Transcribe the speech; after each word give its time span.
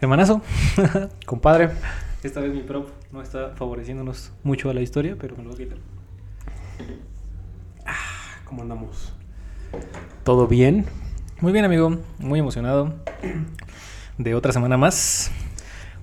Hermanazo. 0.00 0.42
Compadre. 1.26 1.70
Esta 2.22 2.40
vez 2.40 2.52
mi 2.52 2.62
prop 2.62 2.88
no 3.12 3.20
está 3.22 3.50
favoreciéndonos 3.56 4.32
mucho 4.42 4.70
a 4.70 4.74
la 4.74 4.80
historia, 4.80 5.16
pero 5.20 5.36
me 5.36 5.42
lo 5.44 5.50
voy 5.50 5.62
a 5.62 5.64
quitar. 5.64 5.78
¿Cómo 8.44 8.62
andamos? 8.62 9.12
¿Todo 10.24 10.46
bien? 10.46 10.86
Muy 11.40 11.52
bien, 11.52 11.64
amigo. 11.64 11.98
Muy 12.18 12.38
emocionado 12.40 12.94
de 14.18 14.34
otra 14.34 14.52
semana 14.52 14.76
más. 14.76 15.30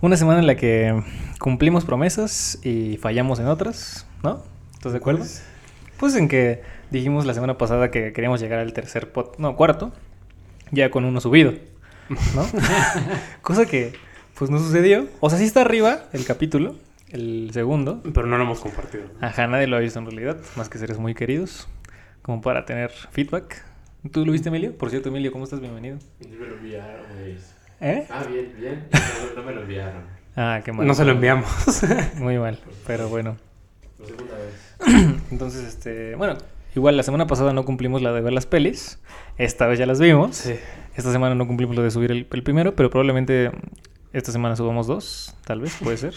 Una 0.01 0.17
semana 0.17 0.39
en 0.39 0.47
la 0.47 0.55
que 0.55 1.01
cumplimos 1.39 1.85
promesas 1.85 2.59
y 2.63 2.97
fallamos 2.97 3.39
en 3.39 3.47
otras, 3.47 4.05
¿no? 4.23 4.43
¿Estás 4.73 4.91
de 4.93 4.97
acuerdo? 4.99 5.19
Pues- 5.19 5.43
Pues 5.97 6.15
en 6.15 6.27
que 6.27 6.63
dijimos 6.89 7.25
la 7.25 7.33
semana 7.35 7.57
pasada 7.59 7.91
que 7.91 8.11
queríamos 8.11 8.41
llegar 8.41 8.57
al 8.59 8.73
tercer 8.73 9.11
pot, 9.11 9.37
no, 9.37 9.55
cuarto, 9.55 9.91
ya 10.71 10.89
con 10.89 11.05
uno 11.05 11.21
subido, 11.21 11.53
¿no? 12.09 12.47
Cosa 13.41 13.65
que 13.65 13.93
pues 14.41 14.49
no 14.49 14.57
sucedió. 14.57 15.07
O 15.19 15.29
sea, 15.29 15.37
sí 15.37 15.45
está 15.45 15.61
arriba 15.61 16.05
el 16.13 16.25
capítulo, 16.25 16.75
el 17.09 17.51
segundo. 17.53 18.01
Pero 18.13 18.25
no 18.25 18.37
lo 18.37 18.43
hemos 18.43 18.59
compartido. 18.59 19.03
¿no? 19.19 19.27
Ajá, 19.27 19.45
nadie 19.47 19.67
lo 19.67 19.77
ha 19.77 19.79
visto 19.79 19.99
en 19.99 20.05
realidad, 20.05 20.37
más 20.55 20.67
que 20.67 20.79
seres 20.79 20.97
muy 20.97 21.13
queridos, 21.13 21.67
como 22.21 22.41
para 22.41 22.65
tener 22.65 22.89
feedback. 23.11 23.63
¿Tú 24.11 24.25
lo 24.25 24.31
viste, 24.31 24.49
Emilio? 24.49 24.75
Por 24.75 24.89
cierto, 24.89 25.09
Emilio, 25.09 25.31
¿cómo 25.31 25.43
estás? 25.43 25.59
Bienvenido. 25.59 25.99
Me 26.27 26.35
lo 26.47 26.55
enviaron, 26.55 27.01
güey. 27.13 27.37
¿Eh? 27.81 28.07
Ah, 28.09 28.23
bien, 28.27 28.51
bien. 28.57 28.87
No, 28.91 29.41
no 29.41 29.47
me 29.47 29.53
lo 29.53 29.61
enviaron. 29.61 30.03
Ah, 30.35 30.61
qué 30.65 30.71
mal. 30.71 30.87
No 30.87 30.95
se 30.95 31.05
lo 31.05 31.11
enviamos. 31.11 31.81
Muy 32.15 32.39
mal, 32.39 32.57
pero 32.87 33.09
bueno. 33.09 33.37
Por 33.97 34.07
segunda 34.07 34.33
vez. 34.37 35.21
Entonces, 35.31 35.67
este, 35.67 36.15
bueno, 36.15 36.35
igual 36.75 36.97
la 36.97 37.03
semana 37.03 37.27
pasada 37.27 37.53
no 37.53 37.63
cumplimos 37.63 38.01
la 38.01 38.11
de 38.11 38.21
ver 38.21 38.33
las 38.33 38.47
pelis. 38.47 38.99
Esta 39.37 39.67
vez 39.67 39.77
ya 39.77 39.85
las 39.85 39.99
vimos. 39.99 40.35
sí. 40.35 40.55
Esta 40.95 41.11
semana 41.11 41.35
no 41.35 41.47
cumplimos 41.47 41.75
lo 41.75 41.83
de 41.83 41.91
subir 41.91 42.11
el, 42.11 42.27
el 42.31 42.43
primero, 42.43 42.75
pero 42.75 42.89
probablemente 42.89 43.51
esta 44.13 44.31
semana 44.31 44.55
subamos 44.55 44.87
dos, 44.87 45.35
tal 45.45 45.61
vez, 45.61 45.75
puede 45.81 45.97
ser. 45.97 46.13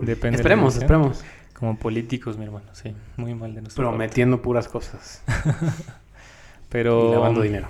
Depende. 0.00 0.06
de 0.06 0.16
la 0.30 0.36
Esperemos, 0.36 0.74
edición. 0.74 0.82
esperemos. 0.84 1.24
Como 1.54 1.76
políticos, 1.78 2.36
mi 2.38 2.44
hermano, 2.44 2.66
sí. 2.72 2.94
Muy 3.16 3.34
mal 3.34 3.54
de 3.54 3.62
nuestro 3.62 3.84
parte. 3.84 3.96
Prometiendo 3.96 4.42
puras 4.42 4.68
cosas. 4.68 5.22
Pero. 6.68 7.08
Y 7.08 7.12
lavando 7.12 7.42
dinero. 7.42 7.68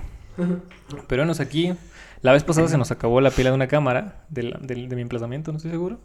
Pero 1.07 1.21
venos 1.23 1.39
aquí. 1.39 1.73
La 2.21 2.31
vez 2.31 2.43
pasada 2.43 2.67
se 2.69 2.77
nos 2.77 2.89
acabó 2.91 3.19
la 3.21 3.29
pila 3.31 3.49
de 3.49 3.55
una 3.55 3.67
cámara 3.67 4.23
del- 4.29 4.55
del- 4.61 4.87
de 4.89 4.95
mi 4.95 5.01
emplazamiento, 5.01 5.51
no 5.51 5.57
estoy 5.57 5.71
seguro. 5.71 5.99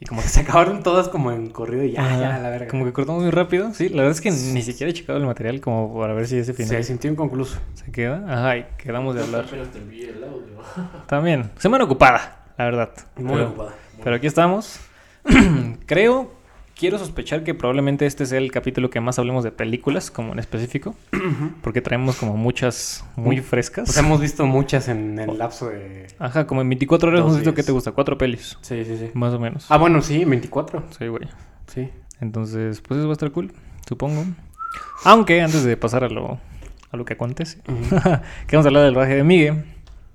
Y 0.00 0.06
como 0.06 0.22
que 0.22 0.28
se 0.28 0.40
acabaron 0.42 0.82
todas 0.82 1.08
como 1.08 1.30
en 1.30 1.50
corrido 1.50 1.84
y 1.84 1.92
ya, 1.92 2.02
ya, 2.18 2.38
la 2.38 2.48
verga. 2.50 2.68
Como 2.68 2.84
que 2.86 2.92
cortamos 2.92 3.22
muy 3.22 3.30
rápido. 3.30 3.72
Sí, 3.74 3.90
la 3.90 3.96
verdad 4.02 4.12
es 4.12 4.20
que 4.20 4.30
ni 4.30 4.62
siquiera 4.62 4.90
he 4.90 4.94
checado 4.94 5.18
el 5.18 5.26
material 5.26 5.60
como 5.60 5.94
para 5.98 6.14
ver 6.14 6.26
si 6.26 6.38
ese 6.38 6.54
final 6.54 6.68
se 6.68 6.82
sintió 6.84 7.10
inconcluso. 7.10 7.58
se 7.74 7.92
queda. 7.92 8.24
Ajá, 8.26 8.56
y 8.56 8.66
quedamos 8.78 9.14
de 9.14 9.22
hablar. 9.22 9.44
Apenas 9.44 9.68
te 9.70 9.78
envié 9.78 10.08
el 10.10 10.24
audio. 10.24 10.58
También. 11.06 11.50
Semana 11.58 11.84
ocupada, 11.84 12.44
la 12.56 12.64
verdad. 12.64 12.90
Muy 13.16 13.34
Pero- 13.34 13.48
ocupada. 13.48 13.74
Pero 14.02 14.16
aquí 14.16 14.26
estamos. 14.26 14.80
Creo, 15.86 16.32
quiero 16.80 16.98
sospechar 16.98 17.44
que 17.44 17.52
probablemente 17.52 18.06
este 18.06 18.24
sea 18.24 18.38
el 18.38 18.50
capítulo 18.50 18.88
que 18.88 19.00
más 19.00 19.18
hablemos 19.18 19.44
de 19.44 19.52
películas, 19.52 20.10
como 20.10 20.32
en 20.32 20.38
específico, 20.38 20.94
porque 21.62 21.82
traemos 21.82 22.16
como 22.16 22.38
muchas 22.38 23.04
muy 23.16 23.38
frescas. 23.40 23.84
Pues 23.84 23.98
hemos 23.98 24.18
visto 24.18 24.46
muchas 24.46 24.88
en 24.88 25.18
el 25.18 25.36
lapso 25.36 25.68
de... 25.68 26.06
Ajá, 26.18 26.46
como 26.46 26.62
en 26.62 26.70
24 26.70 27.10
horas 27.10 27.20
hemos 27.20 27.36
visto 27.36 27.52
que 27.52 27.62
te 27.62 27.70
gusta, 27.70 27.92
cuatro 27.92 28.16
pelis, 28.16 28.56
Sí, 28.62 28.82
sí, 28.86 28.96
sí. 28.96 29.10
más 29.12 29.34
o 29.34 29.38
menos. 29.38 29.66
Ah, 29.68 29.76
bueno, 29.76 30.00
sí, 30.00 30.24
24. 30.24 30.84
Sí, 30.98 31.06
güey. 31.08 31.28
Sí. 31.66 31.90
Entonces, 32.18 32.80
pues 32.80 32.98
eso 32.98 33.06
va 33.08 33.12
a 33.12 33.14
estar 33.14 33.30
cool, 33.30 33.52
supongo. 33.86 34.24
Aunque 35.04 35.42
antes 35.42 35.62
de 35.64 35.76
pasar 35.76 36.02
a 36.04 36.08
lo, 36.08 36.38
a 36.90 36.96
lo 36.96 37.04
que 37.04 37.12
acontece, 37.12 37.58
queremos 38.46 38.64
hablar 38.66 38.84
del 38.84 38.94
rodaje 38.94 39.16
de 39.16 39.24
Miguel, 39.24 39.64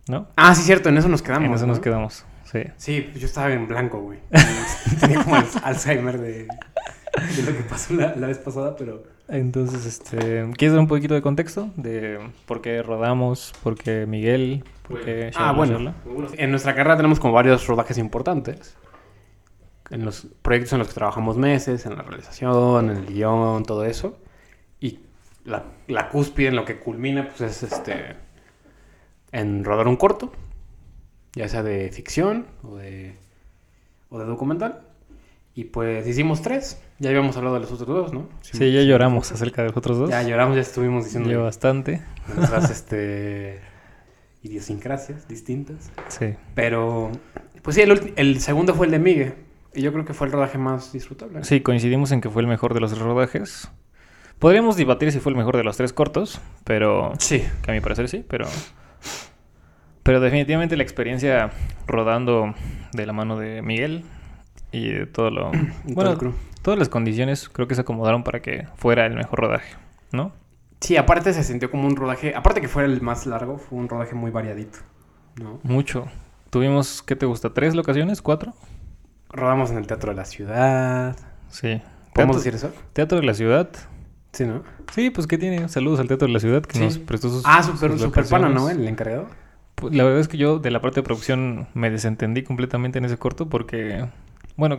¿no? 0.07 0.27
Ah, 0.35 0.55
sí, 0.55 0.63
cierto, 0.63 0.89
en 0.89 0.97
eso 0.97 1.09
nos 1.09 1.21
quedamos. 1.21 1.47
en 1.47 1.53
eso 1.53 1.67
nos 1.67 1.77
¿no? 1.77 1.83
quedamos, 1.83 2.25
sí. 2.45 2.63
Sí, 2.77 3.01
pues 3.01 3.19
yo 3.19 3.25
estaba 3.27 3.51
en 3.51 3.67
blanco, 3.67 3.99
güey. 4.01 4.19
Tenía 4.99 5.21
como 5.23 5.35
al- 5.35 5.45
Alzheimer 5.63 6.17
de, 6.19 6.47
de 6.47 7.43
lo 7.43 7.57
que 7.57 7.63
pasó 7.69 7.93
la, 7.93 8.15
la 8.15 8.27
vez 8.27 8.37
pasada, 8.39 8.75
pero... 8.75 9.03
Entonces, 9.27 9.85
este, 9.87 10.47
¿quieres 10.55 10.73
dar 10.73 10.79
un 10.79 10.87
poquito 10.87 11.13
de 11.15 11.21
contexto 11.23 11.71
de 11.75 12.19
por 12.45 12.61
qué 12.61 12.83
rodamos, 12.83 13.53
por 13.63 13.75
qué 13.75 14.05
Miguel, 14.05 14.63
por 14.87 15.01
qué 15.03 15.31
Ah, 15.35 15.51
bueno. 15.51 15.93
En 16.37 16.51
nuestra 16.51 16.75
carrera 16.75 16.95
tenemos 16.95 17.19
como 17.19 17.33
varios 17.33 17.65
rodajes 17.65 17.97
importantes. 17.97 18.77
En 19.89 20.05
los 20.05 20.27
proyectos 20.43 20.73
en 20.73 20.79
los 20.79 20.87
que 20.89 20.93
trabajamos 20.93 21.37
meses, 21.37 21.85
en 21.87 21.95
la 21.95 22.03
realización, 22.03 22.89
en 22.91 22.97
el 22.97 23.05
guion, 23.07 23.63
todo 23.65 23.83
eso. 23.85 24.19
Y 24.79 24.99
la, 25.43 25.63
la 25.87 26.09
cúspide 26.09 26.49
en 26.49 26.55
lo 26.55 26.65
que 26.65 26.77
culmina, 26.77 27.27
pues 27.27 27.41
es 27.41 27.63
este... 27.73 28.15
En 29.31 29.63
rodar 29.65 29.87
un 29.87 29.95
corto. 29.97 30.31
Ya 31.35 31.47
sea 31.49 31.63
de 31.63 31.91
ficción 31.91 32.45
o 32.63 32.77
de, 32.77 33.15
o 34.09 34.19
de 34.19 34.25
documental. 34.25 34.81
Y 35.53 35.65
pues 35.65 36.05
hicimos 36.07 36.41
tres. 36.41 36.81
Ya 36.99 37.09
habíamos 37.09 37.35
hablado 37.37 37.55
de 37.55 37.61
los 37.61 37.71
otros 37.71 37.87
dos, 37.87 38.13
¿no? 38.13 38.27
Sí, 38.41 38.71
ya 38.71 38.81
lloramos 38.83 39.31
acerca 39.31 39.61
de 39.61 39.69
los 39.69 39.77
otros 39.77 39.97
dos. 39.97 40.09
Ya 40.09 40.21
lloramos, 40.23 40.55
ya 40.55 40.61
estuvimos 40.61 41.05
diciendo 41.05 41.29
Yo 41.29 41.43
bastante. 41.43 42.01
nuestras 42.35 42.69
este, 42.71 43.59
idiosincrasias 44.43 45.27
distintas. 45.27 45.91
Sí. 46.07 46.35
Pero, 46.55 47.11
pues 47.61 47.75
sí, 47.75 47.81
el, 47.81 48.13
el 48.15 48.39
segundo 48.41 48.73
fue 48.73 48.85
el 48.85 48.91
de 48.93 48.99
Miguel. 48.99 49.33
Y 49.73 49.81
yo 49.81 49.91
creo 49.91 50.05
que 50.05 50.13
fue 50.13 50.27
el 50.27 50.33
rodaje 50.33 50.57
más 50.57 50.93
disfrutable. 50.93 51.43
Sí, 51.43 51.59
coincidimos 51.61 52.11
en 52.13 52.21
que 52.21 52.29
fue 52.29 52.41
el 52.41 52.47
mejor 52.47 52.73
de 52.73 52.79
los 52.79 52.97
rodajes. 52.97 53.69
Podríamos 54.39 54.77
debatir 54.77 55.11
si 55.11 55.19
fue 55.19 55.31
el 55.31 55.37
mejor 55.37 55.57
de 55.57 55.63
los 55.63 55.75
tres 55.77 55.91
cortos, 55.93 56.39
pero 56.63 57.13
Sí. 57.19 57.43
que 57.61 57.71
a 57.71 57.73
mi 57.73 57.81
parecer 57.81 58.07
sí, 58.09 58.23
pero 58.27 58.45
pero 60.05 60.19
definitivamente 60.19 60.77
la 60.77 60.83
experiencia 60.83 61.49
rodando 61.87 62.53
de 62.93 63.05
la 63.07 63.11
mano 63.11 63.37
de 63.39 63.63
Miguel 63.63 64.05
y 64.71 64.89
de 64.91 65.05
todo 65.07 65.31
lo 65.31 65.51
bueno, 65.85 66.15
todas 66.61 66.77
las 66.77 66.89
condiciones 66.89 67.49
creo 67.49 67.67
que 67.67 67.73
se 67.73 67.81
acomodaron 67.81 68.23
para 68.23 68.39
que 68.43 68.67
fuera 68.75 69.07
el 69.07 69.15
mejor 69.15 69.39
rodaje, 69.39 69.73
¿no? 70.11 70.31
Sí, 70.79 70.95
aparte 70.95 71.33
se 71.33 71.43
sintió 71.43 71.71
como 71.71 71.87
un 71.87 71.95
rodaje. 71.95 72.35
Aparte 72.35 72.61
que 72.61 72.67
fuera 72.67 72.87
el 72.87 73.01
más 73.01 73.25
largo, 73.25 73.57
fue 73.57 73.79
un 73.79 73.89
rodaje 73.89 74.13
muy 74.13 74.29
variadito. 74.29 74.77
¿no? 75.41 75.59
Mucho. 75.63 76.05
Tuvimos, 76.51 77.01
¿qué 77.01 77.15
te 77.15 77.25
gusta? 77.25 77.51
¿Tres 77.53 77.73
locaciones? 77.73 78.21
¿Cuatro? 78.21 78.53
Rodamos 79.29 79.71
en 79.71 79.77
el 79.77 79.87
Teatro 79.87 80.11
de 80.11 80.17
la 80.17 80.25
Ciudad. 80.25 81.15
Sí. 81.49 81.81
¿Podemos 82.13 82.35
decir 82.37 82.53
eso? 82.53 82.71
Teatro 82.93 83.19
de 83.19 83.25
la 83.25 83.33
Ciudad. 83.33 83.69
Sí, 84.33 84.45
¿no? 84.45 84.61
Sí, 84.93 85.09
pues 85.09 85.25
¿qué 85.25 85.37
tiene? 85.39 85.67
Saludos 85.69 85.99
al 85.99 86.07
Teatro 86.07 86.27
de 86.27 86.33
la 86.33 86.39
Ciudad 86.39 86.61
que 86.61 86.77
Sí. 86.77 86.83
nos 86.83 86.99
prestó 86.99 87.29
sus 87.29 87.41
Ah, 87.45 87.63
super, 87.63 87.91
sus 87.93 88.01
super 88.01 88.25
pana, 88.27 88.49
¿no? 88.49 88.69
El 88.69 88.87
encargado. 88.87 89.27
Pues, 89.75 89.93
La 89.93 90.03
verdad 90.03 90.19
es 90.21 90.27
que 90.27 90.37
yo 90.37 90.59
de 90.59 90.71
la 90.71 90.81
parte 90.81 91.01
de 91.01 91.03
producción 91.03 91.67
me 91.73 91.89
desentendí 91.89 92.43
completamente 92.43 92.97
en 92.99 93.05
ese 93.05 93.17
corto 93.17 93.47
porque, 93.49 94.05
bueno, 94.55 94.77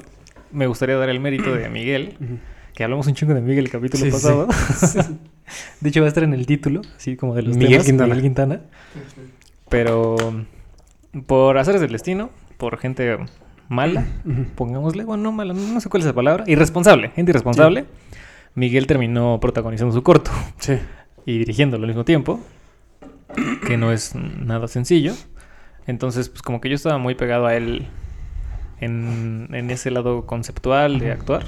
me 0.52 0.66
gustaría 0.66 0.96
dar 0.96 1.08
el 1.10 1.20
mérito 1.20 1.54
de 1.54 1.68
Miguel, 1.68 2.16
que 2.74 2.84
hablamos 2.84 3.06
un 3.06 3.14
chingo 3.14 3.34
de 3.34 3.40
Miguel 3.40 3.64
el 3.66 3.70
capítulo 3.70 4.04
Sí, 4.04 4.10
sí, 4.10 4.16
pasado. 4.16 4.48
de 5.80 5.88
hecho 5.88 6.00
va 6.00 6.06
a 6.06 6.08
estar 6.08 6.24
en 6.24 6.34
el 6.34 6.46
título, 6.46 6.82
así 6.96 7.16
como 7.16 7.34
de 7.34 7.42
los 7.42 7.56
Miguel 7.56 7.70
temas, 7.72 7.86
Quintana. 7.86 8.06
Miguel 8.08 8.22
Quintana. 8.22 8.60
Pero 9.68 10.16
por 11.26 11.58
haceres 11.58 11.80
del 11.80 11.92
destino, 11.92 12.30
por 12.56 12.78
gente 12.78 13.16
mala, 13.68 14.06
pongámosle, 14.54 15.04
bueno, 15.04 15.24
no 15.24 15.32
mala, 15.32 15.52
no 15.54 15.80
sé 15.80 15.88
cuál 15.88 16.02
es 16.02 16.06
la 16.06 16.12
palabra, 16.12 16.44
irresponsable, 16.46 17.10
gente 17.10 17.32
irresponsable. 17.32 17.84
Miguel 18.54 18.86
terminó 18.86 19.38
protagonizando 19.40 19.92
su 19.92 20.02
corto 20.02 20.30
Sí. 20.58 20.78
y 21.26 21.38
dirigiéndolo 21.38 21.82
al 21.84 21.88
mismo 21.88 22.04
tiempo, 22.04 22.40
que 23.66 23.76
no 23.76 23.92
es 23.92 24.14
nada 24.14 24.68
sencillo. 24.68 25.12
Entonces, 25.86 26.28
pues 26.28 26.42
como 26.42 26.60
que 26.60 26.68
yo 26.68 26.74
estaba 26.74 26.98
muy 26.98 27.14
pegado 27.14 27.46
a 27.46 27.54
él 27.56 27.86
en, 28.80 29.48
en 29.52 29.70
ese 29.70 29.90
lado 29.90 30.26
conceptual 30.26 30.98
de 30.98 31.12
actuar 31.12 31.44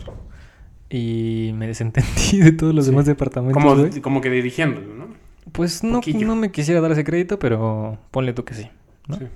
y 0.90 1.52
me 1.54 1.66
desentendí 1.66 2.38
de 2.40 2.52
todos 2.52 2.74
los 2.74 2.84
Sí. 2.86 2.90
demás 2.90 3.06
departamentos. 3.06 3.62
Como, 3.62 4.02
como 4.02 4.20
que 4.20 4.30
dirigiéndolo, 4.30 4.94
¿no? 4.94 5.08
Pues 5.52 5.82
no, 5.82 5.96
poquillo. 6.00 6.26
no 6.26 6.36
me 6.36 6.50
quisiera 6.52 6.80
dar 6.80 6.92
ese 6.92 7.04
crédito, 7.04 7.38
pero 7.38 7.98
ponle 8.10 8.32
tú 8.32 8.44
que 8.44 8.54
sí. 8.54 8.68
¿no? 9.06 9.16
Sí. 9.16 9.26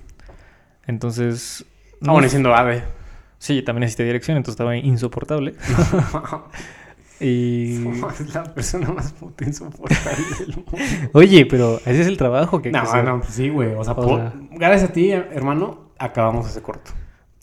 Entonces... 0.85 1.65
Ah, 2.01 2.07
no 2.13 2.21
diciendo 2.21 2.53
ave. 2.55 2.83
Sí, 3.39 3.61
también 3.61 3.81
necesité 3.81 4.03
dirección, 4.05 4.37
entonces 4.37 4.53
estaba 4.53 4.77
insoportable. 4.77 5.55
y... 7.19 7.75
es 8.19 8.33
la 8.33 8.43
persona 8.43 8.89
más 8.91 9.11
puta 9.13 9.45
insoportable 9.45 10.25
del 10.39 10.55
mundo. 10.55 10.71
Oye, 11.13 11.45
pero 11.45 11.77
ese 11.85 12.01
es 12.01 12.07
el 12.07 12.17
trabajo 12.17 12.61
que... 12.61 12.69
hay 12.69 12.73
que 12.73 12.77
No, 12.79 12.83
hacer. 12.83 13.03
no, 13.05 13.19
pues 13.21 13.33
sí, 13.33 13.49
güey. 13.49 13.73
O 13.73 13.83
sea, 13.83 13.93
O 13.93 13.95
por- 13.95 14.19
sea- 14.19 14.33
gracias 14.51 14.89
a 14.89 14.93
ti, 14.93 15.11
hermano, 15.11 15.89
acabamos 15.99 16.49
ese 16.49 16.61
corto. 16.61 16.91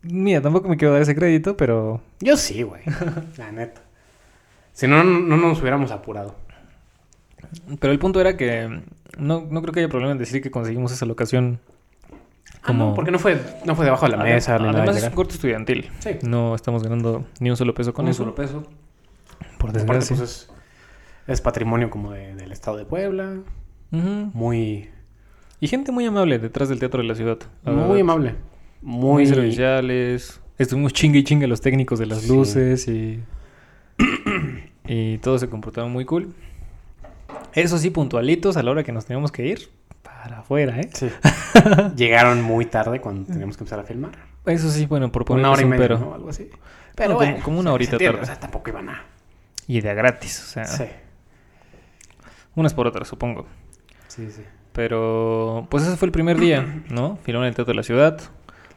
Mira, 0.03 0.41
tampoco 0.41 0.69
me 0.69 0.77
quiero 0.77 0.93
dar 0.95 1.03
ese 1.03 1.15
crédito, 1.15 1.57
pero 1.57 2.01
Yo 2.21 2.37
sí, 2.37 2.63
güey. 2.63 2.83
La 3.37 3.53
neta. 3.53 3.83
Si 4.73 4.87
no, 4.87 5.05
no, 5.05 5.21
no 5.21 5.37
nos 5.37 5.61
hubiéramos 5.61 5.91
apurado. 5.91 6.37
Pero 7.81 7.93
el 7.93 7.99
punto 7.99 8.21
era 8.21 8.37
que 8.37 8.83
no, 9.19 9.47
no 9.51 9.61
creo 9.63 9.73
que 9.75 9.81
haya 9.81 9.89
problema 9.89 10.13
en 10.13 10.19
decir 10.19 10.41
que 10.41 10.51
conseguimos 10.51 10.93
esa 10.93 11.05
locación 11.05 11.59
Como... 12.65 12.85
como... 12.85 12.95
porque 12.95 13.11
no 13.11 13.19
fue, 13.19 13.41
no 13.65 13.75
fue 13.75 13.85
debajo 13.85 14.07
de 14.07 14.17
la 14.17 14.23
mesa 14.23 14.59
nada 14.59 14.73
de 14.73 14.79
Además 14.79 14.97
es 14.99 15.05
un 15.05 15.11
corto 15.11 15.35
estudiantil. 15.35 15.91
Sí. 15.99 16.11
No 16.23 16.55
estamos 16.55 16.83
ganando 16.83 17.25
ni 17.41 17.51
un 17.51 17.57
solo 17.57 17.75
peso 17.75 17.93
con 17.93 18.05
un 18.07 18.13
eso. 18.13 18.23
solo 18.23 18.35
peso. 18.35 18.65
Por 19.61 19.71
Aparte, 19.71 19.79
desgracia. 19.87 20.17
pues, 20.17 20.31
es, 20.31 20.51
es 21.29 21.41
patrimonio 21.41 21.91
como 21.91 22.13
de- 22.13 22.35
del 22.35 22.51
estado 22.51 22.77
de 22.79 22.85
Puebla. 22.87 23.37
Muy, 23.93 24.89
Y 25.61 25.69
gente 25.69 25.93
muy 25.93 26.07
amable 26.07 26.39
detrás 26.39 26.69
del 26.69 26.79
teatro 26.79 27.03
de 27.03 27.09
la 27.09 27.15
ciudad. 27.15 27.39
la 27.65 27.73
muy 27.73 27.81
verdad. 27.83 28.01
amable. 28.01 28.35
muy 28.83 29.25
muy 29.25 29.27
serviciales. 29.27 30.41
Estuvimos 30.59 30.93
chingue 30.93 31.19
y 31.21 31.25
chingue 31.25 31.47
los 31.47 31.61
técnicos 31.61 31.99
de 31.99 32.07
las 32.07 32.23
Sí. 32.23 32.29
luces 32.29 32.89
y. 32.89 33.21
y 34.87 35.19
todos 35.19 35.41
se 35.41 35.49
comportaron 35.49 35.91
muy 35.93 36.05
cool. 36.05 36.33
Eso 37.55 37.79
sí, 37.79 37.91
puntualitos 37.91 38.57
a 38.57 38.63
la 38.63 38.71
hora 38.71 38.83
que 38.85 38.93
nos 38.93 39.07
teníamos 39.07 39.33
que 39.33 39.47
ir. 39.47 39.69
Para 40.03 40.41
afuera, 40.41 40.79
¿eh? 40.81 40.91
Sí. 40.93 41.09
Llegaron 41.97 42.43
muy 42.43 42.65
tarde 42.67 43.01
cuando 43.01 43.27
teníamos 43.27 43.57
que 43.57 43.65
empezar 43.65 43.81
a 43.81 43.85
filmar. 43.85 44.13
Eso 44.47 44.71
sí, 44.71 44.87
bueno, 44.87 45.11
por 45.13 45.25
poner 45.25 45.41
Una 45.45 45.53
hora 45.53 45.63
y 45.63 45.65
media, 45.67 45.83
pero. 45.83 45.99
¿no? 45.99 46.15
Algo 46.15 46.31
así. 46.31 46.49
Pero 46.95 47.17
como- 47.17 47.41
como 47.43 47.61
una 47.61 47.73
horita 47.73 47.99
tarde. 47.99 48.21
O 48.21 48.25
sea, 48.25 48.39
tampoco 48.39 48.71
iban 48.71 48.89
a... 48.89 49.03
Y 49.71 49.81
de 49.83 49.95
gratis, 49.95 50.43
o 50.43 50.47
sea, 50.47 50.65
Sí. 50.65 50.85
unas 52.57 52.75
por 52.75 52.87
otras, 52.87 53.07
supongo. 53.07 53.47
Sí, 54.09 54.29
sí. 54.31 54.43
Pero, 54.73 55.67
pues 55.71 55.85
ese 55.85 55.97
fue 55.97 56.07
el 56.07 56.13
primer 56.13 56.39
día, 56.39 56.83
¿no? 56.91 57.19
Filmaron 57.23 57.47
el 57.49 57.55
Teatro 57.55 57.73
de 57.73 57.77
la 57.77 57.83
Ciudad. 57.83 58.21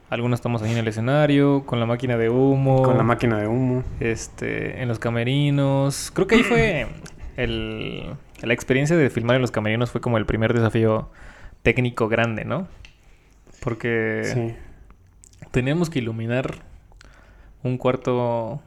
Algunos 0.10 0.38
estamos 0.38 0.62
ahí 0.62 0.72
en 0.72 0.78
el 0.78 0.88
escenario, 0.88 1.66
con 1.66 1.80
la 1.80 1.88
máquina 1.88 2.18
de 2.18 2.30
humo. 2.30 2.84
Con 2.84 2.98
la 2.98 3.04
máquina 3.04 3.40
de 3.40 3.48
humo. 3.48 3.84
este, 4.00 4.82
en 4.84 4.88
los 4.88 5.00
camerinos. 5.00 6.12
Creo 6.14 6.28
que 6.28 6.36
ahí 6.36 6.44
fue 6.44 6.88
el, 7.38 8.14
la 8.44 8.54
experiencia 8.54 8.96
de 8.96 9.10
filmar 9.10 9.36
en 9.38 9.42
los 9.42 9.50
camerinos 9.52 9.90
fue 9.90 10.02
como 10.02 10.18
el 10.20 10.28
primer 10.28 10.54
desafío 10.54 11.10
técnico 11.64 12.08
grande, 12.10 12.46
¿no? 12.46 12.68
Porque 13.62 14.22
Sí. 14.26 14.56
teníamos 15.50 15.90
que 15.90 15.98
iluminar 16.00 16.58
un 17.64 17.78
cuarto 17.80 18.62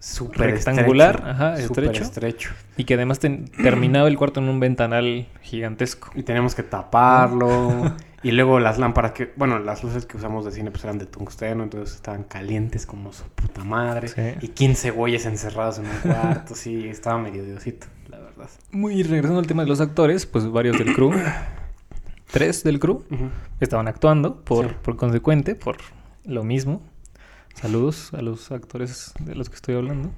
Súper 0.00 0.52
Rectangular, 0.52 1.16
estrecho. 1.16 1.30
ajá, 1.30 1.54
estrecho. 1.58 2.02
estrecho. 2.04 2.50
y 2.76 2.84
que 2.84 2.94
además 2.94 3.18
terminaba 3.18 4.06
el 4.08 4.16
cuarto 4.16 4.38
en 4.40 4.48
un 4.48 4.60
ventanal 4.60 5.26
gigantesco. 5.42 6.10
Y 6.14 6.22
teníamos 6.22 6.54
que 6.54 6.62
taparlo. 6.62 7.96
y 8.22 8.30
luego 8.30 8.60
las 8.60 8.78
lámparas 8.78 9.10
que... 9.12 9.32
Bueno, 9.34 9.58
las 9.58 9.82
luces 9.82 10.06
que 10.06 10.16
usamos 10.16 10.44
de 10.44 10.52
cine 10.52 10.70
pues 10.70 10.84
eran 10.84 10.98
de 10.98 11.06
tungsteno. 11.06 11.64
Entonces 11.64 11.96
estaban 11.96 12.22
calientes 12.22 12.86
como 12.86 13.12
su 13.12 13.24
puta 13.24 13.64
madre. 13.64 14.06
Sí. 14.06 14.22
Y 14.40 14.48
15 14.48 14.92
güeyes 14.92 15.26
encerrados 15.26 15.78
en 15.80 15.86
un 15.86 15.96
cuarto. 16.02 16.54
sí, 16.54 16.86
estaba 16.88 17.18
medio 17.18 17.44
diosito, 17.44 17.88
la 18.08 18.18
verdad. 18.20 18.48
Muy 18.70 19.02
regresando 19.02 19.40
al 19.40 19.48
tema 19.48 19.62
de 19.64 19.68
los 19.68 19.80
actores, 19.80 20.26
pues 20.26 20.48
varios 20.48 20.78
del 20.78 20.94
crew, 20.94 21.12
tres 22.30 22.62
del 22.62 22.78
crew, 22.78 23.02
estaban 23.60 23.88
actuando 23.88 24.42
por, 24.44 24.68
Sí. 24.68 24.74
por 24.82 24.96
consecuente, 24.96 25.54
por 25.56 25.78
lo 26.24 26.44
mismo. 26.44 26.82
Saludos 27.60 28.14
a 28.14 28.22
los 28.22 28.52
actores 28.52 29.14
de 29.18 29.34
los 29.34 29.48
que 29.48 29.56
estoy 29.56 29.74
hablando. 29.74 30.12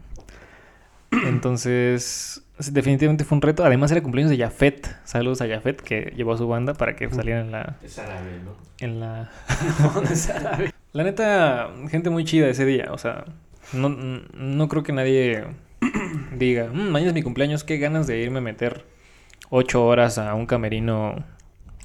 Entonces, 1.11 2.43
definitivamente 2.71 3.25
fue 3.25 3.37
un 3.37 3.43
reto. 3.43 3.65
Además, 3.65 3.91
era 3.91 4.03
cumpleaños 4.03 4.31
de 4.31 4.37
Jafet. 4.37 4.95
Saludos 5.05 5.41
a 5.41 5.49
Jafet, 5.49 5.81
que 5.81 6.13
llevó 6.15 6.35
a 6.35 6.37
su 6.37 6.47
banda 6.47 6.75
para 6.75 6.95
que 6.97 7.09
saliera 7.09 7.41
en 7.41 7.51
la. 7.51 7.77
Es 7.83 7.99
árabe, 7.99 8.41
¿no? 8.45 8.53
En 8.79 9.01
la... 9.01 9.31
la 10.93 11.03
neta, 11.03 11.71
gente 11.91 12.11
muy 12.11 12.25
chida 12.25 12.47
ese 12.47 12.67
día. 12.67 12.89
O 12.93 12.99
sea, 12.99 13.25
no, 13.73 13.89
no 13.89 14.69
creo 14.69 14.83
que 14.83 14.93
nadie 14.93 15.45
diga, 16.37 16.69
"Mm, 16.71 16.91
mañana 16.91 17.09
es 17.09 17.15
mi 17.15 17.23
cumpleaños, 17.23 17.65
qué 17.65 17.79
ganas 17.79 18.07
de 18.07 18.19
irme 18.19 18.39
a 18.39 18.43
meter 18.43 18.85
ocho 19.49 19.85
horas 19.87 20.19
a 20.19 20.35
un 20.35 20.45
camerino 20.45 21.25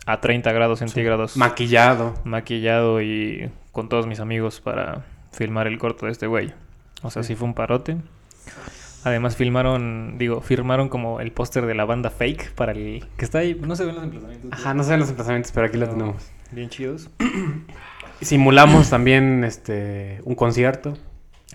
a 0.05 0.19
30 0.19 0.51
grados 0.51 0.79
centígrados. 0.79 1.37
Maquillado. 1.37 2.13
maquillado 2.25 3.01
y 3.01 3.49
con 3.71 3.87
todos 3.89 4.05
mis 4.05 4.19
amigos 4.19 4.59
para 4.61 5.05
filmar 5.35 5.67
el 5.67 5.77
corto 5.77 6.05
de 6.07 6.11
este 6.11 6.27
güey. 6.27 6.53
O 7.03 7.11
sea, 7.11 7.21
Sí. 7.23 7.29
sí 7.29 7.35
fue 7.35 7.47
un 7.47 7.53
parote. 7.53 7.97
Además 9.03 9.35
filmaron, 9.35 10.17
digo, 10.17 10.41
firmaron 10.41 10.89
como 10.89 11.19
el 11.19 11.31
póster 11.31 11.67
de 11.67 11.75
la 11.75 11.85
banda 11.85 12.09
Fake 12.09 12.53
para 12.53 12.71
el 12.71 13.05
que 13.17 13.25
está 13.25 13.39
ahí, 13.39 13.53
no 13.61 13.75
se 13.75 13.85
ven 13.85 13.93
los 13.95 14.03
emplazamientos. 14.03 14.51
Ajá, 14.51 14.73
no 14.73 14.83
sé 14.83 14.97
los 14.97 15.09
emplazamientos, 15.09 15.51
pero 15.51 15.67
aquí 15.67 15.77
lo 15.77 15.85
No. 15.85 15.91
tenemos. 15.93 16.31
Bien 16.51 16.69
chidos. 16.69 17.09
Simulamos 18.21 18.89
también 18.89 19.43
este 19.43 20.21
un 20.23 20.33
concierto. 20.35 20.97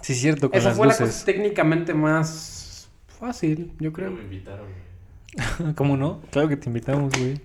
Sí, 0.02 0.12
es 0.12 0.20
cierto, 0.20 0.50
con 0.50 0.58
Esa 0.58 0.68
las 0.68 0.76
fue 0.78 0.86
la 0.86 0.92
luces. 0.92 1.08
cosa 1.10 1.24
técnicamente 1.26 1.92
más 1.94 2.88
fácil, 3.18 3.72
yo 3.80 3.92
Creo 3.92 4.10
me 4.12 4.22
invitaron. 4.22 4.66
¿Cómo 5.74 5.96
no? 5.96 6.20
Claro 6.30 6.48
que 6.48 6.56
te 6.56 6.68
invitamos, 6.68 7.12
güey. 7.18 7.40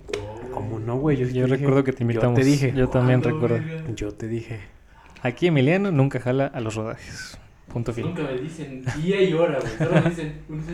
Como 0.52 0.78
no, 0.78 0.96
güey. 0.96 1.16
Yo, 1.16 1.26
dije. 1.26 1.46
recuerdo 1.46 1.82
que 1.84 1.92
te 1.92 2.02
invitamos. 2.04 2.38
Yo 2.38 2.42
te 2.44 2.48
dije. 2.48 2.72
Yo 2.76 2.88
también 2.88 3.20
¿Cuándo, 3.20 3.48
recuerdo. 3.48 3.94
Yo 3.94 4.12
te 4.12 4.28
dije. 4.28 4.60
Aquí 5.26 5.46
Emiliano 5.48 5.90
nunca 5.90 6.20
jala 6.20 6.46
a 6.46 6.60
los 6.60 6.74
rodajes. 6.74 7.38
Punto 7.72 7.92
final. 7.92 8.14
Nunca 8.14 8.22
me 8.32 8.38
dicen 8.38 8.84
día 9.02 9.20
y 9.22 9.32
hora, 9.32 9.58
güey. 9.60 9.72
Solo 9.76 10.02
me 10.02 10.10
dicen, 10.10 10.40
¿un? 10.48 10.64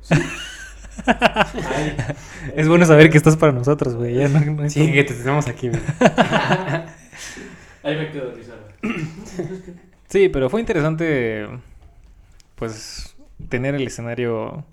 Sí. 0.00 0.14
Ay, 1.06 1.96
Es 2.56 2.66
bueno 2.68 2.84
saber 2.84 3.10
que 3.10 3.18
estás 3.18 3.36
para 3.36 3.52
nosotros, 3.52 3.94
güey. 3.94 4.14
Ya 4.16 4.28
no, 4.28 4.38
Sí, 4.68 4.80
como- 4.80 4.92
que 4.92 5.04
te 5.04 5.14
tenemos 5.14 5.46
aquí. 5.46 5.68
mira. 5.68 6.96
Ahí 7.82 7.96
me 7.96 8.10
quedo. 8.10 8.32
Sí, 10.08 10.28
pero 10.28 10.48
fue 10.50 10.60
interesante, 10.60 11.46
pues, 12.54 13.14
tener 13.48 13.74
el 13.74 13.86
escenario, 13.86 14.64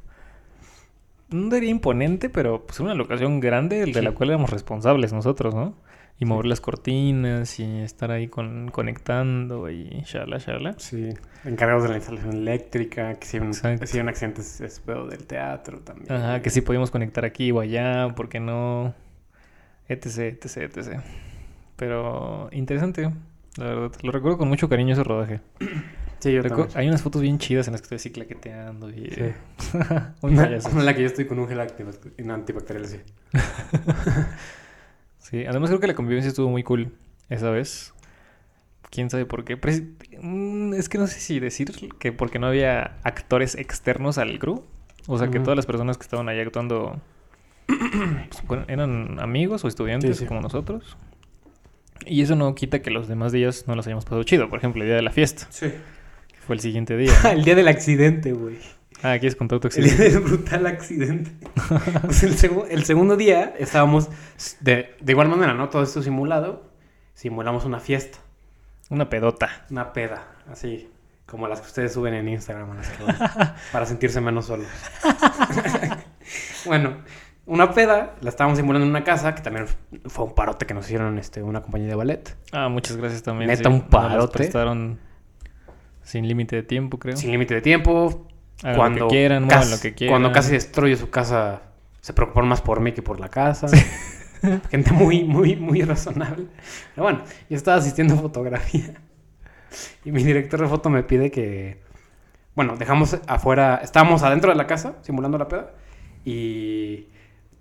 no 1.30 1.50
diría 1.54 1.70
imponente, 1.70 2.30
pero 2.30 2.66
pues 2.66 2.80
una 2.80 2.94
locación 2.96 3.40
grande 3.40 3.86
de 3.86 4.02
la 4.02 4.12
cual 4.14 4.30
éramos 4.30 4.50
responsables 4.50 5.12
nosotros, 5.14 5.54
¿no? 5.54 5.76
Y 6.18 6.24
mover 6.26 6.46
las 6.46 6.62
cortinas 6.62 7.60
y 7.60 7.80
estar 7.82 8.10
ahí 8.10 8.28
con, 8.30 8.70
conectando 8.72 9.70
y 9.70 10.02
shala, 10.06 10.38
shala. 10.38 10.74
Sí. 10.78 11.10
Encargados 11.44 11.84
de 11.84 11.90
la 11.90 11.96
instalación 11.98 12.34
eléctrica. 12.34 13.16
Que 13.16 13.28
si 13.28 13.38
un, 13.40 13.54
si 13.54 14.00
un 14.00 14.08
accidente 14.08 14.40
es, 14.42 14.62
es 14.62 14.80
pedo 14.80 15.08
del 15.08 15.26
teatro 15.28 15.80
también. 15.80 16.12
Ajá, 16.14 16.42
que 16.42 16.50
sí 16.50 16.62
podíamos 16.62 16.90
conectar 16.90 17.26
aquí 17.26 17.52
o 17.52 17.60
allá, 17.60 18.08
¿por 18.16 18.30
qué 18.30 18.40
no? 18.40 18.94
Etc, 19.90 20.18
etc, 20.44 20.58
etc. 20.78 21.02
Pero 21.76 22.48
interesante, 22.54 23.12
la 23.58 23.66
verdad. 23.66 23.92
Lo 24.02 24.12
recuerdo 24.14 24.38
con 24.38 24.48
mucho 24.48 24.70
cariño 24.70 24.94
ese 24.94 25.04
rodaje. 25.04 25.42
Sí, 26.18 26.32
yo 26.34 26.42
Recu- 26.42 26.48
también. 26.50 26.70
hay 26.76 26.88
unas 26.88 27.04
fotos 27.04 27.22
bien 27.22 27.38
chidas 27.38 27.68
en 27.68 27.74
las 27.74 27.82
que 27.82 27.86
estoy 27.86 27.96
así 27.98 28.10
claqueteando 28.10 28.90
y... 28.90 29.12
Sí. 29.12 29.78
Una, 30.22 30.46
en 30.48 30.86
la 30.86 30.96
que 30.96 31.02
yo 31.02 31.08
estoy 31.08 31.26
con 31.28 31.38
un 31.38 31.48
gel 31.48 31.60
antibacterial 31.60 32.86
así. 32.86 33.00
Sí, 35.30 35.44
además 35.46 35.72
creo 35.72 35.80
que 35.80 35.88
la 35.88 35.96
convivencia 35.96 36.30
estuvo 36.30 36.50
muy 36.50 36.62
cool 36.62 36.92
esa 37.30 37.50
vez. 37.50 37.94
Quién 38.92 39.10
sabe 39.10 39.26
por 39.26 39.44
qué. 39.44 39.56
Mm, 40.22 40.74
es 40.76 40.88
que 40.88 41.00
no 41.00 41.08
sé 41.08 41.20
si 41.20 41.40
decir 41.40 41.72
que 41.98 42.12
porque 42.12 42.38
no 42.38 42.46
había 42.48 42.98
actores 43.04 43.56
externos 43.56 44.20
al 44.20 44.38
crew. 44.38 44.64
O 45.08 45.18
sea, 45.18 45.30
que 45.32 45.40
todas 45.40 45.56
las 45.56 45.66
personas 45.66 45.98
que 45.98 46.04
estaban 46.04 46.30
ahí 46.30 46.40
actuando 46.40 47.02
pues, 48.48 48.62
eran 48.68 49.20
amigos 49.20 49.64
o 49.66 49.68
estudiantes 49.68 50.18
Sí, 50.18 50.24
sí. 50.24 50.28
como 50.28 50.42
nosotros. 50.42 50.96
Y 52.06 52.22
eso 52.22 52.36
no 52.36 52.54
quita 52.54 52.84
que 52.84 52.92
los 52.92 53.08
demás 53.08 53.32
días 53.32 53.66
no 53.68 53.74
los 53.76 53.88
hayamos 53.88 54.06
pasado 54.06 54.22
chido. 54.24 54.48
Por 54.48 54.60
ejemplo, 54.60 54.84
el 54.84 54.90
día 54.90 54.96
de 54.96 55.02
la 55.02 55.12
fiesta, 55.12 55.48
Sí. 55.50 55.68
que 56.28 56.40
fue 56.46 56.56
el 56.56 56.60
siguiente 56.62 56.96
día. 56.98 57.12
¿no? 57.24 57.30
el 57.32 57.44
día 57.44 57.56
del 57.56 57.68
accidente, 57.68 58.32
güey. 58.34 58.58
Ah, 59.04 59.18
¿quieres 59.20 59.36
contar 59.36 59.60
tu 59.60 59.68
El 59.68 59.74
día 59.76 59.84
accidente? 59.94 60.14
del 60.14 60.24
brutal 60.24 60.66
accidente. 60.68 61.32
Pues 62.04 62.24
el, 62.24 62.36
segu- 62.38 62.66
el 62.70 62.86
segundo 62.86 63.16
día 63.18 63.54
estábamos 63.60 64.10
de, 64.62 64.96
de 65.00 65.12
igual 65.12 65.28
manera, 65.30 65.54
¿no? 65.54 65.70
Todo 65.70 65.84
esto 65.84 66.02
simulado. 66.02 66.72
Simulamos 67.14 67.64
una 67.66 67.80
fiesta, 67.80 68.18
Una 68.90 69.10
pedota. 69.10 69.66
una 69.70 69.94
peda, 69.94 70.28
así 70.52 70.90
como 71.26 71.48
las 71.48 71.62
que 71.62 71.68
ustedes 71.68 71.94
suben 71.94 72.14
en 72.14 72.28
Instagram 72.28 72.76
las 72.76 72.90
que 72.90 73.04
para 73.72 73.86
sentirse 73.86 74.20
menos 74.22 74.46
solos. 74.48 74.68
bueno, 76.66 76.98
una 77.46 77.72
peda 77.74 78.16
la 78.22 78.30
estábamos 78.30 78.58
simulando 78.58 78.86
en 78.86 78.90
una 78.90 79.04
casa 79.04 79.34
que 79.36 79.42
también 79.42 79.66
fue 80.08 80.26
un 80.26 80.36
parote 80.36 80.66
que 80.66 80.74
nos 80.74 80.86
hicieron 80.86 81.18
este, 81.18 81.42
una 81.44 81.62
compañía 81.62 81.88
de 81.88 81.96
ballet. 81.96 82.36
Ah, 82.52 82.70
muchas 82.70 82.98
gracias 82.98 83.24
también. 83.24 83.50
Neta, 83.50 83.70
un 83.70 83.80
Nos 83.80 83.88
parote. 83.88 84.38
prestaron 84.40 85.00
sin 86.04 86.28
límite 86.28 86.56
de 86.58 86.64
tiempo, 86.64 87.00
creo. 87.00 87.16
Sin 87.18 87.32
límite 87.32 87.54
de 87.56 87.62
tiempo. 87.62 88.28
Hagan 88.64 88.76
cuando 88.76 89.00
lo 89.02 89.08
que 89.08 89.16
quieran, 89.16 89.48
casi, 89.48 89.72
lo 89.72 89.80
que 89.80 89.94
quieran. 89.94 90.14
Cuando 90.14 90.32
casi 90.32 90.52
destruye 90.52 90.96
su 90.96 91.10
casa, 91.10 91.62
se 92.02 92.14
preocuparon 92.14 92.50
más 92.50 92.62
por 92.62 92.80
mí 92.80 92.94
que 92.94 93.02
por 93.02 93.20
la 93.20 93.30
casa. 93.30 93.68
Gente 94.70 94.92
muy, 94.92 95.24
muy, 95.24 95.56
muy 95.56 95.82
razonable. 95.82 96.46
Pero 96.94 97.04
bueno, 97.04 97.24
yo 97.50 97.58
estaba 97.58 97.78
asistiendo 97.78 98.14
a 98.14 98.18
fotografía. 98.18 98.94
Y 100.04 100.12
mi 100.12 100.24
director 100.24 100.62
de 100.62 100.68
foto 100.68 100.90
me 100.90 101.04
pide 101.04 101.32
que. 101.32 101.82
Bueno, 102.56 102.78
dejamos 102.78 103.18
afuera. 103.28 103.82
Estábamos 103.84 104.24
adentro 104.24 104.52
de 104.52 104.58
la 104.58 104.68
casa, 104.68 104.96
simulando 105.02 105.38
la 105.38 105.48
peda. 105.48 105.74
Y 106.24 107.08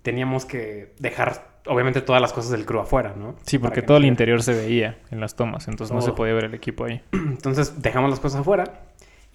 teníamos 0.01 0.45
que 0.45 0.93
dejar, 0.99 1.59
obviamente, 1.65 2.01
todas 2.01 2.21
las 2.21 2.31
cosas 2.31 2.51
del 2.51 2.65
crew 2.65 2.79
afuera, 2.79 3.15
¿no? 3.17 3.35
Sí, 3.45 3.57
porque 3.57 3.81
que 3.81 3.87
todo 3.87 3.97
no 3.97 4.03
el 4.03 4.05
interior 4.05 4.41
se 4.43 4.53
veía 4.53 4.99
en 5.11 5.19
las 5.19 5.35
tomas, 5.35 5.67
entonces 5.67 5.93
no 5.93 6.01
se 6.01 6.11
podía 6.13 6.33
ver 6.33 6.45
el 6.45 6.53
equipo 6.53 6.85
ahí. 6.85 7.01
Entonces 7.11 7.81
dejamos 7.81 8.11
las 8.11 8.19
cosas 8.19 8.41
afuera 8.41 8.65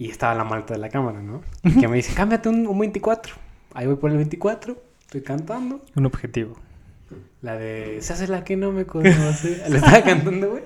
y 0.00 0.08
estaba 0.08 0.34
la 0.34 0.44
malta 0.44 0.72
de 0.72 0.80
la 0.80 0.88
cámara, 0.88 1.20
¿no? 1.20 1.42
Y 1.62 1.78
que 1.78 1.86
me 1.86 1.96
dice, 1.96 2.14
cámbiate 2.14 2.48
un, 2.48 2.66
un 2.66 2.78
24. 2.78 3.34
Ahí 3.74 3.86
voy 3.86 3.96
por 3.96 4.10
el 4.10 4.16
24, 4.16 4.82
estoy 5.02 5.20
cantando. 5.20 5.82
Un 5.94 6.06
objetivo. 6.06 6.56
La 7.42 7.58
de, 7.58 7.98
se 8.00 8.14
hace 8.14 8.26
la 8.26 8.42
que 8.42 8.56
no 8.56 8.72
me 8.72 8.86
conoce. 8.86 9.62
Le 9.68 9.76
estaba 9.76 10.02
cantando, 10.02 10.52
güey. 10.52 10.62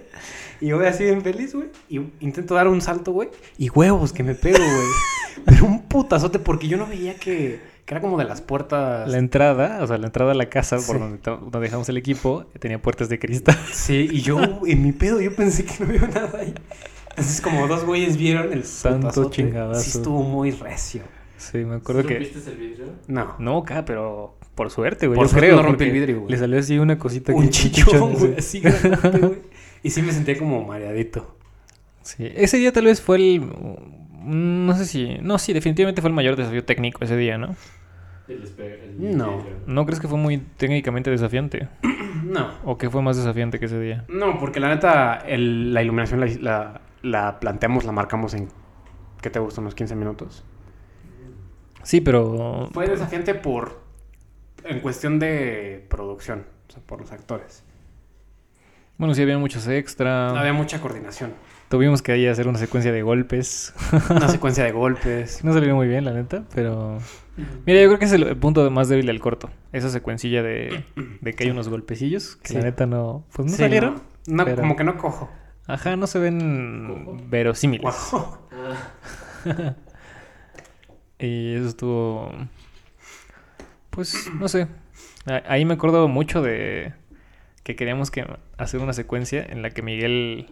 Y 0.60 0.68
yo 0.68 0.76
voy 0.76 0.86
así 0.86 1.02
bien 1.02 1.20
feliz, 1.22 1.52
güey. 1.52 1.66
Y 1.88 1.96
intento 2.20 2.54
dar 2.54 2.68
un 2.68 2.80
salto, 2.80 3.10
güey. 3.10 3.28
Y 3.58 3.70
huevos 3.70 4.12
que 4.12 4.22
me 4.22 4.36
pego, 4.36 4.58
güey. 4.58 4.88
Pero 5.46 5.64
un 5.64 5.82
putazote 5.88 6.38
porque 6.38 6.68
yo 6.68 6.76
no 6.76 6.86
veía 6.86 7.16
que, 7.16 7.60
que 7.84 7.94
era 7.94 8.00
como 8.00 8.16
de 8.16 8.26
las 8.26 8.40
puertas. 8.40 9.08
La 9.08 9.18
entrada, 9.18 9.82
o 9.82 9.86
sea, 9.88 9.98
la 9.98 10.06
entrada 10.06 10.30
a 10.30 10.36
la 10.36 10.48
casa 10.48 10.78
por 10.86 11.00
donde, 11.00 11.18
donde 11.18 11.58
dejamos 11.58 11.88
el 11.88 11.96
equipo, 11.96 12.46
tenía 12.60 12.80
puertas 12.80 13.08
de 13.08 13.18
cristal. 13.18 13.58
Sí, 13.72 14.08
y 14.12 14.20
yo 14.20 14.38
en 14.64 14.80
mi 14.84 14.92
pedo 14.92 15.20
yo 15.20 15.34
pensé 15.34 15.64
que 15.64 15.74
no 15.80 15.90
había 15.90 16.06
nada 16.06 16.38
ahí. 16.38 16.54
Entonces 17.16 17.40
como 17.40 17.66
dos 17.68 17.84
güeyes 17.84 18.16
vieron 18.16 18.52
el 18.52 18.64
Santo 18.64 19.30
chingadazo. 19.30 19.80
Sí 19.80 19.98
estuvo 19.98 20.22
muy 20.22 20.50
recio. 20.50 21.02
Sí, 21.36 21.58
me 21.58 21.76
acuerdo 21.76 22.02
¿Sí 22.02 22.08
que... 22.08 22.14
rompiste 22.18 22.50
el 22.50 22.56
vidrio? 22.56 22.86
No. 23.08 23.34
No, 23.38 23.58
acá, 23.58 23.84
pero 23.84 24.36
por 24.54 24.70
suerte, 24.70 25.06
güey. 25.06 25.16
Por 25.16 25.26
yo 25.26 25.30
suerte 25.30 25.48
creo. 25.48 25.56
no 25.56 25.62
rompí 25.62 25.84
el 25.84 25.90
vidrio, 25.92 26.20
güey. 26.20 26.30
Le 26.32 26.38
salió 26.38 26.58
así 26.58 26.78
una 26.78 26.98
cosita 26.98 27.32
Un 27.34 27.50
chichón, 27.50 28.14
güey, 28.14 28.36
así 28.38 28.60
güey. 29.20 29.34
Y 29.82 29.90
sí 29.90 30.02
me 30.02 30.12
sentía 30.12 30.38
como 30.38 30.64
mareadito. 30.64 31.36
Sí, 32.02 32.30
ese 32.34 32.56
día 32.58 32.72
tal 32.72 32.84
vez 32.86 33.00
fue 33.00 33.16
el... 33.16 33.40
mm, 33.40 34.66
No 34.66 34.76
sé 34.76 34.84
si... 34.86 35.18
No, 35.22 35.38
sí, 35.38 35.52
definitivamente 35.52 36.00
fue 36.00 36.08
el 36.08 36.14
mayor 36.14 36.36
desafío 36.36 36.64
técnico 36.64 37.04
ese 37.04 37.16
día, 37.16 37.36
¿no? 37.38 37.54
El 38.28 38.42
el 38.58 39.16
No. 39.16 39.44
¿No 39.66 39.84
crees 39.84 40.00
que 40.00 40.08
fue 40.08 40.16
muy 40.18 40.38
técnicamente 40.56 41.10
desafiante? 41.10 41.68
No. 42.24 42.52
¿O 42.64 42.78
que 42.78 42.88
fue 42.88 43.02
más 43.02 43.16
desafiante 43.18 43.58
que 43.58 43.66
ese 43.66 43.78
día? 43.78 44.04
No, 44.08 44.38
porque 44.38 44.58
la 44.58 44.68
neta, 44.70 45.16
el- 45.26 45.74
la 45.74 45.82
iluminación 45.82 46.20
la, 46.20 46.26
la, 46.40 46.80
la 47.04 47.38
planteamos, 47.40 47.84
la 47.84 47.92
marcamos 47.92 48.34
en... 48.34 48.48
¿Qué 49.22 49.30
te 49.30 49.38
gustó? 49.38 49.60
¿Unos 49.60 49.74
15 49.74 49.94
minutos? 49.94 50.44
Sí, 51.82 52.00
pero... 52.00 52.68
Fue 52.72 52.86
desafiante 52.88 53.34
por... 53.34 53.82
En 54.64 54.80
cuestión 54.80 55.18
de 55.18 55.86
producción. 55.90 56.46
O 56.68 56.72
sea, 56.72 56.82
por 56.82 57.00
los 57.00 57.12
actores. 57.12 57.62
Bueno, 58.96 59.14
sí 59.14 59.22
había 59.22 59.36
muchos 59.38 59.66
extra. 59.68 60.30
Había 60.30 60.52
mucha 60.52 60.80
coordinación. 60.80 61.32
Tuvimos 61.68 62.00
que 62.00 62.12
ahí 62.12 62.26
hacer 62.26 62.46
una 62.48 62.58
secuencia 62.58 62.92
de 62.92 63.02
golpes. 63.02 63.74
Una 64.10 64.28
secuencia 64.28 64.64
de 64.64 64.72
golpes. 64.72 65.44
No 65.44 65.52
salió 65.52 65.74
muy 65.74 65.88
bien, 65.88 66.04
la 66.04 66.12
neta, 66.12 66.44
pero... 66.54 66.98
Mira, 67.66 67.80
yo 67.82 67.88
creo 67.88 67.98
que 67.98 68.04
es 68.04 68.12
el 68.12 68.36
punto 68.36 68.70
más 68.70 68.88
débil 68.88 69.06
del 69.06 69.20
corto. 69.20 69.50
Esa 69.72 69.90
secuencilla 69.90 70.42
de, 70.42 70.84
de 71.20 71.32
que 71.34 71.44
hay 71.44 71.50
unos 71.50 71.68
golpecillos 71.68 72.36
que 72.36 72.48
Sí. 72.48 72.54
la 72.54 72.60
neta 72.62 72.86
no... 72.86 73.24
Pues 73.34 73.46
no 73.46 73.52
Sí, 73.56 73.58
salieron. 73.62 73.94
No, 74.26 74.36
No, 74.36 74.44
pero- 74.44 74.62
como 74.62 74.76
que 74.76 74.84
no 74.84 74.96
cojo. 74.96 75.28
Ajá, 75.66 75.96
no 75.96 76.06
se 76.06 76.18
ven 76.18 77.28
verosímiles. 77.30 77.94
Ah, 78.12 78.38
Y 81.18 81.54
eso 81.54 81.68
estuvo... 81.68 82.32
Pues, 83.90 84.30
no 84.34 84.48
sé. 84.48 84.66
Ahí 85.46 85.64
me 85.64 85.74
acuerdo 85.74 86.08
mucho 86.08 86.42
de 86.42 86.92
que 87.62 87.76
queríamos 87.76 88.10
que 88.10 88.26
hacer 88.58 88.80
una 88.80 88.92
secuencia 88.92 89.42
en 89.42 89.62
la 89.62 89.70
que 89.70 89.80
Miguel 89.80 90.50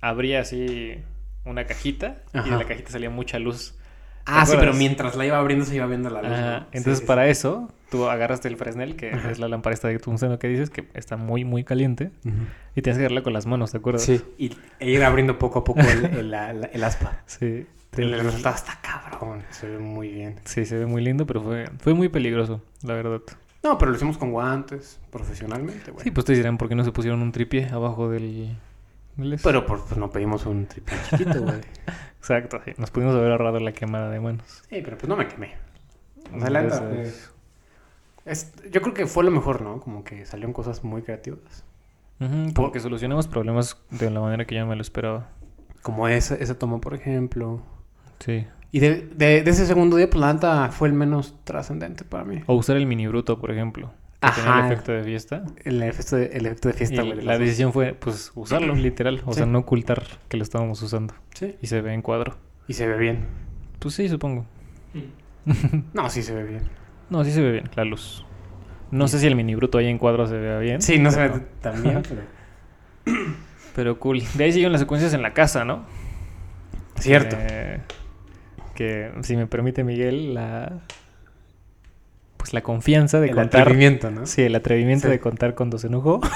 abría 0.00 0.40
así 0.40 0.98
una 1.44 1.64
cajita 1.64 2.22
y 2.34 2.50
de 2.50 2.56
la 2.56 2.64
cajita 2.66 2.90
salía 2.90 3.10
mucha 3.10 3.38
luz. 3.38 3.74
Ah, 4.24 4.46
sí, 4.46 4.54
pero 4.58 4.72
mientras 4.74 5.16
la 5.16 5.26
iba 5.26 5.38
abriendo 5.38 5.64
se 5.64 5.74
iba 5.76 5.86
viendo 5.86 6.08
la 6.10 6.22
luz. 6.22 6.30
Ajá, 6.32 6.60
¿no? 6.60 6.66
Entonces, 6.72 6.98
Sí, 6.98 7.00
sí, 7.02 7.06
para 7.06 7.26
eso, 7.28 7.68
tú 7.90 8.08
agarraste 8.08 8.48
el 8.48 8.56
Fresnel, 8.56 8.94
que 8.96 9.10
Ajá. 9.12 9.30
es 9.30 9.38
la 9.38 9.48
lámpara 9.48 9.74
esta 9.74 9.88
de 9.88 9.98
tungsteno 9.98 10.38
que 10.38 10.48
dices, 10.48 10.70
que 10.70 10.86
está 10.94 11.16
muy, 11.16 11.44
muy 11.44 11.64
caliente, 11.64 12.10
y 12.74 12.82
tienes 12.82 12.98
que 12.98 13.04
agarrarla 13.04 13.22
con 13.22 13.32
las 13.32 13.46
manos, 13.46 13.72
¿te 13.72 13.78
acuerdas? 13.78 14.02
Sí, 14.02 14.22
y 14.38 14.56
e 14.78 14.90
ir 14.90 15.02
abriendo 15.04 15.38
poco 15.38 15.58
a 15.60 15.64
poco 15.64 15.80
el, 15.80 16.32
el- 16.72 16.84
aspa. 16.84 17.20
Sí. 17.26 17.66
El 17.96 18.18
resultado 18.22 18.54
está 18.54 18.78
cabrón, 18.80 19.42
se 19.50 19.68
ve 19.68 19.78
muy 19.78 20.08
bien. 20.08 20.36
Sí, 20.44 20.64
se 20.64 20.78
ve 20.78 20.86
muy 20.86 21.02
lindo, 21.02 21.26
pero 21.26 21.42
fue, 21.42 21.68
fue 21.80 21.92
muy 21.92 22.08
peligroso, 22.08 22.62
la 22.82 22.94
verdad. 22.94 23.20
No, 23.62 23.76
pero 23.76 23.90
lo 23.90 23.96
hicimos 23.96 24.16
con 24.18 24.30
guantes, 24.32 24.98
profesionalmente, 25.10 25.90
güey. 25.90 26.02
Sí, 26.04 26.10
pues 26.10 26.24
te 26.24 26.32
dirán 26.32 26.56
por 26.58 26.68
qué 26.68 26.74
no 26.74 26.84
se 26.84 26.92
pusieron 26.92 27.20
un 27.22 27.32
tripié 27.32 27.68
abajo 27.68 28.08
del... 28.08 28.56
Pero 29.42 29.66
por- 29.66 29.84
pues 29.84 29.96
no 29.98 30.10
pedimos 30.10 30.46
un 30.46 30.64
triple 30.66 30.94
chiquito, 31.10 31.42
güey. 31.42 31.60
Exacto, 32.22 32.60
sí. 32.64 32.70
Nos 32.78 32.90
pudimos 32.92 33.16
haber 33.16 33.32
ahorrado 33.32 33.58
la 33.58 33.72
quemada 33.72 34.08
de 34.08 34.20
manos. 34.20 34.62
Sí, 34.70 34.80
pero 34.84 34.96
pues 34.96 35.08
no 35.08 35.16
me 35.16 35.26
quemé. 35.26 35.54
O 36.32 36.38
sea, 36.40 36.50
la 36.50 36.62
neta, 36.62 36.76
Entonces, 36.78 37.30
Es- 38.24 38.52
yo 38.70 38.80
creo 38.80 38.94
que 38.94 39.06
fue 39.06 39.24
lo 39.24 39.32
mejor, 39.32 39.60
¿no? 39.62 39.80
Como 39.80 40.04
que 40.04 40.24
salieron 40.24 40.52
cosas 40.52 40.84
muy 40.84 41.02
creativas. 41.02 41.64
ujú, 42.20 42.54
como 42.54 42.70
que 42.70 42.78
solucionamos 42.78 43.26
problemas 43.26 43.76
de 43.90 44.08
la 44.08 44.20
manera 44.20 44.44
que 44.44 44.54
yo 44.54 44.64
me 44.64 44.76
lo 44.76 44.82
esperaba. 44.82 45.26
Como 45.82 46.06
esa, 46.06 46.36
esa 46.36 46.56
toma, 46.56 46.80
por 46.80 46.94
ejemplo. 46.94 47.60
Sí. 48.20 48.46
Y 48.70 48.78
de, 48.78 49.08
de- 49.16 49.42
de 49.42 49.50
ese 49.50 49.66
segundo 49.66 49.96
día, 49.96 50.08
pues 50.08 50.20
la 50.20 50.32
neta 50.32 50.68
fue 50.70 50.86
el 50.86 50.94
menos 50.94 51.34
trascendente 51.42 52.04
para 52.04 52.22
mí. 52.24 52.40
O 52.46 52.54
usar 52.54 52.76
el 52.76 52.86
mini 52.86 53.08
bruto, 53.08 53.40
por 53.40 53.50
ejemplo. 53.50 53.90
Que 54.22 54.30
tenía 54.36 54.50
Ajá. 54.50 54.66
el 54.66 54.72
efecto 54.72 54.92
de 54.92 55.02
fiesta. 55.04 55.44
El 55.64 55.82
efecto 55.82 56.16
de, 56.16 56.26
el 56.26 56.46
efecto 56.46 56.68
de 56.68 56.74
Y 56.74 56.78
fiesta, 56.78 57.02
güey. 57.02 57.20
la 57.22 57.38
decisión 57.38 57.72
fue, 57.72 57.92
pues, 57.94 58.30
usarlo, 58.34 58.74
literal. 58.76 59.20
O 59.26 59.32
Sí. 59.32 59.38
sea, 59.38 59.46
no 59.46 59.58
ocultar 59.58 60.04
que 60.28 60.36
lo 60.36 60.42
estábamos 60.42 60.80
usando. 60.82 61.14
Sí. 61.34 61.56
Y 61.60 61.66
se 61.66 61.80
ve 61.80 61.92
en 61.92 62.02
cuadro. 62.02 62.36
Y 62.68 62.74
se 62.74 62.86
ve 62.86 62.96
bien. 62.96 63.26
Pues 63.78 63.94
sí, 63.94 64.08
supongo. 64.08 64.46
No, 65.92 66.08
sí 66.08 66.22
se 66.22 66.32
ve 66.34 66.44
bien. 66.44 66.62
No, 67.10 67.24
sí 67.24 67.32
se 67.32 67.42
ve 67.42 67.50
bien, 67.50 67.68
la 67.74 67.84
luz. 67.84 68.24
No 68.92 69.08
sé 69.08 69.18
si 69.18 69.26
el 69.26 69.34
mini 69.34 69.56
bruto 69.56 69.78
ahí 69.78 69.88
en 69.88 69.98
cuadro 69.98 70.26
se 70.28 70.36
vea 70.38 70.58
bien. 70.58 70.80
Sí, 70.82 70.98
no 71.00 71.10
se 71.10 71.28
ve 71.28 71.40
tan 71.60 71.82
bien, 71.82 72.02
pero... 72.08 72.22
Pero 73.74 73.98
cool. 73.98 74.22
De 74.34 74.44
ahí 74.44 74.52
siguen 74.52 74.70
las 74.70 74.80
secuencias 74.82 75.12
en 75.14 75.22
la 75.22 75.32
casa, 75.34 75.64
¿no? 75.64 75.84
Cierto. 77.00 77.36
Eh, 77.40 77.80
que, 78.76 79.10
si 79.22 79.36
me 79.36 79.46
permite 79.48 79.82
Miguel, 79.82 80.34
la... 80.34 80.80
Pues 82.42 82.52
la 82.52 82.62
confianza 82.62 83.20
de 83.20 83.28
el 83.28 83.36
contar... 83.36 83.60
atrevimiento, 83.60 84.10
¿no? 84.10 84.26
Sí, 84.26 84.42
el 84.42 84.56
atrevimiento 84.56 85.06
Sí. 85.06 85.12
de 85.12 85.20
contar 85.20 85.54
cuando 85.54 85.78
se 85.78 85.86
enojó. 85.86 86.20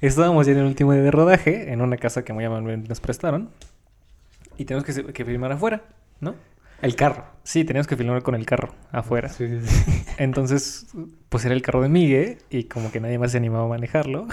Estábamos 0.00 0.46
ya 0.46 0.52
en 0.52 0.58
el 0.58 0.66
último 0.66 0.92
día 0.92 1.02
de 1.02 1.10
rodaje, 1.10 1.72
en 1.72 1.80
una 1.80 1.96
casa 1.96 2.24
que 2.24 2.32
muy 2.32 2.44
amablemente 2.44 2.88
nos 2.88 3.00
prestaron. 3.00 3.50
Y 4.58 4.64
tenemos 4.64 4.84
que, 4.84 5.12
que 5.12 5.24
filmar 5.24 5.50
afuera, 5.50 5.82
¿no? 6.20 6.36
El 6.82 6.94
carro. 6.94 7.24
Sí, 7.42 7.64
teníamos 7.64 7.88
que 7.88 7.96
filmar 7.96 8.22
con 8.22 8.36
el 8.36 8.46
carro 8.46 8.74
afuera. 8.92 9.28
Sí, 9.30 9.48
sí, 9.48 9.66
sí. 9.66 10.04
Entonces, 10.18 10.86
pues 11.28 11.44
era 11.44 11.54
el 11.54 11.62
carro 11.62 11.82
de 11.82 11.88
Migue 11.88 12.38
y 12.48 12.64
como 12.64 12.92
que 12.92 13.00
nadie 13.00 13.18
más 13.18 13.32
se 13.32 13.38
animaba 13.38 13.64
a 13.64 13.68
manejarlo. 13.68 14.28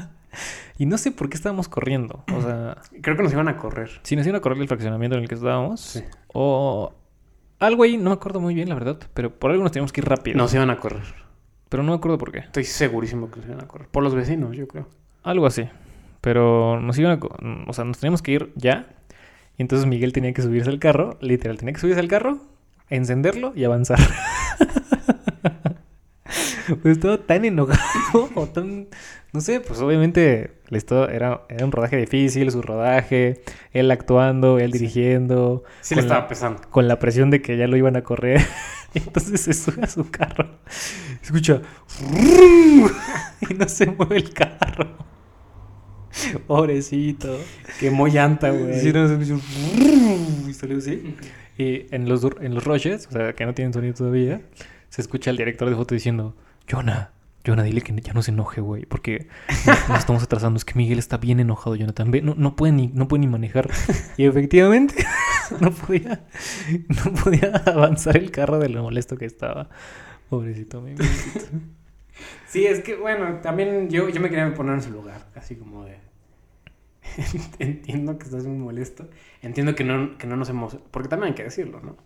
y 0.78 0.86
no 0.86 0.98
sé 0.98 1.12
por 1.12 1.28
qué 1.28 1.36
estábamos 1.36 1.68
corriendo. 1.68 2.24
O 2.34 2.42
sea, 2.42 2.78
Creo 3.00 3.16
que 3.16 3.22
nos 3.22 3.32
iban 3.32 3.46
a 3.48 3.58
correr. 3.58 3.90
si 4.02 4.16
nos 4.16 4.26
iban 4.26 4.38
a 4.38 4.40
correr 4.40 4.58
el 4.58 4.66
fraccionamiento 4.66 5.16
en 5.16 5.22
el 5.22 5.28
que 5.28 5.36
estábamos. 5.36 5.80
Sí. 5.82 6.02
O 6.32 6.94
algo 7.58 7.82
ahí, 7.82 7.96
no 7.96 8.10
me 8.10 8.14
acuerdo 8.14 8.40
muy 8.40 8.54
bien, 8.54 8.68
la 8.68 8.74
verdad. 8.74 8.98
Pero 9.14 9.30
por 9.30 9.50
algo 9.50 9.62
nos 9.62 9.72
teníamos 9.72 9.92
que 9.92 10.00
ir 10.00 10.08
rápido. 10.08 10.36
Nos 10.36 10.54
iban 10.54 10.70
a 10.70 10.78
correr. 10.78 11.02
Pero 11.68 11.82
no 11.82 11.92
me 11.92 11.96
acuerdo 11.96 12.18
por 12.18 12.32
qué. 12.32 12.38
Estoy 12.38 12.64
segurísimo 12.64 13.30
que 13.30 13.40
nos 13.40 13.48
iban 13.48 13.60
a 13.62 13.68
correr. 13.68 13.88
Por 13.88 14.02
los 14.02 14.14
vecinos, 14.14 14.56
yo 14.56 14.66
creo. 14.68 14.88
Algo 15.22 15.46
así. 15.46 15.68
Pero 16.20 16.80
nos 16.80 16.98
iban 16.98 17.18
a... 17.18 17.66
O 17.68 17.72
sea, 17.72 17.84
nos 17.84 17.98
teníamos 17.98 18.22
que 18.22 18.32
ir 18.32 18.52
ya. 18.56 18.86
Y 19.56 19.62
entonces 19.62 19.86
Miguel 19.86 20.12
tenía 20.12 20.32
que 20.32 20.42
subirse 20.42 20.70
al 20.70 20.78
carro. 20.78 21.18
Literal, 21.20 21.58
tenía 21.58 21.74
que 21.74 21.80
subirse 21.80 22.00
al 22.00 22.08
carro, 22.08 22.38
encenderlo 22.88 23.52
y 23.54 23.64
avanzar. 23.64 23.98
pues 26.82 26.96
estaba 26.98 27.18
tan 27.18 27.44
enojado 27.44 28.30
o 28.34 28.46
tan... 28.46 28.88
No 29.32 29.40
sé, 29.42 29.60
pues 29.60 29.78
obviamente 29.80 30.52
historia 30.70 31.14
era, 31.14 31.42
era 31.50 31.64
un 31.66 31.70
rodaje 31.72 31.96
difícil, 31.98 32.50
su 32.50 32.62
rodaje, 32.62 33.42
él 33.72 33.90
actuando, 33.90 34.58
él 34.58 34.70
dirigiendo, 34.70 35.64
Sí 35.82 35.94
le 35.94 36.00
la- 36.00 36.06
estaba 36.06 36.28
pesando. 36.28 36.62
con 36.70 36.88
la 36.88 36.98
presión 36.98 37.30
de 37.30 37.42
que 37.42 37.56
ya 37.58 37.66
lo 37.66 37.76
iban 37.76 37.96
a 37.96 38.02
correr. 38.02 38.40
Entonces 38.94 39.42
se 39.42 39.52
sube 39.52 39.82
a 39.84 39.86
su 39.86 40.10
carro. 40.10 40.48
Escucha. 41.22 41.60
Y 43.50 43.54
no 43.54 43.68
se 43.68 43.86
mueve 43.86 44.16
el 44.16 44.32
carro. 44.32 44.88
Pobrecito. 46.46 47.38
Quemó 47.78 48.08
llanta, 48.08 48.50
güey. 48.50 48.80
Sí, 48.80 48.92
no, 48.92 49.06
se 49.06 49.14
escuchó, 49.14 49.40
Y 50.48 50.54
salió 50.54 50.78
así. 50.78 51.14
Y 51.56 51.86
en 51.94 52.08
los, 52.08 52.26
en 52.40 52.54
los 52.54 52.64
rushes, 52.64 53.06
o 53.08 53.12
sea, 53.12 53.32
que 53.34 53.44
no 53.46 53.54
tienen 53.54 53.72
sonido 53.72 53.94
todavía, 53.94 54.40
se 54.88 55.00
escucha 55.02 55.30
al 55.30 55.36
director 55.36 55.68
de 55.68 55.76
foto 55.76 55.94
diciendo: 55.94 56.34
Jonah, 56.68 57.12
Jonah, 57.46 57.62
dile 57.62 57.80
que 57.80 57.94
ya 58.00 58.12
no 58.12 58.22
se 58.22 58.30
enoje, 58.30 58.60
güey, 58.60 58.84
porque 58.84 59.28
nos, 59.66 59.98
estamos 59.98 60.22
atrasando. 60.22 60.58
Es 60.58 60.64
que 60.64 60.74
Miguel 60.74 60.98
está 60.98 61.16
bien 61.16 61.40
enojado, 61.40 61.76
Jonathan. 61.76 62.10
Ve, 62.10 62.20
no, 62.20 62.34
no, 62.36 62.56
puede 62.56 62.72
ni, 62.72 62.88
no 62.88 63.08
puede 63.08 63.26
manejar. 63.26 63.70
Y 64.16 64.26
efectivamente, 64.26 65.06
no 65.60 65.70
podía, 65.70 66.26
no 66.88 67.12
podía 67.14 67.52
avanzar 67.66 68.16
el 68.16 68.30
carro 68.30 68.58
de 68.58 68.68
lo 68.68 68.82
molesto 68.82 69.16
que 69.16 69.24
estaba. 69.24 69.70
Pobrecito, 70.28 70.82
mi. 70.82 70.94
Sí, 72.48 72.66
es 72.66 72.80
que, 72.80 72.96
bueno, 72.96 73.40
también 73.40 73.88
yo, 73.88 74.08
yo 74.08 74.20
me 74.20 74.28
quería 74.28 74.52
poner 74.54 74.74
en 74.74 74.82
su 74.82 74.90
lugar. 74.90 75.26
Así 75.34 75.56
como 75.56 75.84
de... 75.84 75.98
Entiendo 77.58 78.18
que 78.18 78.24
estás 78.24 78.44
muy 78.44 78.58
molesto. 78.58 79.08
Entiendo 79.40 79.74
que 79.74 79.84
no, 79.84 80.18
que 80.18 80.26
no 80.26 80.36
nos 80.36 80.48
hemos... 80.48 80.76
Porque 80.90 81.08
también 81.08 81.30
hay 81.30 81.34
que 81.34 81.44
decirlo, 81.44 81.80
¿no? 81.80 81.96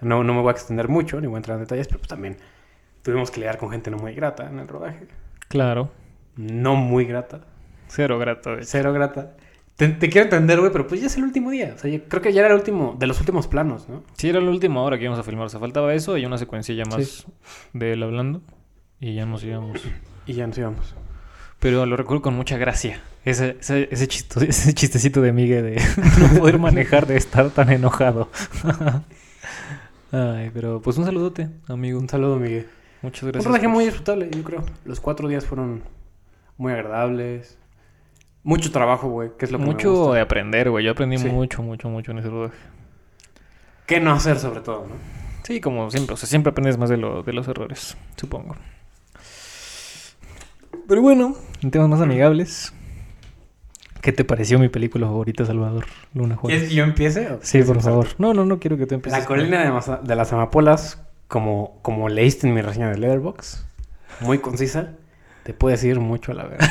No, 0.00 0.22
no 0.22 0.34
me 0.34 0.40
voy 0.42 0.50
a 0.50 0.52
extender 0.52 0.88
mucho, 0.88 1.20
ni 1.20 1.26
voy 1.26 1.36
a 1.36 1.38
entrar 1.38 1.56
en 1.56 1.62
detalles, 1.62 1.88
pero 1.88 2.00
pues 2.00 2.08
también 2.08 2.36
tuvimos 3.06 3.30
que 3.30 3.40
lidiar 3.40 3.56
con 3.56 3.70
gente 3.70 3.90
no 3.90 3.96
muy 3.96 4.12
grata 4.14 4.48
en 4.50 4.58
el 4.58 4.68
rodaje. 4.68 5.06
Claro, 5.48 5.90
No 6.36 6.74
muy 6.76 7.04
grata. 7.06 7.40
cero 7.88 8.18
grato. 8.18 8.50
de 8.50 8.56
hecho. 8.56 8.66
Cero 8.68 8.92
grata. 8.92 9.36
Te, 9.76 9.88
te 9.88 10.08
quiero 10.08 10.24
entender, 10.24 10.58
güey, 10.58 10.72
pero 10.72 10.86
pues 10.86 11.00
ya 11.00 11.06
es 11.06 11.16
el 11.16 11.24
último 11.24 11.50
día. 11.50 11.72
O 11.74 11.78
sea, 11.78 11.90
yo 11.90 12.02
creo 12.08 12.20
que 12.22 12.32
ya 12.32 12.40
era 12.40 12.48
el 12.50 12.56
último, 12.56 12.96
de 12.98 13.06
los 13.06 13.20
últimos 13.20 13.46
planos, 13.46 13.88
¿no? 13.88 14.02
Sí, 14.16 14.28
era 14.30 14.40
la 14.40 14.50
última 14.50 14.80
hora 14.82 14.96
que 14.98 15.04
íbamos 15.04 15.20
a 15.20 15.22
filmar. 15.22 15.46
O 15.46 15.48
sea, 15.50 15.60
faltaba 15.60 15.92
eso 15.94 16.16
y 16.16 16.24
una 16.26 16.38
secuencia 16.38 16.82
más 16.90 17.26
de 17.74 17.92
él 17.92 18.02
hablando. 18.02 18.40
Y 19.00 19.14
ya 19.14 19.24
nos 19.26 19.44
íbamos. 19.44 19.80
Y 20.26 20.32
ya 20.32 20.46
nos 20.46 20.56
íbamos. 20.58 20.94
Pero 21.60 21.84
lo 21.86 21.96
recuerdo 21.96 22.22
con 22.22 22.34
mucha 22.34 22.56
gracia. 22.58 23.00
Ese, 23.24 23.56
ese, 23.60 23.88
ese, 23.90 24.08
chisto- 24.08 24.40
ese 24.40 24.72
chistecito 24.74 25.20
de 25.20 25.32
Miguel 25.32 25.62
de 25.64 25.82
no 26.34 26.40
poder 26.40 26.58
manejar, 26.58 27.06
de 27.06 27.16
estar 27.16 27.50
tan 27.50 27.70
enojado. 27.70 28.30
Ay, 30.12 30.50
pero 30.54 30.80
pues 30.80 30.96
un 30.98 31.04
saludote, 31.04 31.48
amigo. 31.68 31.98
Un 31.98 32.08
saludo, 32.08 32.36
Miguel. 32.36 32.66
Muchas 33.06 33.22
Un 33.22 33.28
gracias. 33.30 33.44
rodaje 33.46 33.64
por- 33.66 33.72
muy 33.74 33.84
disfrutable, 33.84 34.30
yo 34.34 34.42
creo. 34.42 34.64
Los 34.84 34.98
cuatro 35.00 35.28
días 35.28 35.46
fueron 35.46 35.82
muy 36.56 36.72
agradables. 36.72 37.56
Mucho 38.42 38.72
trabajo, 38.72 39.08
güey, 39.08 39.30
que 39.38 39.44
es 39.44 39.52
lo 39.52 39.58
que 39.58 39.64
me 39.64 39.70
Mucho 39.72 39.92
gusta. 39.92 40.14
de 40.16 40.20
aprender, 40.22 40.70
güey. 40.70 40.84
Yo 40.84 40.90
aprendí 40.90 41.18
Sí. 41.18 41.28
mucho, 41.28 41.62
mucho, 41.62 41.88
mucho 41.88 42.10
en 42.10 42.18
ese 42.18 42.28
rodaje. 42.30 42.56
¿Qué 43.86 44.00
no 44.00 44.12
hacer, 44.12 44.38
sobre 44.40 44.60
todo, 44.60 44.86
no? 44.88 44.94
Sí, 45.44 45.60
como 45.60 45.88
siempre. 45.92 46.14
O 46.14 46.16
sea, 46.16 46.28
siempre 46.28 46.50
aprendes 46.50 46.76
más 46.78 46.90
de, 46.90 46.96
lo, 46.96 47.22
de 47.22 47.32
los 47.32 47.46
errores, 47.46 47.96
supongo. 48.16 48.56
Pero 50.88 51.00
bueno, 51.02 51.34
en 51.62 51.70
temas 51.70 51.88
más 51.88 52.00
amigables. 52.00 52.72
¿Qué 54.00 54.12
te 54.12 54.24
pareció 54.24 54.58
mi 54.58 54.68
película 54.68 55.06
favorita, 55.06 55.44
Salvador 55.44 55.86
Luna 56.14 56.36
Juárez? 56.36 56.58
¿Quieres 56.58 56.68
que 56.70 56.74
yo 56.76 56.84
empiece? 56.84 57.32
o 57.32 57.38
Sí, 57.42 57.62
por 57.62 57.80
favor. 57.80 58.06
No, 58.18 58.34
no, 58.34 58.44
no 58.44 58.58
quiero 58.60 58.76
que 58.76 58.86
tú 58.86 58.94
empieces. 58.94 59.20
La 59.20 59.26
colina 59.26 59.62
de 60.02 60.14
las 60.16 60.32
amapolas, 60.32 61.02
como, 61.28 61.78
como 61.82 62.08
leíste 62.08 62.46
en 62.46 62.54
mi 62.54 62.62
reseña 62.62 62.90
de 62.90 62.98
Letterboxd, 62.98 63.64
muy 64.20 64.38
concisa, 64.38 64.92
te 65.42 65.52
puede 65.54 65.76
decir 65.76 66.00
mucho 66.00 66.32
a 66.32 66.34
la 66.34 66.44
verdad. 66.44 66.68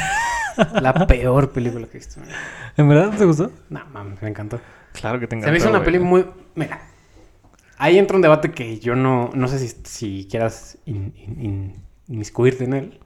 la 0.82 1.08
peor 1.08 1.52
película 1.52 1.86
que 1.88 1.98
he 1.98 2.00
visto. 2.00 2.20
en 2.20 2.28
mi 2.28 2.28
vida. 2.32 2.40
¿En 2.78 2.90
verdad 2.90 3.18
te 3.18 3.26
gustó? 3.26 3.52
No, 3.70 3.86
mames, 3.92 4.22
me 4.22 4.30
encantó. 4.30 4.60
Claro 4.94 5.20
que 5.20 5.28
te 5.28 5.40
Se 5.42 5.52
me 5.52 5.58
hizo 5.58 5.70
una 5.70 5.84
peli 5.84 6.00
muy... 6.00 6.26
Mira, 6.56 6.80
ahí 7.78 7.98
entra 7.98 8.16
un 8.16 8.22
debate 8.22 8.52
que 8.52 8.80
yo 8.80 8.96
no, 8.96 9.30
no 9.34 9.48
sé 9.48 9.60
si, 9.60 9.76
si 9.84 10.28
quieras 10.30 10.78
in- 10.86 11.14
in- 11.18 11.42
in- 11.42 11.76
inmiscuirte 12.08 12.64
en 12.64 12.74
él, 12.74 13.00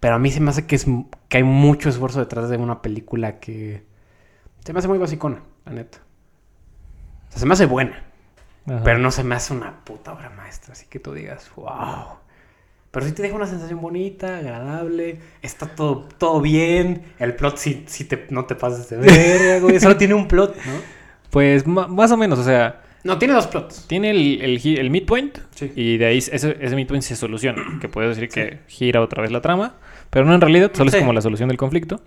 pero 0.00 0.16
a 0.16 0.18
mí 0.18 0.30
se 0.30 0.40
me 0.40 0.50
hace 0.50 0.66
que, 0.66 0.74
es, 0.74 0.86
que 1.28 1.36
hay 1.36 1.44
mucho 1.44 1.88
esfuerzo 1.88 2.18
detrás 2.18 2.48
de 2.50 2.56
una 2.56 2.82
película 2.82 3.38
que 3.38 3.84
se 4.64 4.72
me 4.72 4.80
hace 4.80 4.88
muy 4.88 4.98
basicona, 4.98 5.42
la 5.64 5.72
neta. 5.72 5.98
O 7.28 7.30
sea, 7.30 7.40
se 7.40 7.46
me 7.46 7.52
hace 7.54 7.66
buena. 7.66 8.02
Pero 8.66 8.98
no 8.98 9.10
se 9.10 9.24
me 9.24 9.34
hace 9.34 9.52
una 9.52 9.84
puta 9.84 10.12
obra 10.12 10.30
maestra, 10.30 10.72
así 10.72 10.86
que 10.88 10.98
tú 10.98 11.12
digas, 11.12 11.50
wow. 11.56 12.16
Pero 12.90 13.06
sí 13.06 13.12
te 13.12 13.22
deja 13.22 13.34
una 13.34 13.46
sensación 13.46 13.80
bonita, 13.80 14.38
agradable, 14.38 15.18
está 15.42 15.66
todo, 15.66 16.08
todo 16.16 16.40
bien, 16.40 17.02
el 17.18 17.34
plot 17.34 17.56
sí, 17.58 17.84
sí 17.88 18.04
te, 18.04 18.26
no 18.30 18.44
te 18.46 18.54
pases 18.54 18.88
de 18.88 18.96
verga, 18.98 19.58
güey, 19.60 19.80
solo 19.80 19.96
tiene 19.96 20.14
un 20.14 20.28
plot, 20.28 20.56
¿no? 20.56 20.72
Pues 21.30 21.66
más 21.66 22.12
o 22.12 22.16
menos, 22.16 22.38
o 22.38 22.44
sea, 22.44 22.80
No, 23.02 23.18
tiene 23.18 23.34
dos 23.34 23.48
plots. 23.48 23.86
tiene 23.88 24.10
el, 24.10 24.40
el, 24.40 24.78
el 24.78 24.90
midpoint 24.90 25.38
Sí. 25.56 25.72
y 25.74 25.96
de 25.98 26.06
ahí 26.06 26.18
ese, 26.18 26.56
ese 26.60 26.76
midpoint 26.76 27.02
se 27.02 27.16
soluciona. 27.16 27.80
Que 27.80 27.88
puede 27.88 28.06
decir 28.08 28.28
que 28.28 28.60
gira 28.68 29.00
otra 29.00 29.20
vez 29.20 29.32
la 29.32 29.40
trama, 29.40 29.74
pero 30.10 30.24
no 30.24 30.32
en 30.36 30.40
realidad, 30.40 30.70
solo 30.72 30.90
es 30.90 30.96
como 30.96 31.12
la 31.12 31.20
solución 31.20 31.48
del 31.48 31.58
conflicto. 31.58 32.00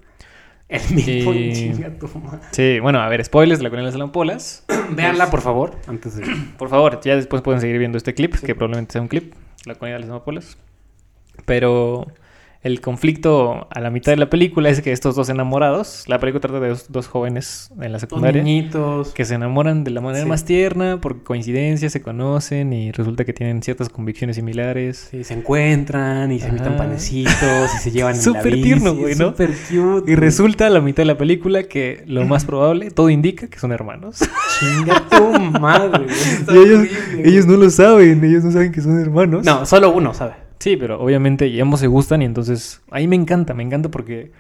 El 0.70 0.82
midpoint, 0.96 1.40
Y- 1.40 1.54
chinga 1.54 1.90
tu 1.98 2.08
madre. 2.20 2.40
Sí, 2.52 2.80
bueno, 2.82 3.00
a 3.00 3.08
ver, 3.08 3.24
spoilers 3.24 3.60
de 3.60 3.64
la 3.64 3.70
colina 3.70 3.86
de 3.86 3.92
las 3.94 4.00
lampolas. 4.00 4.66
Véanla, 4.92 5.30
por 5.30 5.42
favor, 5.42 5.76
antes 5.88 6.16
de... 6.18 6.26
Por 6.58 6.68
favor, 6.70 7.00
ya 7.02 7.16
después 7.16 7.42
pueden 7.42 7.62
seguir 7.62 7.78
viendo 7.78 7.98
este 7.98 8.14
clip, 8.14 8.36
Sí. 8.36 8.46
que 8.46 8.54
probablemente 8.56 8.94
sea 8.94 9.02
un 9.02 9.08
clip, 9.08 9.34
la 9.66 9.76
colina 9.76 9.96
de 9.96 10.02
las 10.02 10.10
amapolas. 10.10 10.58
Pero 11.46 12.08
el 12.68 12.82
conflicto 12.82 13.68
a 13.72 13.80
la 13.80 13.90
mitad 13.90 14.12
de 14.12 14.18
la 14.18 14.30
película 14.30 14.70
es 14.70 14.82
que 14.82 14.92
estos 14.92 15.16
dos 15.16 15.30
enamorados, 15.30 16.04
la 16.08 16.20
película 16.20 16.42
trata 16.42 16.60
de 16.60 16.70
dos, 16.70 16.86
dos 16.92 17.08
jóvenes 17.08 17.72
en 17.82 17.92
la 17.94 18.00
secundaria. 18.00 18.44
niñitos. 18.44 19.14
que 19.14 19.24
se 19.26 19.36
enamoran 19.36 19.84
de 19.86 19.92
la 19.92 20.02
manera 20.02 20.24
Sí. 20.24 20.30
más 20.30 20.44
tierna, 20.46 21.00
por 21.00 21.24
coincidencia 21.24 21.90
se 21.90 22.02
conocen 22.02 22.74
y 22.74 22.92
resulta 22.92 23.24
que 23.26 23.32
tienen 23.34 23.64
ciertas 23.64 23.88
convicciones 23.90 24.36
similares. 24.36 25.08
Sí, 25.12 25.24
se 25.24 25.34
encuentran 25.34 26.32
y 26.32 26.40
se 26.40 26.50
invitan 26.50 26.76
panecitos 26.78 27.34
y 27.76 27.78
se 27.80 27.92
llevan 27.92 28.12
en 28.14 28.18
la 28.18 28.24
Súper 28.24 28.54
bici, 28.56 28.64
tierno, 28.64 28.96
güey, 28.96 29.16
¿no? 29.16 29.30
Súper 29.30 29.52
cute. 29.70 30.12
Y 30.12 30.16
resulta 30.16 30.68
a 30.68 30.70
la 30.70 30.82
mitad 30.82 31.04
de 31.04 31.08
la 31.08 31.18
película 31.18 31.64
que 31.64 32.04
lo 32.06 32.26
más 32.26 32.44
probable, 32.46 32.92
todo 32.92 33.10
indica 33.10 33.48
que 33.48 33.60
son 33.60 33.72
hermanos. 33.72 34.20
Chinga 34.60 35.04
tu 35.10 35.40
madre, 35.60 36.06
ellos, 36.52 36.80
güey. 37.14 37.30
ellos 37.30 37.46
no 37.46 37.56
lo 37.58 37.70
saben, 37.70 38.24
ellos 38.24 38.44
no 38.44 38.52
saben 38.52 38.72
que 38.74 38.82
son 38.82 39.00
hermanos. 39.00 39.46
No, 39.46 39.66
solo 39.66 39.92
uno, 39.92 40.14
¿sabe? 40.14 40.34
Sí, 40.60 40.76
pero 40.78 41.00
obviamente 41.02 41.48
y 41.48 41.60
ambos 41.60 41.80
se 41.80 41.88
gustan 41.88 42.22
y 42.22 42.26
entonces 42.26 42.82
ahí 42.92 43.08
me 43.08 43.16
encanta, 43.16 43.54
me 43.54 43.64
encanta 43.64 43.90
porque 43.90 44.32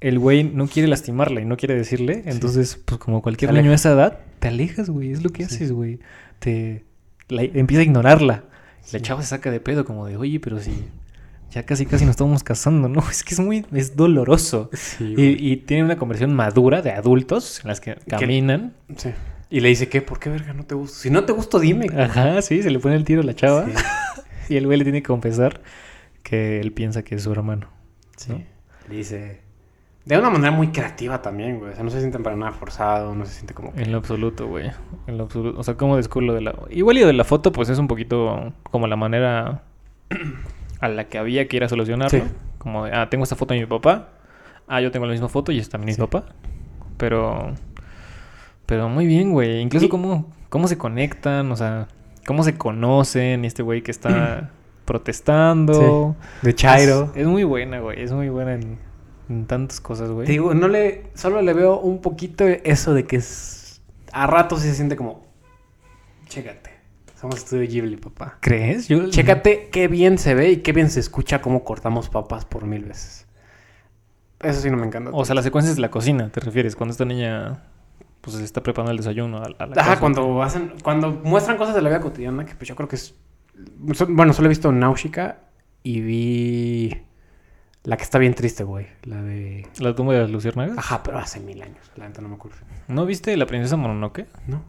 el 0.00 0.18
güey 0.18 0.44
no 0.44 0.66
quiere 0.66 0.88
lastimarla 0.88 1.40
y 1.40 1.44
no 1.44 1.56
quiere 1.56 1.74
decirle, 1.74 2.22
entonces 2.26 2.78
pues 2.84 2.98
como 3.00 3.22
cualquier 3.22 3.50
niño 3.52 3.60
aleja. 3.62 3.74
esa 3.76 3.92
edad, 3.92 4.18
te 4.40 4.48
alejas, 4.48 4.90
güey, 4.90 5.12
es 5.12 5.22
lo 5.22 5.30
que 5.30 5.46
Sí. 5.46 5.54
haces, 5.54 5.72
güey. 5.72 6.00
Te 6.40 6.84
la- 7.28 7.42
empieza 7.44 7.80
a 7.80 7.84
ignorarla. 7.84 8.44
La 8.92 9.00
chava 9.00 9.22
se 9.22 9.28
saca 9.28 9.50
de 9.50 9.60
pedo 9.60 9.84
como 9.86 10.06
de, 10.06 10.16
"Oye, 10.18 10.40
pero 10.40 10.58
si 10.60 10.72
ya 11.52 11.62
casi 11.64 11.86
casi 11.86 12.04
nos 12.04 12.10
estamos 12.12 12.42
casando, 12.44 12.88
¿no? 12.88 13.00
Es 13.10 13.22
que 13.24 13.32
es 13.34 13.40
muy 13.40 13.64
es 13.72 13.96
doloroso." 13.96 14.68
Sí, 14.74 15.14
Y, 15.16 15.52
y 15.52 15.56
tiene 15.58 15.84
una 15.84 15.96
conversión 15.96 16.34
madura 16.34 16.82
de 16.82 16.90
adultos 16.90 17.60
en 17.62 17.68
las 17.68 17.80
que 17.80 17.96
caminan. 18.08 18.74
Sí. 18.96 19.10
Y 19.48 19.60
le 19.60 19.68
dice, 19.68 19.88
¿qué? 19.88 20.02
¿Por 20.02 20.18
qué, 20.18 20.28
verga, 20.30 20.52
no 20.52 20.64
te 20.64 20.74
gusto? 20.74 20.98
Si 20.98 21.10
no 21.10 21.24
te 21.24 21.32
gusto, 21.32 21.60
dime. 21.60 21.86
Ajá, 21.96 22.42
sí, 22.42 22.62
se 22.62 22.70
le 22.70 22.78
pone 22.80 22.96
el 22.96 23.04
tiro 23.04 23.20
a 23.22 23.24
la 23.24 23.34
chava. 23.34 23.66
Sí. 23.66 23.72
Y 24.48 24.56
el 24.56 24.66
güey 24.66 24.78
le 24.78 24.84
tiene 24.84 25.02
que 25.02 25.06
confesar 25.08 25.60
que 26.22 26.60
él 26.60 26.72
piensa 26.72 27.02
que 27.02 27.14
es 27.16 27.22
su 27.22 27.32
hermano. 27.32 27.68
Sí. 28.16 28.32
¿no? 28.32 28.40
Le 28.88 28.96
dice... 28.96 29.40
De 30.04 30.18
una 30.18 30.28
manera 30.28 30.50
muy 30.50 30.68
creativa 30.68 31.22
también, 31.22 31.58
güey. 31.58 31.72
O 31.72 31.74
sea, 31.74 31.82
no 31.82 31.88
se 31.88 31.98
sienten 32.00 32.22
para 32.22 32.36
nada 32.36 32.52
forzado, 32.52 33.14
no 33.14 33.24
se 33.24 33.32
siente 33.32 33.54
como... 33.54 33.72
En 33.74 33.90
lo 33.90 33.96
absoluto, 33.96 34.46
güey. 34.46 34.70
En 35.06 35.16
lo 35.16 35.24
absoluto. 35.24 35.58
O 35.58 35.62
sea, 35.62 35.76
¿cómo 35.78 35.96
descubro 35.96 36.26
lo 36.26 36.34
de 36.34 36.42
la... 36.42 36.54
Igual 36.68 36.98
y 36.98 37.00
lo 37.00 37.06
de 37.06 37.14
la 37.14 37.24
foto, 37.24 37.52
pues 37.52 37.70
es 37.70 37.78
un 37.78 37.88
poquito 37.88 38.52
como 38.70 38.86
la 38.86 38.96
manera 38.96 39.62
a 40.80 40.88
la 40.88 41.04
que 41.08 41.16
había 41.16 41.48
que 41.48 41.56
ir 41.56 41.64
a 41.64 41.68
solucionarlo. 41.70 42.18
Sí. 42.18 42.22
Como 42.58 42.84
de, 42.84 42.92
ah, 42.92 43.08
tengo 43.08 43.24
esta 43.24 43.34
foto 43.36 43.54
de 43.54 43.60
mi 43.60 43.66
papá. 43.66 44.10
Ah, 44.68 44.82
yo 44.82 44.90
tengo 44.90 45.06
la 45.06 45.12
misma 45.12 45.30
foto 45.30 45.52
y 45.52 45.58
es 45.58 45.70
también 45.70 45.94
Sí. 45.94 46.00
mi 46.02 46.06
papá. 46.06 46.26
Pero... 46.98 47.54
Pero 48.66 48.90
muy 48.90 49.06
bien, 49.06 49.32
güey. 49.32 49.60
Incluso 49.60 49.86
Y- 49.86 49.88
cómo, 49.88 50.30
cómo 50.50 50.68
se 50.68 50.76
conectan, 50.76 51.50
o 51.50 51.56
sea... 51.56 51.88
Cómo 52.26 52.42
se 52.44 52.56
conocen 52.56 53.44
y 53.44 53.46
este 53.46 53.62
güey 53.62 53.82
que 53.82 53.90
está 53.90 54.50
protestando. 54.84 56.16
De 56.42 56.54
Chairo. 56.54 57.12
Es, 57.14 57.22
es 57.22 57.26
muy 57.26 57.44
buena, 57.44 57.80
güey. 57.80 58.02
Es 58.02 58.12
muy 58.12 58.28
buena 58.28 58.54
en, 58.54 58.78
en 59.28 59.46
tantas 59.46 59.80
cosas, 59.80 60.10
güey. 60.10 60.26
Te 60.26 60.32
digo, 60.32 60.54
no 60.54 60.68
le... 60.68 61.10
Solo 61.14 61.42
le 61.42 61.52
veo 61.52 61.78
un 61.78 62.00
poquito 62.00 62.44
eso 62.46 62.94
de 62.94 63.04
que 63.04 63.16
es... 63.16 63.82
A 64.12 64.26
ratos 64.26 64.62
sí 64.62 64.68
se 64.68 64.74
siente 64.74 64.96
como... 64.96 65.24
Chécate. 66.28 66.70
Somos 67.20 67.36
estudio 67.36 67.68
Ghibli, 67.68 67.96
papá. 67.96 68.38
¿Crees? 68.40 68.88
Yo... 68.88 69.08
Chécate 69.08 69.68
qué 69.70 69.88
bien 69.88 70.18
se 70.18 70.34
ve 70.34 70.50
y 70.50 70.56
qué 70.58 70.72
bien 70.72 70.90
se 70.90 71.00
escucha 71.00 71.40
cómo 71.40 71.64
cortamos 71.64 72.08
papas 72.08 72.44
por 72.44 72.66
mil 72.66 72.84
veces. 72.84 73.26
Eso 74.40 74.60
sí 74.60 74.70
no 74.70 74.76
me 74.76 74.86
encanta. 74.86 75.10
O 75.12 75.24
sea, 75.24 75.34
las 75.34 75.44
secuencias 75.44 75.76
de 75.76 75.82
la 75.82 75.90
cocina, 75.90 76.28
¿te 76.28 76.40
refieres? 76.40 76.76
Cuando 76.76 76.92
esta 76.92 77.06
niña 77.06 77.62
pues 78.24 78.36
está 78.36 78.62
preparando 78.62 78.92
el 78.92 78.96
desayuno 78.96 79.38
a, 79.38 79.42
a 79.44 79.66
la 79.66 79.72
Ajá, 79.76 79.90
casa. 79.90 80.00
cuando 80.00 80.42
hacen, 80.42 80.72
cuando 80.82 81.10
muestran 81.12 81.56
cosas 81.58 81.74
de 81.74 81.82
la 81.82 81.90
vida 81.90 82.00
cotidiana, 82.00 82.44
que 82.46 82.54
pues 82.54 82.68
yo 82.68 82.74
creo 82.74 82.88
que 82.88 82.96
es. 82.96 83.14
Bueno, 84.08 84.32
solo 84.32 84.46
he 84.46 84.48
visto 84.48 84.72
Náusica 84.72 85.38
y 85.82 86.00
vi 86.00 87.02
la 87.84 87.96
que 87.96 88.02
está 88.02 88.18
bien 88.18 88.34
triste, 88.34 88.64
güey. 88.64 88.86
La 89.02 89.22
de. 89.22 89.68
¿La 89.78 89.94
tumba 89.94 90.14
de 90.14 90.20
las 90.20 90.30
luciérnagas? 90.30 90.78
Ajá, 90.78 91.02
pero 91.02 91.18
hace 91.18 91.38
mil 91.40 91.60
años. 91.62 91.90
La 91.96 92.08
neta 92.08 92.22
no 92.22 92.28
me 92.28 92.36
acuerdo. 92.36 92.56
¿No 92.88 93.04
viste 93.06 93.36
La 93.36 93.46
princesa 93.46 93.76
Mononoke? 93.76 94.26
¿No? 94.46 94.62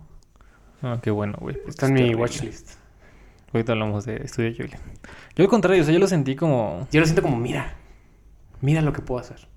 Ah, 0.82 1.00
qué 1.02 1.12
bueno, 1.12 1.38
güey. 1.40 1.58
Está 1.68 1.88
en 1.88 1.94
mi 1.94 2.14
watchlist. 2.14 2.72
Ahorita 3.54 3.72
hablamos 3.72 4.06
de 4.06 4.28
Studio 4.28 4.52
Ghibli. 4.52 4.76
Yo 5.36 5.44
al 5.46 5.50
contrario, 5.50 5.82
o 5.82 5.86
sea, 5.86 5.94
yo 5.94 6.00
lo 6.00 6.08
sentí 6.08 6.36
como... 6.36 6.88
Yo 6.92 7.00
lo 7.00 7.06
siento 7.06 7.22
como, 7.22 7.38
mira. 7.38 7.74
Mira 8.60 8.82
lo 8.82 8.92
que 8.92 9.02
puedo 9.02 9.22
hacer. 9.22 9.48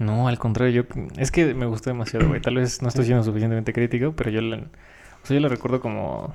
No, 0.00 0.26
al 0.28 0.38
contrario, 0.38 0.82
yo... 0.82 1.02
Es 1.18 1.30
que 1.30 1.54
me 1.54 1.66
gustó 1.66 1.90
demasiado, 1.90 2.26
güey. 2.26 2.40
Tal 2.40 2.54
vez 2.56 2.80
no 2.82 2.88
estoy 2.88 3.04
siendo 3.04 3.22
suficientemente 3.22 3.72
crítico, 3.72 4.12
pero 4.16 4.30
yo 4.30 4.40
la... 4.40 4.56
O 4.56 5.26
sea, 5.26 5.34
yo 5.36 5.40
la 5.40 5.48
recuerdo 5.48 5.80
como... 5.80 6.34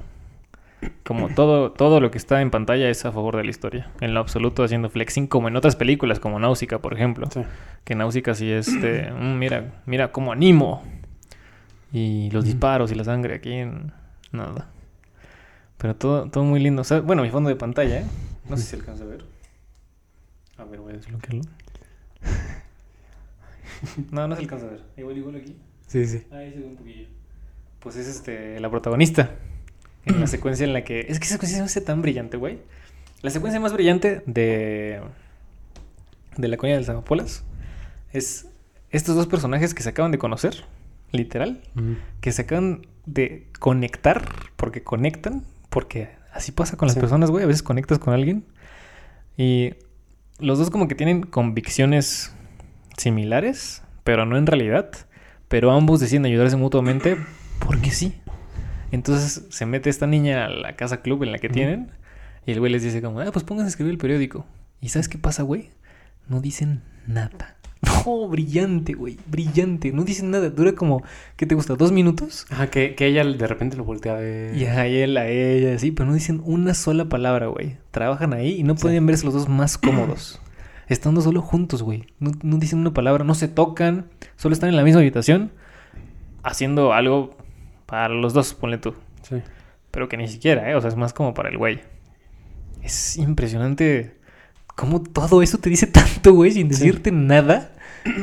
Como 1.04 1.30
todo, 1.30 1.72
todo 1.72 2.00
lo 2.00 2.12
que 2.12 2.20
está 2.20 2.42
en 2.42 2.52
pantalla 2.52 2.88
es 2.90 3.06
a 3.06 3.12
favor 3.12 3.36
de 3.38 3.44
la 3.44 3.50
historia. 3.50 3.90
En 4.02 4.14
lo 4.14 4.20
absoluto 4.20 4.64
haciendo 4.64 4.90
flexing, 4.90 5.26
como 5.26 5.48
en 5.48 5.56
otras 5.56 5.76
películas, 5.76 6.20
como 6.20 6.38
Náusica, 6.40 6.78
por 6.78 6.94
ejemplo. 6.94 7.28
Sí. 7.32 7.42
Que 7.84 7.96
Náusica 7.96 8.36
sí 8.36 8.52
es 8.52 8.70
"Mm, 8.70 9.38
mira, 9.40 9.82
mira 9.88 10.12
cómo 10.12 10.32
animo. 10.32 10.84
Y 11.92 12.30
los 12.32 12.46
disparos 12.46 12.92
y 12.92 12.96
la 12.96 13.04
sangre 13.04 13.34
aquí 13.36 13.54
en 13.54 13.94
nada. 14.32 14.68
Pero 15.80 15.96
todo, 15.96 16.30
todo 16.30 16.44
muy 16.44 16.60
lindo. 16.60 16.84
O 16.84 16.86
sea, 16.86 17.00
bueno, 17.00 17.24
mi 17.24 17.32
fondo 17.32 17.50
de 17.50 17.56
pantalla, 17.56 18.02
¿eh? 18.02 18.06
No 18.48 18.56
sé 18.56 18.64
si 18.64 18.70
se 18.70 18.76
alcanza 18.76 19.06
a 19.06 19.08
ver. 19.08 19.26
A 20.60 20.66
ver, 20.66 20.82
voy 20.82 20.94
a 20.94 20.98
desbloquearlo. 20.98 21.42
No, 24.12 24.28
no 24.28 24.36
se 24.36 24.42
alcanza 24.42 24.68
a 24.68 24.70
ver. 24.72 24.84
Igual, 24.98 25.18
igual 25.18 25.36
aquí. 25.38 25.56
Sí, 25.88 26.06
sí. 26.08 26.24
Ahí 26.32 26.52
se 26.52 26.60
ve 26.60 26.66
un 26.66 26.76
poquillo. 26.76 27.08
Pues 27.80 27.96
es 27.96 28.08
este, 28.08 28.60
la 28.60 28.70
protagonista. 28.70 29.36
En 30.06 30.20
la 30.20 30.28
secuencia 30.28 30.66
en 30.66 30.74
la 30.74 30.84
que. 30.84 31.02
Es 31.02 31.20
que 31.20 31.26
esa 31.26 31.36
secuencia 31.36 31.58
se 31.58 31.62
me 31.62 31.66
hace 31.66 31.82
tan 31.82 32.02
brillante, 32.02 32.38
güey. 32.38 32.60
La 33.22 33.30
secuencia 33.30 33.60
más 33.60 33.74
brillante 33.74 34.22
de. 34.26 35.02
De 36.38 36.48
la 36.48 36.58
coña 36.58 36.74
de 36.74 36.80
las 36.82 36.90
amapolas. 36.90 37.44
Es 38.12 38.48
estos 38.92 39.16
dos 39.16 39.28
personajes 39.28 39.74
que 39.74 39.84
se 39.84 39.90
acaban 39.90 40.12
de 40.12 40.18
conocer. 40.18 40.64
Literal. 41.12 41.62
Que 42.22 42.32
se 42.32 42.42
acaban 42.44 42.86
de 43.06 43.48
conectar. 43.60 44.26
Porque 44.58 44.84
conectan. 44.84 45.44
Porque 45.70 46.10
así 46.34 46.52
pasa 46.52 46.78
con 46.78 46.88
las 46.88 46.96
Sí. 46.96 47.00
personas, 47.00 47.32
güey. 47.32 47.44
A 47.44 47.48
veces 47.48 47.64
conectas 47.64 48.00
con 48.00 48.14
alguien. 48.14 48.46
Y 49.38 49.74
los 50.40 50.60
dos 50.60 50.70
como 50.70 50.88
que 50.88 50.96
tienen 50.96 51.24
convicciones 51.24 52.34
similares, 52.98 53.82
pero 54.04 54.26
no 54.26 54.38
en 54.38 54.46
realidad. 54.48 54.90
Pero 55.48 55.72
ambos 55.72 56.00
deciden 56.00 56.26
ayudarse 56.26 56.56
mutuamente 56.58 57.18
porque 57.60 57.92
sí. 57.92 58.16
Entonces 58.92 59.46
se 59.50 59.66
mete 59.66 59.90
esta 59.90 60.08
niña 60.08 60.46
a 60.46 60.50
la 60.50 60.76
casa 60.76 61.02
club 61.02 61.24
en 61.24 61.32
la 61.32 61.38
que 61.40 61.50
tienen 61.50 61.92
y 62.46 62.52
el 62.52 62.60
güey 62.60 62.72
les 62.72 62.84
dice 62.84 63.02
como, 63.02 63.20
ah, 63.20 63.32
pues 63.32 63.44
pónganse 63.46 63.68
a 63.68 63.70
escribir 63.70 63.92
el 63.92 63.98
periódico. 63.98 64.46
¿Y 64.82 64.90
sabes 64.90 65.10
qué 65.10 65.18
pasa, 65.18 65.44
güey? 65.44 65.70
No 66.28 66.42
dicen 66.42 66.82
nada. 67.08 67.56
No, 68.06 68.28
brillante, 68.28 68.94
güey, 68.94 69.18
brillante. 69.28 69.92
No 69.92 70.04
dicen 70.04 70.32
nada. 70.32 70.50
Dura 70.50 70.74
como, 70.74 71.04
¿qué 71.38 71.46
te 71.46 71.54
gusta? 71.56 71.76
¿Dos 71.76 71.92
minutos? 71.92 72.46
Ajá, 72.50 72.68
que, 72.68 72.96
que 72.96 73.06
ella 73.08 73.24
de 73.24 73.48
repente 73.48 73.78
lo 73.78 73.84
voltea 73.84 74.14
a 74.14 74.20
ver. 74.20 74.56
Y 74.56 74.66
a 74.66 74.86
él, 74.88 75.18
a 75.18 75.28
ella, 75.28 75.78
sí, 75.78 75.92
pero 75.92 76.08
no 76.10 76.14
dicen 76.16 76.42
una 76.46 76.74
sola 76.76 77.06
palabra, 77.06 77.48
güey. 77.48 77.78
Trabajan 77.92 78.34
ahí 78.34 78.60
y 78.60 78.64
no 78.64 78.76
Sí. 78.76 78.84
podían 78.84 79.06
verse 79.06 79.26
los 79.26 79.34
dos 79.36 79.50
más 79.50 79.78
cómodos. 79.78 80.40
Estando 80.88 81.22
solo 81.22 81.42
juntos, 81.42 81.82
güey. 81.84 82.06
No, 82.20 82.32
no 82.44 82.58
dicen 82.58 82.80
una 82.80 82.94
palabra, 82.94 83.24
no 83.24 83.34
se 83.36 83.48
tocan, 83.48 84.08
solo 84.36 84.54
están 84.54 84.70
en 84.70 84.76
la 84.76 84.84
misma 84.84 85.02
habitación 85.02 85.52
haciendo 86.44 86.94
algo 86.94 87.36
para 87.86 88.10
los 88.10 88.34
dos, 88.34 88.54
ponle 88.54 88.78
tú. 88.78 88.94
Sí. 89.24 89.38
Pero 89.92 90.08
que 90.10 90.18
ni 90.18 90.28
siquiera, 90.28 90.70
¿eh? 90.70 90.76
O 90.76 90.82
sea, 90.82 90.90
es 90.90 90.96
más 90.96 91.14
como 91.14 91.34
para 91.34 91.50
el 91.50 91.58
güey. 91.58 91.80
Es 92.84 93.18
impresionante 93.18 94.16
cómo 94.76 95.02
todo 95.02 95.42
eso 95.42 95.58
te 95.58 95.70
dice 95.70 95.88
tanto, 95.88 96.34
güey, 96.34 96.52
sin 96.52 96.72
Sí. 96.74 96.80
decirte 96.86 97.12
nada. 97.12 97.72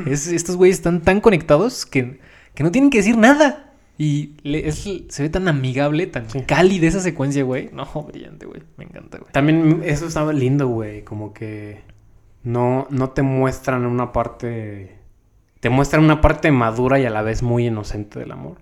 Es, 0.06 0.28
estos 0.28 0.56
güeyes 0.56 0.76
están 0.76 1.00
tan 1.00 1.20
conectados 1.20 1.84
que, 1.86 2.20
que 2.54 2.62
no 2.62 2.70
tienen 2.70 2.90
que 2.90 2.98
decir 2.98 3.16
nada. 3.18 3.70
Y 3.98 4.34
le- 4.42 4.68
es- 4.68 4.88
se 5.08 5.22
ve 5.22 5.28
tan 5.28 5.48
amigable, 5.48 6.06
tan 6.06 6.30
Sí. 6.30 6.42
cálida 6.42 6.86
esa 6.86 7.00
secuencia, 7.00 7.42
güey. 7.42 7.70
No, 7.72 7.84
brillante, 8.04 8.46
güey. 8.46 8.62
Me 8.76 8.84
encanta, 8.84 9.18
güey. 9.18 9.32
También 9.32 9.82
eso 9.84 10.06
estaba 10.06 10.32
lindo, 10.32 10.68
güey. 10.68 11.02
Como 11.02 11.32
que 11.34 11.80
no, 12.44 12.86
no 12.90 13.10
te 13.10 13.22
muestran 13.22 13.86
una 13.86 14.12
parte. 14.12 14.98
Te 15.60 15.70
muestran 15.70 16.02
una 16.04 16.20
parte 16.20 16.50
madura 16.50 16.98
y 16.98 17.04
a 17.06 17.10
la 17.10 17.22
vez 17.22 17.42
muy 17.42 17.66
inocente 17.66 18.18
del 18.18 18.32
amor. 18.32 18.58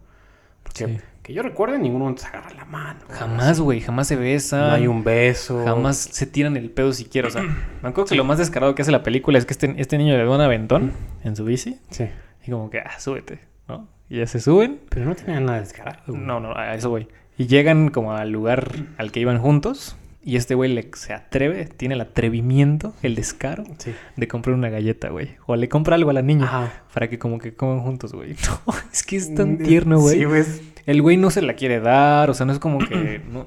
Porque 0.63 0.87
Sí. 0.87 0.99
que 1.23 1.33
yo 1.33 1.43
recuerde, 1.43 1.79
momento 1.79 2.23
se 2.23 2.29
agarra 2.29 2.51
la 2.55 2.65
mano. 2.67 3.01
Jamás, 3.09 3.61
güey. 3.61 3.81
Jamás 3.81 4.07
se 4.09 4.17
besan. 4.17 4.69
No 4.69 4.75
hay 4.75 4.87
un 4.87 5.03
beso. 5.03 5.65
Jamás 5.65 5.97
se 5.97 6.27
tiran 6.27 6.57
el 6.57 6.71
pedo 6.71 6.93
siquiera. 6.93 7.29
O 7.29 7.31
sea, 7.31 7.43
me 7.83 7.89
acuerdo 7.89 8.07
que 8.11 8.15
lo 8.17 8.25
más 8.25 8.39
descarado 8.39 8.75
que 8.75 8.83
hace 8.83 8.93
la 8.93 9.03
película 9.03 9.39
es 9.39 9.47
que 9.47 9.53
este, 9.55 9.75
este 9.79 9.97
niño 9.99 10.17
le 10.17 10.25
da 10.25 10.31
un 10.31 10.41
aventón 10.41 10.93
en 11.25 11.37
su 11.37 11.45
bici. 11.45 11.79
Sí. 11.91 12.07
Y 12.47 12.51
como 12.51 12.69
que, 12.71 12.81
ah, 12.81 12.99
súbete, 12.99 13.41
¿no? 13.69 13.89
Y 14.11 14.19
ya 14.19 14.27
se 14.27 14.41
suben. 14.41 14.81
Pero 14.91 15.07
no 15.07 15.15
tenía 15.15 15.41
nada 15.41 15.61
descarado. 15.61 16.03
güey. 16.09 16.21
No, 16.21 16.41
no, 16.41 16.55
a 16.55 16.75
eso 16.75 16.91
voy. 16.91 17.09
Y 17.39 17.47
llegan 17.47 17.89
como 17.89 18.13
al 18.13 18.31
lugar 18.31 18.71
al 18.99 19.11
que 19.13 19.21
iban 19.21 19.39
juntos. 19.39 19.97
Y 20.23 20.37
este 20.37 20.55
güey 20.55 20.71
le- 20.73 20.91
se 20.95 21.15
atreve, 21.15 21.65
tiene 21.65 21.95
el 21.95 22.01
atrevimiento, 22.03 22.93
el 23.03 23.15
descaro 23.15 23.65
Sí. 23.79 23.95
de 24.17 24.29
comprar 24.29 24.55
una 24.55 24.69
galleta, 24.69 25.09
güey. 25.09 25.37
O 25.47 25.57
le 25.57 25.69
compra 25.71 25.97
algo 25.97 26.11
a 26.11 26.13
la 26.13 26.21
niña 26.23 26.45
Ajá. 26.45 26.73
para 26.93 27.09
que 27.09 27.19
como 27.19 27.39
que 27.39 27.55
coman 27.55 27.81
juntos, 27.81 28.13
güey. 28.13 28.35
No, 28.67 28.75
es 28.93 29.03
que 29.03 29.17
es 29.17 29.35
tan 29.35 29.55
Mm, 29.55 29.59
tierno, 29.63 29.99
güey. 29.99 30.19
Sí, 30.19 30.25
güey. 30.25 30.45
El 30.87 31.01
güey 31.03 31.17
no 31.17 31.31
se 31.31 31.41
la 31.41 31.55
quiere 31.55 31.81
dar, 31.81 32.29
o 32.31 32.35
sea, 32.35 32.45
no 32.47 32.53
es 32.53 32.59
como 32.59 32.79
que... 32.81 33.21
no- 33.31 33.47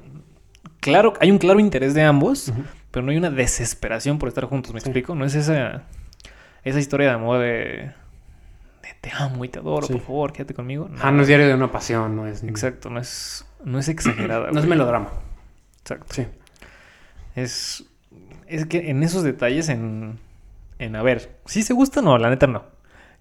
Claro, 0.80 1.14
hay 1.20 1.30
un 1.30 1.38
claro 1.38 1.60
interés 1.60 1.94
de 1.94 2.02
ambos, 2.02 2.52
pero 2.90 3.06
no 3.06 3.10
hay 3.12 3.16
una 3.18 3.30
desesperación 3.30 4.18
por 4.18 4.28
estar 4.28 4.44
juntos, 4.44 4.74
¿me 4.74 4.80
Sí. 4.80 4.88
explico? 4.88 5.14
No 5.14 5.24
es 5.24 5.34
esa, 5.34 5.84
esa 6.64 6.78
historia 6.78 7.06
de 7.08 7.14
amor 7.14 7.38
de, 7.38 7.92
te 9.00 9.10
amo 9.16 9.44
y 9.44 9.48
te 9.48 9.60
adoro, 9.60 9.86
Sí. 9.86 9.92
por 9.94 10.02
favor, 10.02 10.32
quédate 10.32 10.52
conmigo. 10.54 10.90
Ah, 11.00 11.10
no 11.10 11.22
es 11.22 11.28
diario 11.28 11.46
de 11.46 11.54
una 11.54 11.70
pasión, 11.72 12.16
no 12.16 12.26
es. 12.26 12.42
Exacto, 12.42 12.90
no 12.90 13.00
es, 13.00 13.46
no 13.64 13.78
es 13.78 13.88
exagerada. 13.88 14.50
No 14.52 14.60
es 14.60 14.66
melodrama. 14.66 15.08
Exacto. 15.80 16.06
Sí. 16.12 16.26
Es, 17.34 17.84
es 18.46 18.66
que 18.66 18.90
en 18.90 19.02
esos 19.02 19.22
detalles, 19.22 19.68
en, 19.68 20.18
en 20.78 20.96
a 20.96 21.02
ver, 21.02 21.36
si 21.46 21.62
se 21.62 21.74
gusta 21.74 22.02
no, 22.02 22.18
la 22.18 22.30
neta 22.30 22.46
no. 22.46 22.64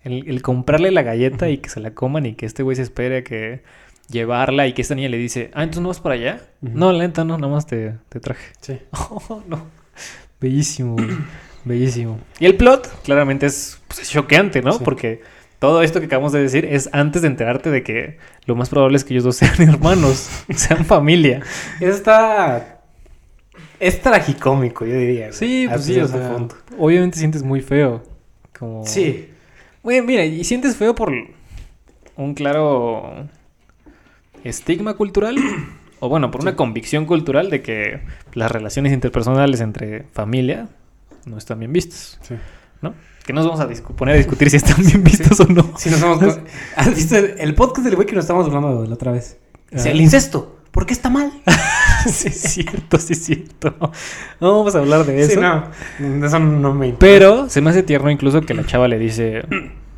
El, 0.04 0.30
el 0.30 0.42
comprarle 0.42 0.92
la 0.92 1.02
galleta 1.02 1.50
y 1.50 1.60
que 1.60 1.70
se 1.70 1.80
la 1.80 1.92
coman 1.92 2.26
y 2.26 2.34
que 2.34 2.46
este 2.46 2.64
güey 2.64 2.76
se 2.76 2.82
espere 2.82 3.18
a 3.18 3.24
que 3.24 3.64
llevarla 4.10 4.68
y 4.68 4.74
que 4.74 4.82
esta 4.82 4.96
niña 4.96 5.10
le 5.10 5.18
dice, 5.18 5.52
ah, 5.54 5.64
entonces 5.64 5.82
no 5.82 5.90
vas 5.90 6.00
para 6.00 6.16
allá. 6.16 6.42
No, 6.62 6.92
la 6.92 7.00
neta 7.00 7.24
no, 7.24 7.38
nada 7.38 7.52
más 7.52 7.66
te, 7.66 7.96
te 8.10 8.20
traje. 8.20 8.54
Sí. 8.62 8.80
Oh, 8.92 9.44
no. 9.48 9.66
Bellísimo, 10.40 10.96
güey. 10.96 11.10
Bellísimo. 11.66 12.20
Y 12.40 12.46
el 12.46 12.56
plot, 12.56 13.04
claramente, 13.04 13.46
es, 13.46 13.80
pues, 13.88 14.02
es 14.02 14.10
choqueante, 14.10 14.62
¿no? 14.62 14.74
Sí. 14.74 14.82
Porque 14.84 15.22
todo 15.60 15.82
esto 15.82 16.02
que 16.02 16.08
acabamos 16.08 16.34
de 16.34 16.42
decir 16.42 16.66
es 16.66 16.90
antes 16.92 17.22
de 17.22 17.30
enterarte 17.30 17.70
de 17.70 17.84
que 17.84 18.18
lo 18.46 18.56
más 18.56 18.68
probable 18.68 18.98
es 18.98 19.06
que 19.06 19.14
ellos 19.14 19.24
dos 19.24 19.38
sean 19.38 19.62
hermanos, 19.70 20.30
sean 20.54 20.84
familia. 20.86 21.42
Eso 21.80 21.96
está. 21.96 22.73
Es 23.86 24.02
tragicómico, 24.02 24.86
yo 24.86 24.96
diría. 24.98 25.28
güey, 25.28 25.34
Sí, 25.34 25.66
pues 25.68 25.82
a 25.82 25.84
sí, 25.84 26.00
o 26.00 26.08
sea, 26.08 26.38
obviamente 26.78 27.18
sientes 27.20 27.44
muy 27.44 27.62
feo. 27.62 28.02
Como... 28.58 28.86
Sí. 28.86 29.30
Güey, 29.84 30.02
mira, 30.02 30.24
y 30.26 30.44
sientes 30.44 30.76
feo 30.78 30.96
por 30.96 31.12
un 32.16 32.34
claro 32.34 33.28
estigma 34.44 34.94
cultural, 34.96 35.36
o 36.00 36.10
bueno, 36.10 36.32
por 36.32 36.42
una 36.42 36.56
convicción 36.56 37.06
cultural 37.06 37.50
de 37.50 37.62
que 37.62 38.02
las 38.34 38.52
relaciones 38.52 38.94
interpersonales 38.94 39.62
entre 39.62 40.04
familia 40.14 40.70
no 41.26 41.38
están 41.38 41.60
bien 41.60 41.74
vistas, 41.74 42.20
Sí. 42.22 42.36
¿no? 42.82 42.94
Que 43.26 43.32
nos 43.32 43.46
vamos 43.48 43.62
a 43.62 43.94
poner 43.96 44.16
a 44.16 44.18
discutir 44.18 44.50
si 44.50 44.58
están 44.58 44.84
bien 44.86 45.02
vistos 45.04 45.40
o 45.40 45.46
no. 45.46 45.78
Si 45.78 45.90
nos 45.90 46.02
vamos 46.02 46.20
con- 46.36 46.44
¿Has 46.76 46.94
visto 46.94 47.16
el, 47.18 47.36
el 47.40 47.56
podcast 47.56 47.86
del 47.86 47.96
güey 47.96 48.06
que 48.08 48.16
nos 48.16 48.26
estábamos 48.26 48.48
hablando 48.48 48.86
la 48.86 48.94
otra 48.94 49.12
vez? 49.14 49.38
Dice, 49.72 49.90
Ah. 49.90 49.92
el 49.94 50.02
incesto. 50.02 50.58
¿Por 50.74 50.86
qué 50.88 50.94
está 50.94 51.10
mal? 51.10 51.32
sí, 52.08 52.28
es 52.30 52.42
cierto, 52.42 52.98
sí, 52.98 53.14
es 53.14 53.24
cierto. 53.24 53.76
No 54.42 54.58
vamos 54.58 54.76
a 54.76 54.80
hablar 54.80 55.06
de 55.06 55.22
eso. 55.22 55.32
Sí, 55.34 55.40
no. 55.40 56.26
Eso 56.26 56.40
no 56.40 56.74
me 56.74 56.88
interesa. 56.88 57.00
Pero 57.00 57.48
se 57.50 57.62
me 57.62 57.70
hace 57.70 57.84
tierno 57.84 58.10
incluso 58.10 58.42
que 58.42 58.54
la 58.56 58.66
chava 58.66 58.88
le 58.88 58.98
dice, 58.98 59.44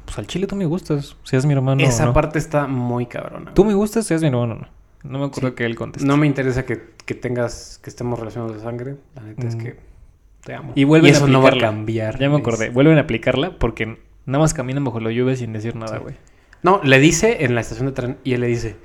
pues 0.06 0.18
al 0.20 0.28
chile 0.28 0.48
tú 0.48 0.56
me 0.56 0.66
gustas, 0.66 1.16
seas 1.24 1.46
mi 1.46 1.54
hermano 1.54 1.82
Esa 1.82 2.06
no. 2.06 2.14
parte 2.14 2.38
está 2.40 2.68
muy 2.68 3.06
cabrona. 3.06 3.54
Tú 3.54 3.64
me 3.66 3.74
gustas, 3.74 4.06
seas 4.06 4.22
mi 4.22 4.28
hermano 4.28 4.56
no. 4.56 4.68
No 5.10 5.20
me 5.20 5.26
acuerdo 5.26 5.50
Sí. 5.50 5.56
que 5.56 5.66
él 5.66 5.76
conteste. 5.76 6.06
No 6.08 6.18
me 6.18 6.28
interesa 6.28 6.66
que, 6.66 6.82
que 7.06 7.14
tengas, 7.16 7.80
que 7.82 7.90
estemos 7.90 8.20
relacionados 8.20 8.56
de 8.58 8.62
sangre. 8.62 8.98
La 9.16 9.22
neta 9.24 9.48
es 9.48 9.56
Mm. 9.56 9.60
que 9.60 9.78
te 10.44 10.54
amo. 10.56 10.74
Y 10.76 10.84
vuelven 10.84 11.12
eso 11.14 11.26
a 11.26 11.28
no 11.30 11.42
va 11.42 11.50
a 11.50 11.58
cambiar. 11.58 12.20
Ya 12.20 12.30
me 12.30 12.36
acordé. 12.38 12.70
Vuelven 12.70 12.98
a 12.98 13.02
aplicarla 13.02 13.58
porque 13.58 13.98
nada 14.26 14.40
más 14.40 14.54
caminan 14.54 14.84
bajo 14.84 15.00
la 15.00 15.12
lluvia 15.12 15.36
sin 15.38 15.54
decir 15.54 15.76
nada, 15.76 15.98
Sí. 15.98 16.04
güey. 16.04 16.16
No, 16.64 16.82
le 16.84 17.00
dice 17.00 17.46
en 17.46 17.56
la 17.56 17.62
estación 17.62 17.86
de 17.88 17.94
tren 17.94 18.18
y 18.24 18.34
él 18.34 18.42
le 18.42 18.48
dice, 18.48 18.76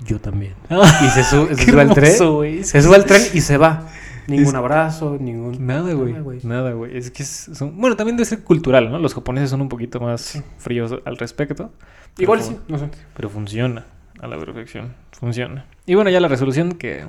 yo 0.00 0.20
también. 0.20 0.54
Y 0.70 1.08
se, 1.10 1.24
su- 1.24 1.46
se 1.54 1.64
sube 1.70 1.80
al 1.82 1.94
tren. 1.94 2.64
Se 2.64 2.82
sube 2.82 2.96
al 2.96 3.04
tren 3.04 3.22
y 3.34 3.40
se 3.40 3.56
va. 3.56 3.86
Ningún 4.26 4.48
Es- 4.48 4.54
abrazo, 4.54 5.16
ningún... 5.20 5.64
Nada, 5.66 5.92
güey. 5.94 6.14
Nada, 6.42 6.72
güey. 6.72 6.96
Es 6.96 7.10
que 7.12 7.22
es, 7.22 7.50
son- 7.54 7.80
Bueno, 7.80 7.94
también 7.96 8.16
debe 8.16 8.24
ser 8.24 8.42
cultural, 8.42 8.90
¿no? 8.90 8.98
Los 8.98 9.14
japoneses 9.14 9.50
son 9.50 9.60
un 9.60 9.68
poquito 9.68 10.00
más 10.00 10.20
Sí. 10.20 10.42
fríos 10.58 10.92
al 11.04 11.16
respecto. 11.16 11.70
Igual 12.18 12.42
sí, 12.42 12.56
no 12.66 12.78
sé. 12.78 12.88
Pero 13.14 13.28
funciona 13.30 13.84
a 14.20 14.26
la 14.26 14.36
perfección. 14.38 14.94
Funciona. 15.12 15.66
Y 15.86 15.94
bueno, 15.94 16.10
ya 16.10 16.18
la 16.20 16.28
resolución 16.28 16.72
que... 16.72 17.04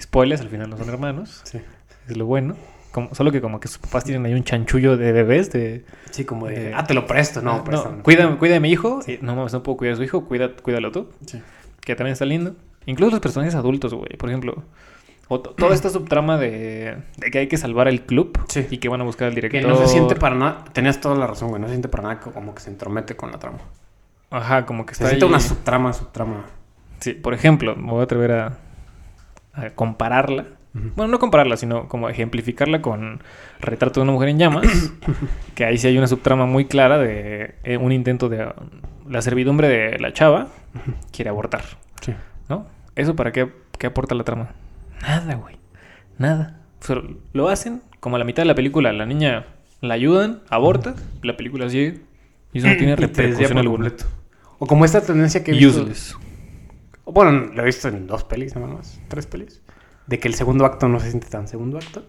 Spoilers, 0.00 0.42
al 0.42 0.48
final 0.50 0.68
no 0.68 0.76
son 0.76 0.88
hermanos. 0.90 1.40
Sí. 1.44 1.58
Es 2.06 2.16
lo 2.18 2.26
bueno. 2.26 2.54
Como, 2.92 3.14
solo 3.14 3.32
que 3.32 3.40
como 3.40 3.58
que 3.60 3.68
sus 3.68 3.78
papás 3.78 4.04
tienen 4.04 4.26
ahí 4.26 4.34
un 4.34 4.44
chanchullo 4.44 4.96
de 4.98 5.12
bebés 5.12 5.50
de... 5.52 5.84
Sí, 6.10 6.24
como 6.26 6.46
de, 6.48 6.74
ah, 6.74 6.84
te 6.84 6.92
lo 6.92 7.06
presto. 7.06 7.40
No, 7.40 7.52
Ah, 7.52 7.64
préstame. 7.64 8.02
cuida, 8.02 8.36
cuida 8.38 8.54
de 8.54 8.60
mi 8.60 8.70
hijo. 8.70 9.00
No 9.22 9.36
mames, 9.36 9.52
no 9.54 9.62
puedo 9.62 9.78
cuidar 9.78 9.94
a 9.94 9.96
su 9.96 10.02
hijo. 10.02 10.24
Cuida, 10.26 10.50
cuídalo 10.54 10.92
tú. 10.92 11.08
Sí. 11.26 11.40
Que 11.86 11.96
también 11.96 12.12
está 12.12 12.26
lindo. 12.26 12.54
Incluso 12.84 13.12
los 13.12 13.20
personajes 13.20 13.54
adultos, 13.54 13.94
güey. 13.94 14.16
Por 14.18 14.28
ejemplo, 14.28 14.62
o 15.28 15.40
to- 15.40 15.50
toda 15.54 15.74
esta 15.74 15.88
subtrama 15.88 16.36
de, 16.36 16.98
de 17.16 17.30
que 17.30 17.38
hay 17.38 17.46
que 17.48 17.56
salvar 17.56 17.88
el 17.88 18.02
club 18.02 18.38
Sí. 18.48 18.66
y 18.70 18.78
que 18.78 18.88
van 18.90 19.00
a 19.00 19.04
buscar 19.04 19.28
al 19.28 19.34
Que 19.34 19.40
director. 19.40 19.70
no 19.72 19.76
se 19.78 19.86
siente 19.88 20.14
para 20.16 20.34
nada... 20.36 20.64
Tenías 20.74 21.00
toda 21.00 21.14
la 21.16 21.26
razón, 21.26 21.48
güey. 21.48 21.60
No 21.62 21.68
se 21.68 21.72
siente 21.74 21.88
para 21.88 22.02
nada 22.02 22.20
co- 22.20 22.32
como 22.32 22.54
que 22.54 22.60
se 22.60 22.68
entromete 22.70 23.16
con 23.16 23.30
la 23.32 23.38
trama. 23.38 23.58
Ajá, 24.30 24.66
como 24.66 24.84
que 24.84 24.94
Se 24.94 25.04
está 25.04 25.08
siente 25.10 25.24
ahí- 25.24 25.30
una 25.30 25.40
subtrama, 25.40 25.92
subtrama. 25.92 26.44
Sí, 27.00 27.12
por 27.14 27.32
ejemplo, 27.34 27.74
me 27.76 27.90
voy 27.90 28.00
a 28.00 28.04
atrever 28.04 28.32
a, 28.32 28.58
a 29.54 29.70
compararla. 29.70 30.46
Bueno, 30.94 31.12
no 31.12 31.18
compararla, 31.18 31.56
sino 31.56 31.88
como 31.88 32.08
ejemplificarla 32.08 32.82
con 32.82 33.22
Retrato 33.60 34.00
de 34.00 34.04
una 34.04 34.12
mujer 34.12 34.28
en 34.30 34.38
llamas. 34.38 34.92
que 35.54 35.64
ahí 35.64 35.78
sí 35.78 35.88
hay 35.88 35.98
una 35.98 36.06
subtrama 36.06 36.46
muy 36.46 36.66
clara 36.66 36.98
de 36.98 37.54
eh, 37.64 37.76
un 37.76 37.92
intento 37.92 38.28
de... 38.28 38.48
La 39.08 39.22
servidumbre 39.22 39.68
de 39.68 39.98
la 39.98 40.12
chava 40.12 40.48
quiere 41.12 41.30
abortar. 41.30 41.62
Sí. 42.00 42.12
¿No? 42.48 42.66
¿Eso 42.96 43.14
para 43.14 43.32
qué, 43.32 43.48
qué 43.78 43.86
aporta 43.86 44.14
la 44.14 44.24
trama? 44.24 44.50
Nada, 45.02 45.34
güey. 45.36 45.56
Nada. 46.18 46.60
Pero 46.86 47.16
lo 47.32 47.48
hacen 47.48 47.82
como 48.00 48.16
a 48.16 48.18
la 48.18 48.24
mitad 48.24 48.42
de 48.42 48.46
la 48.46 48.54
película. 48.54 48.92
La 48.92 49.06
niña 49.06 49.46
la 49.80 49.94
ayudan, 49.94 50.40
aborta, 50.48 50.94
la 51.22 51.36
película 51.36 51.68
sigue. 51.68 52.00
Y 52.52 52.58
eso 52.58 52.68
no 52.68 52.76
tiene 52.76 52.96
repercusión 52.96 53.58
alguna. 53.58 53.92
O 54.58 54.66
como 54.66 54.84
esta 54.84 55.00
tendencia 55.00 55.44
que 55.44 55.52
he 55.52 55.54
visto... 55.54 55.82
Useless. 55.82 56.16
Bueno, 57.04 57.52
lo 57.54 57.62
he 57.62 57.64
visto 57.64 57.88
en 57.88 58.06
dos 58.06 58.24
pelis 58.24 58.54
nada 58.56 58.66
más. 58.66 59.00
Tres 59.08 59.26
pelis. 59.26 59.62
De 60.06 60.18
que 60.20 60.28
el 60.28 60.34
segundo 60.34 60.64
acto 60.64 60.88
no 60.88 61.00
se 61.00 61.08
siente 61.10 61.28
tan 61.28 61.48
segundo 61.48 61.78
acto. 61.78 62.04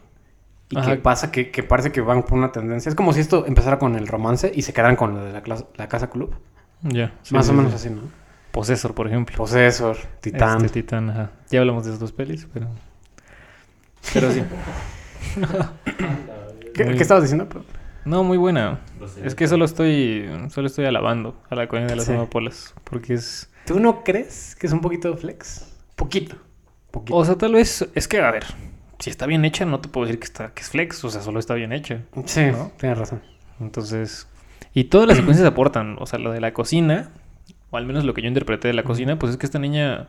Y 0.69 0.77
Ajá. 0.77 0.91
que 0.91 0.97
pasa 0.97 1.31
que, 1.31 1.49
que 1.49 1.63
parece 1.63 1.91
que 1.91 2.01
van 2.01 2.23
por 2.23 2.37
una 2.37 2.51
tendencia. 2.51 2.89
Es 2.89 2.95
como 2.95 3.13
si 3.13 3.21
esto 3.21 3.45
empezara 3.45 3.79
con 3.79 3.95
el 3.95 4.07
romance 4.07 4.51
y 4.53 4.63
se 4.63 4.73
quedaran 4.73 4.95
con 4.97 5.15
lo 5.15 5.23
de 5.23 5.31
la, 5.31 5.87
casa 5.87 6.09
club. 6.09 6.35
Ya. 6.81 7.13
sí, 7.23 7.33
Más 7.33 7.45
sí, 7.45 7.51
o 7.51 7.55
menos 7.55 7.71
sí. 7.71 7.75
así, 7.77 7.89
¿no? 7.89 8.01
Possessor, 8.51 8.93
por 8.93 9.07
ejemplo. 9.07 9.35
Possessor, 9.37 9.97
Titán. 10.19 10.65
Este, 10.65 10.81
Titán, 10.81 11.09
ajá. 11.09 11.31
Ya 11.49 11.59
hablamos 11.61 11.83
de 11.85 11.91
esas 11.91 11.99
dos 11.99 12.11
pelis, 12.11 12.47
pero. 12.53 12.67
Pero 14.13 14.31
sí. 14.31 14.43
¿Qué, 16.73 16.85
Muy- 16.85 16.95
qué 16.95 17.01
estabas 17.01 17.23
diciendo? 17.23 17.47
No, 18.05 18.23
muy 18.23 18.37
buena. 18.37 18.79
Es 19.23 19.35
que 19.35 19.47
solo 19.47 19.65
estoy. 19.65 20.29
Solo 20.49 20.67
estoy 20.67 20.85
alabando 20.85 21.35
a 21.49 21.55
la 21.55 21.67
coña 21.67 21.87
de 21.87 21.95
las 21.95 22.05
Sí. 22.05 22.13
amapolas. 22.13 22.73
Porque 22.83 23.13
es. 23.15 23.49
¿Tú 23.65 23.79
no 23.79 24.03
crees 24.03 24.55
que 24.55 24.67
es 24.67 24.73
un 24.73 24.79
poquito 24.81 25.15
flex? 25.17 25.73
Poquito. 25.95 26.37
Poquito. 26.91 27.15
O 27.17 27.25
sea, 27.25 27.35
tal 27.35 27.53
vez, 27.53 27.87
es 27.95 28.07
que, 28.07 28.19
a 28.19 28.31
ver, 28.31 28.45
si 28.99 29.09
está 29.09 29.25
bien 29.25 29.45
hecha, 29.45 29.65
no 29.65 29.79
te 29.79 29.89
puedo 29.89 30.05
decir 30.07 30.19
que, 30.19 30.25
está, 30.25 30.53
que 30.53 30.61
es 30.61 30.69
flex, 30.69 31.03
o 31.03 31.09
sea, 31.09 31.21
solo 31.21 31.39
está 31.39 31.53
bien 31.53 31.71
hecha. 31.73 32.01
sí, 32.25 32.45
¿no? 32.51 32.71
tienes 32.79 32.97
razón. 32.97 33.21
Entonces, 33.59 34.27
y 34.73 34.85
todas 34.85 35.07
las 35.07 35.17
secuencias 35.17 35.47
aportan, 35.51 35.97
o 35.99 36.05
sea, 36.05 36.19
lo 36.19 36.31
de 36.31 36.39
la 36.41 36.53
cocina, 36.53 37.09
o 37.69 37.77
al 37.77 37.85
menos 37.85 38.03
lo 38.05 38.13
que 38.13 38.21
yo 38.21 38.27
interpreté 38.27 38.67
de 38.69 38.73
la 38.73 38.83
cocina, 38.83 39.19
pues 39.19 39.31
es 39.33 39.37
que 39.37 39.45
esta 39.45 39.59
niña 39.59 40.07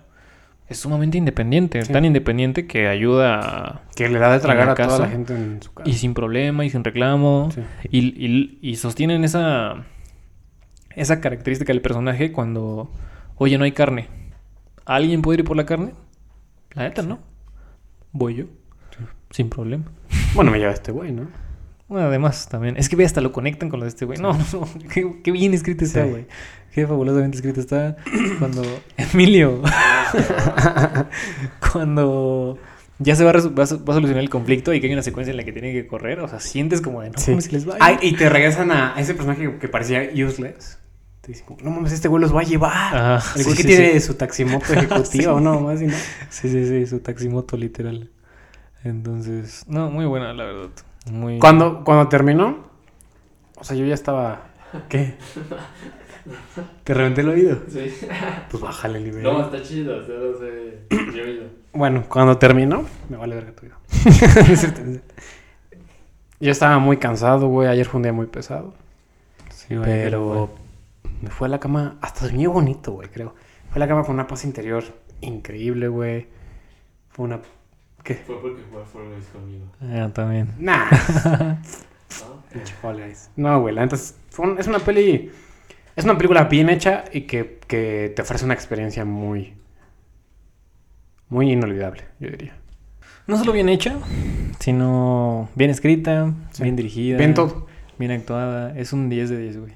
es 0.69 0.79
sumamente 0.79 1.17
independiente, 1.19 1.83
Sí. 1.83 1.93
tan 1.93 2.05
independiente 2.05 2.67
que 2.67 2.89
ayuda 2.89 3.41
a- 3.41 3.81
Que 3.97 4.09
le 4.09 4.19
da 4.19 4.33
de 4.35 4.41
tragar 4.41 4.69
a 4.69 4.75
toda 4.75 4.89
casa. 4.89 4.99
la 5.05 5.09
gente 5.09 5.35
en 5.35 5.63
su 5.63 5.73
casa. 5.73 5.89
y 5.89 5.95
sin 5.95 6.13
problema 6.15 6.65
y 6.65 6.71
sin 6.71 6.85
reclamo. 6.85 7.49
Sí. 7.55 7.63
Y, 7.91 7.99
y- 8.27 8.59
y 8.61 8.77
sostienen 8.77 9.25
esa, 9.25 9.85
esa 10.95 11.21
característica 11.21 11.73
del 11.73 11.81
personaje 11.81 12.33
cuando, 12.33 12.91
oye, 13.37 13.57
no 13.59 13.65
hay 13.65 13.73
carne. 13.73 14.09
¿Alguien 14.85 15.23
puede 15.23 15.39
ir 15.41 15.45
por 15.45 15.57
la 15.57 15.65
carne? 15.67 15.95
La 16.79 16.85
neta, 16.89 17.03
¿no? 17.03 17.19
Voy 18.13 18.35
yo. 18.37 18.45
Sin 19.31 19.51
problema. 19.51 19.85
Bueno, 20.35 20.51
me 20.51 20.59
lleva 20.59 20.73
este 20.73 20.93
güey, 20.93 21.13
¿no? 21.13 21.29
Bueno, 21.89 22.07
además, 22.09 22.49
también. 22.49 22.77
Es 22.77 22.89
que 22.89 22.97
ve, 22.97 23.05
hasta 23.05 23.21
lo 23.21 23.33
conectan 23.33 23.69
con 23.71 23.81
lo 23.81 23.85
de 23.85 23.91
este 23.91 24.05
güey. 24.05 24.19
No, 24.19 24.33
no, 24.33 24.45
no. 24.53 24.69
Qué, 24.93 25.21
qué 25.25 25.31
bien 25.33 25.55
escrito 25.55 25.85
está, 25.85 26.05
Sí. 26.05 26.11
güey. 26.11 26.27
Qué 26.73 26.87
fabulosamente 26.87 27.37
escrito 27.37 27.61
está. 27.61 27.97
Cuando 28.39 28.63
Emilio. 28.97 29.63
cuando 31.73 32.59
ya 32.99 33.15
se 33.17 33.25
va 33.25 33.31
a, 33.31 33.35
va 33.35 33.39
a 33.63 33.67
su- 33.67 33.85
va 33.85 33.93
a 33.93 33.97
solucionar 33.97 34.23
el 34.23 34.31
conflicto 34.31 34.73
y 34.75 34.81
que 34.81 34.87
hay 34.87 34.93
una 34.93 35.03
secuencia 35.03 35.31
en 35.31 35.37
la 35.37 35.45
que 35.45 35.53
tiene 35.53 35.73
que 35.73 35.87
correr. 35.87 36.21
O 36.21 36.29
sea, 36.29 36.41
sientes 36.41 36.81
como 36.81 37.03
de 37.03 37.11
no 37.11 37.19
Sí. 37.19 37.31
mames, 37.33 37.45
se 37.45 37.53
les 37.53 37.69
va 37.69 37.75
a 37.75 37.77
ir. 37.93 37.93
Ay, 38.01 38.09
y 38.11 38.15
te 38.17 38.29
regresan 38.29 38.71
a 38.71 38.95
ese 38.99 39.15
personaje 39.15 39.59
que 39.59 39.69
parecía 39.69 40.03
useless. 40.15 40.79
Te 41.33 41.45
como, 41.45 41.61
no 41.63 41.71
mames, 41.71 41.93
este 41.93 42.09
güey 42.09 42.23
los 42.23 42.35
va 42.35 42.41
a 42.41 42.45
llevar. 42.45 42.97
Ajá, 42.97 43.39
el 43.39 43.45
güey 43.45 43.57
sí, 43.57 43.63
que 43.63 43.69
sí, 43.69 43.77
tiene 43.77 43.93
sí. 43.93 44.01
su 44.01 44.15
taximoto 44.15 44.73
ejecutiva 44.73 45.35
o 45.35 45.41
no, 45.41 45.61
más 45.61 45.83
y 45.83 45.87
no. 45.87 45.95
Sí, 46.31 46.49
sí, 46.49 46.67
sí, 46.67 46.87
su 46.87 47.01
taximoto 47.01 47.57
literal. 47.59 48.09
Entonces, 48.83 49.67
no, 49.69 49.91
muy 49.91 50.07
buena, 50.07 50.33
la 50.33 50.45
verdad. 50.45 50.71
Muy. 51.13 51.39
Cuando, 51.39 51.85
cuando 51.85 52.09
terminó, 52.09 52.65
o 53.59 53.65
sea, 53.65 53.77
yo 53.77 53.85
ya 53.85 53.93
estaba. 53.93 54.47
¿Qué? 54.89 55.17
¿Te 56.85 56.95
reventé 56.95 57.21
el 57.21 57.29
oído? 57.29 57.59
Sí. 57.69 57.95
Pues 58.51 58.63
bájale 58.63 58.99
el 58.99 59.05
nivel. 59.05 59.23
No, 59.23 59.43
está 59.43 59.63
chido, 59.63 59.99
o 59.99 60.03
sea, 60.07 60.15
no 60.15 60.39
sé. 60.39 60.79
Yo. 61.15 61.45
Bueno, 61.73 62.05
cuando 62.09 62.39
terminó, 62.39 62.87
me 63.11 63.19
vale 63.19 63.35
verga 63.35 63.53
tu 63.53 63.67
oído. 63.67 63.77
Yo 66.41 66.51
estaba 66.51 66.79
muy 66.79 66.97
cansado, 66.97 67.49
güey. 67.49 67.69
Ayer 67.69 67.85
fue 67.85 67.99
un 67.99 68.05
día 68.05 68.13
muy 68.15 68.27
pesado. 68.27 68.73
Sí, 69.51 69.77
güey, 69.77 70.05
Pero 70.05 70.51
me 71.23 71.31
fue 71.31 71.49
a 71.49 71.51
la 71.51 71.61
cama, 71.61 71.99
hasta 72.01 72.27
dormí 72.27 72.47
bonito, 72.47 72.93
güey, 72.93 73.09
creo. 73.09 73.35
Fue 73.71 73.77
a 73.77 73.79
la 73.81 73.89
cama 73.89 74.03
con 74.05 74.15
una 74.15 74.27
paz 74.27 74.45
interior 74.45 74.85
increíble, 75.21 75.89
güey. 75.89 76.27
Fue 77.11 77.25
una... 77.27 77.41
¿Qué? 78.05 78.15
Fue 78.15 78.41
porque 78.41 78.63
jugué 78.71 78.85
Fall 78.85 79.09
Guys 79.13 79.27
conmigo. 79.27 79.67
Ah, 79.83 80.11
también. 80.15 80.55
Nah. 80.59 80.87
¿No? 80.91 81.59
Pinche 82.53 82.75
Fall 82.81 83.01
Guys. 83.03 83.31
No, 83.37 83.61
güey, 83.61 83.75
la 83.75 83.83
neta 83.83 83.97
es, 83.97 84.17
es 84.59 84.67
una 84.67 84.79
peli... 84.79 85.31
Es 85.97 86.05
una 86.05 86.17
película 86.17 86.45
bien 86.45 86.69
hecha 86.71 87.05
y 87.13 87.23
que, 87.23 87.59
que 87.67 88.13
te 88.15 88.23
ofrece 88.23 88.45
una 88.45 88.55
experiencia 88.55 89.05
muy... 89.05 89.55
Muy 91.29 91.51
inolvidable, 91.53 92.05
yo 92.21 92.31
diría. 92.31 92.55
No 93.27 93.37
solo 93.37 93.53
bien 93.53 93.69
hecha, 93.69 93.99
sino 94.61 95.51
bien 95.55 95.71
escrita, 95.71 96.33
Sí. 96.53 96.63
bien 96.63 96.77
dirigida. 96.77 97.19
Bien 97.19 97.35
todo. 97.35 97.67
Bien 97.99 98.13
actuada. 98.13 98.79
Es 98.79 98.95
un 98.95 99.11
10 99.11 99.29
de 99.29 99.39
10, 99.39 99.61
güey. 99.61 99.75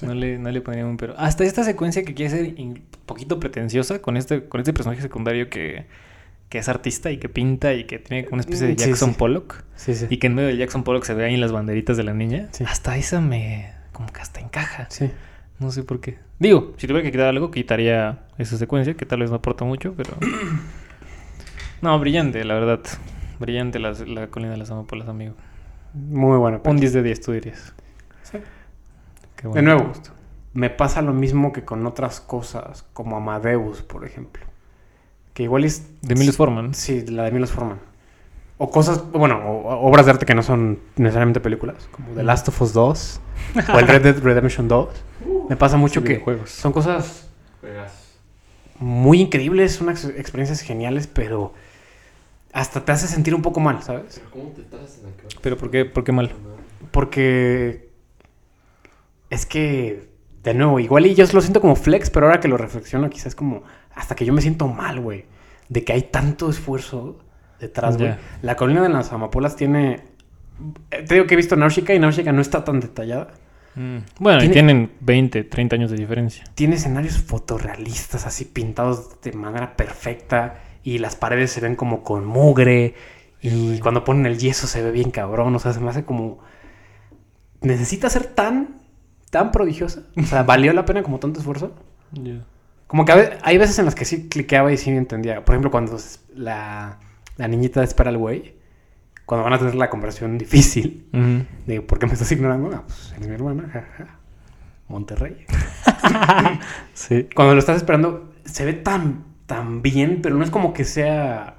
Sí. 0.00 0.06
No, 0.06 0.14
le, 0.14 0.38
no 0.38 0.50
le 0.50 0.60
pondría 0.60 0.86
un 0.86 0.96
pero. 0.96 1.14
Hasta 1.18 1.44
esta 1.44 1.64
secuencia 1.64 2.04
que 2.04 2.14
quiere 2.14 2.30
ser 2.30 2.54
un 2.58 2.82
poquito 3.06 3.38
pretenciosa 3.40 4.00
con 4.00 4.16
este, 4.16 4.44
con 4.48 4.60
este 4.60 4.72
personaje 4.72 5.02
secundario 5.02 5.48
que, 5.50 5.86
que 6.48 6.58
es 6.58 6.68
artista 6.68 7.10
y 7.10 7.18
que 7.18 7.28
pinta 7.28 7.74
y 7.74 7.84
que 7.84 7.98
tiene 7.98 8.28
una 8.30 8.40
especie 8.40 8.66
de 8.66 8.74
Mm, 8.74 8.78
Sí, 8.78 8.84
Jackson 8.86 9.10
sí. 9.10 9.16
Pollock. 9.18 9.64
Sí, 9.76 9.94
sí. 9.94 10.06
Y 10.10 10.18
que 10.18 10.26
en 10.28 10.34
medio 10.34 10.48
de 10.48 10.56
Jackson 10.56 10.84
Pollock 10.84 11.04
se 11.04 11.14
ve 11.14 11.24
ahí 11.24 11.34
en 11.34 11.40
las 11.40 11.52
banderitas 11.52 11.96
de 11.96 12.04
la 12.04 12.14
niña. 12.14 12.48
Sí. 12.52 12.64
Hasta 12.66 12.96
esa 12.96 13.20
me. 13.20 13.72
como 13.92 14.12
que 14.12 14.20
hasta 14.20 14.40
encaja. 14.40 14.86
Sí. 14.90 15.10
No 15.58 15.70
sé 15.72 15.82
por 15.82 16.00
qué. 16.00 16.18
Digo, 16.38 16.74
si 16.76 16.86
tuviera 16.86 17.04
que 17.04 17.10
quitar 17.10 17.26
algo, 17.26 17.50
quitaría 17.50 18.20
esa 18.38 18.56
secuencia, 18.56 18.94
que 18.94 19.04
tal 19.06 19.18
vez 19.20 19.30
no 19.30 19.36
aporta 19.36 19.64
mucho, 19.64 19.94
pero. 19.96 20.10
No, 21.80 21.98
brillante, 21.98 22.44
la 22.44 22.54
verdad. 22.54 22.80
Brillante 23.38 23.78
la, 23.78 23.92
la 23.92 24.26
colina 24.28 24.50
de 24.52 24.56
las 24.56 24.70
amapolas, 24.70 25.08
amigo. 25.08 25.34
Muy 25.94 26.36
buena 26.38 26.60
peli. 26.62 26.74
Un 26.74 26.80
10 26.80 26.92
de 26.92 27.02
10, 27.04 27.20
tú 27.20 27.32
dirías. 27.32 27.72
Qué 29.40 29.48
De 29.48 29.62
nuevo, 29.62 29.92
me 30.52 30.70
pasa 30.70 31.00
lo 31.02 31.12
mismo 31.12 31.52
que 31.52 31.64
con 31.64 31.86
otras 31.86 32.20
cosas, 32.20 32.84
como 32.92 33.16
Amadeus, 33.16 33.82
por 33.82 34.04
ejemplo. 34.04 34.44
Que 35.32 35.44
igual 35.44 35.64
es... 35.64 35.86
De 36.02 36.16
Milos 36.16 36.36
Forman. 36.36 36.74
Sí, 36.74 37.04
la 37.06 37.24
de 37.24 37.30
Milos 37.30 37.52
Forman. 37.52 37.78
O 38.60 38.70
cosas, 38.72 39.04
bueno, 39.12 39.38
o, 39.38 39.86
obras 39.88 40.06
de 40.06 40.12
arte 40.12 40.26
que 40.26 40.34
no 40.34 40.42
son 40.42 40.80
necesariamente 40.96 41.38
películas, 41.38 41.88
como 41.92 42.08
The 42.14 42.24
Last 42.24 42.48
of 42.48 42.60
Us 42.60 42.72
2 42.72 43.20
o 43.72 43.78
el 43.78 43.86
Red 43.86 44.02
Dead 44.02 44.18
Redemption 44.20 44.66
2. 44.66 44.88
Me 45.48 45.56
pasa 45.56 45.76
mucho 45.76 46.00
Sí, 46.00 46.06
que 46.06 46.12
videojuegos. 46.14 46.50
son 46.50 46.72
cosas 46.72 47.28
Juegas. 47.60 47.92
muy 48.80 49.20
increíbles, 49.20 49.80
unas 49.80 50.04
experiencias 50.04 50.60
geniales, 50.60 51.06
pero 51.06 51.54
hasta 52.52 52.84
te 52.84 52.90
hace 52.90 53.06
sentir 53.06 53.32
un 53.32 53.42
poco 53.42 53.60
mal, 53.60 53.80
¿sabes? 53.84 54.20
Pero 54.20 54.30
¿cómo 54.32 54.50
te? 54.50 54.64
Pero 55.40 55.56
¿por 55.56 55.70
qué, 55.70 55.84
por 55.84 56.02
qué 56.02 56.10
mal? 56.10 56.32
Porque 56.90 57.87
es 59.30 59.46
que, 59.46 60.08
de 60.42 60.54
nuevo, 60.54 60.80
igual 60.80 61.06
y 61.06 61.14
yo 61.14 61.24
lo 61.32 61.40
siento 61.40 61.60
como 61.60 61.76
flex, 61.76 62.10
pero 62.10 62.26
ahora 62.26 62.40
que 62.40 62.48
lo 62.48 62.56
reflexiono, 62.56 63.10
quizás 63.10 63.34
como 63.34 63.62
hasta 63.94 64.14
que 64.14 64.24
yo 64.24 64.32
me 64.32 64.40
siento 64.40 64.68
mal, 64.68 65.00
güey, 65.00 65.24
de 65.68 65.84
que 65.84 65.92
hay 65.92 66.02
tanto 66.02 66.48
esfuerzo 66.50 67.18
detrás, 67.60 67.96
güey. 67.98 68.14
La 68.42 68.54
colina 68.56 68.82
de 68.82 68.88
las 68.88 69.12
amapolas 69.12 69.56
tiene. 69.56 70.04
eh, 70.90 71.02
Te 71.06 71.14
digo 71.14 71.26
que 71.26 71.34
he 71.34 71.36
visto 71.36 71.56
Náusica 71.56 71.92
y 71.94 71.98
Náusica 71.98 72.32
no 72.32 72.40
está 72.40 72.64
tan 72.64 72.80
detallada. 72.80 73.28
Mm. 73.74 73.98
Bueno, 74.18 74.38
y 74.38 74.48
Tiene- 74.48 74.52
tienen 74.54 74.92
20, 75.00 75.44
30 75.44 75.76
años 75.76 75.90
de 75.90 75.96
diferencia. 75.96 76.44
Tiene 76.54 76.76
escenarios 76.76 77.18
fotorrealistas, 77.18 78.26
así 78.26 78.44
pintados 78.44 79.20
de 79.20 79.32
manera 79.32 79.76
perfecta. 79.76 80.60
Y 80.82 80.98
las 80.98 81.16
paredes 81.16 81.50
se 81.52 81.60
ven 81.60 81.76
como 81.76 82.02
con 82.02 82.24
mugre. 82.24 82.94
Y 83.42 83.78
cuando 83.80 84.04
ponen 84.04 84.26
el 84.26 84.38
yeso 84.38 84.66
se 84.66 84.82
ve 84.82 84.90
bien 84.90 85.10
cabrón. 85.10 85.54
O 85.54 85.58
sea, 85.58 85.72
se 85.72 85.80
me 85.80 85.90
hace 85.90 86.04
como. 86.04 86.38
Necesita 87.60 88.08
ser 88.08 88.24
tan. 88.26 88.77
Tan 89.30 89.52
prodigiosa. 89.52 90.02
O 90.16 90.22
sea, 90.22 90.42
¿valió 90.42 90.72
la 90.72 90.84
pena 90.84 91.02
como 91.02 91.18
tanto 91.18 91.40
esfuerzo? 91.40 91.72
Como 92.86 93.04
que 93.04 93.12
hay 93.42 93.58
veces 93.58 93.78
en 93.78 93.84
las 93.84 93.94
que 93.94 94.04
sí 94.04 94.28
cliqueaba 94.28 94.72
y 94.72 94.76
sí 94.76 94.90
entendía. 94.90 95.44
Por 95.44 95.54
ejemplo, 95.54 95.70
cuando 95.70 95.96
la, 96.34 96.98
la 97.36 97.48
niñita 97.48 97.82
espera 97.82 98.10
al 98.10 98.18
güey. 98.18 98.54
Cuando 99.26 99.44
van 99.44 99.52
a 99.52 99.58
tener 99.58 99.74
la 99.74 99.90
conversación 99.90 100.38
difícil. 100.38 101.06
De 101.66 101.82
¿por 101.82 101.98
qué 101.98 102.06
me 102.06 102.14
estás 102.14 102.32
ignorando? 102.32 102.70
Ah, 102.74 102.84
pues 102.86 103.12
eres 103.14 103.28
mi 103.28 103.34
hermana. 103.34 103.68
jaja. 103.70 104.18
Monterrey. 104.88 105.44
Sí. 106.94 107.28
Cuando 107.34 107.54
lo 107.54 107.60
estás 107.60 107.76
esperando, 107.76 108.32
se 108.44 108.64
ve 108.64 108.72
tan, 108.72 109.24
tan 109.46 109.82
bien, 109.82 110.20
pero 110.22 110.36
no 110.36 110.44
es 110.44 110.50
como 110.50 110.72
que 110.72 110.84
sea 110.84 111.58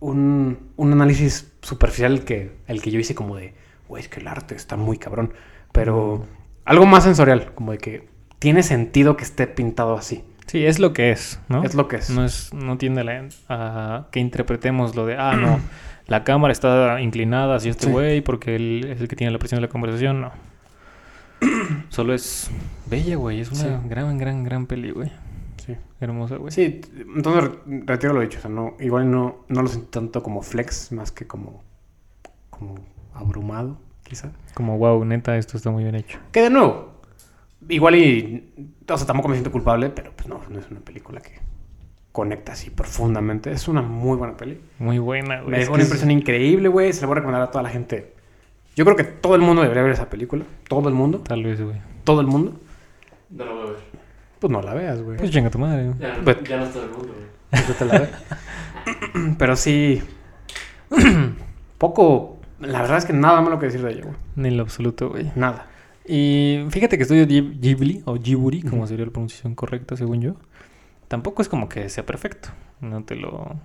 un, 0.00 0.58
un 0.76 0.92
análisis 0.92 1.52
superficial 1.62 2.12
el 2.12 2.24
que, 2.24 2.56
el 2.66 2.82
que 2.82 2.90
yo 2.90 2.98
hice 2.98 3.14
como 3.14 3.36
de, 3.36 3.54
güey, 3.88 4.02
es 4.02 4.08
que 4.08 4.20
el 4.20 4.28
arte 4.28 4.54
está 4.56 4.76
muy 4.76 4.98
cabrón. 4.98 5.32
Pero 5.72 6.26
algo 6.66 6.84
más 6.86 7.04
sensorial, 7.04 7.52
como 7.54 7.72
de 7.72 7.78
que 7.78 8.08
tiene 8.38 8.62
sentido 8.62 9.16
que 9.16 9.24
esté 9.24 9.46
pintado 9.46 9.96
así. 9.96 10.22
Sí, 10.46 10.64
es 10.64 10.78
lo 10.78 10.92
que 10.92 11.10
es, 11.10 11.40
¿no? 11.48 11.64
Es 11.64 11.74
lo 11.74 11.88
que 11.88 11.96
es. 11.96 12.10
No, 12.10 12.24
es, 12.24 12.52
no 12.54 12.76
tiende 12.78 13.00
a, 13.00 13.04
la- 13.04 13.28
a 13.48 14.06
que 14.12 14.20
interpretemos 14.20 14.94
lo 14.94 15.06
de, 15.06 15.16
ah, 15.16 15.34
no, 15.36 15.58
la 16.06 16.22
cámara 16.22 16.52
está 16.52 17.00
inclinada 17.00 17.56
hacia 17.56 17.70
este 17.72 17.86
Sí. 17.86 17.90
güey 17.92 18.20
porque 18.20 18.54
él 18.56 18.86
es 18.90 19.00
el 19.00 19.08
que 19.08 19.16
tiene 19.16 19.32
la 19.32 19.38
presión 19.38 19.56
de 19.60 19.66
la 19.66 19.72
conversación. 19.72 20.20
No. 20.20 20.30
Solo 21.88 22.14
es 22.14 22.50
bella, 22.86 23.16
güey. 23.16 23.40
Es 23.40 23.50
una 23.50 23.60
Sí. 23.82 23.88
gran, 23.88 24.18
gran, 24.18 24.44
gran 24.44 24.66
peli, 24.66 24.90
güey. 24.90 25.10
Sí. 25.64 25.74
Hermosa, 26.00 26.36
güey. 26.36 26.52
Sí, 26.52 26.80
entonces 27.16 27.44
re- 27.66 27.82
retiro 27.86 28.12
lo 28.12 28.20
dicho. 28.20 28.38
O 28.38 28.42
sea, 28.42 28.50
no, 28.50 28.74
igual 28.80 29.10
no, 29.10 29.44
no 29.48 29.62
lo 29.62 29.68
siento 29.68 29.88
tanto 29.90 30.22
como 30.22 30.42
flex, 30.42 30.92
más 30.92 31.10
que 31.10 31.26
como, 31.26 31.64
como 32.50 32.76
abrumado, 33.14 33.80
quizá. 34.08 34.30
Como, 34.54 34.78
wow, 34.78 35.04
neta, 35.04 35.36
esto 35.36 35.56
está 35.56 35.70
muy 35.70 35.82
bien 35.84 35.94
hecho. 35.96 36.18
Que 36.32 36.42
de 36.42 36.50
nuevo, 36.50 37.00
igual 37.68 37.96
y. 37.96 38.70
O 38.88 38.96
sea, 38.96 39.06
tampoco 39.06 39.28
me 39.28 39.34
siento 39.34 39.50
culpable, 39.52 39.90
pero 39.90 40.12
pues 40.14 40.28
no, 40.28 40.40
no 40.48 40.58
es 40.58 40.70
una 40.70 40.80
película 40.80 41.20
que 41.20 41.40
conecta 42.12 42.52
así 42.52 42.70
profundamente. 42.70 43.50
Es 43.52 43.68
una 43.68 43.82
muy 43.82 44.16
buena 44.16 44.36
peli. 44.36 44.60
Muy 44.78 44.98
buena, 44.98 45.40
güey. 45.40 45.50
Me 45.50 45.58
dejó 45.58 45.72
una 45.74 45.82
es- 45.82 45.88
impresión 45.88 46.10
increíble, 46.10 46.68
güey. 46.68 46.92
Se 46.92 47.02
la 47.02 47.06
voy 47.08 47.12
a 47.12 47.16
recomendar 47.16 47.42
a 47.42 47.50
toda 47.50 47.62
la 47.62 47.68
gente. 47.70 48.14
Yo 48.76 48.84
creo 48.84 48.96
que 48.96 49.04
todo 49.04 49.34
el 49.34 49.40
mundo 49.42 49.62
debería 49.62 49.82
ver 49.82 49.92
esa 49.92 50.08
película. 50.08 50.44
Todo 50.68 50.88
el 50.88 50.94
mundo. 50.94 51.18
Tal 51.20 51.42
vez, 51.42 51.60
güey. 51.60 51.76
Todo 52.04 52.20
el 52.20 52.26
mundo. 52.26 52.58
No 53.30 53.44
lo 53.44 53.54
voy 53.56 53.62
a 53.68 53.70
ver. 53.72 53.80
Pues 54.38 54.50
no 54.52 54.62
la 54.62 54.74
veas, 54.74 55.02
güey. 55.02 55.16
Pues 55.18 55.30
chinga 55.30 55.50
tu 55.50 55.58
madre. 55.58 55.86
güey. 55.86 55.98
Ya, 55.98 56.16
no- 56.16 56.22
But- 56.24 56.46
ya 56.46 56.56
no 56.58 56.64
está 56.64 56.78
el 56.82 56.90
mundo, 56.90 57.14
güey. 57.14 57.64
Pues 57.66 57.80
la. 57.80 58.08
Pero 59.38 59.56
sí. 59.56 60.02
Poco. 61.78 62.35
La 62.60 62.80
verdad 62.82 62.98
es 62.98 63.04
que 63.04 63.12
nada 63.12 63.40
malo 63.40 63.58
que 63.58 63.66
decir 63.66 63.82
de 63.82 63.92
ella, 63.92 64.02
güey. 64.04 64.16
Ni 64.36 64.48
en 64.48 64.56
lo 64.56 64.62
absoluto, 64.62 65.10
güey. 65.10 65.30
Nada. 65.36 65.66
Y 66.06 66.64
fíjate 66.70 66.96
que 66.96 67.02
estudio 67.02 67.26
Ghib- 67.26 67.58
Ghibli, 67.60 68.02
o 68.06 68.14
Ghibli, 68.14 68.62
como 68.62 68.86
sería 68.86 69.04
la 69.06 69.10
pronunciación 69.12 69.54
correcta, 69.54 69.96
según 69.96 70.20
yo. 70.22 70.34
tampoco 71.08 71.42
es 71.42 71.48
como 71.48 71.68
que 71.68 71.88
sea 71.88 72.04
perfecto. 72.06 72.48
No 72.80 73.02
te 73.04 73.14
lo. 73.16 73.56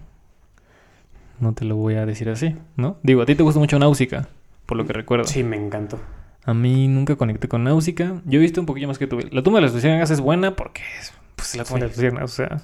No 1.39 1.53
te 1.53 1.65
lo 1.65 1.75
voy 1.75 1.95
a 1.95 2.05
decir 2.05 2.29
así, 2.29 2.55
¿no? 2.75 2.97
Digo, 3.03 3.21
a 3.21 3.25
ti 3.25 3.35
te 3.35 3.43
gusta 3.43 3.59
mucho 3.59 3.79
Náusica, 3.79 4.27
por 4.65 4.77
lo 4.77 4.85
que 4.85 4.93
recuerdo. 4.93 5.25
Sí, 5.25 5.43
me 5.43 5.57
encantó. 5.57 5.99
A 6.45 6.53
mí 6.53 6.87
nunca 6.87 7.15
conecté 7.15 7.47
con 7.47 7.63
Náusica. 7.63 8.21
Yo 8.25 8.39
he 8.39 8.41
visto 8.41 8.59
un 8.59 8.65
poquillo 8.67 8.87
más 8.87 8.97
que 8.99 9.07
tú. 9.07 9.19
La 9.31 9.41
tumba 9.43 9.59
de 9.59 9.63
las 9.65 9.73
luciérnagas 9.73 10.11
es 10.11 10.19
buena 10.21 10.55
porque 10.55 10.81
es 10.99 11.13
pues, 11.35 11.55
la 11.55 11.63
tumba 11.63 11.79
de 11.79 11.85
Sí. 11.85 11.89
las 11.89 11.97
luciérnagas. 11.97 12.31
O 12.31 12.35
sea, 12.35 12.61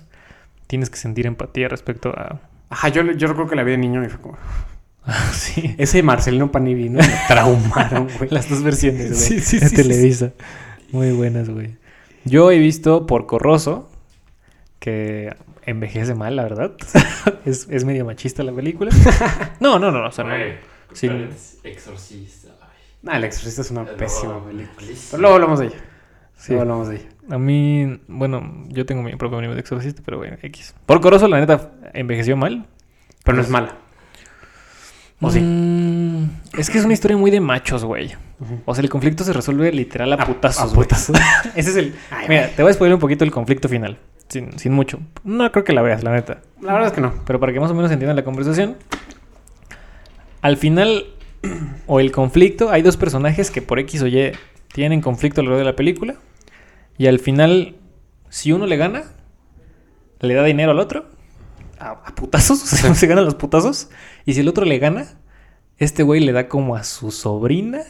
tienes 0.67 0.89
que 0.89 0.97
sentir 0.97 1.25
empatía 1.27 1.67
respecto 1.69 2.09
a. 2.09 2.39
Ajá, 2.69 2.89
yo, 2.89 3.03
yo 3.13 3.27
recuerdo 3.27 3.49
que 3.49 3.55
la 3.55 3.63
vi 3.63 3.71
de 3.71 3.77
niño 3.77 4.03
y 4.03 4.09
fue 4.09 4.19
como... 4.19 4.37
sí. 5.33 5.75
Ese 5.77 6.03
Marcelino 6.03 6.51
Panivino 6.51 6.99
me 6.99 7.07
traumaron, 7.27 8.07
güey. 8.17 8.29
Las 8.29 8.49
dos 8.49 8.63
versiones, 8.63 9.07
güey. 9.09 9.15
Sí, 9.15 9.39
sí, 9.39 9.59
de 9.59 9.69
sí, 9.69 9.75
Televisa. 9.75 10.33
Muy 10.91 11.11
buenas, 11.11 11.49
güey. 11.49 11.75
Yo 12.25 12.51
he 12.51 12.59
visto 12.59 13.05
por 13.05 13.25
Corroso 13.25 13.89
que 14.79 15.35
envejece 15.65 16.13
mal, 16.15 16.35
la 16.35 16.43
verdad. 16.43 16.73
es, 17.45 17.67
es 17.69 17.85
medio 17.85 18.05
machista 18.05 18.43
la 18.43 18.51
película. 18.53 18.91
No, 19.59 19.79
no, 19.79 19.91
no, 19.91 20.07
o 20.07 20.11
sea, 20.11 20.23
no. 20.23 20.31
Güey, 20.31 20.55
Exorcista. 21.63 22.49
ay. 22.61 22.67
Nah, 23.03 23.17
El 23.17 23.23
Exorcista 23.25 23.61
es 23.61 23.71
una 23.71 23.83
Es 23.83 23.89
pésima 23.91 24.33
lo- 24.33 24.45
película. 24.45 24.87
Pero 25.11 25.21
luego 25.21 25.35
hablamos 25.35 25.59
de 25.59 25.65
ella. 25.67 25.75
Sí. 26.37 26.53
Luego 26.53 26.61
hablamos 26.61 26.87
de 26.89 26.95
ella. 26.97 27.05
A 27.29 27.37
mí, 27.37 27.99
bueno, 28.07 28.63
yo 28.69 28.85
tengo 28.85 29.03
mi 29.03 29.15
propio 29.15 29.37
anime 29.39 29.53
de 29.55 29.59
exorcista, 29.59 30.01
pero 30.05 30.17
bueno, 30.17 30.37
X. 30.41 30.73
Por 30.85 31.01
Corroso, 31.01 31.27
la 31.27 31.39
neta, 31.39 31.71
envejeció 31.93 32.37
mal. 32.37 32.65
Pero 33.23 33.35
no 33.37 33.43
es 33.43 33.49
mala. 33.49 33.75
¿O 35.19 35.31
sí? 35.31 35.39
Mm, 35.39 36.29
es 36.59 36.69
que 36.69 36.77
es 36.77 36.85
una 36.85 36.93
historia 36.93 37.17
muy 37.17 37.31
de 37.31 37.39
machos, 37.39 37.83
güey. 37.83 38.11
O 38.65 38.75
sea, 38.75 38.83
el 38.83 38.89
conflicto 38.89 39.23
se 39.23 39.33
resuelve 39.33 39.71
literal 39.71 40.13
a 40.13 40.15
A- 40.17 40.25
putazos. 40.27 40.61
a 40.63 40.65
güey. 40.75 40.87
putazos. 40.87 41.17
Ese 41.55 41.71
es 41.71 41.75
el. 41.75 41.95
Ay, 42.11 42.27
Mira, 42.29 42.49
te 42.55 42.61
voy 42.61 42.69
a 42.69 42.73
spoiler 42.73 42.93
un 42.93 42.99
poquito 42.99 43.23
el 43.23 43.31
conflicto 43.31 43.67
final. 43.67 43.97
Sin, 44.29 44.59
sin 44.59 44.73
mucho. 44.73 44.99
No 45.23 45.51
creo 45.51 45.63
que 45.63 45.73
la 45.73 45.81
veas, 45.81 46.03
la 46.03 46.11
neta. 46.11 46.41
La 46.61 46.73
verdad 46.73 46.89
es 46.89 46.93
que 46.93 47.01
no. 47.01 47.13
Pero 47.25 47.39
para 47.39 47.51
que 47.53 47.59
más 47.59 47.71
o 47.71 47.73
menos 47.73 47.91
entiendan 47.91 48.15
la 48.15 48.23
conversación. 48.23 48.75
Al 50.41 50.57
final, 50.57 51.05
o 51.87 51.99
el 51.99 52.11
conflicto, 52.11 52.69
hay 52.69 52.81
dos 52.81 52.97
personajes 52.97 53.49
que 53.51 53.61
por 53.61 53.79
X 53.79 54.01
o 54.03 54.07
Y 54.07 54.31
tienen 54.73 55.01
conflicto 55.01 55.41
a 55.41 55.43
lo 55.43 55.49
largo 55.51 55.59
de 55.59 55.71
la 55.71 55.75
película. 55.75 56.15
Y 56.97 57.07
al 57.07 57.19
final, 57.19 57.75
si 58.29 58.51
uno 58.51 58.67
le 58.67 58.77
gana, 58.77 59.03
le 60.19 60.33
da 60.33 60.43
dinero 60.43 60.71
al 60.71 60.79
otro. 60.79 61.05
A, 61.79 61.91
a 61.91 62.15
putazos, 62.15 62.61
o 62.73 62.75
sea, 62.75 62.93
se 62.95 63.07
ganan 63.07 63.25
los 63.25 63.35
putazos. 63.35 63.89
Y 64.25 64.33
si 64.33 64.39
el 64.41 64.47
otro 64.47 64.65
le 64.65 64.79
gana, 64.79 65.07
este 65.77 66.03
güey 66.03 66.21
le 66.21 66.31
da 66.31 66.47
como 66.47 66.75
a 66.75 66.83
su 66.83 67.11
sobrina, 67.11 67.81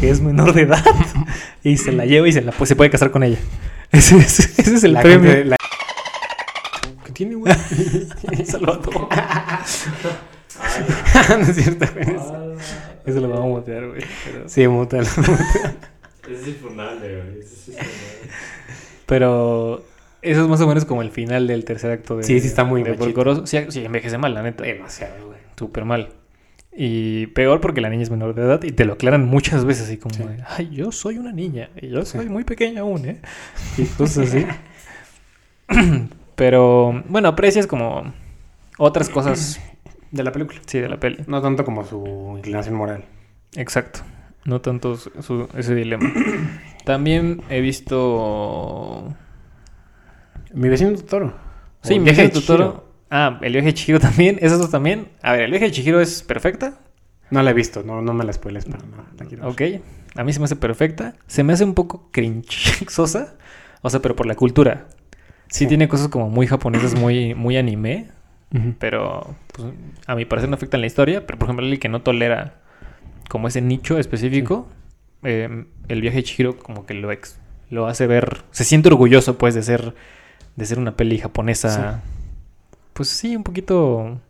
que 0.00 0.10
es 0.10 0.20
menor 0.20 0.52
de 0.54 0.62
edad, 0.62 0.84
y 1.62 1.76
se 1.76 1.92
la 1.92 2.06
lleva 2.06 2.26
y 2.28 2.32
se, 2.32 2.40
la, 2.42 2.52
pues, 2.52 2.68
se 2.68 2.76
puede 2.76 2.90
casar 2.90 3.10
con 3.10 3.22
ella. 3.22 3.38
Ese, 3.92 4.16
es- 4.16 4.58
ese 4.58 4.74
es 4.74 4.84
el 4.84 4.94
La 4.94 5.02
premio. 5.02 5.30
gente- 5.30 5.44
la- 5.44 5.56
¿Qué 7.04 7.12
tiene, 7.12 7.34
güey? 7.36 7.54
Salvador. 8.44 9.08
no 11.28 11.36
es 11.46 11.54
cierto, 11.56 11.86
güey. 11.94 12.16
Ah, 12.18 12.54
Eso 13.06 13.20
lo 13.20 13.28
vamos 13.28 13.44
a 13.44 13.48
mutear, 13.48 13.86
güey. 13.88 14.02
pero- 14.24 14.48
Sí. 14.48 14.62
Ese 14.64 16.50
es 16.50 16.56
funable, 16.56 17.22
güey. 17.22 17.40
Es. 17.40 17.70
Pero 19.06 19.84
eso 20.24 20.42
es 20.42 20.48
más 20.48 20.60
o 20.60 20.66
menos 20.66 20.84
como 20.84 21.02
el 21.02 21.10
final 21.10 21.46
del 21.46 21.64
tercer 21.64 21.90
acto 21.92 22.16
de. 22.16 22.22
Sí, 22.24 22.40
sí 22.40 22.46
está 22.48 22.64
muy 22.64 22.82
de. 22.82 22.96
Sí, 23.46 23.58
sí, 23.68 23.84
envejece 23.84 24.18
mal, 24.18 24.34
la 24.34 24.42
neta. 24.42 24.64
Demasiado, 24.64 25.26
güey. 25.28 25.38
Súper 25.56 25.84
mal. 25.84 26.08
Y 26.76 27.28
peor 27.28 27.60
porque 27.60 27.80
la 27.80 27.88
niña 27.88 28.02
es 28.02 28.10
menor 28.10 28.34
de 28.34 28.42
edad 28.42 28.62
y 28.64 28.72
te 28.72 28.84
lo 28.84 28.94
aclaran 28.94 29.24
muchas 29.26 29.64
veces, 29.64 29.84
así 29.84 29.96
como, 29.96 30.14
Sí. 30.16 30.24
ay, 30.48 30.70
yo 30.72 30.90
soy 30.90 31.18
una 31.18 31.30
niña 31.30 31.70
y 31.80 31.88
yo 31.88 32.04
Sí. 32.04 32.18
soy 32.18 32.28
muy 32.28 32.42
pequeña 32.42 32.80
aún, 32.80 33.04
¿eh? 33.04 33.20
Y 33.78 33.84
cosas 33.84 34.26
así. 34.28 34.44
Pero, 36.34 37.02
bueno, 37.08 37.28
aprecias 37.28 37.66
como 37.66 38.12
otras 38.78 39.08
cosas, 39.08 39.60
De 40.10 40.24
la 40.24 40.32
película. 40.32 40.60
sí, 40.66 40.80
de 40.80 40.88
la 40.88 40.98
peli. 40.98 41.18
No 41.26 41.40
tanto 41.40 41.64
como 41.64 41.84
su 41.84 42.34
inclinación 42.36 42.74
moral. 42.74 43.04
Exacto. 43.54 44.00
No 44.44 44.60
tanto 44.60 44.96
su- 44.96 45.10
su- 45.22 45.48
ese 45.56 45.74
dilema. 45.74 46.10
También 46.84 47.42
he 47.50 47.60
visto 47.60 49.14
Mi 50.54 50.68
vecino 50.68 50.92
Totoro. 50.94 51.34
Sí, 51.82 51.98
mi 51.98 52.10
de 52.10 52.28
Totoro. 52.28 52.88
Ah, 53.10 53.38
el 53.42 53.52
viaje 53.52 53.66
de 53.68 53.74
Chihiro 53.74 54.00
también. 54.08 54.38
Esos 54.40 54.58
dos 54.58 54.70
también. 54.70 55.08
A 55.22 55.32
ver, 55.32 55.42
el 55.42 55.50
viaje 55.50 55.66
de 55.66 55.70
Chihiro 55.72 56.00
es 56.00 56.22
perfecta. 56.22 56.78
No 57.30 57.42
la 57.42 57.50
he 57.50 57.54
visto, 57.54 57.82
no, 57.82 58.00
no 58.02 58.12
me 58.14 58.24
la 58.24 58.32
spoiles, 58.32 58.64
pero 58.66 58.78
no, 58.86 59.04
la 59.18 59.24
quiero 59.26 59.52
ver. 59.52 59.78
Ok. 59.80 59.82
A 60.16 60.24
mí 60.24 60.32
se 60.32 60.38
me 60.38 60.44
hace 60.44 60.56
perfecta. 60.56 61.14
Se 61.26 61.42
me 61.42 61.52
hace 61.52 61.64
un 61.64 61.74
poco 61.74 62.08
cringeosa. 62.12 63.34
O 63.82 63.90
sea, 63.90 64.00
pero 64.00 64.14
por 64.16 64.26
la 64.26 64.34
cultura. 64.34 64.86
Sí, 65.48 65.64
Sí. 65.64 65.66
tiene 65.66 65.88
cosas 65.88 66.08
como 66.08 66.28
muy 66.30 66.46
japonesas, 66.46 66.94
muy, 66.98 67.34
muy 67.34 67.56
anime. 67.56 68.08
Pero 68.78 69.34
pues, 69.52 69.68
a 70.06 70.14
mi 70.14 70.24
parecer 70.26 70.48
no 70.48 70.54
afectan 70.54 70.80
la 70.80 70.86
historia. 70.86 71.26
Pero 71.26 71.38
por 71.38 71.46
ejemplo, 71.46 71.66
el 71.66 71.78
que 71.80 71.88
no 71.88 72.02
tolera 72.02 72.60
como 73.28 73.48
ese 73.48 73.60
nicho 73.60 73.98
específico, 73.98 74.68
eh, 75.24 75.64
el 75.88 76.00
viaje 76.00 76.18
de 76.18 76.22
Chihiro 76.22 76.56
como 76.58 76.86
que 76.86 76.94
lo, 76.94 77.10
ex- 77.10 77.38
lo 77.70 77.86
hace 77.88 78.06
ver. 78.06 78.42
Se 78.52 78.62
siente 78.64 78.88
orgulloso, 78.88 79.38
pues, 79.38 79.54
de 79.54 79.62
ser, 79.62 79.94
de 80.56 80.66
ser 80.66 80.78
una 80.78 80.96
peli 80.96 81.18
japonesa. 81.18 82.02
Pues 82.92 83.08
sí, 83.08 83.34
un 83.36 83.42
poquito. 83.42 84.20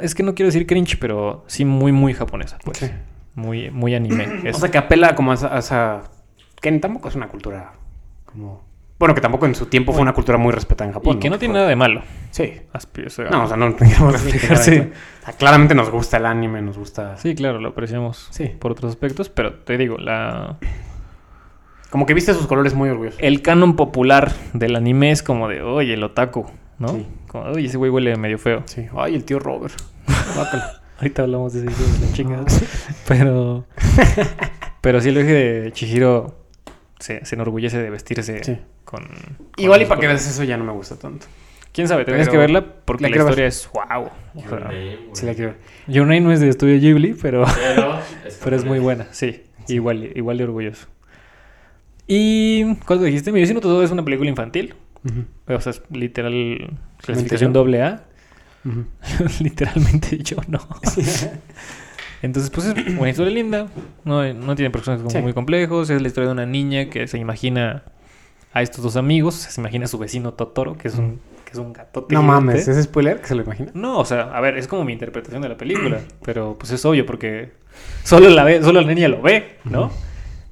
Es 0.00 0.14
que 0.14 0.22
no 0.22 0.34
quiero 0.34 0.46
decir 0.48 0.66
cringe, 0.66 0.98
pero 0.98 1.44
sí 1.46 1.64
muy, 1.64 1.92
muy 1.92 2.14
japonesa, 2.14 2.58
pues. 2.64 2.78
Sí. 2.78 2.90
Muy, 3.34 3.70
muy 3.70 3.94
anime. 3.94 4.26
O 4.44 4.48
eso. 4.48 4.60
sea, 4.60 4.70
que 4.70 4.78
apela 4.78 5.14
como 5.14 5.32
a 5.32 5.34
esa, 5.34 5.54
a 5.54 5.58
esa- 5.58 6.02
Que 6.60 6.70
tampoco 6.78 7.08
es 7.08 7.14
una 7.14 7.28
cultura 7.28 7.72
como... 8.24 8.68
Bueno, 8.98 9.14
que 9.14 9.22
tampoco 9.22 9.46
en 9.46 9.54
su 9.54 9.64
tiempo 9.66 9.92
fue 9.94 10.02
una 10.02 10.12
cultura 10.12 10.36
muy 10.36 10.52
respetada 10.52 10.88
en 10.88 10.92
Japón. 10.94 11.16
y 11.16 11.20
que 11.20 11.30
no 11.30 11.38
tiene 11.38 11.52
fue- 11.52 11.58
nada 11.58 11.68
de 11.70 11.76
malo. 11.76 12.02
Sí. 12.32 12.60
O 12.74 13.30
No, 13.30 13.44
o 13.44 13.48
sea, 13.48 13.56
no 13.56 13.66
Reflejar, 14.12 14.58
sí. 14.58 14.78
O 14.78 15.24
sea, 15.24 15.34
claramente 15.38 15.74
nos 15.74 15.90
gusta 15.90 16.18
el 16.18 16.26
anime, 16.26 16.60
nos 16.60 16.76
gusta... 16.76 17.16
Sí, 17.16 17.34
claro, 17.34 17.60
lo 17.60 17.70
apreciamos 17.70 18.28
Sí. 18.30 18.48
por 18.58 18.72
otros 18.72 18.90
aspectos, 18.90 19.30
pero 19.30 19.54
te 19.54 19.78
digo, 19.78 19.96
la, 19.96 20.58
Como 21.90 22.06
que 22.06 22.14
viste 22.14 22.32
sus 22.34 22.46
colores 22.46 22.74
muy 22.74 22.88
orgullosos. 22.88 23.18
el 23.20 23.42
canon 23.42 23.74
popular 23.76 24.32
del 24.52 24.76
anime 24.76 25.10
es 25.10 25.22
como 25.22 25.48
de, 25.48 25.60
oye, 25.62 25.94
el 25.94 26.02
otaku, 26.04 26.46
¿no? 26.78 26.88
Sí. 26.88 27.06
Como, 27.28 27.44
oye, 27.44 27.66
ese 27.66 27.76
güey 27.78 27.90
huele 27.90 28.16
medio 28.16 28.38
feo. 28.38 28.62
Sí. 28.66 28.86
Ay, 28.96 29.14
el 29.16 29.24
tío 29.24 29.38
Robert. 29.38 29.74
Ahorita 30.98 31.22
hablamos 31.22 31.52
de 31.54 31.66
ese 31.66 31.82
de 32.00 32.06
la 32.06 32.12
chingada. 32.12 32.44
Pero, 33.08 33.64
pero 34.80 35.00
sí, 35.00 35.08
el 35.08 35.14
viaje 35.16 35.32
de 35.32 35.72
Chihiro 35.72 36.36
se, 36.98 37.24
se 37.24 37.34
enorgullece 37.34 37.78
de 37.78 37.90
vestirse 37.90 38.44
Sí. 38.44 38.58
con, 38.84 39.04
con 39.04 39.16
Igual 39.56 39.82
y 39.82 39.86
para 39.86 40.00
que 40.00 40.06
veas 40.06 40.26
eso 40.28 40.44
ya 40.44 40.56
no 40.56 40.64
me 40.64 40.72
gusta 40.72 40.96
tanto. 40.96 41.26
Quién 41.72 41.86
sabe, 41.88 42.04
tendrías 42.04 42.26
Pero 42.28 42.32
que 42.32 42.38
verla 42.38 42.64
porque 42.84 43.02
la 43.04 43.08
la, 43.08 43.12
quiero 43.12 43.24
ver. 43.26 43.32
historia 43.32 43.46
es 43.46 43.70
wow. 43.72 44.10
O 44.34 44.40
Your 44.40 44.48
sea, 44.48 44.58
Name, 44.60 44.96
güey. 44.96 45.08
Sí 45.14 45.26
la 45.26 45.34
quiero 45.34 45.50
ver. 45.52 45.58
Your 45.86 46.06
Name 46.06 46.20
no 46.20 46.32
es 46.32 46.40
de 46.40 46.48
estudio 46.48 46.78
Ghibli, 46.80 47.14
pero, 47.14 47.44
Pero 47.54 47.98
es, 48.26 48.40
pero 48.44 48.56
es 48.56 48.64
muy 48.64 48.78
buena, 48.80 49.06
sí. 49.12 49.42
Igual, 49.68 50.10
igual 50.16 50.36
de 50.38 50.44
orgulloso. 50.44 50.86
¿Y 52.12 52.74
cuál 52.86 52.98
te 52.98 53.04
dijiste? 53.04 53.30
Mi 53.30 53.38
vecino 53.40 53.60
todo 53.60 53.82
es 53.84 53.90
una 53.92 54.04
película 54.04 54.28
infantil. 54.28 54.74
O 55.46 55.60
sea, 55.60 55.70
es 55.70 55.80
literal 55.90 56.76
clasificación 56.98 57.52
doble 57.52 57.82
A. 57.82 58.02
Literalmente 59.40 60.18
yo 60.18 60.36
no. 60.48 60.58
Entonces, 62.22 62.50
pues 62.50 62.66
es 62.66 62.98
una 62.98 63.08
historia 63.08 63.32
linda. 63.32 63.68
No, 64.04 64.34
no 64.34 64.54
tiene 64.56 64.70
personajes 64.70 65.02
como 65.04 65.10
Sí. 65.10 65.22
muy 65.22 65.32
complejos. 65.32 65.88
Es 65.88 66.02
la 66.02 66.08
historia 66.08 66.26
de 66.28 66.32
una 66.32 66.46
niña 66.46 66.90
que 66.90 67.06
se 67.06 67.16
imagina 67.16 67.84
a 68.52 68.60
estos 68.62 68.82
dos 68.82 68.96
amigos. 68.96 69.34
Se 69.36 69.60
imagina 69.60 69.84
a 69.84 69.88
su 69.88 69.96
vecino 69.98 70.34
Totoro, 70.34 70.76
que 70.76 70.88
es 70.88 70.96
un, 70.96 71.20
que 71.44 71.52
es 71.52 71.58
un 71.58 71.72
gatote. 71.72 72.12
No 72.14 72.22
gigante. 72.22 72.44
mames, 72.46 72.68
¿es 72.68 72.84
spoiler 72.84 73.20
que 73.20 73.28
se 73.28 73.34
lo 73.36 73.42
imagina? 73.44 73.70
No, 73.72 73.98
o 74.00 74.04
sea, 74.04 74.22
a 74.36 74.40
ver, 74.40 74.58
es 74.58 74.66
como 74.68 74.84
mi 74.84 74.92
interpretación 74.92 75.40
de 75.42 75.48
la 75.48 75.56
película. 75.56 76.00
pero 76.24 76.56
pues 76.58 76.72
es 76.72 76.84
obvio 76.84 77.06
porque 77.06 77.52
solo 78.02 78.28
la 78.28 78.44
ve, 78.44 78.62
solo 78.62 78.80
la 78.82 78.92
niña 78.92 79.08
lo 79.08 79.22
ve, 79.22 79.56
¿no? 79.64 79.90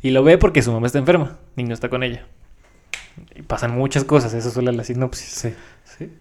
Y 0.03 0.11
lo 0.11 0.23
ve 0.23 0.39
porque 0.39 0.63
su 0.63 0.73
mamá 0.73 0.87
está 0.87 0.99
enferma 0.99 1.39
y 1.57 1.65
no 1.65 1.75
está 1.75 1.89
con 1.89 2.03
ella. 2.03 2.27
Y 3.35 3.43
pasan 3.43 3.77
muchas 3.77 4.05
cosas, 4.05 4.33
eso 4.35 4.49
es 4.49 4.55
solo 4.55 4.71
la 4.73 4.85
sinopsis. 4.85 5.29
Sí. 5.29 5.55
Sí. 5.85 6.13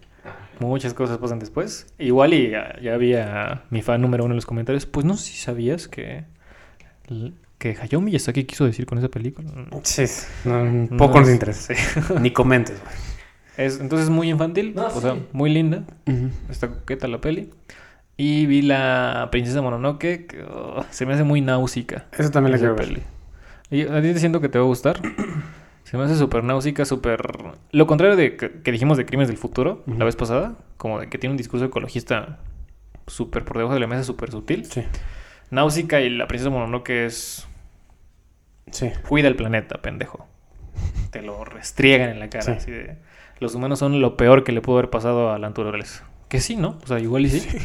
Muchas 0.58 0.94
cosas 0.94 1.18
pasan 1.18 1.38
después. 1.38 1.86
Igual 1.98 2.34
y 2.34 2.50
ya, 2.50 2.76
ya 2.82 2.94
había 2.94 3.62
mi 3.70 3.82
fan 3.82 4.02
número 4.02 4.24
uno 4.24 4.32
en 4.32 4.36
los 4.36 4.46
comentarios. 4.46 4.86
Pues 4.86 5.06
no 5.06 5.16
sé 5.16 5.30
si 5.30 5.36
sabías 5.38 5.86
que, 5.86 6.24
que 7.58 7.76
Hayao 7.80 8.00
Miyazaki 8.00 8.44
quiso 8.44 8.64
decir 8.64 8.84
con 8.86 8.98
esa 8.98 9.08
película. 9.08 9.48
Sí, 9.84 10.04
no, 10.44 10.96
poco 10.96 11.14
No 11.14 11.20
nos 11.20 11.30
interesa. 11.30 11.74
Ni 12.20 12.32
comentes. 12.32 12.76
Es, 13.56 13.80
entonces 13.80 14.06
es 14.06 14.10
muy 14.10 14.30
infantil, 14.30 14.74
No, 14.74 14.86
o 14.86 15.00
sea, 15.00 15.16
muy 15.32 15.50
linda. 15.50 15.84
Está 16.50 16.68
coqueta 16.68 17.06
la 17.08 17.20
peli. 17.20 17.50
Y 18.16 18.46
vi 18.46 18.62
la 18.62 19.28
Princesa 19.30 19.62
Mononoke, 19.62 20.26
que 20.26 20.42
oh, 20.42 20.84
se 20.90 21.06
me 21.06 21.14
hace 21.14 21.22
muy 21.22 21.40
náusica. 21.40 22.06
Eso 22.18 22.30
también 22.30 22.52
la 22.52 22.58
quiero 22.58 22.74
ver. 22.74 22.88
peli. 22.88 23.02
Y 23.70 23.82
a 23.82 24.00
ti 24.00 24.12
te 24.12 24.18
siento 24.18 24.40
que 24.40 24.48
te 24.48 24.58
va 24.58 24.64
a 24.64 24.68
gustar. 24.68 25.00
Se 25.84 25.96
me 25.96 26.04
hace 26.04 26.16
súper 26.16 26.44
náusica, 26.44 26.84
súper... 26.84 27.20
Lo 27.70 27.86
contrario 27.86 28.14
de 28.14 28.36
que, 28.36 28.60
que 28.60 28.72
dijimos 28.72 28.98
de 28.98 29.06
Crímenes 29.06 29.28
del 29.28 29.38
Futuro 29.38 29.82
la 29.86 30.04
vez 30.04 30.16
pasada. 30.16 30.56
Como 30.76 31.00
de 31.00 31.08
que 31.08 31.16
tiene 31.16 31.32
un 31.32 31.38
discurso 31.38 31.64
ecologista 31.64 32.40
súper 33.06 33.44
por 33.44 33.56
debajo 33.56 33.74
de 33.74 33.80
la 33.80 33.86
mesa, 33.86 34.04
súper 34.04 34.30
sutil. 34.30 34.66
Sí. 34.66 34.84
Náusica 35.50 36.00
y 36.00 36.10
la 36.10 36.28
Princesa 36.28 36.50
Mononoke 36.50 37.06
es... 37.06 37.46
Sí. 38.70 38.90
Cuida 39.08 39.28
el 39.28 39.36
planeta, 39.36 39.80
pendejo. 39.80 40.26
te 41.10 41.22
lo 41.22 41.42
restriegan 41.44 42.10
en 42.10 42.20
la 42.20 42.28
cara. 42.28 42.44
Sí. 42.44 42.50
así 42.50 42.70
de, 42.70 42.98
los 43.40 43.54
humanos 43.54 43.78
son 43.78 44.00
lo 44.00 44.16
peor 44.16 44.44
que 44.44 44.52
le 44.52 44.60
pudo 44.60 44.78
haber 44.78 44.90
pasado 44.90 45.32
a 45.32 45.38
la 45.38 45.48
naturaleza. 45.48 46.04
Que 46.28 46.40
sí, 46.40 46.56
¿no? 46.56 46.78
O 46.82 46.86
sea, 46.86 46.98
igual 46.98 47.24
y 47.24 47.30
sí. 47.30 47.58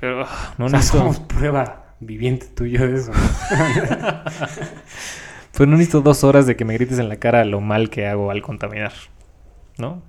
Pero 0.00 0.24
ah, 0.24 0.54
no 0.58 0.66
o 0.66 0.68
sea, 0.68 0.78
necesito, 0.78 0.98
somos 0.98 1.20
prueba 1.20 1.94
viviente 2.00 2.46
tuyo 2.46 2.86
de 2.86 2.96
eso. 2.96 3.12
pero 5.52 5.66
no 5.66 5.72
necesito 5.76 6.00
dos 6.00 6.24
horas 6.24 6.46
de 6.46 6.56
que 6.56 6.64
me 6.64 6.74
grites 6.74 6.98
en 6.98 7.08
la 7.08 7.16
cara 7.16 7.44
lo 7.44 7.60
mal 7.60 7.90
que 7.90 8.06
hago 8.06 8.30
al 8.30 8.42
contaminar. 8.42 8.92
¿No? 9.78 10.02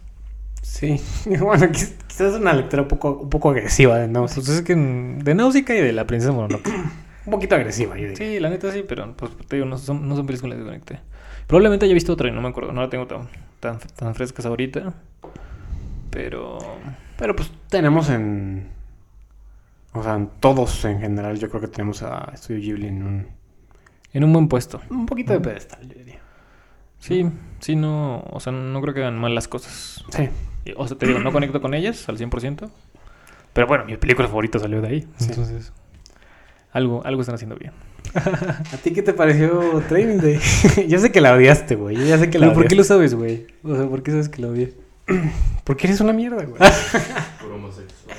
sí. 0.62 1.00
Bueno, 1.40 1.66
quiz- 1.68 1.96
quizás 2.08 2.34
es 2.34 2.40
una 2.42 2.54
lectura 2.54 2.84
un 2.84 2.88
poco, 2.88 3.18
un 3.20 3.30
poco 3.30 3.50
agresiva 3.50 3.98
de 3.98 4.08
Náusea. 4.08 4.36
Pues 4.44 4.50
es 4.50 4.62
que 4.62 4.76
de 4.76 5.36
Náusica 5.36 5.76
y 5.76 5.82
de 5.82 5.94
la 5.94 6.06
princesa 6.08 6.32
Mononoke. 6.34 6.70
Un 7.26 7.32
poquito 7.32 7.56
agresiva, 7.56 7.96
yo 7.96 8.10
diría. 8.10 8.18
Sí, 8.18 8.40
la 8.42 8.50
neta 8.50 8.70
sí, 8.74 8.84
pero 8.86 9.14
pues 9.16 9.32
te 9.48 9.56
digo, 9.56 9.66
no 9.66 9.78
son, 9.78 10.10
no 10.10 10.16
son 10.18 10.26
películas 10.26 10.58
que 10.58 10.66
conecté. 10.66 11.00
Probablemente 11.48 11.86
haya 11.86 11.94
visto 11.94 12.12
otra 12.12 12.28
y 12.28 12.34
no 12.34 12.42
me 12.42 12.50
acuerdo, 12.50 12.74
no 12.74 12.82
la 12.82 12.90
tengo 12.90 13.08
tan, 13.08 13.30
tan, 13.62 13.80
tan 13.96 14.14
frescas 14.14 14.46
ahorita. 14.46 14.94
Pero. 16.10 16.58
Pero 17.18 17.36
pues 17.36 17.50
tenemos 17.70 18.10
en... 18.10 18.68
O 19.94 20.04
sea, 20.04 20.16
en 20.16 20.28
todos 20.40 20.84
en 20.86 21.00
general, 21.00 21.38
yo 21.40 21.50
creo 21.50 21.62
que 21.62 21.68
tenemos 21.68 22.02
a 22.04 22.36
Studio 22.36 22.60
Ghibli 22.62 22.88
en 22.88 23.04
un... 23.04 23.28
En 24.14 24.24
un 24.24 24.32
buen 24.32 24.48
puesto. 24.48 24.80
Un 24.90 25.06
poquito 25.06 25.34
de 25.34 25.40
pedestal, 25.40 25.88
yo 25.88 25.96
diría. 25.98 26.20
Sí, 27.00 27.26
sí, 27.60 27.76
no. 27.76 28.24
O 28.30 28.40
sea, 28.40 28.54
no 28.54 28.82
creo 28.82 28.94
que 28.94 29.02
hagan 29.02 29.20
mal 29.20 29.36
las 29.36 29.48
cosas. 29.48 30.06
Sí. 30.10 30.30
O 30.78 30.88
sea, 30.88 30.98
te 30.98 31.08
digo, 31.08 31.20
no 31.20 31.32
conecto 31.32 31.60
con 31.62 31.74
ellas 31.74 32.08
al 32.08 32.18
100%. 32.18 32.70
Pero 33.54 33.68
bueno, 33.68 33.86
mi 33.86 33.98
película 33.98 34.28
favorita 34.28 34.60
salió 34.60 34.82
de 34.82 34.88
ahí. 34.88 35.08
Sí. 35.18 35.28
Entonces, 35.30 35.74
algo, 36.72 37.06
algo 37.06 37.22
están 37.22 37.36
haciendo 37.36 37.56
bien. 37.56 37.74
¿A 38.16 38.78
ti 38.78 38.94
qué 38.94 39.02
te 39.02 39.14
pareció 39.14 39.84
Training 39.90 40.20
Day? 40.20 40.40
yo 40.88 41.00
sé 41.00 41.12
que 41.12 41.22
la 41.22 41.34
odiaste, 41.34 41.76
güey. 41.76 42.08
Ya 42.08 42.18
sé 42.18 42.30
que 42.30 42.40
la 42.40 42.48
Pero 42.48 42.60
¿por 42.60 42.68
qué 42.68 42.76
lo 42.76 42.84
sabes, 42.84 43.16
güey? 43.16 43.48
O 43.64 43.76
sea, 43.76 43.88
¿por 43.88 44.04
qué 44.04 44.12
sabes 44.12 44.30
que 44.30 44.42
la 44.42 44.50
odié? 44.50 44.74
Porque 45.64 45.88
eres 45.88 46.02
una 46.02 46.14
mierda, 46.14 46.44
güey. 46.44 46.60
Por 47.42 47.52
homosexual. 47.52 48.18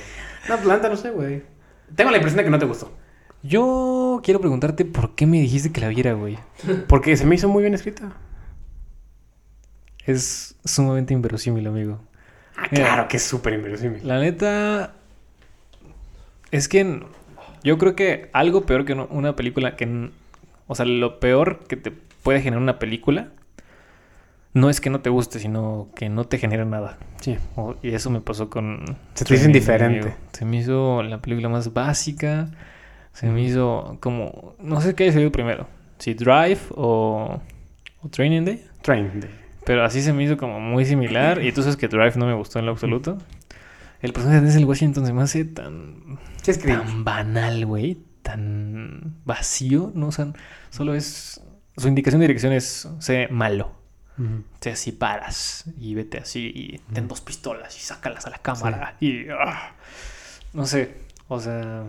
no, 0.49 0.57
planta, 0.57 0.89
no 0.89 0.97
sé, 0.97 1.11
güey. 1.11 1.43
Tengo 1.95 2.11
la 2.11 2.17
impresión 2.17 2.37
de 2.37 2.43
que 2.43 2.49
no 2.49 2.59
te 2.59 2.65
gustó. 2.65 2.91
Yo 3.47 4.21
quiero 4.23 4.39
preguntarte 4.39 4.85
por 4.85 5.15
qué 5.15 5.25
me 5.25 5.39
dijiste 5.39 5.71
que 5.71 5.81
la 5.81 5.89
viera, 5.89 6.13
güey. 6.13 6.37
Porque 6.87 7.15
se 7.15 7.25
me 7.25 7.35
hizo 7.35 7.47
muy 7.47 7.61
bien 7.61 7.73
escrita. 7.73 8.13
Es 10.05 10.55
sumamente 10.63 11.13
inverosímil, 11.13 11.67
amigo. 11.67 11.99
Ah, 12.57 12.67
Mira. 12.71 12.85
claro 12.85 13.07
que 13.07 13.17
es 13.17 13.23
súper 13.23 13.53
inverosímil. 13.53 14.07
La 14.07 14.19
neta. 14.19 14.93
Es 16.51 16.67
que 16.67 17.03
yo 17.63 17.77
creo 17.77 17.95
que 17.95 18.29
algo 18.33 18.65
peor 18.65 18.85
que 18.85 18.93
una 18.93 19.35
película 19.35 19.75
que. 19.75 20.09
O 20.67 20.75
sea, 20.75 20.85
lo 20.85 21.19
peor 21.19 21.65
que 21.67 21.75
te 21.75 21.91
puede 21.91 22.41
generar 22.41 22.61
una 22.61 22.79
película 22.79 23.29
no 24.53 24.69
es 24.69 24.79
que 24.79 24.89
no 24.89 25.01
te 25.01 25.09
guste, 25.09 25.39
sino 25.39 25.89
que 25.95 26.09
no 26.09 26.25
te 26.25 26.37
genera 26.37 26.63
nada. 26.65 26.97
Sí. 27.19 27.37
Y 27.83 27.93
eso 27.93 28.09
me 28.09 28.21
pasó 28.21 28.49
con. 28.49 28.97
Se 29.13 29.25
te 29.25 29.35
hizo 29.35 29.45
indiferente. 29.45 30.15
Se 30.31 30.45
me 30.45 30.57
hizo 30.57 31.03
la 31.03 31.21
película 31.21 31.49
más 31.49 31.73
básica. 31.73 32.49
Se 33.15 33.27
me 33.27 33.41
hizo 33.41 33.97
como. 34.01 34.55
No 34.59 34.81
sé 34.81 34.93
qué 34.93 35.05
haya 35.05 35.13
salido 35.13 35.31
primero. 35.31 35.67
Si 35.99 36.13
Drive 36.13 36.59
o. 36.71 37.41
o 38.01 38.09
Training 38.09 38.43
Day. 38.43 38.65
Training 38.81 39.21
Day. 39.21 39.31
Pero 39.65 39.85
así 39.85 40.01
se 40.01 40.11
me 40.11 40.23
hizo 40.23 40.35
como 40.35 40.59
muy 40.59 40.85
similar. 40.85 41.41
Y 41.41 41.53
tú 41.53 41.61
sabes 41.61 41.77
que 41.77 41.87
Drive 41.87 42.13
no 42.17 42.27
me 42.27 42.33
gustó 42.33 42.59
en 42.59 42.65
lo 42.65 42.73
absoluto. 42.73 43.17
El 44.01 44.11
personaje 44.11 44.41
de 44.41 44.47
Denzel 44.47 44.65
Washington 44.65 45.05
se 45.05 45.13
me 45.13 45.21
hace 45.23 45.45
tan, 45.45 46.19
Sí, 46.43 46.51
es 46.51 46.59
tan 46.59 47.05
banal, 47.05 47.65
güey. 47.65 47.97
Tan 48.21 49.15
vacío. 49.23 49.93
No, 49.95 50.07
o 50.07 50.11
sea, 50.11 50.33
solo 50.69 50.93
es. 50.93 51.41
Su 51.77 51.87
indicación 51.87 52.19
de 52.19 52.27
dirección 52.27 52.51
es 52.51 52.89
sé 52.99 53.29
malo. 53.29 53.71
Ujú. 54.17 54.43
Sé 54.59 54.71
así 54.71 54.91
paras 54.91 55.71
y 55.79 55.95
vete 55.95 56.17
así 56.17 56.51
y 56.53 56.93
ten 56.93 57.07
dos 57.07 57.21
pistolas 57.21 57.77
y 57.77 57.79
sácalas 57.79 58.25
a 58.27 58.29
la 58.29 58.39
cámara. 58.39 58.97
Y. 58.99 59.29
ah, 59.29 59.71
no 60.53 60.65
sé. 60.65 60.97
O 61.29 61.39
sea, 61.39 61.85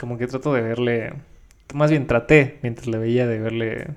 como 0.00 0.18
que 0.18 0.26
trato 0.26 0.52
de 0.52 0.60
verle. 0.62 1.14
Más 1.74 1.90
bien 1.90 2.06
traté 2.06 2.58
mientras 2.62 2.86
la 2.86 2.98
veía 2.98 3.26
de 3.26 3.38
verle 3.38 3.88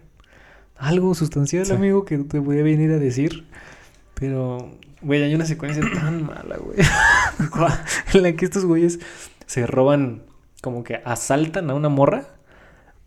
algo 0.78 1.14
sustancial, 1.16 1.66
Sí. 1.66 1.74
amigo, 1.74 2.06
que 2.06 2.18
te 2.20 2.40
voy 2.40 2.60
a 2.60 2.64
venir 2.64 2.92
a 2.92 2.98
decir. 2.98 3.46
Pero, 4.14 4.72
güey, 5.02 5.24
hay 5.24 5.36
una 5.36 5.46
secuencia 5.46 5.84
tan 5.94 6.26
mala, 6.26 6.58
güey. 6.58 6.78
en 8.14 8.24
la 8.24 8.32
que 8.34 8.46
estos 8.46 8.66
güeyes 8.66 9.00
se 9.46 9.68
roban, 9.68 10.24
como 10.62 10.84
que 10.84 11.02
asaltan 11.06 11.70
a 11.70 11.74
una 11.76 11.90
morra. 11.90 12.24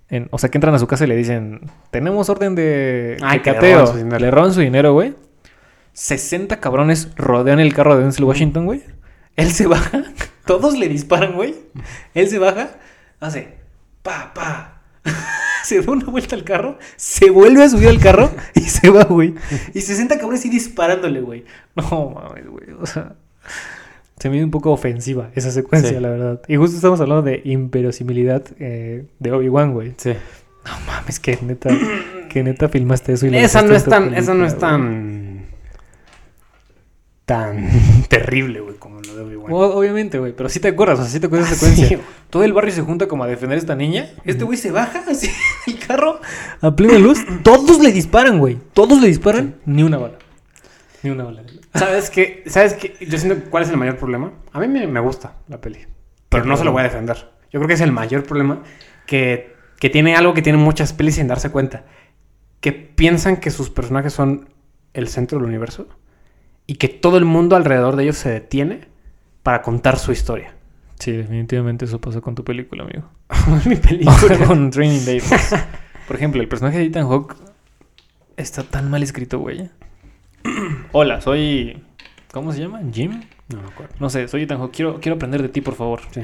En- 0.09 0.29
o 0.33 0.39
sea, 0.39 0.51
que 0.51 0.59
entran 0.59 0.75
a 0.75 0.79
su 0.79 0.87
casa 0.87 1.05
y 1.05 1.07
le 1.09 1.17
dicen, 1.17 1.61
tenemos 1.91 2.29
orden 2.29 2.55
de, 2.55 3.17
Ay, 3.23 3.39
de 3.39 3.43
que 3.45 3.51
le 3.51 3.57
cateo. 3.57 3.93
dinero. 3.93 4.19
Le 4.19 4.31
roban 4.31 4.53
su 4.53 4.61
dinero, 4.61 4.93
güey. 4.93 5.15
60 5.93 6.61
cabrones 6.61 7.15
rodean 7.17 7.61
el 7.61 7.73
carro 7.75 7.97
de 7.97 8.03
Denzel 8.03 8.25
Washington, 8.25 8.67
güey. 8.67 8.83
Él 9.37 9.51
se 9.53 9.67
baja, 9.67 10.03
todos 10.51 10.77
le 10.77 10.89
disparan, 10.89 11.35
güey. 11.35 11.55
Él 12.13 12.29
se 12.29 12.41
baja, 12.41 12.71
hace 13.21 13.55
pa, 14.03 14.33
pa. 14.35 14.83
se 15.65 15.81
da 15.81 15.93
una 15.93 16.07
vuelta 16.07 16.35
al 16.35 16.43
carro, 16.43 16.77
se 16.97 17.31
vuelve 17.31 17.63
a 17.63 17.69
subir 17.69 17.87
al 17.89 18.01
carro 18.01 18.33
y 18.57 18.63
se 18.63 18.91
va, 18.91 19.05
güey. 19.05 19.33
Y 19.75 19.81
60 19.81 20.19
cabrones 20.19 20.45
y 20.47 20.49
disparándole, 20.49 21.21
güey. 21.21 21.45
No 21.77 22.11
mames, 22.11 22.49
güey. 22.49 22.67
O 22.81 22.85
sea, 22.85 23.15
se 24.19 24.29
me 24.29 24.35
dio 24.37 24.45
un 24.45 24.51
poco 24.51 24.73
ofensiva 24.73 25.31
esa 25.37 25.53
secuencia, 25.53 25.91
Sí. 25.91 26.01
la 26.01 26.11
verdad. 26.11 26.43
Y 26.49 26.57
justo 26.57 26.75
estamos 26.75 27.01
hablando 27.01 27.23
de 27.23 27.43
inverosimilidad 27.45 28.43
eh, 28.59 29.07
de 29.21 29.33
Obi-Wan, 29.33 29.73
güey. 29.73 29.95
Sí. 29.99 30.15
No 30.65 30.73
mames, 30.85 31.21
que 31.21 31.39
neta, 31.43 31.71
que 32.29 32.43
neta 32.43 32.69
filmaste 32.69 33.13
eso 33.13 33.27
y 33.27 33.31
lo 33.31 33.39
Esa 33.39 33.63
no 33.63 33.73
es 33.73 33.85
tan, 33.85 34.15
esa 34.15 34.35
no 34.35 34.45
es 34.45 34.59
güey. 34.59 34.65
Tan. 37.31 37.69
terrible, 38.09 38.59
güey, 38.61 38.75
como 38.77 39.01
lo 39.01 39.15
de 39.15 39.23
Obi-Wan. 39.23 39.53
Obviamente, 39.53 40.19
güey, 40.19 40.33
pero 40.35 40.49
sí 40.49 40.59
te 40.59 40.67
acuerdas, 40.67 40.99
o 40.99 41.03
sea, 41.03 41.13
sí 41.13 41.21
te 41.21 41.27
acuerdas 41.27 41.49
de 41.49 41.55
Ah, 41.55 41.57
esa 41.57 41.67
secuencia. 41.77 41.99
sí. 41.99 42.05
Todo 42.29 42.43
el 42.43 42.53
barrio 42.53 42.73
se 42.73 42.83
junta 42.83 43.07
como 43.07 43.23
a 43.23 43.29
defender 43.29 43.57
a 43.57 43.61
esta 43.61 43.77
niña. 43.77 44.11
Este 44.25 44.43
güey 44.43 44.59
se 44.59 44.73
baja 44.73 45.05
así 45.09 45.31
del 45.65 45.79
carro 45.79 46.21
a 46.61 46.75
plena 46.75 46.99
luz. 46.99 47.21
Todos 47.45 47.79
le 47.79 47.93
disparan, 47.93 48.41
güey. 48.41 48.59
Todos 48.73 49.01
le 49.01 49.07
disparan. 49.07 49.55
Ni 49.65 49.85
una 49.85 49.99
bala. 49.99 50.19
Ni 51.05 51.11
una 51.11 51.23
bala. 51.23 51.45
¿Sabes 51.75 52.11
qué? 52.11 52.43
¿Sabes 52.47 52.75
qué? 52.75 52.97
Yo 53.09 53.17
siento 53.17 53.49
cuál 53.49 53.63
es 53.63 53.71
el 53.71 53.77
mayor 53.77 53.97
problema. 53.97 54.33
A 54.53 54.59
mí 54.59 54.67
me, 54.67 54.89
me 54.89 54.99
gusta 54.99 55.35
la 55.47 55.61
peli. 55.61 55.79
Pero 56.31 56.45
no 56.45 56.57
se 56.57 56.65
lo 56.65 56.73
voy 56.73 56.81
a 56.81 56.85
defender. 56.85 57.31
Yo 57.53 57.61
creo 57.61 57.69
que 57.69 57.75
es 57.75 57.81
el 57.81 57.93
mayor 57.93 58.25
problema 58.25 58.63
que, 59.07 59.55
que 59.79 59.89
tiene 59.89 60.17
algo 60.17 60.35
que 60.35 60.43
tienen 60.43 60.61
muchas 60.61 60.93
pelis 60.93 61.15
sin 61.15 61.29
darse 61.29 61.51
cuenta. 61.51 61.85
Que 62.61 62.73
piensan 62.73 63.37
que 63.37 63.51
sus 63.53 63.71
personajes 63.71 64.13
son 64.13 64.49
el 64.95 65.07
centro 65.07 65.39
del 65.39 65.47
universo 65.47 65.87
y 66.71 66.77
que 66.77 66.87
todo 66.87 67.19
el 67.19 67.25
mundo 67.25 67.57
alrededor 67.57 67.97
de 67.97 68.05
ellos 68.05 68.17
se 68.17 68.31
detiene 68.31 68.83
para 69.43 69.61
contar 69.61 69.99
su 69.99 70.13
historia. 70.13 70.55
Sí, 71.01 71.11
definitivamente 71.11 71.85
eso 71.85 72.01
pasó 72.01 72.23
con 72.23 72.37
tu 72.37 72.45
película, 72.45 72.85
amigo. 72.85 73.11
mi 73.67 73.75
película. 73.75 74.39
con 74.47 74.71
Training 74.71 75.05
Day. 75.05 75.21
pues. 75.21 75.53
Por 76.07 76.15
ejemplo, 76.15 76.41
el 76.41 76.47
personaje 76.47 76.79
de 76.79 76.85
Ethan 76.85 77.09
Hawke 77.09 77.35
está 78.37 78.63
tan 78.63 78.89
mal 78.89 79.03
escrito, 79.03 79.41
güey. 79.41 79.69
Hola, 80.93 81.21
soy... 81.21 81.83
¿Cómo 82.33 82.53
se 82.53 82.61
llama? 82.61 82.81
¿Jim? 82.93 83.21
No 83.49 83.63
me 83.63 83.69
acuerdo. 83.69 83.93
No 83.99 84.09
sé, 84.09 84.29
soy 84.29 84.45
Ethan 84.45 84.59
Hawke. 84.59 84.73
Quiero, 84.73 85.01
quiero 85.01 85.17
aprender 85.17 85.43
de 85.43 85.49
ti, 85.49 85.63
por 85.63 85.75
favor. 85.75 86.03
Sí. 86.13 86.21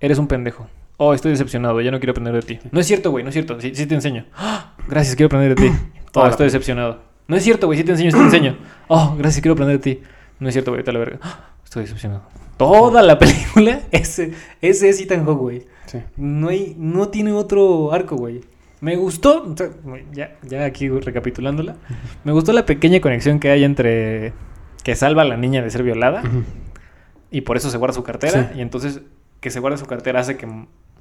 Eres 0.00 0.18
un 0.18 0.28
pendejo. 0.28 0.68
Oh, 0.98 1.14
estoy 1.14 1.30
decepcionado. 1.30 1.80
Ya 1.80 1.90
no 1.90 1.98
quiero 1.98 2.10
aprender 2.10 2.34
de 2.34 2.42
ti. 2.42 2.58
No 2.72 2.80
es 2.80 2.86
cierto, 2.86 3.10
güey. 3.10 3.24
No 3.24 3.30
es 3.30 3.34
cierto. 3.34 3.58
Sí, 3.58 3.74
sí 3.74 3.86
te 3.86 3.94
enseño. 3.94 4.26
Gracias, 4.86 5.16
quiero 5.16 5.28
aprender 5.34 5.54
de 5.54 5.70
ti. 5.70 5.74
Oh, 6.18 6.26
estoy 6.26 6.46
decepcionado. 6.46 7.15
No 7.28 7.36
es 7.36 7.42
cierto, 7.44 7.66
güey. 7.66 7.78
Sí 7.78 7.84
te 7.84 7.92
enseño, 7.92 8.10
te 8.10 8.18
enseño. 8.18 8.56
Oh, 8.88 9.16
gracias, 9.18 9.42
quiero 9.42 9.54
aprender 9.54 9.80
de 9.80 9.82
ti. 9.94 10.02
No 10.38 10.48
es 10.48 10.54
cierto, 10.54 10.70
güey. 10.70 10.84
A 10.86 10.92
la 10.92 10.98
verga. 10.98 11.18
Estoy 11.64 11.82
decepcionado. 11.82 12.22
Toda 12.56 13.02
la 13.02 13.18
película, 13.20 13.80
ese, 13.90 14.32
ese 14.62 14.88
es 14.88 15.00
Ethan 15.00 15.24
Hawke, 15.26 15.40
güey. 15.40 15.66
Sí. 15.86 15.98
No, 16.16 16.48
hay, 16.48 16.74
no 16.78 17.08
tiene 17.08 17.32
otro 17.32 17.92
arco, 17.92 18.16
güey. 18.16 18.42
Me 18.80 18.94
gustó, 18.96 19.42
o 19.42 19.56
sea, 19.56 19.68
ya, 20.12 20.36
ya 20.42 20.64
aquí 20.66 20.88
recapitulándola, 20.88 21.76
me 22.24 22.32
gustó 22.32 22.52
la 22.52 22.66
pequeña 22.66 23.00
conexión 23.00 23.40
que 23.40 23.50
hay 23.50 23.64
entre 23.64 24.34
que 24.84 24.94
salva 24.94 25.22
a 25.22 25.24
la 25.24 25.36
niña 25.38 25.62
de 25.62 25.70
ser 25.70 25.82
violada 25.82 26.22
y 27.30 27.40
por 27.40 27.56
eso 27.56 27.70
se 27.70 27.78
guarda 27.78 27.94
su 27.94 28.02
cartera 28.04 28.50
Sí. 28.52 28.58
y 28.58 28.60
entonces 28.60 29.00
que 29.40 29.48
se 29.50 29.60
guarda 29.60 29.78
su 29.78 29.86
cartera 29.86 30.20
hace 30.20 30.36
que, 30.36 30.46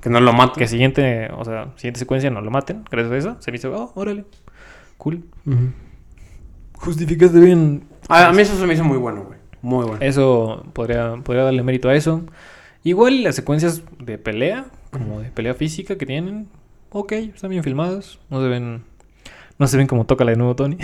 Que 0.01 0.09
no 0.09 0.21
lo 0.21 0.31
mato. 0.31 0.53
que 0.53 0.67
siguiente, 0.69 1.29
o 1.35 1.43
sea, 1.43 1.73
siguiente 1.75 1.99
secuencia 1.99 2.29
no 2.31 2.39
lo 2.39 2.49
maten, 2.49 2.85
gracias 2.89 3.11
a 3.13 3.17
eso, 3.17 3.37
se 3.41 3.51
me 3.51 3.57
hizo, 3.57 3.71
oh, 3.75 3.91
órale, 3.95 4.23
cool. 4.97 5.25
Ujú. 5.45 5.67
Justificaste 6.85 7.39
bien. 7.39 7.83
A, 8.07 8.27
a 8.27 8.31
mí 8.31 8.41
eso 8.41 8.57
se 8.57 8.65
me 8.65 8.73
hizo 8.73 8.83
muy 8.83 8.97
bueno, 8.97 9.23
güey. 9.23 9.39
Muy 9.61 9.85
bueno. 9.85 9.97
Eso 9.99 10.63
podría, 10.73 11.15
podría 11.23 11.43
darle 11.43 11.63
mérito 11.63 11.89
a 11.89 11.95
eso. 11.95 12.21
Igual 12.83 13.23
las 13.23 13.35
secuencias 13.35 13.81
de 13.99 14.19
pelea, 14.19 14.67
como 14.91 15.19
de 15.19 15.31
pelea 15.31 15.55
física 15.55 15.97
que 15.97 16.05
tienen, 16.05 16.47
ok, 16.91 17.13
están 17.13 17.49
bien 17.49 17.63
filmadas. 17.63 18.19
No 18.29 18.41
se 18.43 18.47
ven, 18.47 18.83
no 19.57 19.65
se 19.67 19.77
ven 19.77 19.87
como 19.87 20.05
toca 20.05 20.23
la 20.23 20.31
de 20.31 20.37
nuevo 20.37 20.55
Tony. 20.55 20.77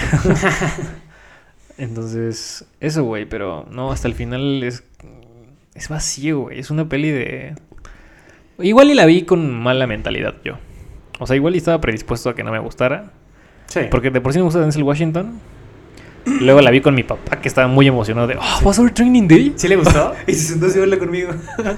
Entonces, 1.77 2.65
eso, 2.79 3.03
güey, 3.03 3.25
pero 3.25 3.67
no, 3.69 3.91
hasta 3.91 4.07
el 4.07 4.15
final 4.15 4.63
es, 4.63 4.83
es 5.75 5.89
vacío, 5.89 6.39
güey. 6.39 6.59
Es 6.59 6.71
una 6.71 6.89
peli 6.89 7.11
de... 7.11 7.55
Igual 8.57 8.89
y 8.89 8.95
la 8.95 9.05
vi 9.05 9.21
con 9.21 9.53
mala 9.53 9.85
mentalidad 9.85 10.35
yo. 10.43 10.57
O 11.19 11.27
sea, 11.27 11.35
igual 11.35 11.53
y 11.53 11.59
estaba 11.59 11.79
predispuesto 11.81 12.29
a 12.31 12.35
que 12.35 12.43
no 12.43 12.51
me 12.51 12.57
gustara. 12.59 13.11
Sí. 13.67 13.81
Porque 13.91 14.09
de 14.09 14.21
por 14.21 14.33
sí 14.33 14.39
me 14.39 14.45
gusta 14.45 14.59
Denzel 14.59 14.81
Washington. 14.81 15.39
Luego 16.25 16.61
la 16.61 16.71
vi 16.71 16.81
con 16.81 16.93
mi 16.93 17.03
papá, 17.03 17.41
que 17.41 17.47
estaba 17.47 17.67
muy 17.67 17.87
emocionado 17.87 18.27
de, 18.27 18.35
oh, 18.35 18.63
¿vas 18.63 18.77
a 18.79 18.83
ver 18.83 18.93
Training 18.93 19.27
Day? 19.27 19.53
¿Sí 19.55 19.67
le 19.67 19.75
gustó? 19.75 20.13
Y 20.27 20.33
se 20.33 20.53
sentó 20.53 20.67
a 20.67 20.69
verla 20.69 20.99
conmigo. 20.99 21.31
pues 21.57 21.75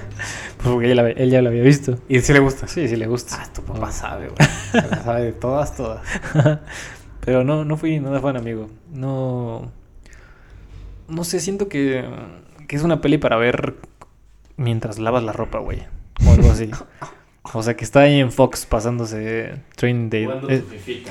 porque 0.62 0.92
él 0.92 1.30
ya 1.30 1.42
la 1.42 1.48
había 1.48 1.62
visto. 1.62 1.98
¿Y 2.08 2.20
sí 2.20 2.32
le 2.32 2.40
gusta? 2.40 2.68
Sí, 2.68 2.88
sí 2.88 2.96
le 2.96 3.06
gusta. 3.06 3.38
Ah, 3.40 3.48
tu 3.52 3.62
papá 3.62 3.90
sabe, 3.90 4.28
güey. 4.28 4.90
sabe 5.04 5.24
de 5.24 5.32
todas, 5.32 5.76
todas. 5.76 6.02
Pero 7.24 7.42
no, 7.44 7.64
no 7.64 7.76
fui 7.76 8.00
nada 8.00 8.20
fan, 8.20 8.36
amigo. 8.36 8.68
No. 8.92 9.72
No 11.08 11.24
sé, 11.24 11.40
siento 11.40 11.68
que, 11.68 12.04
que 12.68 12.76
es 12.76 12.82
una 12.82 13.00
peli 13.00 13.18
para 13.18 13.36
ver 13.36 13.76
mientras 14.56 14.98
lavas 14.98 15.22
la 15.22 15.32
ropa, 15.32 15.58
güey. 15.58 15.82
O 16.26 16.32
algo 16.32 16.50
así. 16.50 16.70
O 17.52 17.62
sea, 17.62 17.76
que 17.76 17.84
está 17.84 18.00
ahí 18.00 18.20
en 18.20 18.32
Fox 18.32 18.66
pasándose 18.66 19.54
Training 19.76 20.10
Day. 20.10 20.24
Jugando 20.24 20.50
Eh, 20.50 20.62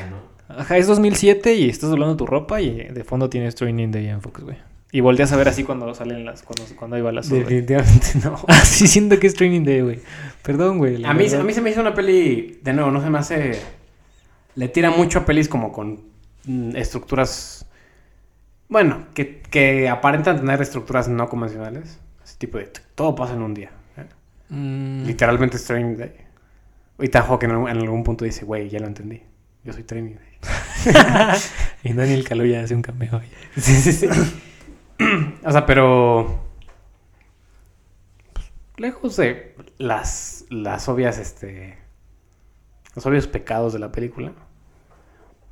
¿no? 0.09 0.32
Ajá, 0.47 0.77
es 0.77 0.87
2007 0.87 1.55
y 1.55 1.69
estás 1.69 1.89
doblando 1.89 2.17
tu 2.17 2.25
ropa 2.25 2.61
y 2.61 2.89
de 2.89 3.03
fondo 3.03 3.29
tienes 3.29 3.55
Training 3.55 3.91
Day 3.91 4.07
en 4.07 4.21
Fox, 4.21 4.43
güey. 4.43 4.57
Y 4.91 5.01
volteas 5.01 5.31
a 5.31 5.37
ver 5.37 5.47
así 5.47 5.63
cuando 5.63 5.91
salen 5.95 6.23
las... 6.23 6.43
Cuando, 6.43 6.63
cuando 6.75 6.95
hay 6.95 7.01
güey. 7.01 7.15
Definitivamente 7.15 8.07
no. 8.23 8.35
Ah, 8.47 8.63
sí, 8.63 8.85
siento 8.85 9.19
que 9.19 9.25
es 9.25 9.33
Training 9.33 9.63
Day, 9.63 9.81
güey. 9.81 9.99
Perdón, 10.43 10.77
güey. 10.77 11.03
A 11.03 11.15
mí, 11.15 11.23
verdad. 11.23 11.41
a 11.41 11.43
mí 11.43 11.51
se 11.51 11.61
me 11.61 11.71
hizo 11.71 11.81
una 11.81 11.95
peli, 11.95 12.59
de 12.61 12.73
nuevo, 12.73 12.91
no 12.91 13.01
se 13.01 13.09
me 13.09 13.17
hace... 13.17 13.59
Le 14.53 14.67
tira 14.67 14.91
mucho 14.91 15.17
a 15.17 15.25
pelis 15.25 15.49
como 15.49 15.71
con 15.71 16.01
mm, 16.45 16.75
estructuras... 16.75 17.65
Bueno, 18.69 19.07
que, 19.15 19.41
que 19.41 19.89
aparentan 19.89 20.39
tener 20.39 20.61
estructuras 20.61 21.07
no 21.07 21.27
convencionales. 21.27 21.99
Ese 22.23 22.37
tipo 22.37 22.59
de... 22.59 22.69
Todo 22.93 23.15
pasa 23.15 23.33
en 23.33 23.41
un 23.41 23.55
día. 23.55 23.71
¿eh? 23.97 24.05
Mm, 24.49 25.07
Literalmente 25.07 25.57
es 25.57 25.65
Training 25.65 25.97
Day. 25.97 26.13
Y 26.99 27.05
Ethan 27.05 27.23
Hawke 27.23 27.45
en, 27.45 27.51
en 27.51 27.77
algún 27.79 28.03
punto 28.03 28.25
dice, 28.25 28.45
güey, 28.45 28.69
ya 28.69 28.79
lo 28.79 28.85
entendí. 28.85 29.23
Yo 29.63 29.73
soy 29.73 29.81
Training 29.81 30.17
Day. 30.17 30.32
y 31.83 31.93
Daniel 31.93 32.27
Kaluuya 32.27 32.63
hace 32.63 32.75
un 32.75 32.81
cameo. 32.81 33.21
Sí, 33.55 33.75
sí, 33.75 33.91
sí. 33.91 34.07
o 35.43 35.51
sea, 35.51 35.65
pero... 35.65 36.43
pues, 38.33 38.51
Lejos 38.77 39.15
de 39.17 39.55
las, 39.77 40.45
las 40.49 40.87
obvias, 40.89 41.17
este... 41.17 41.77
Los 42.95 43.05
obvios 43.05 43.27
pecados 43.27 43.73
de 43.73 43.79
la 43.79 43.91
película. 43.91 44.33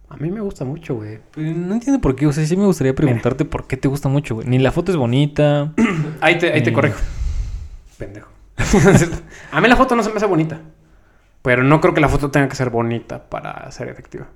A 0.10 0.18
mí 0.18 0.30
me 0.30 0.42
gusta 0.42 0.66
mucho, 0.66 0.96
güey. 0.96 1.20
Pero 1.34 1.56
no 1.56 1.74
entiendo 1.74 2.02
por 2.02 2.16
qué. 2.16 2.28
O 2.28 2.34
sea, 2.34 2.46
sí 2.46 2.58
me 2.58 2.66
gustaría 2.66 2.94
preguntarte 2.94 3.46
por 3.46 3.66
qué 3.66 3.78
te 3.78 3.88
gusta 3.88 4.10
mucho, 4.10 4.36
güey. 4.36 4.48
Ni 4.48 4.60
la 4.60 4.72
foto 4.72 4.92
es 4.92 4.98
bonita. 4.98 5.74
Ahí 6.22 6.38
te, 6.38 6.52
ahí 6.52 6.62
te 6.62 6.74
corrijo. 6.74 7.00
Pendejo. 7.98 8.30
a 9.52 9.62
mí 9.62 9.68
la 9.68 9.76
foto 9.76 9.96
no 9.96 10.04
se 10.04 10.10
me 10.10 10.18
hace 10.18 10.26
bonita. 10.26 10.60
Pero 11.42 11.64
no 11.64 11.80
creo 11.82 11.94
que 11.94 12.02
la 12.02 12.10
foto 12.10 12.30
tenga 12.30 12.50
que 12.50 12.56
ser 12.56 12.70
bonita 12.70 13.30
para 13.30 13.72
ser 13.72 13.88
efectiva. 13.88 14.28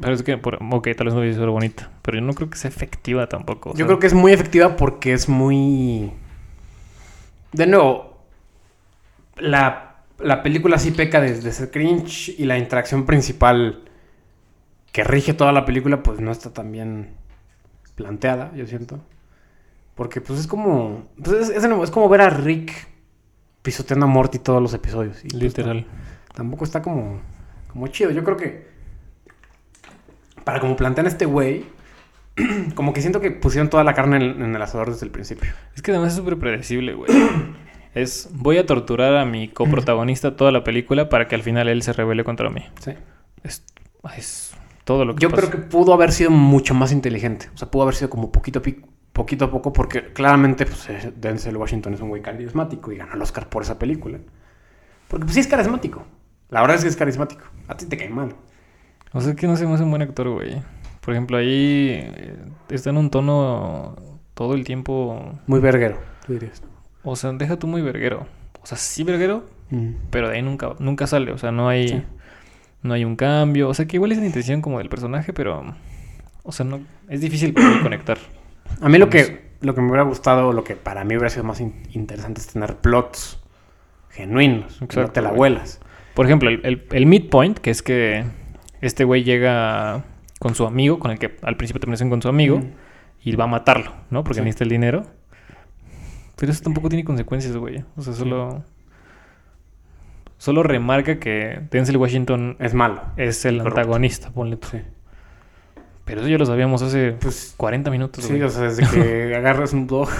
Pero 0.00 0.12
es 0.12 0.22
que, 0.22 0.36
por, 0.38 0.58
ok, 0.60 0.88
tal 0.96 1.06
vez 1.06 1.14
no 1.14 1.20
dice 1.20 1.38
ser 1.38 1.48
bonita. 1.48 1.90
Pero 2.02 2.18
yo 2.18 2.24
no 2.24 2.34
creo 2.34 2.50
que 2.50 2.58
sea 2.58 2.68
efectiva 2.68 3.28
tampoco. 3.28 3.74
Yo 3.74 3.86
creo 3.86 3.98
que 3.98 4.06
es 4.06 4.14
muy 4.14 4.32
efectiva 4.32 4.76
porque 4.76 5.12
es 5.12 5.28
muy... 5.28 6.12
De 7.52 7.66
nuevo, 7.66 8.18
la, 9.36 9.96
la 10.18 10.42
película 10.42 10.78
sí 10.78 10.90
peca 10.90 11.20
de, 11.20 11.40
de 11.40 11.52
ser 11.52 11.70
cringe 11.70 12.34
y 12.36 12.44
la 12.44 12.58
interacción 12.58 13.06
principal 13.06 13.84
que 14.90 15.04
rige 15.04 15.34
toda 15.34 15.52
la 15.52 15.64
película 15.64 16.02
pues 16.02 16.20
no 16.20 16.32
está 16.32 16.52
tan 16.52 16.72
bien 16.72 17.14
planteada, 17.94 18.52
yo 18.54 18.66
siento. 18.66 19.00
Porque 19.94 20.20
pues 20.20 20.40
es 20.40 20.46
como... 20.46 21.04
Pues 21.22 21.50
es, 21.50 21.90
como 21.90 22.08
ver 22.08 22.22
a 22.22 22.30
Rick 22.30 22.88
pisoteando 23.62 24.06
a 24.06 24.08
Morty 24.08 24.38
todos 24.40 24.60
los 24.60 24.74
episodios. 24.74 25.24
y, 25.24 25.28
pues, 25.28 25.42
Literal. 25.42 25.86
tampoco 26.34 26.64
está 26.64 26.82
como, 26.82 27.20
como 27.68 27.86
chido. 27.88 28.10
Yo 28.10 28.24
creo 28.24 28.36
que 28.36 28.73
para 30.44 30.60
como 30.60 30.76
plantean 30.76 31.06
este 31.06 31.24
güey, 31.26 31.64
como 32.74 32.92
que 32.92 33.00
siento 33.00 33.20
que 33.20 33.30
pusieron 33.30 33.70
toda 33.70 33.84
la 33.84 33.94
carne 33.94 34.16
en, 34.16 34.42
en 34.42 34.54
el 34.54 34.62
asador 34.62 34.90
desde 34.90 35.06
el 35.06 35.12
principio. 35.12 35.50
Es 35.74 35.82
que 35.82 35.90
además 35.90 36.12
es 36.12 36.18
súper 36.18 36.38
predecible, 36.38 36.94
güey. 36.94 37.10
Es, 37.94 38.28
voy 38.32 38.58
a 38.58 38.66
torturar 38.66 39.14
a 39.16 39.24
mi 39.24 39.46
coprotagonista 39.46 40.34
toda 40.34 40.50
la 40.50 40.64
película 40.64 41.08
para 41.08 41.28
que 41.28 41.36
al 41.36 41.44
final 41.44 41.68
él 41.68 41.80
se 41.82 41.92
rebele 41.92 42.24
contra 42.24 42.50
mí. 42.50 42.64
Sí. 42.80 42.90
Es, 43.44 43.64
es 44.16 44.52
todo 44.82 45.04
lo 45.04 45.14
que 45.14 45.22
Yo 45.22 45.30
pasa. 45.30 45.42
creo 45.42 45.50
que 45.52 45.58
pudo 45.58 45.94
haber 45.94 46.10
sido 46.10 46.32
mucho 46.32 46.74
más 46.74 46.90
inteligente. 46.90 47.50
O 47.54 47.56
sea, 47.56 47.70
pudo 47.70 47.84
haber 47.84 47.94
sido 47.94 48.10
como 48.10 48.32
poquito 48.32 48.58
a, 48.58 48.62
poquito, 49.12 49.44
a 49.44 49.50
poco, 49.52 49.72
porque 49.72 50.12
claramente 50.12 50.66
pues, 50.66 50.88
eh, 50.90 51.12
Denzel 51.14 51.56
Washington 51.56 51.94
es 51.94 52.00
un 52.00 52.08
güey 52.08 52.20
carismático 52.20 52.90
y 52.90 52.96
ganó 52.96 53.14
el 53.14 53.22
Oscar 53.22 53.48
por 53.48 53.62
esa 53.62 53.78
película. 53.78 54.18
Porque 55.06 55.24
pues 55.26 55.34
sí 55.34 55.40
es 55.40 55.46
carismático. 55.46 56.04
La 56.50 56.62
verdad 56.62 56.76
es 56.78 56.82
que 56.82 56.88
es 56.88 56.96
carismático. 56.96 57.44
A 57.68 57.76
ti 57.76 57.86
te 57.86 57.96
cae 57.96 58.08
mal. 58.08 58.34
O 59.14 59.20
sea, 59.20 59.30
es 59.30 59.36
que 59.36 59.46
no 59.46 59.56
se 59.56 59.66
me 59.66 59.72
hace 59.74 59.82
un 59.84 59.90
buen 59.90 60.02
actor, 60.02 60.28
güey. 60.28 60.60
Por 61.00 61.14
ejemplo, 61.14 61.36
ahí 61.38 61.88
eh, 62.02 62.36
está 62.70 62.90
en 62.90 62.96
un 62.98 63.08
tono 63.10 63.96
todo 64.34 64.54
el 64.54 64.64
tiempo... 64.64 65.38
Muy 65.46 65.60
verguero, 65.60 65.98
tú 66.26 66.32
dirías. 66.34 66.62
O 67.02 67.14
sea, 67.16 67.32
deja 67.32 67.56
tú 67.56 67.66
muy 67.66 67.80
verguero. 67.80 68.26
O 68.62 68.66
sea, 68.66 68.76
sí 68.78 69.02
verguero, 69.04 69.44
Mm. 69.70 69.92
pero 70.10 70.28
de 70.28 70.36
ahí 70.36 70.42
nunca, 70.42 70.74
nunca 70.78 71.06
sale. 71.06 71.32
O 71.32 71.38
sea, 71.38 71.50
no 71.50 71.68
hay... 71.68 71.88
Sí. 71.88 72.02
No 72.82 72.92
hay 72.92 73.04
un 73.06 73.16
cambio. 73.16 73.70
O 73.70 73.74
sea, 73.74 73.86
que 73.86 73.96
igual 73.96 74.12
es 74.12 74.18
la 74.18 74.26
intención 74.26 74.60
como 74.60 74.78
del 74.78 74.90
personaje, 74.90 75.32
pero... 75.32 75.74
O 76.42 76.52
sea, 76.52 76.66
no... 76.66 76.80
Es 77.08 77.20
difícil 77.22 77.54
conectar. 77.82 78.18
A 78.82 78.88
mí 78.90 78.98
lo 78.98 79.06
Vamos. 79.06 79.26
que, 79.26 79.50
lo 79.62 79.74
que 79.74 79.80
me 79.80 79.88
hubiera 79.88 80.02
gustado, 80.02 80.52
lo 80.52 80.64
que 80.64 80.76
para 80.76 81.02
mí 81.04 81.14
hubiera 81.16 81.30
sido 81.30 81.44
más 81.44 81.60
in- 81.60 81.82
interesante 81.92 82.40
es 82.42 82.46
tener 82.48 82.76
plots 82.76 83.40
genuinos. 84.10 84.74
que 84.74 84.80
no 84.80 84.84
Exacto, 84.86 85.12
te 85.12 85.22
la 85.22 85.28
güey. 85.30 85.38
vuelas. 85.38 85.80
Por 86.14 86.26
ejemplo, 86.26 86.50
el, 86.50 86.60
el, 86.64 86.86
el 86.92 87.06
midpoint, 87.06 87.58
que 87.58 87.70
es 87.70 87.82
que 87.82 88.24
este 88.86 89.04
güey 89.04 89.24
llega 89.24 90.04
con 90.40 90.54
su 90.54 90.66
amigo, 90.66 90.98
con 90.98 91.10
el 91.10 91.18
que 91.18 91.36
al 91.42 91.56
principio 91.56 91.80
te 91.80 91.86
conocen 91.86 92.10
con 92.10 92.20
su 92.22 92.28
amigo, 92.28 92.58
Mm. 92.58 92.72
y 93.24 93.36
va 93.36 93.44
a 93.44 93.48
matarlo, 93.48 93.92
¿no? 94.10 94.22
Porque 94.24 94.40
Sí. 94.40 94.44
necesita 94.44 94.64
el 94.64 94.70
dinero. 94.70 95.06
Pero 96.36 96.52
eso 96.52 96.62
tampoco 96.62 96.88
tiene 96.88 97.04
consecuencias, 97.04 97.56
güey. 97.56 97.84
O 97.96 98.02
sea, 98.02 98.12
solo... 98.12 98.62
Solo 100.36 100.62
remarca 100.62 101.18
que 101.18 101.60
Denzel 101.70 101.96
Washington 101.96 102.56
Es 102.58 102.74
malo. 102.74 103.02
es 103.16 103.44
el 103.44 103.60
antagonista, 103.60 104.30
ponle 104.30 104.56
tú. 104.56 104.68
Sí. 104.72 104.78
Pero 106.04 106.20
eso 106.20 106.28
ya 106.28 106.36
lo 106.36 106.44
sabíamos 106.44 106.82
hace 106.82 107.12
Pues 107.12 107.54
40 107.56 107.90
minutos, 107.90 108.24
sí, 108.24 108.30
güey. 108.32 108.42
o 108.42 108.50
sea, 108.50 108.64
desde 108.64 108.86
que 108.90 109.34
agarras 109.36 109.72
un 109.72 109.86
dog. 109.86 110.10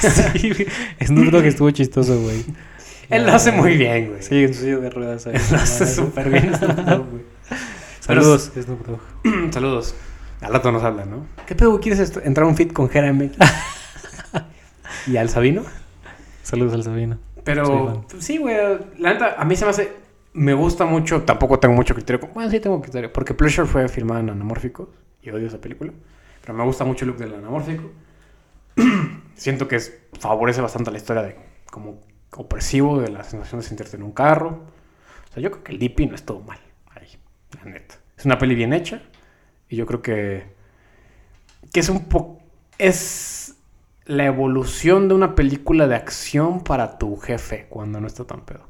sí, 0.00 0.50
güey. 0.50 0.66
Snoop 1.06 1.30
Dogg 1.30 1.44
estuvo 1.44 1.70
chistoso, 1.70 2.20
güey. 2.20 2.44
Él 3.10 3.24
lo 3.26 3.32
hace 3.32 3.52
muy 3.52 3.76
bien, 3.76 4.08
güey. 4.08 4.22
Sí, 4.22 4.42
en 4.44 4.54
su 4.54 4.62
silla 4.62 4.78
de 4.78 4.90
ruedas. 4.90 5.26
Él 5.26 5.34
lo 5.50 5.56
hace 5.58 5.86
súper 5.86 6.30
bien. 6.30 6.54
Snoop 6.56 6.76
Dogg, 6.76 7.10
güey. 7.10 7.22
Saludos, 8.00 8.52
Snoop 8.54 8.86
Dogg. 8.86 9.00
Saludos. 9.52 9.94
Al 10.40 10.52
rato 10.52 10.70
nos 10.72 10.82
hablan, 10.82 11.10
¿no? 11.10 11.26
¿Qué 11.46 11.54
pedo? 11.54 11.80
¿Quieres 11.80 12.16
entrar 12.18 12.44
a 12.44 12.48
un 12.48 12.56
fit 12.56 12.72
con 12.72 12.88
Jeremy? 12.88 13.30
¿Y 15.06 15.16
al 15.16 15.30
Sabino? 15.30 15.62
Saludos 16.42 16.74
al 16.74 16.82
Sabino. 16.82 17.18
Pero 17.44 18.04
pues, 18.10 18.24
sí, 18.24 18.38
güey. 18.38 18.56
La 18.98 19.14
neta, 19.14 19.36
a 19.38 19.44
mí 19.44 19.56
se 19.56 19.64
me 19.64 19.70
hace. 19.70 19.92
Me 20.32 20.52
gusta 20.52 20.84
mucho. 20.84 21.22
Tampoco 21.22 21.58
tengo 21.58 21.74
mucho 21.74 21.94
criterio. 21.94 22.28
Bueno, 22.34 22.50
sí 22.50 22.60
tengo 22.60 22.80
criterio. 22.82 23.12
Porque 23.12 23.34
Pleasure 23.34 23.66
fue 23.66 23.88
filmada 23.88 24.20
en 24.20 24.30
anamórficos. 24.30 24.88
Y 25.22 25.30
odio 25.30 25.46
esa 25.46 25.60
película. 25.60 25.92
Pero 26.40 26.54
me 26.54 26.64
gusta 26.64 26.84
mucho 26.84 27.04
el 27.04 27.12
look 27.12 27.18
del 27.18 27.34
anamórfico. 27.34 27.90
Siento 29.34 29.68
que 29.68 29.76
es, 29.76 29.98
favorece 30.18 30.60
bastante 30.60 30.90
la 30.90 30.98
historia 30.98 31.22
de 31.22 31.36
como 31.70 32.00
opresivo 32.36 33.00
de 33.00 33.10
la 33.10 33.24
sensación 33.24 33.60
de 33.60 33.66
sentirte 33.66 33.96
en 33.96 34.02
un 34.02 34.12
carro. 34.12 34.64
O 35.30 35.32
sea, 35.32 35.42
yo 35.42 35.50
creo 35.50 35.64
que 35.64 35.72
el 35.72 35.78
DP 35.78 36.10
no 36.10 36.14
es 36.14 36.24
todo 36.24 36.40
mal. 36.40 36.58
La 37.56 37.70
neta. 37.70 37.96
Es 38.16 38.24
una 38.24 38.38
peli 38.38 38.54
bien 38.54 38.72
hecha. 38.72 39.02
Y 39.68 39.76
yo 39.76 39.86
creo 39.86 40.02
que. 40.02 40.44
Que 41.72 41.80
es 41.80 41.88
un 41.88 42.04
poco. 42.06 42.40
Es 42.78 43.56
la 44.06 44.26
evolución 44.26 45.08
de 45.08 45.14
una 45.14 45.34
película 45.34 45.86
de 45.86 45.94
acción 45.94 46.62
para 46.62 46.98
tu 46.98 47.16
jefe 47.16 47.66
cuando 47.68 48.00
no 48.00 48.06
está 48.06 48.24
tan 48.24 48.44
pedo. 48.44 48.68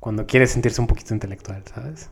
Cuando 0.00 0.26
quiere 0.26 0.46
sentirse 0.46 0.80
un 0.80 0.86
poquito 0.86 1.14
intelectual, 1.14 1.62
¿sabes? 1.66 2.10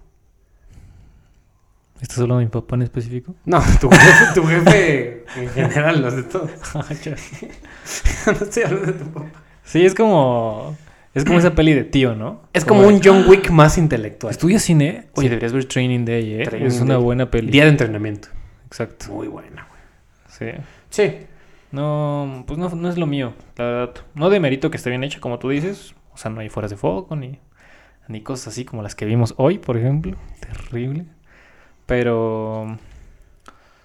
¿Estás 2.00 2.18
hablando 2.18 2.38
de 2.38 2.44
mi 2.46 2.50
papá 2.50 2.76
en 2.76 2.82
específico? 2.82 3.34
No, 3.44 3.62
tu 3.80 3.90
jefe, 3.90 4.34
tu 4.34 4.44
jefe 4.44 5.24
en 5.36 5.50
general, 5.50 6.00
los 6.00 6.16
de 6.16 6.22
todos. 6.22 6.50
no 6.74 8.32
estoy 8.32 8.62
hablando 8.62 8.86
de 8.86 8.92
tu 8.92 9.10
papá. 9.12 9.30
sí, 9.64 9.84
es 9.84 9.94
como. 9.94 10.76
Es 11.12 11.24
como 11.24 11.38
esa 11.38 11.54
peli 11.54 11.72
de 11.72 11.82
tío, 11.84 12.14
¿no? 12.14 12.42
Es 12.52 12.64
como 12.64 12.86
un 12.86 13.00
John 13.02 13.24
Wick 13.28 13.50
más 13.50 13.78
intelectual. 13.78 14.30
¿Estudias 14.30 14.62
cine? 14.62 15.06
Oye, 15.14 15.26
Sí. 15.26 15.28
deberías 15.28 15.52
ver 15.52 15.64
Training 15.64 16.04
Day, 16.04 16.34
¿eh? 16.42 16.44
Training 16.44 16.66
es 16.68 16.80
una 16.80 16.94
Day. 16.94 17.02
buena 17.02 17.30
peli. 17.30 17.50
Día 17.50 17.64
de 17.64 17.70
entrenamiento. 17.70 18.28
Exacto. 18.66 19.06
Muy 19.12 19.26
buena, 19.26 19.66
güey. 19.68 19.80
Sí. 20.54 20.60
Sí. 20.90 21.26
No, 21.72 22.44
pues 22.46 22.58
no, 22.58 22.68
no 22.70 22.88
es 22.88 22.96
lo 22.98 23.06
mío, 23.06 23.32
la 23.56 23.64
verdad. 23.64 23.94
No 24.14 24.30
demerito 24.30 24.70
que 24.70 24.76
esté 24.76 24.90
bien 24.90 25.02
hecha, 25.04 25.20
como 25.20 25.38
tú 25.40 25.48
dices. 25.48 25.94
O 26.12 26.16
sea, 26.16 26.30
no 26.30 26.40
hay 26.40 26.48
fueras 26.48 26.70
de 26.70 26.76
foco, 26.76 27.16
ni, 27.16 27.38
ni 28.08 28.22
cosas 28.22 28.48
así 28.48 28.64
como 28.64 28.82
las 28.82 28.94
que 28.94 29.04
vimos 29.04 29.34
hoy, 29.36 29.58
por 29.58 29.76
ejemplo. 29.76 30.16
Terrible. 30.40 31.06
Pero. 31.86 32.78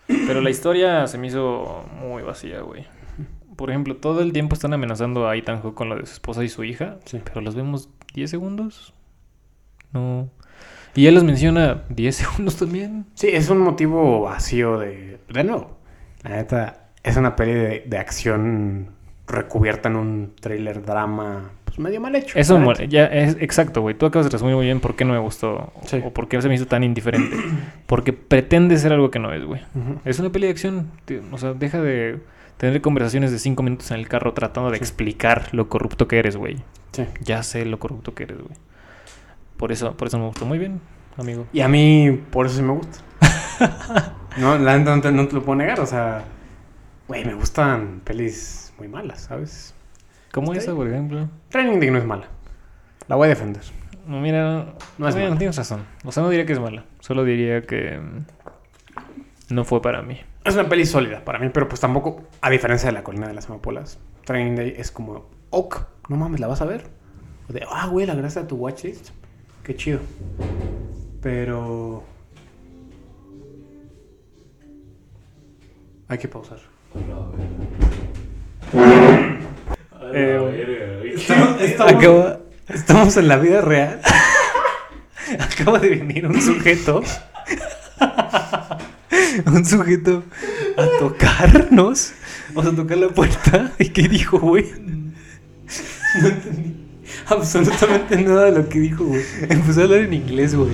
Pero 0.08 0.42
la 0.42 0.50
historia 0.52 1.08
se 1.08 1.18
me 1.18 1.28
hizo 1.28 1.86
muy 2.00 2.22
vacía, 2.22 2.62
güey. 2.62 2.86
Por 3.56 3.70
ejemplo, 3.70 3.96
todo 3.98 4.22
el 4.22 4.34
tiempo 4.34 4.54
están 4.56 4.74
amenazando 4.74 5.28
a 5.28 5.36
Ethan 5.36 5.62
Hawke 5.62 5.76
con 5.76 5.90
lo 5.90 5.96
de 5.98 6.06
su 6.06 6.14
esposa 6.14 6.44
y 6.44 6.50
su 6.50 6.64
hija. 6.64 6.98
Sí. 7.06 7.20
Pero 7.24 7.42
los 7.42 7.56
vemos 7.56 7.90
10 8.14 8.30
segundos. 8.30 8.94
No. 9.94 10.30
Y 10.96 11.08
él 11.08 11.16
los 11.16 11.24
menciona 11.24 11.84
10 11.90 12.16
segundos 12.16 12.56
también. 12.58 13.06
Sí, 13.14 13.28
es 13.32 13.50
un 13.50 13.60
motivo 13.60 14.22
vacío 14.22 14.80
de... 14.80 15.20
De 15.30 15.44
nuevo, 15.44 15.78
la 16.24 16.32
neta, 16.32 16.88
es 17.04 17.18
una 17.18 17.36
peli 17.36 17.54
de, 17.54 17.84
de 17.86 17.98
acción 17.98 18.90
recubierta 19.28 19.90
en 19.90 19.96
un 19.96 20.34
thriller 20.40 20.84
drama 20.86 21.50
pues 21.66 21.80
medio 21.80 22.00
mal 22.00 22.16
hecho. 22.16 22.38
Eso 22.38 22.62
ya 22.84 23.06
es 23.08 23.36
exacto, 23.42 23.82
güey. 23.82 23.96
Tú 23.96 24.06
acabas 24.06 24.28
de 24.28 24.32
resumir 24.32 24.56
muy 24.56 24.66
bien 24.66 24.80
por 24.80 24.96
qué 24.96 25.04
no 25.04 25.14
me 25.14 25.20
gustó 25.20 25.74
Sí. 25.86 26.00
o 26.06 26.12
por 26.12 26.28
qué 26.30 26.42
se 26.42 26.48
me 26.48 26.56
hizo 26.56 26.68
tan 26.68 26.84
indiferente. 26.84 27.36
Porque 27.88 28.14
pretende 28.14 28.78
ser 28.78 28.94
algo 28.94 29.10
que 29.12 29.20
no 29.20 29.34
es, 29.34 29.44
güey. 29.44 29.62
Es 30.06 30.20
una 30.20 30.30
peli 30.32 30.46
de 30.46 30.52
acción. 30.52 30.92
tío. 31.06 31.22
O 31.32 31.38
sea, 31.38 31.54
deja 31.54 31.82
de 31.82 32.20
tener 32.58 32.82
conversaciones 32.82 33.32
de 33.32 33.40
5 33.40 33.62
minutos 33.64 33.92
en 33.92 33.98
el 34.00 34.08
carro 34.08 34.34
tratando 34.34 34.70
de 34.72 34.78
Sí. 34.78 34.84
explicar 34.84 35.50
lo 35.54 35.70
corrupto 35.70 36.08
que 36.08 36.20
eres, 36.20 36.38
güey. 36.38 36.58
Sí. 36.92 37.06
Ya 37.22 37.44
sé 37.44 37.66
lo 37.66 37.80
corrupto 37.80 38.14
que 38.16 38.24
eres, 38.24 38.38
güey. 38.38 38.56
Por 39.58 39.72
eso, 39.72 39.96
por 39.96 40.08
eso 40.08 40.18
me 40.20 40.26
gustó 40.26 40.46
muy 40.46 40.58
bien, 40.58 40.82
amigo. 41.18 41.48
Y 41.54 41.62
a 41.62 41.68
mí, 41.68 42.22
por 42.32 42.46
eso 42.46 42.56
sí 42.58 42.62
me 42.62 42.74
gusta. 42.74 43.00
no, 44.38 44.58
la 44.58 44.78
no 44.78 45.02
te, 45.02 45.12
no 45.12 45.28
te 45.28 45.34
lo 45.36 45.44
puedo 45.44 45.58
negar, 45.58 45.80
o 45.80 45.86
sea... 45.86 46.24
Güey, 47.08 47.24
me 47.24 47.36
gustan 47.36 48.02
pelis 48.04 48.74
muy 48.80 48.88
malas, 48.88 49.22
¿sabes? 49.22 49.76
¿Cómo 50.32 50.54
esa, 50.54 50.74
por 50.74 50.88
ejemplo? 50.88 51.30
Training 51.50 51.80
Day 51.80 51.92
no 51.92 52.00
es 52.00 52.06
mala. 52.06 52.28
La 53.08 53.16
voy 53.16 53.28
a 53.28 53.30
defender. 53.30 53.62
No, 54.08 54.20
mira, 54.20 54.74
No 54.98 55.08
es 55.08 55.16
mira, 55.16 55.28
mala. 55.28 55.38
tienes 55.38 55.56
razón. 55.56 55.86
O 56.04 56.12
sea, 56.12 56.24
no 56.24 56.30
diría 56.30 56.46
que 56.48 56.54
es 56.54 56.60
mala. 56.60 56.84
Solo 57.00 57.24
diría 57.24 57.62
que 57.62 58.00
mm, 58.00 59.54
no 59.54 59.64
fue 59.66 59.82
para 59.84 60.02
mí. 60.02 60.20
Es 60.46 60.54
una 60.54 60.70
peli 60.70 60.86
sólida 60.86 61.24
para 61.26 61.40
mí, 61.40 61.50
pero 61.52 61.68
pues 61.68 61.82
tampoco, 61.82 62.22
a 62.42 62.50
diferencia 62.52 62.88
de 62.88 62.94
La 62.94 63.04
Colina 63.04 63.28
de 63.28 63.34
las 63.34 63.48
Amapolas, 63.50 63.98
Training 64.26 64.56
Day 64.56 64.76
es 64.78 64.92
como, 64.92 65.26
ok, 65.50 65.82
no 66.10 66.18
mames, 66.18 66.40
¿la 66.40 66.48
vas 66.48 66.62
a 66.62 66.66
ver? 66.66 66.86
O 67.50 67.54
de, 67.54 67.66
ah, 67.70 67.88
güey, 67.88 68.06
la 68.06 68.14
gracia 68.16 68.44
de 68.44 68.48
tu 68.48 68.56
watchlist. 68.56 69.10
Qué 69.64 69.76
chido. 69.76 70.00
Pero... 71.22 72.04
Hay 76.08 76.20
que 76.20 76.28
pausar. 76.28 76.60
Eh, 80.14 81.14
Estamos, 81.16 81.62
estamos- 81.62 81.94
Acaba, 81.94 82.40
estamos 82.70 83.18
en 83.18 83.28
la 83.28 83.38
vida 83.38 83.62
real. 83.62 84.00
acaba 85.40 85.80
de 85.80 85.90
venir 85.90 86.28
un 86.28 86.40
sujeto. 86.40 87.02
un 89.46 89.66
sujeto 89.66 90.24
a 90.78 91.00
tocarnos. 91.00 92.14
Vamos 92.54 92.74
a 92.74 92.76
tocar 92.76 92.98
la 92.98 93.10
puerta. 93.10 93.72
¿Y 93.80 93.90
qué 93.90 94.08
dijo, 94.08 94.40
güey? 94.40 94.66
Absolutamente 97.28 98.18
nada 98.22 98.46
de 98.46 98.60
lo 98.60 98.70
que 98.70 98.80
dijo, 98.80 99.06
güey. 99.06 99.24
Empezó 99.50 99.82
a 99.82 99.84
hablar 99.86 100.00
en 100.02 100.14
inglés, 100.14 100.56
güey. 100.56 100.70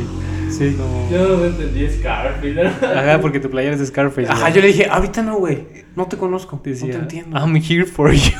Sí. 0.49 0.75
Yo 1.11 1.37
no 1.37 1.45
entendí 1.45 1.87
Scarface. 1.89 2.61
Ajá, 2.85 3.21
porque 3.21 3.39
tu 3.39 3.49
playera 3.49 3.75
es 3.75 3.87
Scarface. 3.87 4.29
Ajá, 4.29 4.49
yo 4.49 4.61
le 4.61 4.67
dije, 4.67 4.87
ahorita 4.89 5.21
no, 5.23 5.37
güey. 5.37 5.65
No 5.95 6.07
te 6.07 6.17
conozco. 6.17 6.59
Decía, 6.63 6.87
no 6.87 6.93
te 6.93 6.99
entiendo. 6.99 7.37
I'm 7.37 7.55
here 7.55 7.85
for 7.85 8.11
you. 8.11 8.31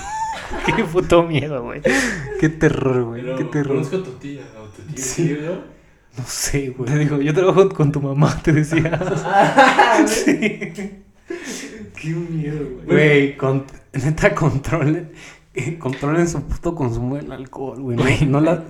Qué 0.76 0.84
puto 0.84 1.24
miedo, 1.24 1.63
güey. 1.63 1.82
Qué 2.39 2.49
terror, 2.49 3.03
güey. 3.03 3.24
Qué 3.38 3.45
terror. 3.45 3.76
Conozco 3.76 3.97
a 3.97 4.03
tu 4.03 4.11
tía, 4.11 4.41
o 4.59 4.65
tu 4.67 4.82
tía, 4.93 5.03
Sí. 5.03 5.26
tío, 5.28 5.38
¿no? 5.41 5.80
No 6.22 6.28
sé, 6.28 6.69
güey. 6.69 6.91
Te 6.91 6.99
dijo, 6.99 7.19
yo 7.22 7.34
trabajo 7.34 7.67
con 7.69 7.91
tu 7.91 7.99
mamá, 8.01 8.39
te 8.43 8.51
decía. 8.53 8.99
sí. 10.07 11.01
Qué 11.99 12.09
miedo, 12.09 12.67
güey. 12.76 12.86
Güey, 12.86 13.38
con- 13.38 13.65
neta, 13.93 14.34
controlen. 14.36 15.11
eh, 15.53 15.78
Controlen 15.78 16.28
su 16.28 16.41
puto 16.43 16.76
consumo 16.76 17.15
del 17.15 17.32
alcohol, 17.32 17.82
güey. 17.82 17.97
No, 17.97 18.39
no 18.39 18.41
la. 18.41 18.63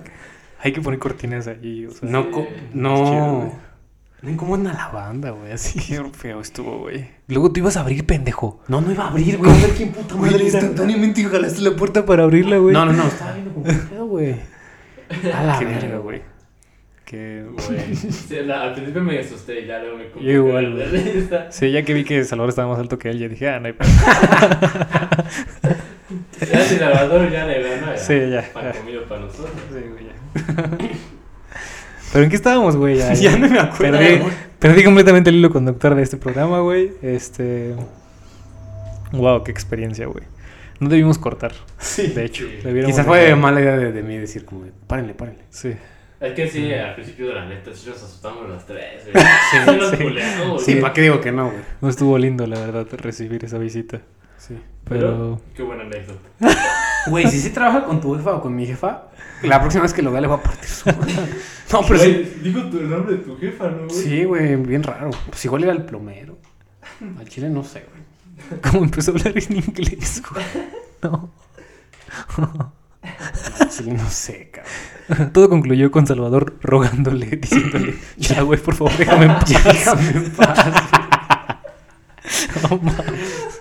Hay 0.60 0.72
que 0.72 0.80
poner 0.80 0.98
cortinas 0.98 1.46
allí, 1.46 1.86
o 1.86 1.90
sea. 1.90 2.08
No, 2.08 2.30
co- 2.30 2.46
chido, 2.46 2.56
no. 2.74 3.36
güey. 3.38 3.50
No 4.22 4.30
incomodan 4.30 4.68
a 4.68 4.72
la 4.74 4.88
banda, 4.88 5.30
güey, 5.30 5.50
así. 5.52 5.80
Qué 5.80 6.00
feo 6.12 6.40
estuvo, 6.40 6.78
güey. 6.78 7.08
Luego 7.26 7.50
tú 7.50 7.58
ibas 7.58 7.76
a 7.76 7.80
abrir, 7.80 8.06
pendejo. 8.06 8.60
No, 8.68 8.80
no 8.80 8.92
iba 8.92 9.04
a 9.04 9.08
abrir, 9.08 9.36
güey. 9.38 9.50
A 9.50 9.54
ver 9.54 9.70
quién 9.72 9.90
puta 9.90 10.14
madre 10.14 10.36
era. 10.36 10.44
instantáneamente 10.44 11.24
jalaste 11.24 11.60
la 11.62 11.74
puerta 11.74 12.06
para 12.06 12.22
abrirla, 12.22 12.58
güey. 12.58 12.72
No, 12.72 12.86
no, 12.86 12.92
no. 12.92 13.04
Estaba 13.04 13.32
viendo 13.32 13.62
qué 13.64 13.72
pedo, 13.72 14.06
güey. 14.06 14.36
A 15.34 15.42
la 15.42 15.58
Qué 15.58 15.64
verga, 15.64 15.80
verga, 15.80 15.98
güey. 15.98 16.22
Güey. 17.16 17.94
Sí, 17.96 18.36
la- 18.44 18.62
al 18.62 18.74
principio 18.74 19.02
me 19.02 19.18
asusté 19.18 19.60
y 19.60 19.66
ya 19.66 19.78
luego 19.80 19.98
me 19.98 20.04
Yo 20.24 20.30
igual. 20.32 20.80
Está- 20.80 21.50
Sí, 21.52 21.70
ya 21.70 21.82
que 21.84 21.92
vi 21.94 22.04
que 22.04 22.24
Salvador 22.24 22.50
estaba 22.50 22.68
más 22.68 22.78
alto 22.78 22.98
que 22.98 23.10
él, 23.10 23.18
ya 23.18 23.28
dije, 23.28 23.48
ah, 23.48 23.60
no 23.60 23.66
hay 23.66 23.72
pedo. 23.74 23.88
Ya 26.52 26.60
sin 26.64 26.80
lavador 26.80 27.30
ya 27.30 27.46
le 27.46 27.62
gana. 27.62 27.96
Sí, 27.96 28.14
ya, 28.30 28.44
Pan 28.52 28.64
ya. 28.72 28.72
comido 28.78 29.04
para 29.04 29.20
nosotros. 29.22 29.50
Sí, 29.70 29.78
güey, 29.90 30.04
ya. 30.06 30.78
¿Pero 32.12 32.24
en 32.24 32.30
qué 32.30 32.36
estábamos, 32.36 32.76
güey? 32.76 32.98
Ya, 32.98 33.12
Ya 33.14 33.36
no 33.36 33.48
me 33.48 33.58
acuerdo. 33.58 33.98
Perdí, 34.58 34.84
completamente 34.84 35.30
el 35.30 35.36
hilo 35.36 35.50
conductor 35.50 35.94
de 35.94 36.02
este 36.02 36.16
programa, 36.16 36.60
güey. 36.60 36.92
Este... 37.02 37.74
Wow, 39.12 39.42
qué 39.44 39.50
experiencia, 39.50 40.06
güey. 40.06 40.24
No 40.80 40.88
debimos 40.88 41.18
cortar, 41.18 41.52
Sí. 41.78 42.08
de 42.08 42.24
hecho. 42.24 42.44
Sí. 42.44 42.58
Debiéramos 42.64 42.96
Quizá 42.96 43.04
fue 43.04 43.34
mala 43.36 43.60
idea 43.60 43.76
de, 43.76 43.92
de 43.92 44.02
mí 44.02 44.16
decir 44.18 44.44
como, 44.44 44.64
párenle, 44.86 45.14
párenle. 45.14 45.42
Sí. 45.50 45.72
Es 46.22 46.32
que 46.34 46.48
sí, 46.48 46.72
al 46.72 46.94
principio 46.94 47.28
de 47.28 47.34
la 47.34 47.46
neta, 47.46 47.74
sí 47.74 47.88
nos 47.88 48.02
asustamos 48.02 48.48
los 48.48 48.64
tres. 48.64 49.02
güey. 49.12 49.24
Sí, 49.50 49.58
nos 49.78 49.90
sí. 49.90 49.96
culeamos, 49.96 50.64
Sí, 50.64 50.70
güey. 50.72 50.82
¿para 50.82 50.94
qué 50.94 51.02
digo 51.02 51.20
que 51.20 51.32
no, 51.32 51.46
güey? 51.50 51.62
No 51.80 51.88
estuvo 51.88 52.16
lindo, 52.16 52.46
la 52.46 52.60
verdad, 52.60 52.86
recibir 52.92 53.44
esa 53.44 53.58
visita. 53.58 54.00
Sí. 54.38 54.56
Pero... 54.88 55.40
Qué 55.54 55.62
buena 55.62 55.82
anécdota. 55.84 56.20
Güey, 57.08 57.26
si 57.28 57.40
sí 57.40 57.50
trabaja 57.50 57.84
con 57.84 58.00
tu 58.00 58.14
jefa 58.14 58.36
o 58.36 58.40
con 58.40 58.54
mi 58.54 58.64
jefa, 58.64 59.08
la 59.42 59.58
próxima 59.60 59.82
vez 59.82 59.92
que 59.92 60.02
lo 60.02 60.12
vea 60.12 60.20
le 60.20 60.28
voy 60.28 60.38
a 60.38 60.42
partir 60.42 60.68
su 60.68 60.86
madre. 60.88 61.12
No, 61.72 61.80
pero 61.88 61.98
sí. 61.98 62.36
Digo 62.42 62.62
tu 62.70 62.78
el 62.78 62.88
nombre 62.90 63.16
de 63.16 63.22
tu 63.24 63.36
jefa, 63.38 63.68
¿no, 63.70 63.88
güey? 63.88 63.90
Sí, 63.90 64.24
güey, 64.24 64.54
bien 64.54 64.84
raro. 64.84 65.10
Pues 65.28 65.44
igual 65.44 65.64
era 65.64 65.72
el 65.72 65.84
plomero. 65.84 66.38
Al 67.18 67.28
chile 67.28 67.48
no 67.48 67.64
sé, 67.64 67.84
güey. 67.90 68.60
¿Cómo 68.60 68.84
empezó 68.84 69.10
a 69.10 69.14
hablar 69.14 69.34
en 69.36 69.56
inglés, 69.56 70.22
güey? 70.30 70.44
No. 71.02 71.32
Sí, 73.68 73.90
no 73.90 74.08
sé, 74.08 74.50
cabrón. 74.52 74.72
Todo 75.32 75.48
concluyó 75.48 75.90
con 75.90 76.06
Salvador 76.06 76.56
rogándole, 76.62 77.26
diciéndole, 77.36 77.94
ya, 78.16 78.42
güey, 78.42 78.58
por 78.60 78.74
favor, 78.74 78.96
déjame 78.96 79.26
en 79.26 79.34
paz. 79.34 79.48
Déjame 79.48 80.10
en 80.10 80.30
paz. 80.32 80.72
No, 82.62 82.76
mames. 82.78 83.60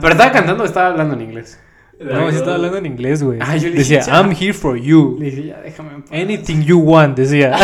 Pero 0.00 0.12
estaba 0.12 0.32
cantando 0.32 0.64
o 0.64 0.66
estaba 0.66 0.88
hablando 0.88 1.14
en 1.14 1.22
inglés. 1.22 1.58
No, 2.00 2.30
sí 2.30 2.36
estaba 2.36 2.56
hablando 2.56 2.78
en 2.78 2.86
inglés, 2.86 3.22
güey. 3.22 3.38
Ah, 3.40 3.56
yo 3.56 3.68
le 3.68 3.76
decía, 3.76 3.98
dije, 3.98 4.10
ya. 4.10 4.20
I'm 4.20 4.30
here 4.32 4.52
for 4.52 4.76
you. 4.76 5.16
Le 5.20 5.26
dije, 5.26 5.46
ya, 5.46 5.60
déjame 5.60 5.94
en 5.94 6.02
paz. 6.02 6.12
Anything 6.12 6.62
you 6.62 6.78
want, 6.78 7.16
decía. 7.16 7.56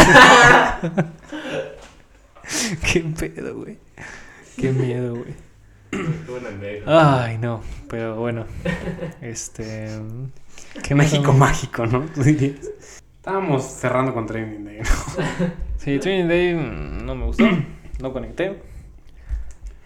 Qué 2.93 3.01
pedo, 3.01 3.57
güey. 3.57 3.79
Qué 4.57 4.73
miedo, 4.73 5.17
güey. 5.17 5.35
Ay, 6.87 7.39
no, 7.39 7.63
pero 7.89 8.17
bueno. 8.17 8.45
Este. 9.21 9.89
Qué 10.83 10.95
México 10.95 11.33
mágico, 11.33 11.87
¿no? 11.87 12.07
Tú 12.15 12.23
dirías. 12.23 12.71
Estábamos 13.17 13.65
cerrando 13.65 14.15
con 14.15 14.27
Training 14.27 14.65
Day, 14.65 14.79
¿no? 14.81 15.49
Sí, 15.79 15.99
Training 15.99 16.29
Day 16.29 16.55
no 17.05 17.15
me 17.15 17.27
gustó. 17.27 17.45
No 18.01 18.13
conecté. 18.13 18.63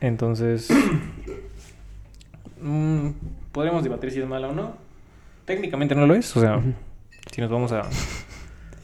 Entonces. 0.00 0.68
mm, 2.60 3.08
Podríamos 3.52 3.84
debatir 3.84 4.10
si 4.10 4.20
es 4.20 4.26
mala 4.26 4.48
o 4.48 4.52
no. 4.52 4.76
Técnicamente 5.46 5.94
no 5.94 6.06
lo 6.06 6.14
es. 6.14 6.36
O 6.36 6.40
sea, 6.40 6.60
si 7.30 7.40
nos 7.40 7.50
vamos 7.50 7.72
a 7.72 7.82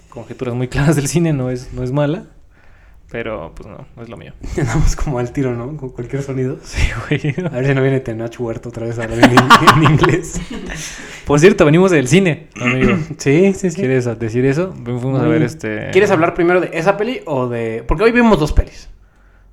conjeturas 0.08 0.54
muy 0.54 0.68
claras 0.68 0.96
del 0.96 1.08
cine, 1.08 1.32
no 1.32 1.50
es, 1.50 1.72
no 1.72 1.82
es 1.82 1.92
mala. 1.92 2.26
Pero 3.10 3.52
pues 3.54 3.66
no, 3.66 3.86
no 3.96 4.02
es 4.02 4.08
lo 4.10 4.16
mío. 4.18 4.34
Andamos 4.58 4.94
como 4.94 5.18
al 5.18 5.32
tiro, 5.32 5.54
¿no? 5.54 5.76
Con 5.78 5.88
cualquier 5.90 6.22
sonido. 6.22 6.58
Sí, 6.62 6.82
güey. 7.08 7.34
A 7.46 7.50
ver 7.56 7.66
si 7.66 7.74
no 7.74 7.80
viene 7.82 8.00
Tenach 8.00 8.38
Huerto 8.38 8.68
otra 8.68 8.84
vez 8.86 8.98
a 8.98 9.04
hablar 9.04 9.18
en, 9.30 9.82
en 9.84 9.90
inglés. 9.92 10.40
Por 11.26 11.40
cierto, 11.40 11.64
venimos 11.64 11.90
del 11.90 12.06
cine, 12.06 12.48
amigo. 12.60 12.96
Sí, 13.18 13.54
sí, 13.54 13.70
sí. 13.70 13.76
¿Quieres 13.76 14.04
decir 14.18 14.44
eso? 14.44 14.74
Fuimos 14.84 15.20
a 15.22 15.26
ver 15.26 15.42
este. 15.42 15.90
¿Quieres 15.90 16.10
hablar 16.10 16.34
primero 16.34 16.60
de 16.60 16.70
esa 16.74 16.96
peli 16.98 17.20
o 17.24 17.48
de...? 17.48 17.82
Porque 17.88 18.04
hoy 18.04 18.12
vimos 18.12 18.38
dos 18.38 18.52
pelis. 18.52 18.90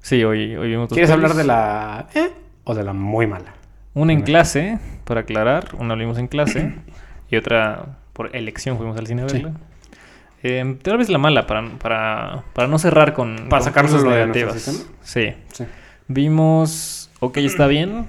Sí, 0.02 0.24
hoy, 0.24 0.56
hoy 0.56 0.70
vimos 0.70 0.90
dos 0.90 0.96
¿Quieres 0.96 1.10
pelis. 1.12 1.24
hablar 1.24 1.38
de 1.38 1.44
la... 1.46 2.08
eh, 2.14 2.32
o 2.66 2.76
de 2.76 2.84
la 2.84 2.92
muy 2.94 3.26
mala? 3.26 3.54
Una 3.94 4.12
en 4.12 4.22
clase, 4.24 4.80
para 5.06 5.22
aclarar. 5.22 5.70
Una 5.80 5.96
la 5.96 6.02
vimos 6.02 6.18
en 6.18 6.28
clase. 6.28 6.76
y 7.30 7.38
otra 7.38 8.00
por 8.12 8.36
elección 8.36 8.78
fuimos 8.78 8.98
al 8.98 9.08
cine 9.08 9.22
a 9.24 9.30
Sí. 9.30 9.46
Eh, 10.48 10.78
tal 10.84 11.00
vez 11.00 11.10
la 11.10 11.18
mala, 11.18 11.48
para, 11.48 11.68
para, 11.80 12.44
para 12.54 12.68
no 12.68 12.78
cerrar 12.78 13.14
con. 13.14 13.48
Para 13.50 13.64
con 13.72 13.74
de 13.74 13.82
nuestro 13.92 14.12
negativas. 14.12 14.86
Sí. 15.02 15.34
Sí. 15.52 15.66
Vimos 16.08 17.10
Ok, 17.20 17.38
está 17.38 17.66
bien. 17.66 18.08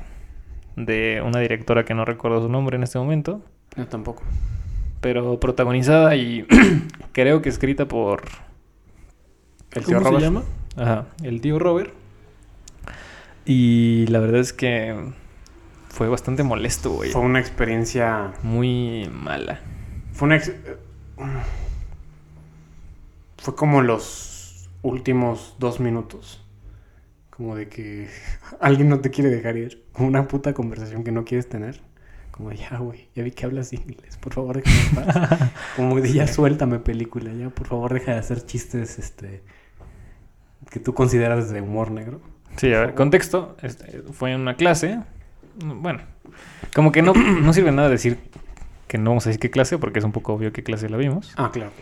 De 0.76 1.22
una 1.24 1.40
directora 1.40 1.86
que 1.86 1.94
no 1.94 2.04
recuerdo 2.04 2.42
su 2.42 2.50
nombre 2.50 2.76
en 2.76 2.82
este 2.82 2.98
momento. 2.98 3.40
Yo 3.76 3.86
tampoco. 3.86 4.22
Pero 5.00 5.40
protagonizada 5.40 6.14
y 6.16 6.46
creo 7.12 7.40
que 7.40 7.48
escrita 7.48 7.86
por. 7.88 8.24
El 9.72 9.84
¿Cómo 9.84 9.98
tío 9.98 9.98
Robert. 10.00 10.18
se 10.18 10.24
llama? 10.24 10.42
Ajá, 10.76 11.06
el 11.22 11.40
tío 11.40 11.58
Robert. 11.58 11.90
Y 13.46 14.06
la 14.08 14.18
verdad 14.18 14.40
es 14.40 14.52
que 14.52 14.94
fue 15.88 16.08
bastante 16.08 16.42
molesto, 16.42 16.90
güey. 16.90 17.10
Fue 17.12 17.22
una 17.22 17.38
experiencia... 17.40 18.32
Muy 18.42 19.08
mala. 19.10 19.60
Fue 20.12 20.26
una... 20.26 20.36
ex- 20.36 20.52
fue 23.38 23.54
como 23.54 23.82
los 23.82 24.68
últimos 24.82 25.56
dos 25.58 25.80
minutos. 25.80 26.42
Como 27.30 27.54
de 27.54 27.68
que 27.68 28.08
alguien 28.60 28.88
no 28.88 29.00
te 29.00 29.10
quiere 29.10 29.30
dejar 29.30 29.56
ir. 29.56 29.84
Como 29.92 30.08
una 30.08 30.28
puta 30.28 30.54
conversación 30.54 31.04
que 31.04 31.12
no 31.12 31.24
quieres 31.24 31.48
tener. 31.48 31.80
Como 32.30 32.50
de, 32.50 32.56
ya, 32.56 32.76
güey, 32.78 33.08
ya 33.14 33.22
vi 33.22 33.30
que 33.30 33.46
hablas 33.46 33.72
inglés. 33.72 34.18
Por 34.18 34.34
favor, 34.34 34.62
déjame 34.62 34.80
en 34.88 35.12
paz. 35.12 35.50
Como 35.76 35.98
de, 36.00 36.12
ya 36.12 36.26
suéltame 36.26 36.78
película. 36.80 37.32
Ya, 37.32 37.48
por 37.48 37.66
favor, 37.66 37.94
deja 37.94 38.12
de 38.12 38.18
hacer 38.18 38.44
chistes, 38.44 38.98
este... 38.98 39.42
Que 40.70 40.80
tú 40.80 40.92
consideras 40.92 41.50
de 41.50 41.62
humor 41.62 41.90
negro. 41.90 42.20
Sí, 42.56 42.72
a 42.74 42.80
ver, 42.80 42.94
contexto. 42.94 43.56
este, 43.62 44.02
fue 44.12 44.32
en 44.32 44.40
una 44.40 44.56
clase. 44.56 45.00
Bueno, 45.64 46.00
como 46.74 46.92
que 46.92 47.00
no, 47.00 47.14
no 47.14 47.52
sirve 47.52 47.72
nada 47.72 47.88
decir 47.88 48.18
que 48.88 48.98
no 48.98 49.10
vamos 49.10 49.26
a 49.26 49.30
decir 49.30 49.40
qué 49.40 49.50
clase, 49.50 49.78
porque 49.78 49.98
es 49.98 50.04
un 50.04 50.12
poco 50.12 50.34
obvio 50.34 50.52
qué 50.52 50.62
clase 50.62 50.88
la 50.88 50.96
vimos. 50.96 51.32
Ah, 51.36 51.50
claro. 51.52 51.72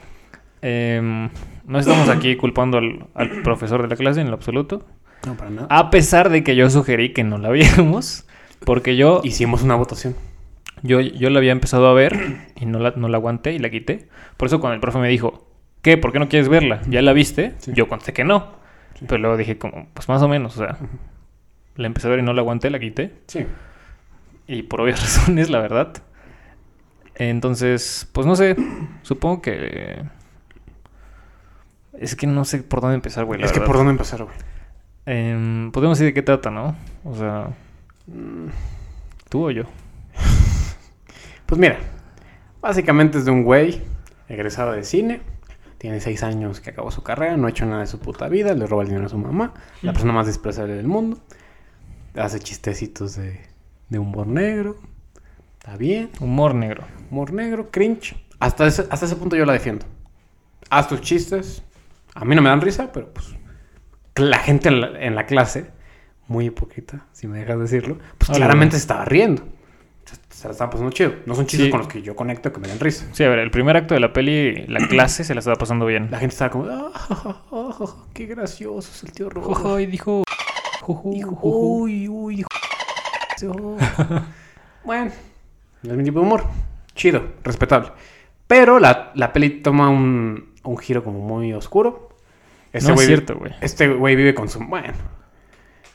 Em, 0.67 1.29
no 1.67 1.79
estamos 1.79 2.09
aquí 2.09 2.37
culpando 2.39 2.79
al, 2.79 3.07
al 3.15 3.43
profesor 3.43 3.83
de 3.83 3.89
la 3.89 3.97
clase 3.97 4.23
en 4.23 4.29
lo 4.29 4.35
absoluto. 4.35 4.87
No, 5.27 5.37
para 5.37 5.51
nada. 5.51 5.67
A 5.71 5.91
pesar 5.91 6.31
de 6.31 6.43
que 6.43 6.57
yo 6.57 6.71
sugerí 6.71 7.13
que 7.13 7.23
no 7.23 7.37
la 7.37 7.51
viéramos, 7.53 8.27
porque 8.65 8.97
yo, 8.97 9.21
Hicimos 9.25 9.63
una 9.63 9.75
votación. 9.75 10.17
yo, 10.83 11.01
yo 11.01 11.29
la 11.29 11.39
había 11.39 11.53
empezado 11.53 11.87
a 11.87 11.93
ver 11.93 12.39
y 12.57 12.65
no 12.65 12.79
la, 12.79 12.95
no 12.97 13.09
la 13.09 13.19
aguanté 13.19 13.53
y 13.53 13.59
la 13.59 13.69
quité. 13.69 14.09
Por 14.39 14.47
eso 14.47 14.59
cuando 14.61 14.75
el 14.75 14.81
profe 14.81 14.99
me 14.99 15.09
dijo, 15.09 15.47
¿qué? 15.83 15.99
¿Por 15.99 16.13
qué 16.13 16.19
no 16.19 16.31
quieres 16.31 16.49
verla? 16.49 16.81
¿Ya 16.89 17.03
la 17.03 17.13
viste? 17.13 17.53
Sí. 17.59 17.73
Yo 17.75 17.87
contesté 17.87 18.15
que 18.15 18.25
no. 18.25 18.53
Sí. 18.99 19.05
Pero 19.07 19.19
luego 19.19 19.37
dije 19.37 19.59
como, 19.59 19.89
pues 19.93 20.09
más 20.09 20.23
o 20.23 20.29
menos, 20.29 20.57
o 20.57 20.61
sea, 20.61 20.79
la 21.77 21.87
empecé 21.87 22.07
a 22.07 22.11
ver 22.11 22.21
y 22.21 22.23
no 22.23 22.33
la 22.33 22.41
aguanté, 22.41 22.71
la 22.71 22.79
quité. 22.79 23.13
Sí. 23.27 23.45
Y 24.47 24.63
por 24.63 24.81
obvias 24.81 25.01
razones, 25.03 25.51
la 25.51 25.61
verdad. 25.61 25.93
Entonces, 27.17 28.09
pues 28.13 28.27
no 28.27 28.35
sé, 28.35 28.57
supongo 29.03 29.43
que... 29.43 30.03
Es 31.99 32.17
que 32.17 32.27
no 32.27 32.45
sé 32.45 32.63
por 32.63 32.81
dónde 32.81 32.97
empezar, 32.97 33.25
güey. 33.25 33.41
la 33.41 33.47
es 33.47 33.53
que 33.53 33.61
por 33.61 33.77
dónde 33.77 33.93
empezar, 33.93 34.25
güey. 34.25 34.37
Em, 35.07 35.71
podemos 35.73 35.99
decir 35.99 36.11
de 36.11 36.15
qué 36.15 36.23
trata, 36.23 36.51
¿no? 36.51 36.77
O 37.05 37.15
sea, 37.15 37.51
Mm, 38.07 38.49
tú 39.29 39.47
o 39.47 39.51
yo. 39.51 39.65
Pues 41.47 41.61
mira, 41.61 41.79
básicamente 42.63 43.19
es 43.19 43.27
de 43.27 43.31
un 43.31 43.45
güey 43.45 43.83
egresado 44.31 44.73
de 44.73 44.83
cine. 44.83 45.21
Tiene 45.77 46.01
seis 46.01 46.23
años 46.23 46.61
que 46.61 46.71
acabó 46.71 46.91
su 46.91 47.03
carrera, 47.03 47.37
no 47.37 47.47
ha 47.47 47.51
hecho 47.51 47.67
nada 47.67 47.81
de 47.81 47.87
su 47.87 47.99
puta 47.99 48.29
vida, 48.29 48.55
le 48.55 48.67
roba 48.67 48.83
el 48.83 48.89
dinero 48.89 49.07
a 49.07 49.11
su 49.11 49.19
mamá, 49.19 49.53
la 49.83 49.93
persona 49.93 50.15
más 50.15 50.27
despreciable 50.27 50.75
del 50.75 50.87
mundo. 50.87 51.19
Hace 52.17 52.41
chistecitos 52.41 53.17
de, 53.17 53.43
de 53.91 53.99
humor 53.99 54.27
negro. 54.27 54.77
Está 55.59 55.77
bien. 55.77 56.09
Humor 56.21 56.55
negro. 56.55 56.85
Humor 57.11 57.35
negro, 57.35 57.71
cringe. 57.71 58.17
Hasta 58.41 58.67
ese, 58.67 58.87
hasta 58.91 59.05
ese 59.05 59.17
punto 59.17 59.37
yo 59.37 59.45
la 59.45 59.53
defiendo. 59.53 59.85
Haz 60.71 60.89
tus 60.89 61.03
chistes. 61.03 61.63
A 62.15 62.25
mí 62.25 62.35
no 62.35 62.43
me 62.43 62.49
dan 62.49 62.61
risa, 62.61 62.93
pero 62.93 63.13
pues 63.13 63.35
la 64.17 64.39
gente 64.39 64.69
en 64.69 64.81
la, 64.81 64.87
en 65.05 65.15
la 65.15 65.27
clase, 65.27 65.71
muy 66.29 66.47
hipócrita, 66.47 67.07
si 67.13 67.27
me 67.27 67.39
dejas 67.39 67.59
decirlo, 67.59 67.99
pues 68.19 68.31
Hola. 68.31 68.39
claramente 68.39 68.77
se 68.77 68.83
estaba 68.83 69.05
riendo. 69.05 69.43
Se, 70.05 70.17
se 70.29 70.47
la 70.49 70.53
estaban 70.53 70.71
pasando 70.71 70.93
chido. 70.93 71.15
No 71.27 71.35
son 71.35 71.47
chistes 71.47 71.67
Sí. 71.67 71.71
con 71.71 71.81
los 71.81 71.89
que 71.89 72.03
yo 72.03 72.15
conecto 72.15 72.53
que 72.53 72.61
me 72.61 72.69
dan 72.69 72.79
risa. 72.79 73.07
Sí, 73.13 73.25
a 73.25 73.29
ver, 73.31 73.39
el 73.41 73.51
primer 73.51 73.77
acto 73.77 73.95
de 73.95 74.01
la 74.01 74.13
peli, 74.13 74.67
la 74.69 74.87
clase, 74.89 75.25
se 75.25 75.35
la 75.35 75.41
estaba 75.41 75.57
pasando 75.57 75.87
bien. 75.87 76.09
La 76.11 76.19
gente 76.19 76.35
estaba 76.35 76.51
como, 76.51 76.67
"Ah, 76.67 76.93
ah, 76.95 77.43
ah, 77.51 77.77
ah, 77.81 77.87
qué 78.13 78.27
gracioso 78.27 78.91
es 78.93 79.03
el 79.05 79.13
tío 79.13 79.29
Rojo. 79.31 79.81
Y 79.81 79.87
dijo... 79.87 80.23
Dijo, 80.87 81.01
uy, 81.43 82.07
uy, 82.09 82.45
bueno, 84.85 85.11
no 85.83 85.91
es 85.93 85.97
mi 85.97 86.05
tipo 86.05 86.21
de 86.21 86.27
humor. 86.27 86.45
Chido, 86.95 87.23
respetable. 87.43 87.91
Pero 88.47 88.79
la, 88.79 89.11
la 89.15 89.33
peli 89.33 89.63
toma 89.63 89.89
un, 89.89 90.54
un 90.65 90.77
giro 90.79 91.05
como 91.05 91.21
muy 91.21 91.53
oscuro. 91.53 92.09
Este 92.73 92.89
no 92.89 92.95
es 92.95 93.01
güey- 93.03 93.07
cierto, 93.07 93.37
güey. 93.37 93.53
Este 93.61 93.89
güey 93.89 94.17
vive 94.17 94.35
con 94.35 94.49
su... 94.49 94.59
Bueno. 94.61 94.93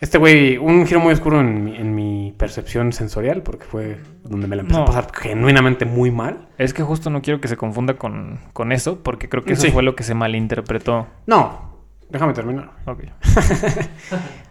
Este 0.01 0.17
güey, 0.17 0.55
un 0.57 0.87
giro 0.87 1.01
muy 1.01 1.11
oscuro 1.11 1.41
en 1.41 1.65
mi, 1.65 1.75
en 1.75 1.93
mi 1.93 2.33
percepción 2.37 2.93
sensorial, 2.93 3.43
porque 3.43 3.65
fue 3.65 3.99
donde 4.23 4.47
me 4.47 4.55
la 4.55 4.61
empezó 4.61 4.77
No. 4.79 4.83
a 4.85 4.87
pasar 4.87 5.07
genuinamente 5.13 5.83
muy 5.83 6.09
mal. 6.09 6.47
Es 6.57 6.73
que 6.73 6.83
justo 6.83 7.09
no 7.09 7.21
quiero 7.21 7.41
que 7.41 7.49
se 7.49 7.57
confunda 7.57 7.95
con, 7.95 8.39
con 8.53 8.71
eso, 8.71 9.03
porque 9.03 9.27
creo 9.27 9.43
que 9.43 9.53
eso 9.53 9.63
Sí. 9.63 9.71
fue 9.71 9.83
lo 9.83 9.97
que 9.97 10.03
se 10.03 10.13
malinterpretó. 10.13 11.07
No, 11.27 11.79
déjame 12.09 12.31
terminar. 12.33 12.71
Ok. 12.85 13.03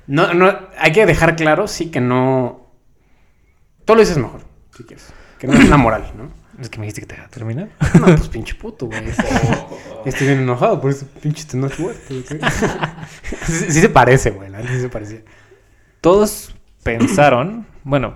No, 0.07 0.33
no, 0.33 0.51
hay 0.79 0.93
que 0.93 1.05
dejar 1.05 1.37
claro, 1.37 1.69
sí, 1.69 1.91
que 1.91 2.01
no... 2.01 2.67
Tú 3.85 3.95
lo 3.95 4.01
dices 4.01 4.17
mejor, 4.17 4.41
si 4.75 4.85
quieres. 4.85 5.13
Que 5.39 5.47
no 5.47 5.53
es 5.55 5.65
una 5.67 5.77
moral, 5.77 6.11
¿no? 6.17 6.31
Es 6.61 6.69
que 6.71 6.79
me 6.79 6.87
dijiste 6.87 7.03
que 7.03 7.07
te 7.07 7.15
iba 7.15 7.25
a 7.25 7.29
terminar. 7.29 7.69
No, 8.01 8.07
pues 8.07 8.29
pinche 8.29 8.55
puto, 8.55 8.87
güey. 8.87 9.01
Estoy 10.05 10.27
bien 10.27 10.41
enojado 10.41 10.81
por 10.81 10.91
ese 10.91 11.05
pinche 11.07 11.45
Tenoch 11.45 11.79
Huerta, 11.79 12.03
güey. 12.09 12.25
sí, 13.47 13.73
sí 13.73 13.81
se 13.81 13.89
parece, 13.89 14.31
güey. 14.31 14.51
La 14.51 14.63
sí 14.63 14.81
se 14.81 14.89
parecía. 14.89 15.21
Todos 16.01 16.55
pensaron, 16.83 17.67
bueno, 17.85 18.15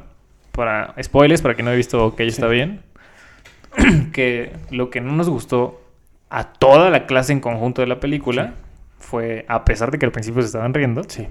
para 0.53 0.95
spoilers, 1.03 1.41
para 1.41 1.55
quien 1.55 1.67
no 1.67 1.71
haya 1.71 1.77
visto 1.77 2.05
OK 2.05 2.21
está 2.21 2.47
bien, 2.49 2.83
que 4.13 4.53
lo 4.71 4.91
que 4.91 5.01
no 5.01 5.13
nos 5.13 5.29
gustó 5.29 5.81
a 6.31 6.53
toda 6.53 6.91
la 6.91 7.07
clase 7.07 7.33
en 7.33 7.41
conjunto 7.41 7.83
de 7.83 7.89
la 7.89 8.01
película 8.01 8.55
fue, 8.99 9.45
a 9.49 9.65
pesar 9.65 9.91
de 9.91 9.99
que 9.99 10.07
al 10.07 10.13
principio 10.13 10.43
se 10.43 10.47
estaban 10.47 10.73
riendo, 10.75 11.03
Sí. 11.07 11.29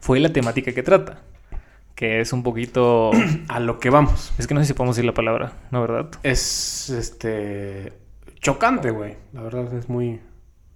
fue 0.00 0.20
la 0.20 0.30
temática 0.32 0.72
que 0.72 0.82
trata. 0.82 1.20
Que 2.02 2.20
es 2.20 2.32
un 2.32 2.42
poquito... 2.42 3.12
A 3.46 3.60
lo 3.60 3.78
que 3.78 3.88
vamos. 3.88 4.32
Es 4.36 4.48
que 4.48 4.54
no 4.54 4.60
sé 4.60 4.66
si 4.66 4.72
podemos 4.74 4.96
decir 4.96 5.06
la 5.06 5.14
palabra, 5.14 5.52
¿no 5.70 5.80
verdad? 5.82 6.06
Es, 6.24 6.90
este... 6.90 7.92
Chocante, 8.40 8.90
güey. 8.90 9.14
La 9.32 9.40
verdad 9.42 9.72
es 9.72 9.88
muy... 9.88 10.18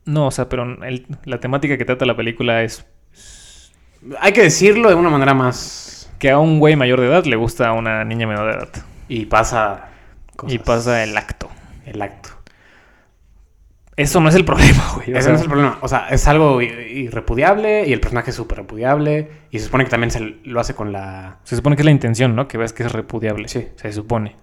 No, 0.05 0.29
o 0.29 0.31
sea, 0.31 0.49
pero 0.49 0.62
el- 0.85 1.05
la 1.24 1.41
temática 1.41 1.77
que 1.77 1.85
trata 1.85 2.07
la 2.07 2.16
película 2.16 2.62
es 2.62 2.87
Hay 4.20 4.33
que 4.33 4.43
decirlo 4.43 4.89
de 4.89 4.95
una 4.95 5.11
manera 5.11 5.35
más... 5.35 6.09
que 6.20 6.31
a 6.31 6.39
un 6.39 6.61
güey 6.61 6.77
mayor 6.77 7.01
de 7.01 7.09
edad 7.09 7.24
le 7.24 7.35
gusta 7.35 7.70
a 7.70 7.72
una 7.72 8.05
niña 8.05 8.29
menor 8.29 8.47
de 8.53 8.59
edad. 8.59 8.68
Y 9.09 9.27
pasa... 9.27 9.89
Y 10.47 10.59
pasa 10.59 11.03
el 11.03 11.16
acto. 11.16 11.49
El 11.87 12.03
acto. 12.03 12.29
Eso 13.97 14.21
no 14.21 14.29
es 14.29 14.35
el 14.35 14.45
problema, 14.45 14.83
güey. 14.95 15.13
o 15.15 15.17
Ese 15.17 15.23
sea, 15.23 15.31
no 15.33 15.37
es 15.37 15.43
el 15.43 15.49
problema. 15.49 15.79
O 15.81 15.89
sea, 15.89 16.09
es 16.11 16.27
algo 16.29 16.61
irrepudiable 16.61 17.87
y 17.89 17.93
el 17.93 18.01
personaje 18.01 18.31
es 18.31 18.37
súper 18.37 18.59
repudiable. 18.59 19.31
Y 19.51 19.59
se 19.59 19.67
supone 19.67 19.85
que 19.85 19.91
también 19.91 20.11
se 20.11 20.21
lo 20.45 20.61
hace 20.61 20.75
con 20.75 20.93
la... 20.93 21.39
Se 21.45 21.57
supone 21.57 21.77
que 21.77 21.83
es 21.83 21.87
la 21.87 21.93
intención, 21.93 22.37
¿no? 22.37 22.47
Que 22.49 22.59
ves 22.59 22.73
que 22.73 22.83
es 22.83 22.93
repudiable. 22.93 23.49
Sí. 23.49 23.69
Se 23.77 23.93
supone. 23.93 24.37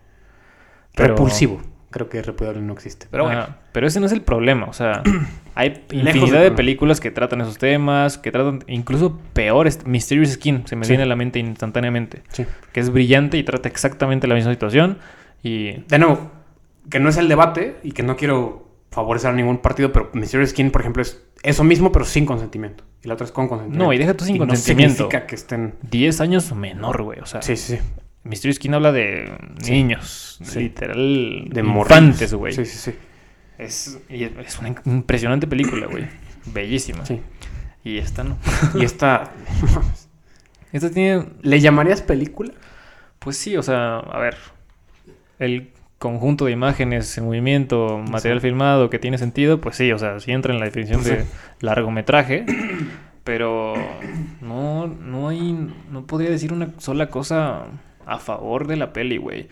Pero- 0.95 1.09
Repulsivo. 1.09 1.61
Creo 1.91 2.09
que 2.09 2.23
repudiable 2.23 2.59
no 2.63 2.73
existe. 2.73 3.05
Pero 3.11 3.25
bueno. 3.25 3.45
Pero 3.71 3.85
ese 3.85 3.99
no 3.99 4.07
es 4.07 4.11
el 4.13 4.21
problema. 4.23 4.65
O 4.65 4.73
sea, 4.73 5.03
hay 5.53 5.83
infinidad 5.91 6.41
de 6.41 6.49
películas 6.49 6.99
que 6.99 7.11
tratan 7.11 7.41
esos 7.41 7.59
temas, 7.59 8.17
que 8.17 8.31
tratan 8.31 8.63
incluso 8.65 9.19
peores. 9.33 9.85
Mysterious 9.85 10.31
Skin 10.31 10.65
se 10.65 10.75
me 10.75 10.85
Sí. 10.85 10.93
viene 10.93 11.03
a 11.03 11.05
la 11.05 11.15
mente 11.15 11.37
instantáneamente. 11.37 12.23
Sí. 12.29 12.47
Que 12.71 12.79
es 12.79 12.89
brillante 12.89 13.37
y 13.37 13.43
trata 13.43 13.69
exactamente 13.69 14.25
la 14.27 14.33
misma 14.33 14.51
situación. 14.51 14.97
Y 15.43 15.83
De 15.87 15.99
nuevo, 15.99 16.31
que 16.89 16.99
no 16.99 17.09
es 17.09 17.17
el 17.17 17.27
debate 17.27 17.75
y 17.83 17.91
que 17.91 18.01
no 18.01 18.15
quiero 18.15 18.72
favorecer 18.93 19.31
a 19.31 19.33
ningún 19.33 19.57
partido, 19.57 19.91
pero 19.91 20.09
Mysterious 20.13 20.51
Skin, 20.51 20.71
por 20.71 20.81
ejemplo, 20.81 21.01
es 21.01 21.21
eso 21.43 21.63
mismo, 21.63 21.91
pero 21.91 22.05
sin 22.05 22.25
consentimiento. 22.25 22.83
Y 23.03 23.07
la 23.07 23.15
otra 23.15 23.25
es 23.25 23.31
con 23.31 23.47
consentimiento. 23.47 23.85
No, 23.85 23.91
y 23.93 23.97
deja 23.97 24.13
tú 24.13 24.23
sin 24.25 24.37
no 24.37 24.47
consentimiento. 24.47 24.95
significa 24.95 25.25
que 25.27 25.35
estén... 25.35 25.75
10 25.89 26.21
años 26.21 26.51
o 26.51 26.55
menor, 26.55 27.01
güey. 27.03 27.19
O 27.19 27.25
sea, 27.25 27.41
Sí, 27.41 27.55
sí, 27.57 27.77
sí. 27.77 27.81
Mysterio 28.23 28.53
Skin 28.53 28.73
habla 28.75 28.91
de 28.93 29.29
niños, 29.67 30.39
Sí. 30.43 30.59
literal, 30.59 31.47
De 31.49 31.63
morrillos. 31.63 32.33
güey. 32.35 32.53
Sí, 32.53 32.65
sí, 32.65 32.77
sí. 32.77 32.97
Es, 33.57 33.99
y 34.09 34.23
es 34.23 34.59
una 34.59 34.73
impresionante 34.85 35.47
película, 35.47 35.87
güey. 35.87 36.07
Bellísima. 36.45 37.05
Sí. 37.05 37.19
Y 37.83 37.97
esta 37.97 38.23
no. 38.23 38.37
Y 38.75 38.85
esta... 38.85 39.31
Esta 40.71 40.89
tiene, 40.89 41.25
¿Le 41.41 41.59
llamarías 41.59 42.01
película? 42.01 42.51
pues 43.19 43.37
sí, 43.37 43.55
o 43.57 43.61
sea, 43.63 43.97
a 43.99 44.19
ver, 44.19 44.35
el 45.39 45.69
conjunto 46.03 46.45
de 46.45 46.51
imágenes 46.51 47.17
en 47.17 47.23
movimiento, 47.23 47.97
material 48.11 48.41
filmado 48.41 48.89
que 48.89 48.99
tiene 48.99 49.17
sentido, 49.17 49.61
pues 49.61 49.77
sí, 49.77 49.89
o 49.93 49.97
sea, 49.97 50.19
sí 50.19 50.31
entra 50.33 50.53
en 50.53 50.59
la 50.59 50.65
definición 50.65 51.01
de 51.03 51.23
largometraje, 51.61 52.45
pero 53.23 53.73
no, 54.41 54.87
no 54.87 55.29
hay, 55.29 55.69
no 55.89 56.05
podría 56.05 56.29
decir 56.29 56.51
una 56.51 56.69
sola 56.77 57.09
cosa 57.09 57.63
a 58.05 58.19
favor 58.19 58.67
de 58.67 58.75
la 58.75 58.91
peli, 58.91 59.15
güey. 59.17 59.47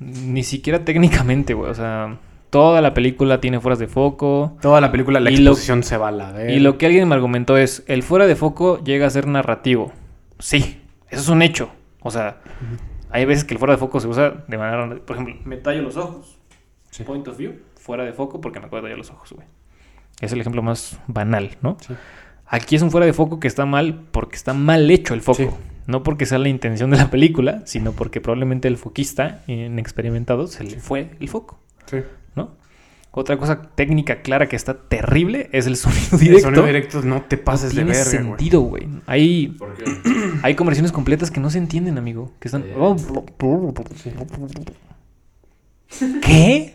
Ni 0.00 0.42
siquiera 0.42 0.84
técnicamente, 0.84 1.52
güey, 1.54 1.70
o 1.70 1.74
sea, 1.74 2.16
toda 2.48 2.80
la 2.80 2.94
película 2.94 3.40
tiene 3.40 3.60
fueras 3.60 3.78
de 3.78 3.86
foco. 3.86 4.56
Toda 4.62 4.80
la 4.80 4.90
película, 4.90 5.20
la 5.20 5.30
lo- 5.30 5.36
exposición 5.36 5.82
se 5.82 5.96
va 5.98 6.08
a 6.08 6.12
la 6.12 6.32
de... 6.32 6.54
Y 6.54 6.60
lo 6.60 6.78
que 6.78 6.86
alguien 6.86 7.06
me 7.08 7.14
argumentó 7.14 7.56
es, 7.58 7.84
el 7.88 8.02
fuera 8.02 8.26
de 8.26 8.36
foco 8.36 8.82
llega 8.82 9.06
a 9.06 9.10
ser 9.10 9.26
narrativo. 9.26 9.92
Sí, 10.38 10.80
eso 11.10 11.20
es 11.20 11.28
un 11.28 11.42
hecho. 11.42 11.68
O 12.00 12.10
sea, 12.10 12.38
hay 13.14 13.26
veces 13.26 13.44
que 13.44 13.54
el 13.54 13.58
fuera 13.60 13.74
de 13.74 13.78
foco 13.78 14.00
se 14.00 14.08
usa 14.08 14.44
de 14.48 14.58
manera... 14.58 14.88
Por 15.06 15.14
ejemplo, 15.14 15.36
me 15.44 15.56
tallo 15.56 15.82
los 15.82 15.96
ojos. 15.96 16.36
Sí. 16.90 17.04
Point 17.04 17.28
of 17.28 17.36
view, 17.36 17.60
fuera 17.76 18.02
de 18.02 18.12
foco 18.12 18.40
porque 18.40 18.58
me 18.58 18.66
acuerdo 18.66 18.86
de 18.86 18.90
tallar 18.90 18.98
los 18.98 19.10
ojos, 19.12 19.32
güey. 19.32 19.46
Es 20.20 20.32
el 20.32 20.40
ejemplo 20.40 20.62
más 20.62 20.98
banal, 21.06 21.56
¿no? 21.62 21.76
Sí. 21.80 21.94
Aquí 22.44 22.74
es 22.74 22.82
un 22.82 22.90
fuera 22.90 23.06
de 23.06 23.12
foco 23.12 23.38
que 23.38 23.46
está 23.46 23.66
mal 23.66 24.00
porque 24.10 24.34
está 24.34 24.52
mal 24.52 24.90
hecho 24.90 25.14
el 25.14 25.20
foco. 25.20 25.36
Sí. 25.36 25.48
No 25.86 26.02
porque 26.02 26.26
sea 26.26 26.38
la 26.38 26.48
intención 26.48 26.90
de 26.90 26.96
la 26.96 27.08
película, 27.08 27.62
sino 27.66 27.92
porque 27.92 28.20
probablemente 28.20 28.66
el 28.66 28.76
foquista 28.76 29.44
inexperimentado 29.46 30.48
se 30.48 30.64
le 30.64 30.80
fue 30.80 31.12
el 31.20 31.28
foco. 31.28 31.60
Sí. 31.86 31.98
Otra 33.16 33.36
cosa 33.36 33.62
técnica 33.62 34.22
clara 34.22 34.48
que 34.48 34.56
está 34.56 34.74
terrible 34.74 35.48
es 35.52 35.66
el 35.68 35.76
sonido 35.76 36.00
El 36.12 36.18
directo. 36.18 36.42
sonido 36.46 36.66
directo 36.66 37.02
no 37.02 37.22
te 37.22 37.36
pases 37.38 37.72
no 37.74 37.80
de 37.80 37.84
tiene 37.84 37.90
verga, 37.92 38.10
güey. 38.10 38.26
sentido, 38.28 38.60
güey. 38.62 38.88
Hay, 39.06 39.48
¿Por 39.58 39.74
qué? 39.74 39.84
hay 40.42 40.54
conversiones 40.56 40.90
completas 40.90 41.30
que 41.30 41.38
no 41.40 41.48
se 41.50 41.58
entienden, 41.58 41.96
amigo. 41.96 42.32
Que 42.40 42.48
están... 42.48 42.64
Eh. 42.66 42.74
¿Qué? 46.22 46.74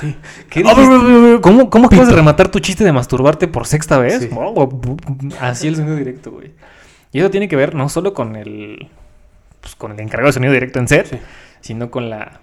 Sí. 0.00 0.16
¿Qué 0.50 0.62
dijiste? 0.62 1.38
¿Cómo, 1.42 1.70
cómo 1.70 1.86
acabas 1.86 2.08
de 2.08 2.14
rematar 2.14 2.50
tu 2.50 2.58
chiste 2.60 2.82
de 2.84 2.92
masturbarte 2.92 3.46
por 3.46 3.66
sexta 3.66 3.98
vez? 3.98 4.22
Sí. 4.22 4.30
Así 5.40 5.68
el 5.68 5.76
sonido 5.76 5.96
directo, 5.96 6.32
güey. 6.32 6.52
Y 7.12 7.20
eso 7.20 7.30
tiene 7.30 7.48
que 7.48 7.56
ver 7.56 7.74
no 7.74 7.88
solo 7.88 8.14
con 8.14 8.36
el... 8.36 8.88
Pues 9.60 9.74
con 9.76 9.92
el 9.92 10.00
encargado 10.00 10.28
de 10.28 10.32
sonido 10.32 10.52
directo 10.52 10.78
en 10.78 10.88
set, 10.88 11.06
Sí. 11.06 11.18
sino 11.60 11.90
con 11.90 12.10
la 12.10 12.40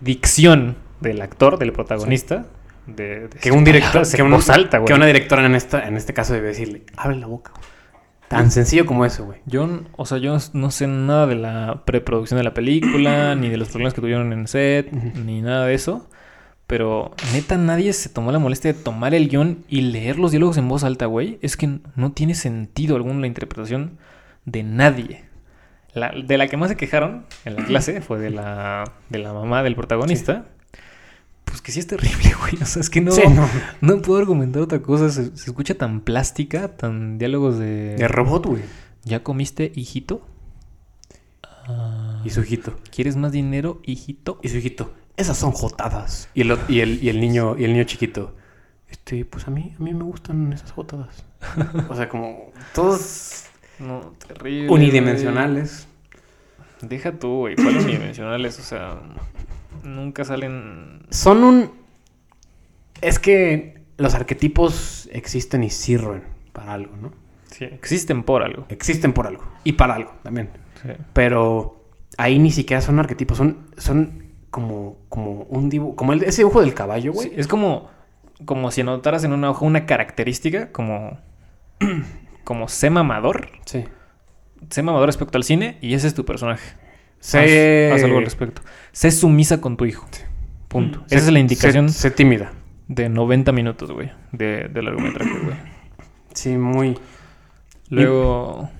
dicción 0.00 0.76
del 1.00 1.20
actor, 1.22 1.58
del 1.58 1.72
protagonista. 1.72 2.46
De, 2.88 3.20
de 3.20 3.28
Que 3.28 3.48
sus 3.50 3.56
un 3.58 3.64
director, 3.64 4.02
que, 4.10 4.16
en 4.16 4.26
un- 4.26 4.32
voz 4.32 4.50
alta, 4.50 4.78
güey. 4.78 4.86
que 4.88 4.94
una 4.94 5.06
directora 5.06 5.44
en, 5.46 5.54
esta, 5.54 5.86
en 5.86 5.96
este 5.96 6.12
caso 6.14 6.32
debe 6.34 6.48
decirle, 6.48 6.82
abre 6.96 7.16
la 7.16 7.26
boca. 7.26 7.52
güey". 7.54 7.64
Tan 8.28 8.50
sencillo 8.50 8.84
como 8.84 9.06
eso, 9.06 9.24
güey. 9.24 9.40
Yo, 9.46 9.66
o 9.96 10.04
sea, 10.04 10.18
yo 10.18 10.36
no 10.52 10.70
sé 10.70 10.86
nada 10.86 11.26
de 11.26 11.34
la 11.34 11.82
preproducción 11.86 12.36
de 12.36 12.44
la 12.44 12.52
película, 12.54 13.34
ni 13.36 13.48
de 13.48 13.56
los 13.56 13.68
problemas 13.68 13.94
que 13.94 14.00
tuvieron 14.02 14.32
en 14.32 14.46
set, 14.48 14.90
ni 14.92 15.40
nada 15.40 15.64
de 15.66 15.74
eso. 15.74 16.08
Pero 16.66 17.12
neta, 17.32 17.56
nadie 17.56 17.92
se 17.94 18.10
tomó 18.10 18.30
la 18.30 18.38
molestia 18.38 18.74
de 18.74 18.78
tomar 18.78 19.14
el 19.14 19.28
guion 19.30 19.64
y 19.68 19.80
leer 19.80 20.18
los 20.18 20.32
diálogos 20.32 20.58
en 20.58 20.68
voz 20.68 20.84
alta, 20.84 21.06
güey. 21.06 21.38
Es 21.40 21.56
que 21.56 21.78
no 21.96 22.12
tiene 22.12 22.34
sentido 22.34 22.96
alguno 22.96 23.20
la 23.20 23.26
interpretación 23.26 23.96
de 24.44 24.62
nadie. 24.64 25.24
La- 25.94 26.12
de 26.12 26.36
la 26.36 26.46
que 26.48 26.58
más 26.58 26.68
se 26.68 26.76
quejaron 26.76 27.24
en 27.46 27.56
la 27.56 27.64
clase 27.64 28.02
fue 28.02 28.18
de 28.18 28.28
la, 28.28 28.84
de 29.08 29.18
la 29.18 29.32
mamá 29.32 29.62
del 29.62 29.74
protagonista. 29.76 30.44
Pues 31.48 31.62
que 31.62 31.72
sí 31.72 31.80
es 31.80 31.86
terrible, 31.86 32.32
güey. 32.40 32.62
O 32.62 32.66
sea, 32.66 32.80
es 32.80 32.90
que 32.90 33.00
no, 33.00 33.12
Sí, 33.12 33.22
no. 33.28 33.48
no 33.80 34.02
puedo 34.02 34.18
argumentar 34.20 34.62
otra 34.62 34.80
cosa. 34.82 35.10
Se, 35.10 35.36
se 35.36 35.44
escucha 35.50 35.74
tan 35.74 36.00
plástica, 36.00 36.76
tan 36.76 37.18
diálogos 37.18 37.58
de... 37.58 37.96
De 37.96 38.08
robot, 38.08 38.46
güey. 38.46 38.62
¿Ya 39.04 39.22
comiste, 39.22 39.72
hijito? 39.74 40.26
Ah, 41.66 42.22
Y 42.24 42.30
su 42.30 42.40
hijito. 42.42 42.78
¿Quieres 42.90 43.16
más 43.16 43.32
dinero, 43.32 43.80
hijito? 43.84 44.38
Y 44.42 44.48
su 44.48 44.56
hijito. 44.58 44.94
Esas 45.16 45.36
son 45.36 45.52
jotadas. 45.52 46.28
Y 46.34 46.42
el, 46.42 46.58
y 46.68 46.80
el, 46.80 47.02
y 47.02 47.08
el 47.08 47.20
niño, 47.20 47.56
y 47.58 47.64
el 47.64 47.72
niño 47.72 47.84
chiquito. 47.84 48.34
Este, 48.88 49.24
pues 49.24 49.46
a 49.48 49.50
mí, 49.50 49.74
a 49.78 49.82
mí 49.82 49.92
me 49.92 50.04
gustan 50.04 50.52
esas 50.52 50.72
jotadas. 50.72 51.24
o 51.88 51.94
sea, 51.96 52.08
como 52.08 52.52
todos 52.74 53.44
No, 53.78 54.12
terrible. 54.26 54.70
unidimensionales. 54.70 55.86
Deja 56.80 57.12
tú, 57.18 57.38
güey. 57.38 57.56
¿Cuál 57.56 57.76
unidimensionales? 57.78 58.58
O 58.58 58.62
sea, 58.62 59.00
nunca 59.82 60.24
salen. 60.24 61.06
Son 61.10 61.44
un. 61.44 61.72
Es 63.00 63.18
que 63.18 63.82
los 63.96 64.14
arquetipos 64.14 65.08
existen 65.12 65.64
y 65.64 65.70
sirven 65.70 66.24
para 66.52 66.72
algo, 66.72 66.96
¿no? 66.96 67.12
Sí, 67.46 67.64
existen 67.64 68.22
por 68.22 68.42
algo. 68.42 68.66
Existen 68.68 69.12
por 69.12 69.26
algo. 69.26 69.44
Y 69.64 69.72
para 69.72 69.94
algo 69.94 70.12
también. 70.22 70.50
Sí. 70.82 70.90
Pero 71.12 71.84
ahí 72.16 72.38
ni 72.38 72.50
siquiera 72.50 72.80
son 72.80 72.98
arquetipos. 72.98 73.38
Son, 73.38 73.66
son 73.76 74.24
como, 74.50 74.98
como 75.08 75.42
un 75.44 75.68
dibujo. 75.68 75.96
Como 75.96 76.12
el, 76.12 76.22
ese 76.22 76.42
dibujo 76.42 76.60
del 76.60 76.74
caballo, 76.74 77.12
güey. 77.12 77.28
Sí, 77.28 77.34
es 77.36 77.48
como, 77.48 77.88
como 78.44 78.70
si 78.70 78.82
anotaras 78.82 79.24
en 79.24 79.32
una 79.32 79.50
hoja 79.50 79.64
una 79.64 79.86
característica 79.86 80.70
como, 80.72 81.18
como 82.44 82.68
sé 82.68 82.90
mamador. 82.90 83.50
Sí. 83.64 83.84
Sé 84.70 84.82
mamador 84.82 85.08
respecto 85.08 85.38
al 85.38 85.44
cine 85.44 85.78
y 85.80 85.94
ese 85.94 86.08
es 86.08 86.14
tu 86.14 86.24
personaje. 86.24 86.76
Sé- 87.20 87.90
Haz, 87.92 87.98
haz 87.98 88.04
algo 88.04 88.18
al 88.18 88.24
respecto. 88.24 88.62
Sé 88.92 89.10
sumisa 89.10 89.60
con 89.60 89.76
tu 89.76 89.84
hijo. 89.86 90.06
Punto. 90.68 91.02
Sé- 91.06 91.16
Esa 91.16 91.26
es 91.26 91.32
la 91.32 91.38
indicación 91.40 91.88
Sé, 91.90 91.98
sé 92.00 92.10
tímida. 92.10 92.52
de 92.88 93.08
90 93.08 93.52
minutos, 93.52 93.90
güey, 93.90 94.10
de, 94.32 94.68
del 94.68 94.84
largometraje, 94.84 95.38
güey. 95.40 95.56
Sí, 96.34 96.56
muy. 96.56 96.98
Luego, 97.90 98.70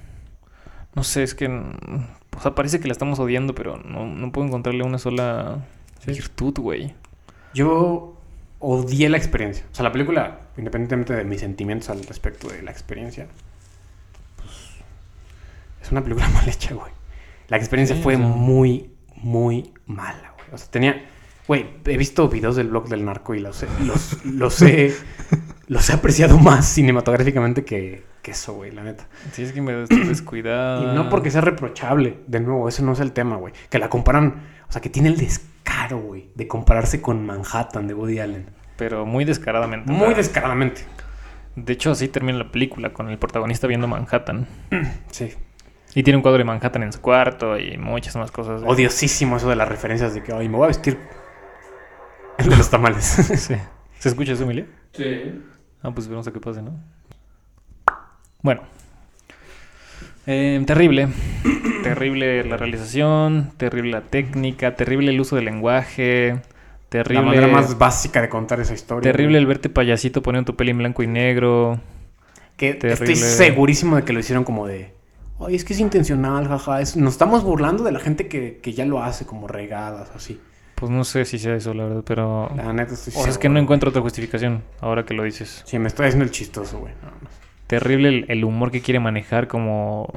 no 0.94 1.02
sé, 1.02 1.22
es 1.22 1.34
que, 1.34 1.46
o 1.48 2.40
sea, 2.42 2.54
parece 2.54 2.78
que 2.80 2.88
la 2.88 2.92
estamos 2.92 3.18
odiando, 3.18 3.54
pero 3.54 3.78
no, 3.78 4.06
no 4.06 4.32
puedo 4.32 4.46
encontrarle 4.46 4.84
una 4.84 4.98
sola 4.98 5.64
Sí. 6.04 6.12
virtud, 6.12 6.54
güey. 6.60 6.94
Yo 7.54 8.14
odié 8.60 9.08
la 9.08 9.16
experiencia. 9.16 9.64
O 9.72 9.74
sea, 9.74 9.82
la 9.84 9.92
película, 9.92 10.40
independientemente 10.58 11.14
de 11.14 11.24
mis 11.24 11.40
sentimientos 11.40 11.88
al 11.90 12.04
respecto 12.04 12.48
de 12.48 12.62
la 12.62 12.70
experiencia, 12.70 13.26
pues, 14.36 14.52
es 15.82 15.90
una 15.90 16.02
película 16.02 16.28
mal 16.34 16.48
hecha, 16.48 16.74
güey. 16.74 16.92
La 17.48 17.56
experiencia 17.56 17.96
Sí, 17.96 18.02
fue 18.02 18.16
muy, 18.16 18.90
muy 19.16 19.72
mala, 19.86 20.34
güey. 20.36 20.48
O 20.52 20.58
sea, 20.58 20.70
tenía... 20.70 21.04
Güey, 21.46 21.66
he 21.86 21.96
visto 21.96 22.28
videos 22.28 22.56
del 22.56 22.68
blog 22.68 22.88
del 22.88 23.06
narco 23.06 23.34
y 23.34 23.38
los, 23.38 23.64
los, 23.80 24.22
los, 24.26 24.60
he, 24.60 24.94
los 25.66 25.88
he 25.88 25.94
apreciado 25.94 26.38
más 26.38 26.66
cinematográficamente 26.66 27.64
que, 27.64 28.04
que 28.20 28.32
eso, 28.32 28.52
güey, 28.52 28.70
la 28.70 28.82
neta. 28.82 29.08
Sí, 29.32 29.44
es 29.44 29.52
que 29.52 29.62
me 29.62 29.82
estoy 29.82 30.04
descuidada. 30.04 30.92
Y 30.92 30.94
no 30.94 31.08
porque 31.08 31.30
sea 31.30 31.40
reprochable, 31.40 32.18
de 32.26 32.40
nuevo, 32.40 32.68
ese 32.68 32.82
no 32.82 32.92
es 32.92 33.00
el 33.00 33.12
tema, 33.12 33.36
güey. 33.36 33.54
Que 33.70 33.78
la 33.78 33.88
comparan, 33.88 34.42
o 34.68 34.72
sea, 34.72 34.82
que 34.82 34.90
tiene 34.90 35.08
el 35.08 35.16
descaro, 35.16 35.98
güey, 36.00 36.28
de 36.34 36.46
compararse 36.46 37.00
con 37.00 37.24
Manhattan 37.24 37.88
de 37.88 37.94
Woody 37.94 38.18
Allen. 38.18 38.50
Pero 38.76 39.06
muy 39.06 39.24
descaradamente. 39.24 39.90
Muy 39.90 40.00
¿verdad? 40.00 40.16
descaradamente. 40.18 40.82
De 41.56 41.72
hecho, 41.72 41.92
así 41.92 42.08
termina 42.08 42.36
la 42.36 42.52
película, 42.52 42.92
con 42.92 43.08
el 43.08 43.18
protagonista 43.18 43.66
viendo 43.66 43.88
Manhattan. 43.88 44.46
Sí. 45.10 45.32
Y 45.98 46.04
tiene 46.04 46.18
un 46.18 46.22
cuadro 46.22 46.38
de 46.38 46.44
Manhattan 46.44 46.84
en 46.84 46.92
su 46.92 47.00
cuarto 47.00 47.58
y 47.58 47.76
muchas 47.76 48.14
más 48.14 48.30
cosas. 48.30 48.62
Odiosísimo 48.64 49.36
eso 49.36 49.48
de 49.48 49.56
las 49.56 49.66
referencias 49.66 50.14
de 50.14 50.22
que, 50.22 50.32
ay, 50.32 50.48
me 50.48 50.56
voy 50.56 50.66
a 50.66 50.68
vestir 50.68 50.96
el 52.38 52.48
de 52.48 52.56
los 52.56 52.70
tamales. 52.70 53.04
Sí. 53.04 53.56
¿Se 53.98 54.08
escucha 54.08 54.34
eso, 54.34 54.44
Emilia? 54.44 54.64
Sí. 54.92 55.42
Ah, 55.82 55.90
pues 55.90 56.06
veremos 56.06 56.28
a 56.28 56.32
qué 56.32 56.38
pase, 56.38 56.62
¿no? 56.62 56.78
Bueno. 58.42 58.62
Eh, 60.28 60.62
terrible. 60.64 61.08
terrible 61.82 62.44
la 62.44 62.56
realización, 62.56 63.50
terrible 63.56 63.90
la 63.90 64.02
técnica, 64.02 64.76
terrible 64.76 65.10
el 65.10 65.20
uso 65.20 65.34
del 65.34 65.46
lenguaje, 65.46 66.40
terrible... 66.90 67.22
La 67.22 67.26
manera 67.26 67.48
más 67.48 67.76
básica 67.76 68.22
de 68.22 68.28
contar 68.28 68.60
esa 68.60 68.72
historia. 68.72 69.02
Terrible 69.02 69.32
güey. 69.32 69.40
el 69.40 69.46
verte 69.48 69.68
payasito 69.68 70.22
poniendo 70.22 70.52
tu 70.52 70.56
peli 70.56 70.70
en 70.70 70.78
blanco 70.78 71.02
y 71.02 71.08
negro. 71.08 71.80
Que 72.56 72.74
terrible. 72.74 72.92
estoy 72.92 73.16
segurísimo 73.16 73.96
de 73.96 74.04
que 74.04 74.12
lo 74.12 74.20
hicieron 74.20 74.44
como 74.44 74.64
de, 74.68 74.96
ay, 75.40 75.54
es 75.54 75.64
que 75.64 75.72
es 75.74 75.80
intencional, 75.80 76.48
jaja. 76.48 76.80
es- 76.80 76.96
nos 76.96 77.14
estamos 77.14 77.42
burlando 77.44 77.84
de 77.84 77.92
la 77.92 78.00
gente 78.00 78.28
que, 78.28 78.58
que 78.62 78.72
ya 78.72 78.84
lo 78.84 79.02
hace, 79.02 79.26
como 79.26 79.46
regadas, 79.48 80.10
así. 80.14 80.40
Pues 80.74 80.90
no 80.92 81.02
sé 81.04 81.24
si 81.24 81.38
sea 81.38 81.56
eso, 81.56 81.74
la 81.74 81.84
verdad, 81.84 82.02
pero... 82.06 82.50
La 82.54 82.72
neta 82.72 82.94
estoy 82.94 83.12
O 83.16 83.20
sea, 83.22 83.30
es 83.30 83.38
que 83.38 83.48
no 83.48 83.58
encuentro 83.58 83.90
otra 83.90 84.00
justificación, 84.02 84.62
ahora 84.80 85.04
que 85.04 85.12
lo 85.14 85.24
dices. 85.24 85.62
Sí, 85.66 85.78
me 85.78 85.88
estoy 85.88 86.06
haciendo 86.06 86.24
el 86.24 86.30
chistoso, 86.30 86.78
güey. 86.78 86.92
nada 87.02 87.14
más. 87.22 87.32
Terrible 87.66 88.08
el, 88.10 88.24
el 88.28 88.44
humor 88.44 88.70
que 88.70 88.80
quiere 88.80 89.00
manejar 89.00 89.48
como... 89.48 90.08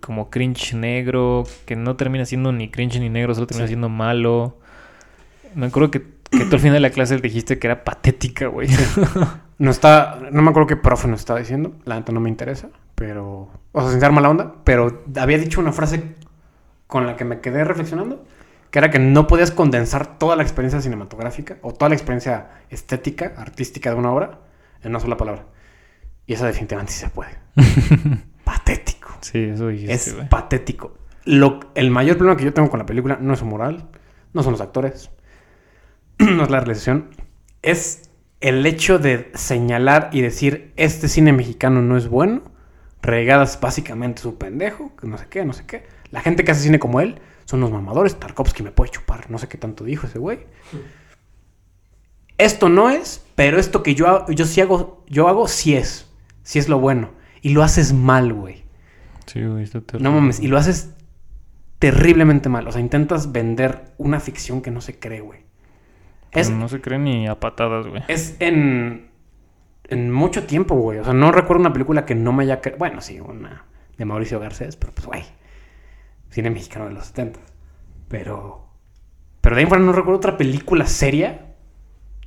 Como 0.00 0.28
cringe 0.28 0.74
negro, 0.74 1.44
que 1.64 1.76
no 1.76 1.96
termina 1.96 2.26
siendo 2.26 2.52
ni 2.52 2.68
cringe 2.70 3.00
ni 3.00 3.08
negro, 3.08 3.34
solo 3.34 3.46
termina 3.46 3.66
Sí. 3.66 3.70
siendo 3.70 3.88
malo. 3.88 4.58
Me 5.54 5.66
acuerdo 5.66 5.90
que, 5.90 6.02
que 6.30 6.44
tú 6.44 6.56
al 6.56 6.60
final 6.60 6.74
de 6.74 6.80
la 6.80 6.90
clase 6.90 7.16
dijiste 7.18 7.58
que 7.58 7.66
era 7.68 7.84
patética, 7.84 8.46
güey. 8.48 8.68
No 9.58 9.70
está, 9.70 10.18
no 10.32 10.42
me 10.42 10.50
acuerdo 10.50 10.66
qué 10.66 10.76
profe 10.76 11.06
nos 11.08 11.20
estaba 11.20 11.38
diciendo, 11.38 11.72
la 11.84 11.94
neta 11.94 12.10
no 12.12 12.18
me 12.20 12.28
interesa, 12.28 12.70
pero, 12.94 13.50
o 13.72 13.80
sea, 13.80 13.90
sin 13.90 14.00
ser 14.00 14.12
mala 14.12 14.30
onda, 14.30 14.54
pero 14.64 15.02
había 15.16 15.38
dicho 15.38 15.60
una 15.60 15.72
frase 15.72 16.14
con 16.86 17.06
la 17.06 17.16
que 17.16 17.24
me 17.24 17.40
quedé 17.40 17.64
reflexionando, 17.64 18.24
que 18.70 18.78
era 18.78 18.90
que 18.90 18.98
no 18.98 19.26
podías 19.26 19.50
condensar 19.50 20.18
toda 20.18 20.36
la 20.36 20.42
experiencia 20.42 20.80
cinematográfica 20.80 21.58
o 21.62 21.72
toda 21.72 21.88
la 21.88 21.94
experiencia 21.94 22.50
estética, 22.70 23.32
artística 23.36 23.90
de 23.90 23.96
una 23.96 24.12
obra 24.12 24.40
en 24.82 24.90
una 24.90 25.00
sola 25.00 25.16
palabra. 25.16 25.46
Y 26.26 26.34
eso 26.34 26.44
definitivamente 26.46 26.92
sí 26.92 27.00
se 27.00 27.08
puede. 27.08 27.30
patético. 28.44 29.10
sí, 29.20 29.38
eso 29.44 29.68
dijiste, 29.68 29.92
Es 29.94 30.14
güey. 30.14 30.28
patético. 30.28 30.96
Lo, 31.24 31.60
el 31.74 31.90
mayor 31.90 32.16
problema 32.16 32.36
que 32.36 32.44
yo 32.44 32.52
tengo 32.52 32.70
con 32.70 32.78
la 32.78 32.86
película 32.86 33.18
no 33.20 33.32
es 33.32 33.38
su 33.38 33.46
moral, 33.46 33.88
no 34.32 34.42
son 34.42 34.52
los 34.52 34.60
actores, 34.60 35.10
no 36.18 36.42
es 36.44 36.50
la 36.50 36.60
realización, 36.60 37.10
es 37.62 38.10
el 38.40 38.66
hecho 38.66 38.98
de 38.98 39.30
señalar 39.34 40.10
y 40.12 40.20
decir 40.20 40.72
este 40.76 41.08
cine 41.08 41.32
mexicano 41.32 41.80
no 41.80 41.96
es 41.96 42.08
bueno, 42.08 42.42
regadas 43.04 43.60
básicamente 43.60 44.22
su 44.22 44.36
pendejo, 44.36 44.94
que 44.96 45.06
no 45.06 45.16
sé 45.18 45.26
qué, 45.30 45.44
no 45.44 45.52
sé 45.52 45.64
qué. 45.66 45.86
La 46.10 46.20
gente 46.20 46.44
que 46.44 46.52
hace 46.52 46.62
cine 46.62 46.78
como 46.78 47.00
él 47.00 47.20
son 47.44 47.60
los 47.60 47.70
mamadores, 47.70 48.18
Tarkovsky 48.18 48.62
me 48.62 48.70
puede 48.70 48.90
chupar, 48.90 49.30
no 49.30 49.38
sé 49.38 49.48
qué 49.48 49.58
tanto 49.58 49.84
dijo 49.84 50.06
ese 50.06 50.18
güey. 50.18 50.40
Esto 52.38 52.68
no 52.68 52.90
es, 52.90 53.24
pero 53.36 53.58
esto 53.58 53.82
que 53.82 53.94
yo, 53.94 54.06
hago- 54.08 54.32
yo 54.32 54.44
sí 54.44 54.60
hago, 54.60 55.04
yo 55.08 55.28
hago 55.28 55.46
sí 55.46 55.74
es, 55.76 56.10
sí 56.42 56.58
es 56.58 56.68
lo 56.68 56.78
bueno. 56.80 57.10
Y 57.42 57.50
lo 57.50 57.62
haces 57.62 57.92
mal, 57.92 58.32
güey. 58.32 58.64
Sí, 59.26 59.44
güey, 59.44 59.62
está 59.64 59.80
terrible. 59.80 60.08
No 60.10 60.14
mames, 60.14 60.40
y 60.40 60.48
lo 60.48 60.56
haces 60.58 60.94
terriblemente 61.78 62.48
mal. 62.48 62.66
O 62.66 62.72
sea, 62.72 62.80
intentas 62.80 63.30
vender 63.32 63.92
una 63.98 64.18
ficción 64.18 64.62
que 64.62 64.70
no 64.70 64.80
se 64.80 64.98
cree, 64.98 65.20
güey. 65.20 65.40
Es, 66.32 66.50
no 66.50 66.68
se 66.68 66.80
cree 66.80 66.98
ni 66.98 67.28
a 67.28 67.38
patadas, 67.38 67.86
güey. 67.86 68.02
es 68.08 68.34
en, 68.40 69.08
en 69.88 70.10
mucho 70.12 70.44
tiempo, 70.44 70.74
güey. 70.74 70.98
O 70.98 71.04
sea, 71.04 71.12
no 71.12 71.30
recuerdo 71.32 71.60
una 71.60 71.72
película 71.72 72.04
que 72.06 72.14
no 72.14 72.32
me 72.32 72.44
haya... 72.44 72.60
cre- 72.62 72.76
Bueno, 72.78 73.00
sí, 73.00 73.20
una 73.20 73.64
de 73.98 74.04
Mauricio 74.04 74.40
Garcés, 74.40 74.76
pero 74.76 74.92
pues, 74.94 75.06
güey. 75.06 75.24
Cine 76.30 76.50
mexicano 76.50 76.86
de 76.86 76.92
los 76.94 77.06
70. 77.06 77.40
Pero... 78.08 78.66
Pero 79.40 79.56
de 79.56 79.62
ahí 79.62 79.68
fuera 79.68 79.82
no 79.84 79.92
recuerdo 79.92 80.16
otra 80.18 80.36
película 80.38 80.86
seria 80.86 81.46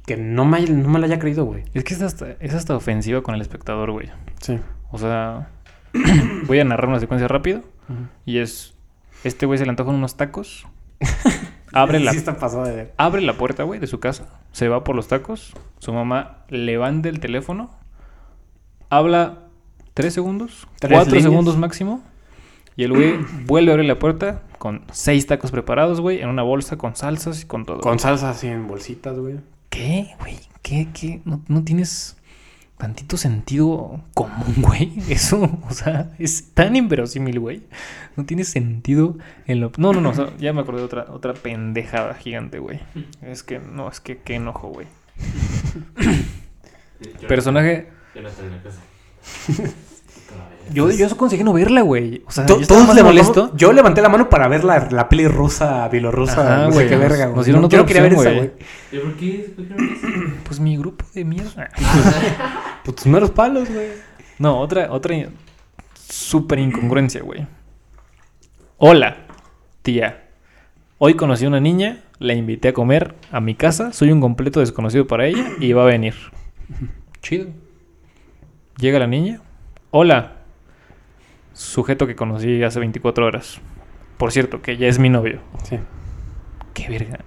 que 0.05 0.15
no 0.17 0.45
me, 0.45 0.61
no 0.61 0.87
me 0.87 0.99
la 0.99 1.07
haya 1.07 1.19
creído, 1.19 1.45
güey. 1.45 1.63
Es 1.73 1.83
que 1.83 1.93
es 1.95 2.01
hasta, 2.01 2.31
es 2.39 2.53
hasta 2.53 2.75
ofensiva 2.75 3.21
con 3.23 3.35
el 3.35 3.41
espectador, 3.41 3.91
güey. 3.91 4.09
Sí. 4.39 4.59
O 4.91 4.97
sea, 4.97 5.49
voy 6.47 6.59
a 6.59 6.63
narrar 6.63 6.87
una 6.89 6.99
secuencia 6.99 7.27
rápido. 7.27 7.61
Y 8.25 8.37
es, 8.39 8.75
este 9.23 9.45
güey 9.45 9.57
se 9.57 9.65
le 9.65 9.71
antojan 9.71 9.95
unos 9.95 10.15
tacos. 10.15 10.67
Abre 11.73 11.99
la, 11.99 12.13
Sí 12.13 12.19
de 12.19 12.93
abre 12.97 13.21
la 13.21 13.33
puerta, 13.33 13.63
güey, 13.63 13.79
de 13.79 13.87
su 13.87 13.99
casa. 13.99 14.27
Se 14.51 14.67
va 14.67 14.83
por 14.83 14.95
los 14.95 15.07
tacos. 15.07 15.53
Su 15.79 15.93
mamá 15.93 16.45
levanta 16.49 17.09
el 17.09 17.19
teléfono. 17.19 17.71
Habla 18.89 19.43
tres 19.93 20.13
segundos. 20.13 20.67
Tres 20.79 20.93
cuatro 20.93 21.13
líneas. 21.13 21.29
segundos 21.29 21.57
máximo. 21.57 22.01
Y 22.75 22.83
el 22.83 22.93
güey 22.93 23.15
vuelve 23.45 23.71
a 23.71 23.73
abrir 23.73 23.87
la 23.87 23.99
puerta 23.99 24.41
con 24.57 24.83
seis 24.91 25.27
tacos 25.27 25.51
preparados, 25.51 26.01
güey, 26.01 26.21
en 26.21 26.29
una 26.29 26.43
bolsa 26.43 26.77
con 26.77 26.95
salsas 26.95 27.41
y 27.43 27.45
con 27.45 27.65
todo. 27.65 27.81
Con 27.81 27.99
salsa 27.99 28.29
así 28.29 28.47
en 28.47 28.67
bolsitas, 28.67 29.17
güey. 29.17 29.35
¿Qué, 29.69 30.15
güey? 30.19 30.39
¿Qué, 30.61 30.87
qué? 30.93 31.21
¿No, 31.25 31.41
no 31.47 31.63
tienes 31.63 32.16
tantito 32.77 33.17
sentido 33.17 34.01
común, 34.13 34.55
güey? 34.57 34.93
Eso, 35.09 35.59
o 35.67 35.73
sea, 35.73 36.11
es 36.19 36.53
tan 36.53 36.75
inverosímil, 36.75 37.39
güey. 37.39 37.63
No 38.15 38.25
tiene 38.25 38.43
sentido 38.43 39.17
en 39.45 39.61
lo... 39.61 39.71
No, 39.77 39.93
no, 39.93 40.01
no, 40.01 40.09
o 40.09 40.13
sea, 40.13 40.35
ya 40.37 40.53
me 40.53 40.61
acordé 40.61 40.79
de 40.79 40.85
otra, 40.85 41.05
otra 41.09 41.33
pendejada 41.33 42.13
gigante, 42.15 42.59
güey. 42.59 42.79
Es 43.21 43.43
que, 43.43 43.59
no, 43.59 43.89
es 43.89 43.99
que 43.99 44.17
qué 44.17 44.35
enojo, 44.35 44.69
güey. 44.69 44.87
Personaje... 47.27 47.89
Yo 48.15 48.21
no 48.21 48.29
estoy 48.29 48.47
en 48.47 48.51
la 48.51 48.63
casa. 48.63 48.81
Yo, 50.73 50.89
yo 50.91 51.05
eso 51.05 51.17
conseguí 51.17 51.43
no 51.43 51.53
verla, 51.53 51.81
güey. 51.81 52.23
O 52.27 52.31
sea, 52.31 52.45
To- 52.45 52.59
yo 52.59 52.67
todos 52.67 52.81
levantamos- 52.83 53.03
molesto. 53.13 53.51
Yo 53.55 53.71
levanté 53.73 54.01
la 54.01 54.09
mano 54.09 54.29
para 54.29 54.47
ver 54.47 54.63
la, 54.63 54.87
la 54.91 55.09
peli 55.09 55.27
rusa, 55.27 55.87
bielorrusa, 55.89 56.41
Ajá, 56.41 56.63
no 56.65 56.71
sé 56.71 56.73
güey, 56.75 56.89
qué 56.89 56.95
nos- 56.97 57.09
verga, 57.09 57.25
nos 57.27 57.47
No, 57.47 57.69
yo 57.69 57.77
no 57.79 57.85
quería 57.85 58.01
ver 58.03 58.13
esa, 58.13 58.31
güey. 58.31 58.51
¿Y 58.91 58.97
por 58.97 59.13
qué? 59.15 59.53
Pues 60.43 60.59
mi 60.59 60.77
grupo 60.77 61.05
de 61.13 61.25
mierda. 61.25 61.69
Pues 62.83 62.95
tus 62.95 63.05
meros 63.07 63.31
palos, 63.31 63.69
güey. 63.69 63.87
No, 64.39 64.59
otra, 64.59 64.91
otra 64.91 65.15
súper 65.93 66.59
incongruencia, 66.59 67.21
güey. 67.21 67.45
Hola, 68.77 69.17
tía. 69.81 70.23
Hoy 70.99 71.15
conocí 71.15 71.45
a 71.45 71.47
una 71.49 71.59
niña, 71.59 72.03
la 72.19 72.33
invité 72.33 72.69
a 72.69 72.73
comer 72.73 73.15
a 73.31 73.39
mi 73.41 73.55
casa, 73.55 73.91
soy 73.93 74.11
un 74.11 74.21
completo 74.21 74.59
desconocido 74.61 75.05
para 75.05 75.25
ella 75.27 75.49
y 75.59 75.73
va 75.73 75.83
a 75.83 75.85
venir. 75.87 76.15
Chido. 77.21 77.47
Llega 78.77 78.99
la 78.99 79.07
niña. 79.07 79.41
Hola. 79.91 80.36
Sujeto 81.57 82.05
que 82.05 82.15
conocí 82.15 82.61
hace 82.61 82.79
24 82.79 83.25
horas. 83.25 83.59
Por 84.17 84.31
cierto, 84.31 84.61
que 84.61 84.77
ya 84.77 84.87
es 84.87 84.99
mi 84.99 85.09
novio. 85.09 85.41
Sí. 85.63 85.79
Qué 86.75 86.87
verga. 86.87 87.19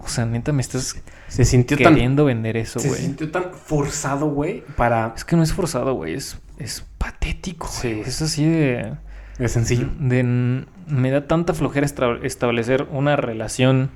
O 0.00 0.08
sea, 0.08 0.24
neta, 0.24 0.52
me 0.52 0.62
estás 0.62 1.02
Se 1.28 1.44
sintió 1.44 1.76
tan... 1.76 1.92
queriendo 1.92 2.24
vender 2.24 2.56
eso, 2.56 2.80
Se 2.80 2.88
güey. 2.88 3.00
sintió 3.00 3.30
tan 3.30 3.52
forzado, 3.52 4.26
güey, 4.30 4.64
para... 4.76 5.12
Es 5.14 5.24
que 5.26 5.36
no 5.36 5.42
es 5.42 5.52
forzado, 5.52 5.92
güey. 5.92 6.14
Es, 6.14 6.40
es 6.56 6.86
patético. 6.96 7.68
Sí, 7.68 7.88
güey. 7.88 7.94
güey. 7.98 8.08
Es 8.08 8.22
así 8.22 8.46
de... 8.46 8.94
Es 9.38 9.52
sencillo. 9.52 9.88
de 10.00 10.64
me 10.86 11.10
da 11.10 11.26
tanta 11.28 11.52
flojera 11.52 11.86
establecer 12.22 12.86
una 12.90 13.16
relación 13.16 13.90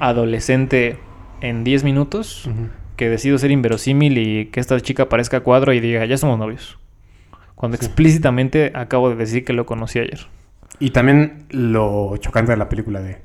adolescente 0.00 0.98
en 1.42 1.64
10 1.64 1.84
minutos 1.84 2.48
que 2.96 3.10
decido 3.10 3.36
ser 3.36 3.50
inverosímil 3.50 4.16
y 4.16 4.46
que 4.46 4.58
esta 4.58 4.80
chica 4.80 5.04
aparezca 5.04 5.36
a 5.36 5.40
cuadro 5.40 5.74
y 5.74 5.80
diga, 5.80 6.04
ya 6.06 6.16
somos 6.16 6.38
novios. 6.38 6.78
Cuando 7.56 7.76
Sí. 7.78 7.84
explícitamente 7.86 8.70
acabo 8.74 9.10
de 9.10 9.16
decir 9.16 9.44
que 9.44 9.52
lo 9.52 9.66
conocí 9.66 9.98
ayer. 9.98 10.20
Y 10.78 10.90
también 10.90 11.46
lo 11.50 12.16
chocante 12.18 12.52
de 12.52 12.58
la 12.58 12.68
película 12.68 13.00
de... 13.00 13.18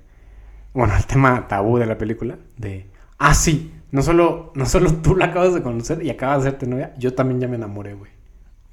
Bueno, 0.73 0.95
el 0.97 1.05
tema 1.05 1.47
tabú 1.47 1.77
de 1.77 1.85
la 1.85 1.97
película 1.97 2.37
de... 2.57 2.87
Ah, 3.19 3.33
sí. 3.35 3.71
No 3.91 4.01
solo, 4.01 4.51
no 4.55 4.65
solo 4.65 4.91
tú 5.03 5.15
la 5.15 5.25
acabas 5.25 5.53
de 5.53 5.61
conocer 5.61 6.01
y 6.03 6.09
acabas 6.09 6.41
de 6.43 6.49
hacerte 6.49 6.65
novia, 6.65 6.93
yo 6.97 7.13
también 7.13 7.39
ya 7.41 7.47
me 7.47 7.57
enamoré, 7.57 7.93
güey. 7.93 8.09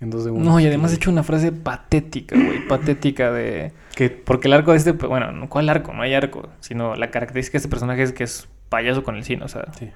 En 0.01 0.11
dos 0.11 0.23
segundos. 0.23 0.47
No, 0.49 0.61
y 0.61 0.67
además 0.67 0.93
he 0.93 0.95
hecho 0.95 1.11
una 1.11 1.25
frase 1.25 1.51
patética, 1.51 2.37
güey. 2.37 2.67
Patética 2.69 3.33
de... 3.33 3.73
Que... 3.97 4.11
Porque 4.11 4.47
el 4.47 4.55
arco 4.55 4.71
de 4.71 4.77
este... 4.79 4.93
Bueno, 4.93 5.33
no- 5.33 5.49
¿cuál 5.49 5.69
arco? 5.69 5.93
No 5.93 6.03
hay 6.03 6.15
arco. 6.15 6.49
Sino 6.61 6.95
la 6.95 7.11
característica 7.11 7.55
de 7.55 7.59
este 7.59 7.69
personaje 7.69 8.05
es 8.05 8.13
que 8.13 8.23
es 8.23 8.47
payaso 8.69 9.03
con 9.03 9.17
el 9.17 9.25
cine, 9.25 9.43
o 9.45 9.49
sea... 9.49 9.65
Sí. 9.77 9.91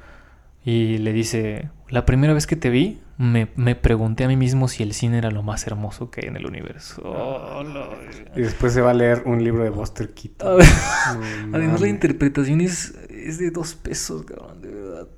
Y 0.65 0.99
le 0.99 1.13
dice, 1.13 1.71
la 1.89 2.07
primera 2.07 2.33
vez 2.35 2.47
que 2.47 2.57
te 2.57 2.71
vi, 2.71 3.01
me, 3.19 3.49
me 3.57 3.75
pregunté 3.75 4.25
a 4.25 4.29
mí 4.29 4.37
mismo 4.37 4.69
si 4.69 4.83
el 4.83 4.95
cine 4.95 5.19
era 5.19 5.31
lo 5.31 5.43
más 5.43 5.67
hermoso 5.67 6.11
que 6.11 6.23
hay 6.23 6.29
en 6.29 6.37
el 6.37 6.47
universo. 6.47 7.03
Oh, 7.05 7.63
no. 7.65 7.89
Y 8.37 8.43
después 8.43 8.73
se 8.73 8.81
va 8.81 8.93
a 8.93 8.95
leer 8.95 9.23
un 9.27 9.43
libro 9.43 9.65
de 9.65 9.71
Buster 9.71 10.15
Keaton. 10.15 10.49
A 11.07 11.15
ver, 11.17 11.47
No 11.49 11.57
Además 11.57 11.81
la 11.81 11.89
interpretación 11.89 12.61
es, 12.61 12.95
es 13.11 13.39
de 13.39 13.51
dos 13.51 13.75
pesos, 13.75 14.25
cabrón, 14.25 14.61
de 14.63 14.73
verdad. 14.73 15.09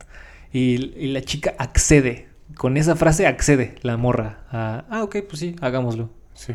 Y, 0.53 0.95
y 0.97 1.12
la 1.12 1.20
chica 1.20 1.55
accede, 1.59 2.28
con 2.57 2.76
esa 2.76 2.97
frase 2.97 3.26
accede 3.26 3.74
la 3.82 3.97
morra. 3.97 4.45
a, 4.51 4.84
ah, 4.88 5.03
ok, 5.03 5.16
pues 5.28 5.40
sí, 5.40 5.57
hagámoslo. 5.61 6.11
Sí. 6.34 6.55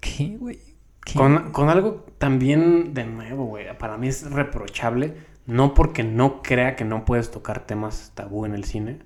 ¿Qué, 0.00 0.36
güey? 0.38 0.58
¿Qué? 1.04 1.18
Con, 1.18 1.52
con 1.52 1.68
algo 1.68 2.06
también 2.18 2.94
de 2.94 3.04
nuevo, 3.04 3.46
güey. 3.46 3.66
Para 3.78 3.98
mí 3.98 4.08
es 4.08 4.30
reprochable. 4.30 5.14
No 5.46 5.74
porque 5.74 6.02
no 6.04 6.42
crea 6.42 6.76
que 6.76 6.84
no 6.84 7.04
puedes 7.04 7.30
tocar 7.30 7.66
temas 7.66 8.12
tabú 8.14 8.46
en 8.46 8.54
el 8.54 8.64
cine. 8.64 9.00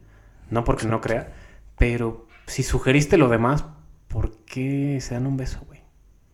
No 0.51 0.65
porque 0.65 0.87
no 0.87 1.01
crea. 1.01 1.33
Pero 1.77 2.27
si 2.47 2.63
sugeriste 2.63 3.19
lo 3.19 3.29
demás, 3.29 3.65
¿por 4.09 4.37
qué 4.45 4.99
se 5.01 5.15
dan 5.15 5.27
un 5.27 5.37
beso, 5.37 5.61
güey? 5.67 5.83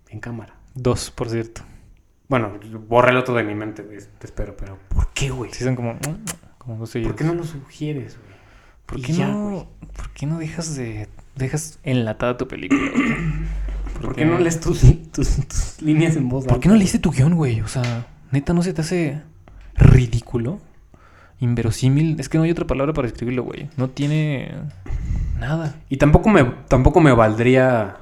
En 0.08 0.20
cámara. 0.20 0.54
Dos, 0.74 1.10
por 1.10 1.30
cierto. 1.30 1.62
Bueno, 2.28 2.58
borra 2.88 3.10
el 3.10 3.16
otro 3.16 3.34
de 3.34 3.44
mi 3.44 3.54
mente, 3.54 3.82
güey. 3.82 3.98
Te 4.18 4.26
espero, 4.26 4.56
pero 4.56 4.78
¿por 4.88 5.08
qué, 5.12 5.30
güey? 5.30 5.52
Sí, 5.52 5.64
son 5.64 5.76
como... 5.76 5.96
como 6.58 6.78
dos 6.78 6.92
¿Por 6.92 7.14
qué 7.14 7.24
no 7.24 7.34
lo 7.34 7.44
sugieres, 7.44 8.18
güey? 8.18 8.34
¿Por 8.86 9.00
qué 9.00 9.12
ya, 9.12 9.28
no, 9.28 9.50
güey. 9.50 9.66
¿Por 9.94 10.10
qué 10.10 10.26
no 10.26 10.38
dejas 10.38 10.76
de... 10.76 11.08
Dejas 11.36 11.78
enlatada 11.82 12.36
tu 12.36 12.46
película? 12.46 12.80
¿Por 14.00 14.14
qué 14.14 14.24
no 14.24 14.38
lees 14.38 14.60
tus, 14.60 14.82
tus, 15.12 15.36
tus 15.48 15.82
líneas 15.82 16.16
en 16.16 16.28
voz 16.28 16.44
¿Por 16.44 16.60
qué 16.60 16.68
no 16.68 16.74
alta, 16.74 16.80
leíste 16.80 16.98
tu 16.98 17.10
guion, 17.10 17.34
güey? 17.34 17.60
O 17.60 17.68
sea, 17.68 18.06
neta, 18.30 18.52
¿no 18.52 18.62
se 18.62 18.72
te 18.72 18.82
hace 18.82 19.22
ridículo? 19.76 20.58
Inverosímil. 21.40 22.18
Es 22.20 22.28
que 22.28 22.38
no 22.38 22.44
hay 22.44 22.50
otra 22.50 22.66
palabra 22.66 22.92
para 22.92 23.06
describirlo, 23.08 23.42
güey. 23.42 23.68
No 23.76 23.88
tiene 23.90 24.52
nada. 25.38 25.74
Y 25.88 25.96
tampoco 25.96 26.28
me, 26.30 26.44
tampoco 26.68 27.00
me 27.00 27.12
valdría 27.12 27.96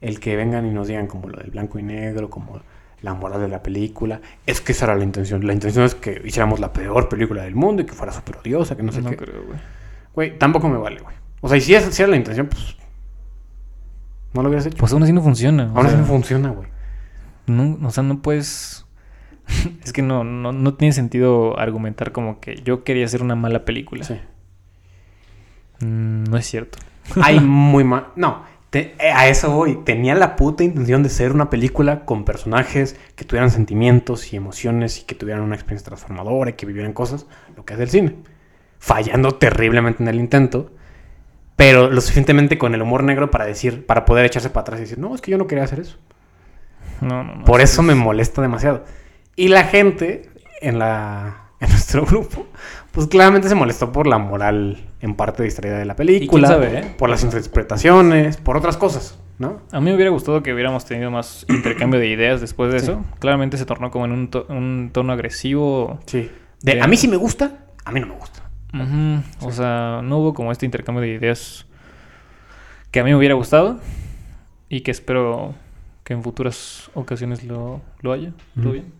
el 0.00 0.20
que 0.20 0.36
vengan 0.36 0.66
y 0.66 0.70
nos 0.70 0.88
digan 0.88 1.06
como 1.06 1.28
lo 1.28 1.38
del 1.38 1.50
blanco 1.50 1.78
y 1.78 1.82
negro, 1.82 2.30
como 2.30 2.60
la 3.02 3.14
moral 3.14 3.40
de 3.40 3.48
la 3.48 3.62
película. 3.62 4.20
Es 4.46 4.60
que 4.60 4.72
esa 4.72 4.86
era 4.86 4.94
la 4.94 5.04
intención. 5.04 5.46
La 5.46 5.52
intención 5.52 5.84
es 5.84 5.94
que 5.94 6.22
hiciéramos 6.24 6.60
la 6.60 6.72
peor 6.72 7.08
película 7.08 7.42
del 7.42 7.54
mundo 7.54 7.82
y 7.82 7.86
que 7.86 7.92
fuera 7.92 8.12
súper 8.12 8.36
odiosa, 8.38 8.76
que 8.76 8.82
no 8.82 8.92
sé 8.92 9.02
no 9.02 9.10
qué. 9.10 9.16
creo, 9.16 9.44
güey. 9.44 9.58
Güey, 10.14 10.38
tampoco 10.38 10.68
me 10.68 10.78
vale, 10.78 11.00
güey. 11.00 11.14
O 11.40 11.48
sea, 11.48 11.58
y 11.58 11.60
si 11.60 11.74
esa 11.74 11.90
si 11.90 12.00
era 12.02 12.10
la 12.10 12.16
intención, 12.16 12.46
pues... 12.46 12.76
No 14.32 14.42
lo 14.42 14.48
hubieras 14.48 14.66
hecho. 14.66 14.76
Pues 14.78 14.92
aún 14.92 15.02
así 15.02 15.12
no 15.12 15.22
funciona. 15.22 15.64
o 15.72 15.76
Ahora 15.76 15.90
sí 15.90 15.94
sea, 15.94 16.00
no 16.00 16.06
funciona, 16.06 16.50
güey. 16.50 16.68
no, 17.46 17.78
o 17.86 17.90
sea, 17.90 18.02
no 18.02 18.20
puedes... 18.22 18.83
es 19.84 19.92
que 19.92 20.02
no, 20.02 20.24
no, 20.24 20.52
no 20.52 20.74
tiene 20.74 20.92
sentido 20.92 21.58
argumentar 21.58 22.12
como 22.12 22.40
que 22.40 22.56
yo 22.64 22.84
quería 22.84 23.04
hacer 23.04 23.22
una 23.22 23.34
mala 23.36 23.64
película. 23.64 24.04
Sí. 24.04 24.14
Mm, 25.80 26.24
no 26.24 26.36
es 26.36 26.46
cierto. 26.46 26.78
Hay 27.22 27.40
muy 27.40 27.84
mal... 27.84 28.08
No, 28.16 28.44
te- 28.70 28.94
eh, 28.98 29.10
a 29.12 29.28
eso 29.28 29.50
voy. 29.52 29.76
Tenía 29.84 30.14
la 30.14 30.36
puta 30.36 30.64
intención 30.64 31.02
de 31.02 31.08
ser 31.08 31.32
una 31.32 31.50
película 31.50 32.04
con 32.04 32.24
personajes 32.24 32.96
que 33.16 33.24
tuvieran 33.24 33.50
sentimientos 33.50 34.32
y 34.32 34.36
emociones 34.36 35.00
y 35.00 35.04
que 35.04 35.14
tuvieran 35.14 35.42
una 35.42 35.54
experiencia 35.54 35.86
transformadora 35.86 36.50
y 36.50 36.54
que 36.54 36.66
vivieran 36.66 36.92
cosas, 36.92 37.26
lo 37.56 37.64
que 37.64 37.74
es 37.74 37.80
el 37.80 37.90
cine. 37.90 38.16
Fallando 38.78 39.32
terriblemente 39.36 40.02
en 40.02 40.08
el 40.08 40.16
intento, 40.20 40.72
pero 41.56 41.88
lo 41.90 42.00
suficientemente 42.00 42.58
con 42.58 42.74
el 42.74 42.82
humor 42.82 43.02
negro 43.02 43.30
para 43.30 43.46
decir, 43.46 43.86
para 43.86 44.04
poder 44.04 44.26
echarse 44.26 44.50
para 44.50 44.62
atrás 44.62 44.80
y 44.80 44.82
decir, 44.82 44.98
no, 44.98 45.14
es 45.14 45.20
que 45.20 45.30
yo 45.30 45.38
no 45.38 45.46
quería 45.46 45.64
hacer 45.64 45.80
eso. 45.80 45.96
No, 47.00 47.22
no, 47.24 47.34
no. 47.36 47.44
Por 47.44 47.60
es- 47.60 47.72
eso 47.72 47.82
me 47.82 47.94
molesta 47.94 48.42
demasiado. 48.42 48.84
Y 49.36 49.48
la 49.48 49.64
gente 49.64 50.30
en 50.60 50.78
la 50.78 51.40
en 51.60 51.70
nuestro 51.70 52.04
grupo, 52.04 52.46
pues 52.92 53.06
claramente 53.06 53.48
se 53.48 53.54
molestó 53.54 53.90
por 53.92 54.06
la 54.06 54.18
moral 54.18 54.84
en 55.00 55.14
parte 55.14 55.42
distraída 55.42 55.78
de 55.78 55.84
la 55.86 55.96
película, 55.96 56.48
sabe, 56.48 56.78
eh? 56.78 56.94
por 56.98 57.08
las 57.08 57.22
interpretaciones, 57.24 58.36
por 58.36 58.56
otras 58.56 58.76
cosas, 58.76 59.18
¿no? 59.38 59.60
A 59.72 59.80
mí 59.80 59.86
me 59.86 59.94
hubiera 59.94 60.10
gustado 60.10 60.42
que 60.42 60.52
hubiéramos 60.52 60.84
tenido 60.84 61.10
más 61.10 61.46
intercambio 61.48 61.98
de 62.00 62.08
ideas 62.08 62.40
después 62.40 62.72
de 62.72 62.80
Sí. 62.80 62.86
eso. 62.86 63.04
Claramente 63.18 63.56
se 63.56 63.64
tornó 63.66 63.90
como 63.90 64.04
en 64.04 64.12
un, 64.12 64.28
to- 64.28 64.46
un 64.50 64.90
tono 64.92 65.12
agresivo. 65.12 66.00
Sí. 66.06 66.30
De, 66.62 66.80
a 66.82 66.86
mí 66.86 66.96
sí 66.96 67.08
me 67.08 67.16
gusta, 67.16 67.64
a 67.84 67.92
mí 67.92 68.00
no 68.00 68.06
me 68.08 68.14
gusta. 68.14 68.40
O 69.40 69.52
sea, 69.52 70.00
no 70.02 70.18
hubo 70.18 70.34
como 70.34 70.50
este 70.52 70.66
intercambio 70.66 71.00
de 71.02 71.08
ideas 71.08 71.66
que 72.90 73.00
a 73.00 73.04
mí 73.04 73.10
me 73.10 73.16
hubiera 73.16 73.34
gustado 73.36 73.78
y 74.68 74.80
que 74.80 74.90
espero 74.90 75.54
que 76.02 76.12
en 76.12 76.22
futuras 76.22 76.90
ocasiones 76.94 77.44
lo, 77.44 77.80
lo 78.00 78.12
haya. 78.12 78.32
¿Todo 78.56 78.64
Ujú. 78.64 78.72
bien? 78.72 78.92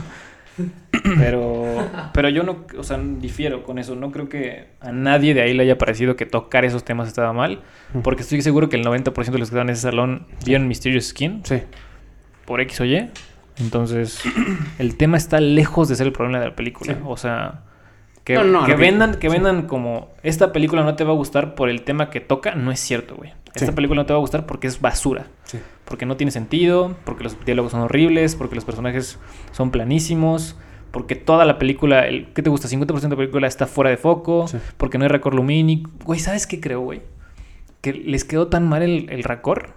Pero, 1.19 1.89
pero 2.13 2.29
yo 2.29 2.43
no, 2.43 2.65
o 2.77 2.83
sea, 2.83 2.97
difiero 2.97 3.63
con 3.63 3.77
eso. 3.77 3.95
No 3.95 4.11
creo 4.11 4.29
que 4.29 4.67
a 4.79 4.91
nadie 4.93 5.33
de 5.33 5.41
ahí 5.41 5.53
le 5.53 5.63
haya 5.63 5.77
parecido 5.77 6.15
que 6.15 6.25
tocar 6.25 6.63
esos 6.63 6.85
temas 6.85 7.07
estaba 7.09 7.33
mal, 7.33 7.61
porque 8.03 8.21
estoy 8.21 8.41
seguro 8.41 8.69
que 8.69 8.77
el 8.77 8.85
90% 8.85 9.13
de 9.13 9.37
los 9.37 9.49
que 9.49 9.55
estaban 9.55 9.67
en 9.67 9.73
ese 9.73 9.81
salón 9.81 10.25
vieron 10.45 10.67
Mysterious 10.69 11.07
Skin 11.09 11.41
Sí. 11.43 11.61
por 12.45 12.61
X 12.61 12.79
o 12.81 12.85
Y. 12.85 13.09
Entonces, 13.59 14.21
el 14.79 14.95
tema 14.95 15.17
está 15.17 15.39
lejos 15.41 15.89
de 15.89 15.95
ser 15.95 16.07
el 16.07 16.13
problema 16.13 16.39
de 16.39 16.45
la 16.49 16.55
película. 16.55 16.93
Sí. 16.93 16.99
O 17.05 17.17
sea, 17.17 17.61
Que, 18.23 18.33
No, 18.33 18.43
no, 18.43 18.65
que 18.65 18.71
lo 18.71 18.77
que- 18.77 18.81
vendan, 18.83 19.15
que 19.19 19.29
sí. 19.29 19.33
vendan 19.35 19.67
como 19.67 20.09
esta 20.23 20.51
película 20.51 20.83
no 20.83 20.95
te 20.95 21.03
va 21.03 21.11
a 21.11 21.15
gustar 21.15 21.53
por 21.53 21.69
el 21.69 21.83
tema 21.83 22.09
que 22.09 22.21
toca, 22.21 22.55
no 22.55 22.71
es 22.71 22.79
cierto, 22.79 23.15
güey. 23.15 23.33
Esta 23.53 23.67
Sí. 23.67 23.71
película 23.73 24.01
no 24.01 24.05
te 24.07 24.13
va 24.13 24.17
a 24.17 24.21
gustar 24.21 24.47
porque 24.47 24.65
es 24.65 24.81
basura. 24.81 25.27
Porque 25.85 26.05
no 26.05 26.17
tiene 26.17 26.31
sentido, 26.31 26.95
porque 27.05 27.23
los 27.23 27.43
diálogos 27.45 27.71
son 27.71 27.81
horribles, 27.81 28.35
porque 28.35 28.55
los 28.55 28.65
personajes 28.65 29.19
son 29.51 29.69
planísimos, 29.71 30.57
porque 30.91 31.15
toda 31.15 31.45
la 31.45 31.59
película, 31.59 32.07
el, 32.07 32.27
¿qué 32.33 32.41
te 32.41 32.49
gusta? 32.49 32.67
50% 32.67 33.01
de 33.01 33.09
la 33.09 33.15
película 33.15 33.47
está 33.47 33.67
fuera 33.67 33.89
de 33.91 33.97
foco, 33.97 34.47
Sí. 34.47 34.57
porque 34.77 34.97
no 34.97 35.03
hay 35.03 35.09
racor 35.09 35.35
lumínico. 35.35 35.91
Güey, 36.03 36.19
¿sabes 36.19 36.47
qué 36.47 36.59
creo, 36.59 36.81
güey? 36.81 37.01
Que 37.81 37.93
les 37.93 38.23
quedó 38.23 38.47
tan 38.47 38.67
mal 38.67 38.81
el, 38.81 39.09
el 39.11 39.23
racor 39.23 39.73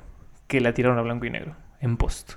que 0.46 0.60
la 0.60 0.72
tiraron 0.72 0.98
a 0.98 1.02
blanco 1.02 1.26
y 1.26 1.30
negro 1.30 1.56
en 1.80 1.96
post. 1.98 2.32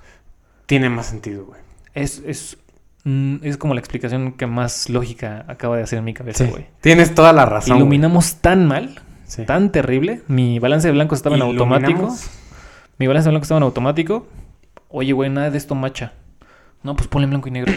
Tiene 0.66 0.90
más 0.90 1.06
sentido, 1.06 1.46
güey. 1.46 1.60
Es, 1.94 2.22
es, 2.26 2.58
mm, 3.04 3.36
es 3.42 3.56
como 3.56 3.72
la 3.74 3.80
explicación 3.80 4.32
que 4.32 4.46
más 4.46 4.90
lógica 4.90 5.44
acaba 5.48 5.76
de 5.78 5.82
hacer 5.84 5.98
en 5.98 6.04
mi 6.04 6.12
cabeza, 6.14 6.44
güey. 6.44 6.66
Tienes 6.82 7.14
toda 7.14 7.32
la 7.32 7.46
razón. 7.46 7.76
Iluminamos 7.78 8.36
tan 8.36 8.66
mal, 8.66 9.00
Sí. 9.24 9.44
tan 9.46 9.72
terrible. 9.72 10.20
Mi 10.28 10.58
balance 10.58 10.88
de 10.88 10.92
blancos 10.92 11.20
estaba 11.20 11.36
en 11.36 11.42
automático. 11.42 12.14
Mi 12.98 13.06
balanza 13.06 13.30
blanco 13.30 13.42
estaba 13.42 13.58
en 13.58 13.64
automático. 13.64 14.26
Oye, 14.88 15.12
güey, 15.12 15.30
nada 15.30 15.50
de 15.50 15.58
esto 15.58 15.74
macha. 15.74 16.12
No, 16.82 16.96
pues 16.96 17.08
ponle 17.08 17.26
blanco 17.26 17.48
y 17.48 17.52
negro. 17.52 17.72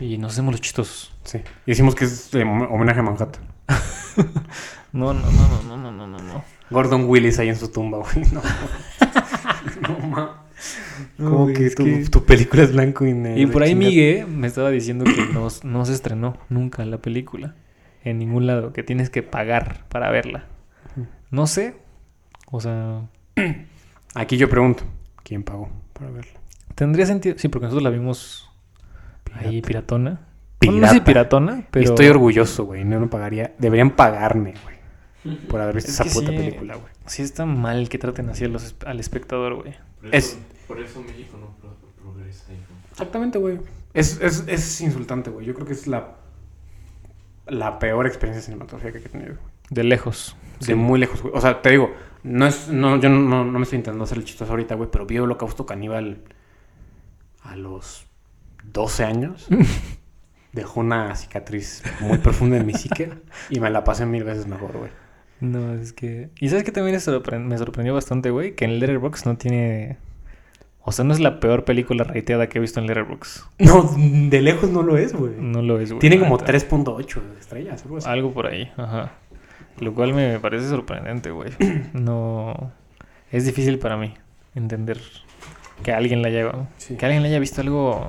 Y 0.00 0.18
nos 0.18 0.32
hacemos 0.32 0.52
los 0.52 0.60
chistosos. 0.60 1.12
Sí. 1.24 1.38
Y 1.66 1.70
decimos 1.70 1.94
que 1.94 2.04
es 2.04 2.30
homenaje 2.34 3.00
a 3.00 3.02
Manhattan. 3.02 3.42
no, 4.92 5.12
no, 5.14 5.20
no, 5.30 5.62
no, 5.62 5.76
no, 5.76 5.92
no, 5.92 6.06
no, 6.06 6.18
no. 6.18 6.44
Gordon 6.70 7.04
Willis 7.04 7.38
ahí 7.38 7.48
en 7.48 7.56
su 7.56 7.70
tumba, 7.70 7.98
güey. 7.98 8.26
No, 8.32 9.98
no 10.00 10.06
ma. 10.08 10.44
Como 11.16 11.46
que, 11.48 11.70
tu, 12.10 12.24
película 12.24 12.62
es 12.62 12.72
blanco 12.72 13.06
y 13.06 13.12
negro. 13.12 13.40
Y 13.40 13.46
por 13.46 13.62
ahí. 13.62 13.74
Miguel 13.74 14.26
me 14.26 14.46
estaba 14.46 14.70
diciendo 14.70 15.04
que 15.04 15.26
no, 15.32 15.48
no 15.62 15.84
se 15.84 15.92
estrenó 15.92 16.36
nunca 16.48 16.84
la 16.84 16.98
película. 16.98 17.54
En 18.02 18.18
ningún 18.18 18.46
lado. 18.46 18.72
Que 18.72 18.82
tienes 18.82 19.10
que 19.10 19.22
pagar 19.22 19.86
para 19.88 20.10
verla. 20.10 20.46
No 21.30 21.46
sé. 21.46 21.76
O 22.50 22.60
sea... 22.60 23.02
Aquí 24.18 24.36
yo 24.36 24.48
pregunto: 24.48 24.84
¿quién 25.22 25.42
pagó 25.42 25.68
para 25.92 26.10
verla? 26.10 26.32
tendría 26.74 27.06
sentido. 27.06 27.36
Sí, 27.38 27.48
porque 27.48 27.64
nosotros 27.66 27.82
la 27.82 27.90
vimos 27.90 28.48
ahí 29.34 29.62
piratona. 29.62 30.20
Pirata. 30.58 30.72
Bueno, 30.72 30.80
no 30.80 30.86
sé 30.88 30.94
si 30.94 31.00
piratona, 31.00 31.66
pero... 31.70 31.84
estoy 31.88 32.06
orgulloso, 32.08 32.64
güey. 32.64 32.84
No 32.84 32.98
me 33.00 33.06
pagaría. 33.08 33.54
Deberían 33.58 33.90
pagarme, 33.90 34.54
güey. 34.62 35.36
Por 35.48 35.60
haber 35.60 35.74
visto 35.76 35.90
Es 35.90 36.00
esa 36.00 36.04
puta 36.12 36.30
sí, 36.30 36.36
película, 36.36 36.74
güey. 36.76 36.92
Sí 37.06 37.22
está 37.22 37.46
mal 37.46 37.88
que 37.88 37.98
traten 37.98 38.28
así 38.30 38.44
a 38.44 38.48
los, 38.48 38.74
al 38.86 39.00
espectador, 39.00 39.54
güey. 39.62 39.74
Por 40.00 40.14
Es- 40.14 40.30
eso, 40.32 40.38
por 40.68 40.80
eso 40.80 41.02
México 41.02 41.36
no 41.40 41.48
pro- 41.60 41.76
progresa, 42.00 42.52
hijo. 42.52 42.72
Exactamente, 42.92 43.38
güey. 43.38 43.58
Es, 43.94 44.20
es, 44.20 44.44
es 44.46 44.80
insultante, 44.80 45.30
güey. 45.30 45.46
Yo 45.46 45.54
creo 45.54 45.66
que 45.66 45.72
es 45.72 45.86
la, 45.86 46.16
la 47.46 47.78
peor 47.78 48.06
experiencia 48.06 48.42
cinematográfica 48.44 49.00
que 49.00 49.06
he 49.06 49.10
tenido. 49.10 49.30
güey. 49.34 49.46
De 49.70 49.84
lejos. 49.84 50.36
De 50.66 50.74
muy 50.74 50.98
lejos, 50.98 51.22
güey. 51.22 51.34
O 51.36 51.40
sea, 51.40 51.62
te 51.62 51.70
digo, 51.70 51.92
no 52.22 52.46
es, 52.46 52.68
no, 52.68 52.98
yo 53.00 53.08
no, 53.08 53.44
no 53.44 53.58
me 53.58 53.62
estoy 53.62 53.78
intentando 53.78 54.04
hacer 54.04 54.18
el 54.18 54.24
chistoso 54.24 54.50
ahorita, 54.50 54.74
güey, 54.74 54.90
pero 54.90 55.06
vi 55.06 55.18
holocausto 55.18 55.66
caníbal 55.66 56.22
a 57.42 57.56
los 57.56 58.06
12 58.72 59.04
años. 59.04 59.48
Dejó 60.52 60.80
una 60.80 61.14
cicatriz 61.14 61.82
muy 62.00 62.18
profunda 62.18 62.56
en 62.56 62.66
mi 62.66 62.72
psique 62.72 63.10
y 63.50 63.60
me 63.60 63.70
la 63.70 63.84
pasé 63.84 64.06
mil 64.06 64.24
veces 64.24 64.46
mejor, 64.46 64.76
güey. 64.78 64.90
No, 65.40 65.74
es 65.74 65.92
que... 65.92 66.30
Y 66.40 66.48
¿sabes 66.48 66.64
qué 66.64 66.72
también 66.72 66.94
me 66.96 67.00
sorpre- 67.00 67.38
me 67.38 67.56
sorprendió 67.58 67.94
bastante, 67.94 68.30
güey? 68.30 68.56
Que 68.56 68.64
en 68.64 68.80
Letterboxd 68.80 69.26
no 69.26 69.36
tiene... 69.36 69.98
O 70.82 70.90
sea, 70.90 71.04
no 71.04 71.12
es 71.12 71.20
la 71.20 71.38
peor 71.38 71.64
película 71.64 72.02
rateada 72.02 72.48
que 72.48 72.58
he 72.58 72.60
visto 72.62 72.80
en 72.80 72.86
Letterboxd. 72.86 73.42
No, 73.58 73.94
de 73.94 74.40
lejos 74.40 74.70
no 74.70 74.82
lo 74.82 74.96
es, 74.96 75.12
güey. 75.12 75.34
No 75.38 75.60
lo 75.62 75.78
es, 75.78 75.90
güey. 75.90 76.00
Tiene 76.00 76.18
como 76.18 76.38
neta. 76.38 76.50
3.8 76.52 77.20
estrellas, 77.38 77.82
algo 77.84 77.98
así. 77.98 78.08
Algo 78.08 78.32
por 78.32 78.46
ahí, 78.46 78.72
ajá. 78.76 79.12
Lo 79.80 79.94
cual 79.94 80.14
me 80.14 80.38
parece 80.40 80.68
sorprendente, 80.68 81.30
güey. 81.30 81.50
No... 81.92 82.72
Es 83.30 83.44
difícil 83.44 83.78
para 83.78 83.98
mí 83.98 84.14
entender 84.54 84.98
que 85.82 85.92
alguien 85.92 86.22
la 86.22 86.28
haya... 86.28 86.50
Sí. 86.78 86.96
Que 86.96 87.04
alguien 87.04 87.22
le 87.22 87.28
haya 87.28 87.38
visto 87.38 87.60
algo 87.60 88.06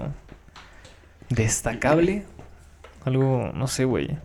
destacable. 1.29 2.23
Algo, 3.05 3.51
no 3.53 3.67
sé, 3.67 3.85
güey. 3.85 4.17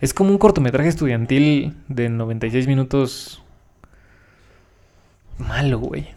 Es 0.00 0.12
como 0.12 0.30
un 0.30 0.38
cortometraje 0.38 0.88
estudiantil 0.88 1.76
de 1.88 2.10
96 2.10 2.66
minutos 2.66 3.42
malo, 5.38 5.78
güey. 5.78 6.08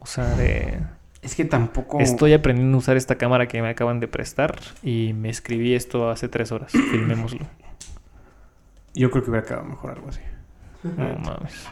O 0.00 0.06
sea, 0.06 0.24
de... 0.34 0.80
Es 1.22 1.34
que 1.34 1.44
tampoco... 1.44 2.00
Estoy 2.00 2.32
aprendiendo 2.32 2.76
a 2.76 2.78
usar 2.78 2.96
esta 2.96 3.16
cámara 3.16 3.46
que 3.46 3.62
me 3.62 3.68
acaban 3.68 4.00
de 4.00 4.08
prestar 4.08 4.58
y 4.82 5.12
me 5.12 5.28
escribí 5.28 5.74
esto 5.74 6.10
hace 6.10 6.28
tres 6.28 6.50
horas. 6.50 6.72
Filmémoslo. 6.90 7.46
Yo 8.94 9.10
creo 9.10 9.22
que 9.24 9.30
hubiera 9.30 9.46
quedado 9.46 9.64
mejor 9.64 9.92
algo 9.92 10.08
así. 10.08 10.20
No 10.82 11.18
mames. 11.18 11.66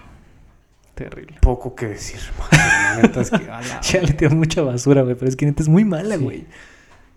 Terrible. 0.94 1.36
Poco 1.40 1.74
que 1.74 1.86
decir, 1.86 2.18
la 2.52 2.98
neta 3.02 3.20
es 3.20 3.30
que... 3.30 3.48
a 3.50 3.60
la- 3.60 3.80
Ya 3.82 4.02
le 4.02 4.12
tengo 4.14 4.34
mucha 4.34 4.62
basura, 4.62 5.02
güey, 5.02 5.14
pero 5.14 5.28
es 5.28 5.36
que 5.36 5.46
neta 5.46 5.62
es 5.62 5.68
muy 5.68 5.84
mala, 5.84 6.16
Sí. 6.16 6.22
güey. 6.24 6.46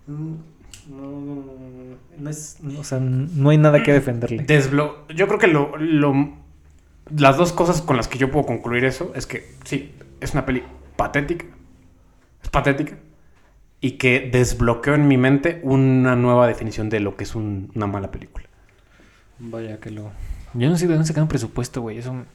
No, 0.07 0.17
no, 0.89 1.11
no, 1.11 1.35
no, 1.35 1.43
no 2.17 2.29
es, 2.29 2.57
o 2.77 2.83
sea, 2.83 2.99
no 2.99 3.49
hay 3.49 3.57
nada 3.57 3.81
que 3.83 3.91
defenderle. 3.93 4.43
Desblo... 4.43 5.07
Yo 5.15 5.27
creo 5.27 5.39
que 5.39 5.47
lo, 5.47 5.75
lo- 5.77 6.33
Las 7.15 7.37
dos 7.37 7.53
cosas 7.53 7.81
con 7.81 7.97
las 7.97 8.07
que 8.07 8.17
yo 8.19 8.29
puedo 8.31 8.45
concluir 8.45 8.85
eso 8.85 9.11
es 9.15 9.25
que, 9.25 9.51
sí, 9.63 9.93
es 10.19 10.33
una 10.33 10.45
peli 10.45 10.63
patética. 10.95 11.45
Es 12.43 12.49
patética. 12.49 12.97
Y 13.79 13.93
que 13.93 14.29
desbloqueó 14.31 14.93
en 14.93 15.07
mi 15.07 15.17
mente 15.17 15.59
una 15.63 16.15
nueva 16.15 16.45
definición 16.47 16.89
de 16.89 16.99
lo 16.99 17.15
que 17.15 17.23
es 17.23 17.33
un- 17.35 17.71
una 17.75 17.87
mala 17.87 18.11
película. 18.11 18.45
Vaya 19.43 19.79
que 19.79 19.91
lo. 19.91 20.11
Yo 20.53 20.69
no 20.69 20.77
sé 20.77 20.87
de 20.87 20.93
dónde 20.93 21.07
sacan 21.07 21.27
presupuesto, 21.27 21.81
güey. 21.81 21.97
Eso 21.97 22.13
me, 22.13 22.25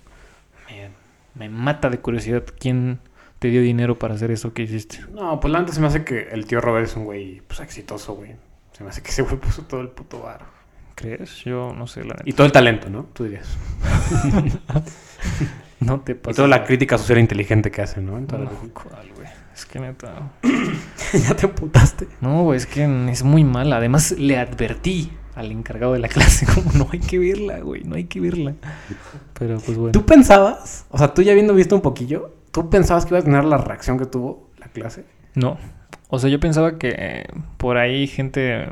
me 1.34 1.48
mata 1.48 1.88
de 1.90 1.98
curiosidad. 1.98 2.42
¿Quién 2.58 2.98
te 3.38 3.48
dio 3.48 3.60
dinero 3.62 3.98
para 3.98 4.14
hacer 4.14 4.30
eso 4.30 4.52
que 4.52 4.62
hiciste? 4.62 5.00
No, 5.12 5.38
pues 5.40 5.52
la 5.52 5.60
neta 5.60 5.72
se 5.72 5.80
me 5.80 5.86
hace 5.86 6.04
que 6.04 6.28
el 6.30 6.46
tío 6.46 6.60
Robert 6.60 6.86
es 6.86 6.96
un 6.96 7.04
güey 7.04 7.42
pues, 7.46 7.60
exitoso, 7.60 8.14
güey. 8.14 8.32
Se 8.72 8.82
me 8.82 8.90
hace 8.90 9.02
que 9.02 9.10
ese 9.10 9.22
güey 9.22 9.36
puso 9.36 9.62
todo 9.62 9.80
el 9.80 9.88
puto 9.88 10.20
bar. 10.20 10.44
¿Crees? 10.94 11.44
Yo 11.44 11.74
no 11.76 11.86
sé, 11.86 12.00
la 12.04 12.14
neta. 12.14 12.22
Y 12.24 12.32
todo 12.32 12.46
el 12.46 12.52
talento, 12.52 12.88
¿no? 12.90 13.04
Tú 13.12 13.24
dirías. 13.24 13.56
No 15.78 16.00
te 16.00 16.12
Y 16.12 16.14
pasa. 16.14 16.36
toda 16.36 16.48
la 16.48 16.64
crítica 16.64 16.96
social 16.96 17.18
inteligente 17.18 17.70
que 17.70 17.82
hace, 17.82 18.00
¿no? 18.00 18.16
En 18.16 18.26
toda 18.26 18.44
No. 18.44 18.50
¿cuál, 18.72 19.08
güey? 19.14 19.28
Es 19.54 19.66
que 19.66 19.78
neta. 19.78 20.32
ya 21.12 21.36
te 21.36 21.48
putaste. 21.48 22.08
No, 22.22 22.44
güey, 22.44 22.56
es 22.56 22.66
que 22.66 22.84
es 23.10 23.22
muy 23.22 23.44
mala. 23.44 23.76
Además, 23.76 24.12
le 24.12 24.38
advertí 24.38 25.12
al 25.36 25.52
encargado 25.52 25.92
de 25.92 26.00
la 26.00 26.08
clase 26.16 26.46
como 26.46 26.72
no 26.72 26.88
hay 26.92 26.98
que 26.98 27.18
verla, 27.18 27.60
güey. 27.60 27.84
No 27.84 27.94
hay 27.94 28.04
que 28.04 28.18
verla. 28.20 28.54
Pero 29.38 29.58
pues 29.60 29.76
bueno. 29.78 29.92
¿Tú 29.92 30.04
pensabas, 30.04 30.86
o 30.90 30.98
sea, 30.98 31.14
tú 31.14 31.22
ya 31.22 31.30
habiendo 31.32 31.54
visto 31.54 31.74
un 31.76 31.82
poquillo, 31.82 32.34
¿tú 32.50 32.68
pensabas 32.70 33.04
que 33.06 33.10
iba 33.14 33.18
a 33.20 33.22
tener 33.22 33.44
la 33.44 33.58
reacción 33.58 33.98
que 33.98 34.06
tuvo 34.06 34.50
la 34.58 34.66
clase? 34.68 35.04
No. 35.34 35.58
O 36.08 36.18
sea, 36.18 36.30
yo 36.30 36.40
pensaba 36.40 36.78
que 36.78 36.94
eh, 36.98 37.26
por 37.56 37.76
ahí 37.78 38.06
gente 38.06 38.66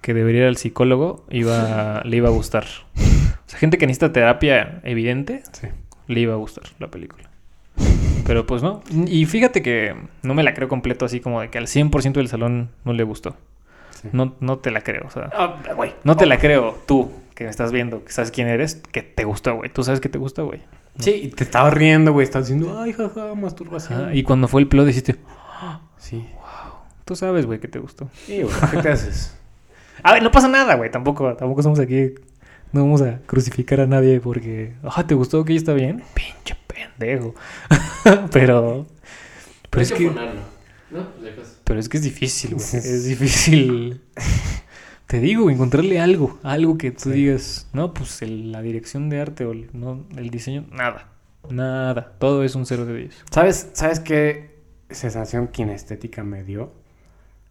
que 0.00 0.14
debería 0.14 0.42
ir 0.42 0.46
al 0.48 0.56
psicólogo 0.56 1.24
iba, 1.30 2.02
le 2.04 2.16
iba 2.16 2.28
a 2.28 2.32
gustar. 2.32 2.64
O 2.96 3.50
sea, 3.50 3.58
gente 3.58 3.78
que 3.78 3.86
necesita 3.86 4.12
terapia 4.12 4.80
evidente, 4.84 5.42
Sí. 5.52 5.68
le 6.06 6.20
iba 6.20 6.34
a 6.34 6.36
gustar 6.36 6.64
la 6.78 6.88
película. 6.90 7.24
Pero 8.26 8.46
pues 8.46 8.62
no. 8.62 8.82
Y 9.06 9.24
fíjate 9.26 9.62
que 9.62 9.94
no 10.22 10.34
me 10.34 10.42
la 10.42 10.52
creo 10.54 10.68
completo 10.68 11.04
así 11.06 11.20
como 11.20 11.40
de 11.40 11.48
que 11.50 11.58
al 11.58 11.66
100% 11.66 12.12
del 12.14 12.28
salón 12.28 12.70
no 12.84 12.92
le 12.92 13.02
gustó. 13.04 13.36
Sí. 14.02 14.08
No, 14.12 14.34
no 14.40 14.58
te 14.58 14.70
la 14.70 14.80
creo, 14.82 15.06
o 15.06 15.10
sea. 15.10 15.30
Ah, 15.32 15.60
güey. 15.76 15.94
No 16.04 16.16
te 16.16 16.26
la 16.26 16.38
creo 16.38 16.78
tú, 16.86 17.10
que 17.34 17.44
me 17.44 17.50
estás 17.50 17.72
viendo, 17.72 18.04
que 18.04 18.12
sabes 18.12 18.30
quién 18.30 18.48
eres, 18.48 18.76
que 18.92 19.02
te 19.02 19.24
gustó, 19.24 19.56
güey. 19.56 19.70
Tú 19.70 19.82
sabes 19.84 20.00
que 20.00 20.08
te 20.08 20.18
gusta, 20.18 20.42
güey. 20.42 20.60
Sí, 20.98 21.10
y 21.12 21.28
te 21.28 21.44
estabas 21.44 21.72
riendo, 21.74 22.12
güey. 22.12 22.24
Estabas 22.24 22.48
diciendo, 22.48 22.80
ay, 22.80 22.92
jaja, 22.92 23.34
masturbación. 23.34 24.00
Ajá, 24.00 24.14
y 24.14 24.22
cuando 24.24 24.48
fue 24.48 24.60
el 24.62 24.68
plot 24.68 24.86
dijiste, 24.86 25.16
Sí. 25.98 26.26
tú 27.04 27.14
sabes, 27.16 27.46
güey, 27.46 27.58
que 27.60 27.68
te 27.68 27.78
gustó. 27.78 28.08
Sí, 28.26 28.42
güey. 28.42 28.54
¿Qué 28.70 28.78
te 28.78 28.88
haces? 28.90 29.36
A 30.02 30.12
ver, 30.12 30.22
no 30.22 30.30
pasa 30.30 30.48
nada, 30.48 30.74
güey. 30.76 30.90
Tampoco, 30.90 31.34
tampoco 31.36 31.62
somos 31.62 31.78
aquí. 31.80 32.14
No 32.70 32.82
vamos 32.82 33.00
a 33.02 33.18
crucificar 33.26 33.80
a 33.80 33.86
nadie 33.86 34.20
porque. 34.20 34.74
Ah, 34.84 35.06
¿te 35.06 35.14
gustó 35.14 35.44
que 35.44 35.56
está 35.56 35.72
bien? 35.72 36.02
Pinche 36.14 36.56
pendejo. 36.66 37.34
pero. 38.32 38.86
Pero 39.70 39.82
es 39.82 39.90
Hay 39.92 39.98
que. 39.98 40.06
ponerlo, 40.08 40.40
¿no? 40.90 41.06
Pues 41.10 41.22
dejas- 41.36 41.57
Pero 41.68 41.78
es 41.80 41.88
que 41.90 41.98
es 41.98 42.02
difícil, 42.02 42.54
güey. 42.54 42.66
Es 42.72 43.04
difícil. 43.04 44.00
Te 45.06 45.20
digo, 45.20 45.50
encontrarle 45.50 46.00
algo. 46.00 46.38
Algo 46.42 46.78
que 46.78 46.90
tú 46.92 47.10
Sí. 47.10 47.16
digas. 47.16 47.68
No, 47.74 47.92
pues 47.92 48.22
el- 48.22 48.52
la 48.52 48.62
dirección 48.62 49.10
de 49.10 49.20
arte 49.20 49.44
o 49.44 49.52
el, 49.52 49.68
no, 49.74 50.06
el 50.16 50.30
diseño. 50.30 50.66
Nada. 50.72 51.08
Nada. 51.50 52.14
Todo 52.18 52.42
es 52.42 52.54
un 52.54 52.64
0 52.66 52.86
de 52.86 52.94
10. 52.96 53.24
¿Sabes, 53.30 53.68
¿Sabes 53.74 54.00
qué 54.00 54.58
sensación 54.90 55.48
kinestética 55.48 56.24
me 56.24 56.42
dio? 56.42 56.72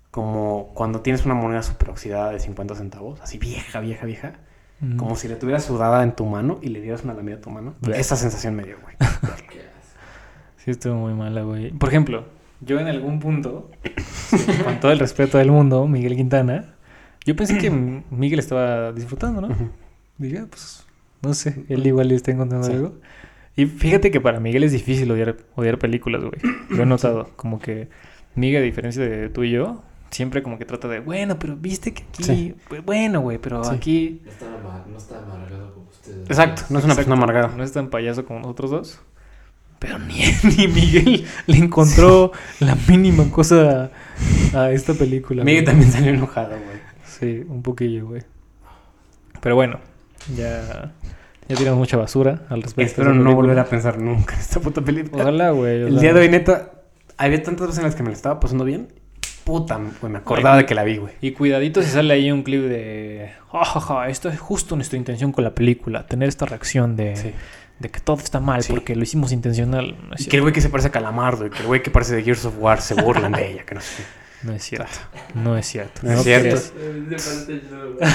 Como 0.09 0.71
cuando 0.73 1.01
tienes 1.01 1.25
una 1.25 1.35
moneda 1.35 1.61
super 1.61 1.89
oxidada 1.91 2.31
de 2.31 2.39
50 2.39 2.73
centavos, 2.75 3.21
así 3.21 3.37
vieja, 3.37 3.79
vieja, 3.81 4.05
vieja. 4.07 4.33
Mm. 4.79 4.97
Como 4.97 5.15
si 5.15 5.27
la 5.27 5.37
tuvieras 5.37 5.63
sudada 5.65 6.01
en 6.03 6.15
tu 6.15 6.25
mano 6.25 6.59
y 6.63 6.69
le 6.69 6.81
dieras 6.81 7.03
una 7.03 7.13
lamida 7.13 7.35
a 7.37 7.41
tu 7.41 7.49
mano. 7.51 7.75
Esa 7.93 8.15
sensación 8.15 8.55
me 8.55 8.63
dio, 8.63 8.77
güey. 8.81 8.95
Sí, 10.57 10.71
estuvo 10.71 10.95
muy 10.95 11.13
mala, 11.13 11.43
güey. 11.43 11.71
Por 11.71 11.87
ejemplo, 11.89 12.25
yo 12.61 12.79
en 12.79 12.87
algún 12.87 13.19
punto, 13.19 13.69
con 14.63 14.79
todo 14.79 14.91
el 14.91 14.99
respeto 14.99 15.37
del 15.37 15.51
mundo, 15.51 15.87
Miguel 15.87 16.15
Quintana, 16.15 16.73
Yo 17.25 17.35
pensé 17.35 17.57
que 17.57 17.69
Miguel 17.69 18.39
estaba 18.39 18.93
disfrutando, 18.93 19.41
¿no? 19.41 19.49
Dije, 20.17 20.39
ah, 20.39 20.47
pues, 20.49 20.85
no 21.21 21.33
sé, 21.33 21.65
él 21.67 21.85
igual 21.85 22.07
le 22.07 22.15
está 22.15 22.31
encontrando 22.31 22.65
Sí. 22.67 22.73
algo. 22.73 22.95
Y 23.57 23.65
fíjate 23.65 24.11
que 24.11 24.21
para 24.21 24.39
Miguel 24.39 24.63
es 24.63 24.71
difícil 24.71 25.11
odiar, 25.11 25.35
odiar 25.55 25.77
películas, 25.77 26.21
güey. 26.23 26.39
Lo 26.69 26.83
he 26.83 26.85
notado. 26.85 27.31
Como 27.35 27.59
que 27.59 27.89
Miguel, 28.35 28.61
a 28.61 28.65
diferencia 28.65 29.03
de 29.03 29.27
tú 29.29 29.43
y 29.43 29.51
yo, 29.51 29.83
siempre 30.09 30.41
como 30.41 30.57
que 30.57 30.63
trata 30.65 30.87
de, 30.87 30.99
bueno, 31.01 31.37
pero 31.37 31.57
viste 31.57 31.93
que 31.93 32.03
aquí, 32.03 32.23
Sí. 32.23 32.55
pues, 32.69 32.85
bueno, 32.85 33.19
güey, 33.21 33.39
pero 33.39 33.63
Sí. 33.63 33.75
aquí... 33.75 34.21
No 34.23 34.97
está, 34.97 35.17
amargado 35.19 35.73
como 35.73 35.87
ustedes. 35.89 36.29
Exacto, 36.29 36.61
no 36.69 36.79
es 36.79 36.85
una 36.85 36.95
persona 36.95 37.15
amargada. 37.17 37.53
No 37.57 37.63
es 37.63 37.71
tan 37.73 37.89
payaso 37.89 38.23
como 38.25 38.39
nosotros 38.39 38.71
dos. 38.71 39.01
Pero 39.79 39.99
ni, 39.99 40.21
ni 40.57 40.67
Miguel 40.67 41.25
le 41.45 41.57
encontró 41.57 42.31
la 42.59 42.75
mínima 42.87 43.29
cosa 43.31 43.91
a 44.53 44.71
esta 44.71 44.93
película. 44.93 45.43
Miguel 45.43 45.63
güey. 45.63 45.73
también 45.73 45.91
salió 45.91 46.09
enojado, 46.11 46.49
güey. 46.49 46.77
Sí, 47.05 47.43
un 47.47 47.61
poquillo, 47.61 48.07
güey. 48.07 48.23
Pero 49.41 49.55
bueno, 49.55 49.79
ya, 50.35 50.91
ya 51.47 51.55
tiramos 51.55 51.79
mucha 51.79 51.97
basura 51.97 52.41
al 52.49 52.63
respecto. 52.63 52.89
Espero 52.91 53.13
no 53.13 53.35
volver 53.35 53.59
a 53.59 53.65
pensar 53.65 53.99
nunca 53.99 54.33
en 54.33 54.39
esta 54.41 54.59
puta 54.59 54.81
película. 54.81 55.23
Ojalá, 55.23 55.51
güey. 55.51 55.83
o 55.83 55.87
El 55.87 55.99
día 55.99 56.13
de 56.13 56.21
hoy, 56.21 56.29
neta, 56.29 56.71
había 57.17 57.41
tantas 57.43 57.67
veces 57.67 57.79
en 57.79 57.85
las 57.85 57.95
que 57.95 58.03
me 58.03 58.09
la 58.09 58.15
estaba 58.15 58.39
pasando 58.39 58.63
bien. 58.63 58.87
Puta, 59.43 59.79
güey, 60.01 60.11
me 60.11 60.17
acordaba 60.17 60.57
de 60.57 60.65
que 60.65 60.75
la 60.75 60.83
vi, 60.83 60.97
güey. 60.97 61.13
Y 61.21 61.31
cuidadito 61.31 61.81
si 61.81 61.89
sale 61.89 62.13
ahí 62.13 62.31
un 62.31 62.43
clip 62.43 62.63
de... 62.63 63.31
"Ja, 63.51 63.63
ja, 63.63 63.79
ja, 63.79 64.09
esto 64.09 64.27
es 64.27 64.39
justo 64.39 64.75
nuestra 64.75 64.97
intención 64.97 65.31
con 65.31 65.43
la 65.45 65.55
película. 65.55 66.05
Tener 66.05 66.27
esta 66.27 66.45
reacción 66.45 66.97
de, 66.97 67.15
Sí. 67.15 67.31
De 67.79 67.89
que 67.89 67.99
todo 67.99 68.17
está 68.17 68.39
mal 68.39 68.63
Sí. 68.63 68.73
porque 68.73 68.95
lo 68.95 69.03
hicimos 69.03 69.31
intencional. 69.31 69.95
No 70.09 70.15
Y 70.17 70.25
que 70.25 70.37
el 70.37 70.41
güey 70.41 70.53
que 70.53 70.61
se 70.61 70.69
parece 70.69 70.87
a 70.89 70.91
Calamardo 70.91 71.45
y 71.45 71.49
que 71.49 71.59
el 71.59 71.65
güey 71.67 71.83
que 71.83 71.91
parece 71.91 72.15
de 72.15 72.23
Gears 72.23 72.45
of 72.45 72.55
War 72.59 72.81
se 72.81 72.93
burlan 72.95 73.31
de 73.33 73.51
ella, 73.51 73.65
que 73.65 73.75
no 73.75 73.81
sé. 73.81 74.03
No 74.43 74.53
es 74.53 74.63
cierto. 74.63 74.97
No 75.33 75.57
es 75.57 75.65
cierto. 75.65 76.01
No 76.03 76.11
es 76.13 76.23
cierto. 76.23 76.61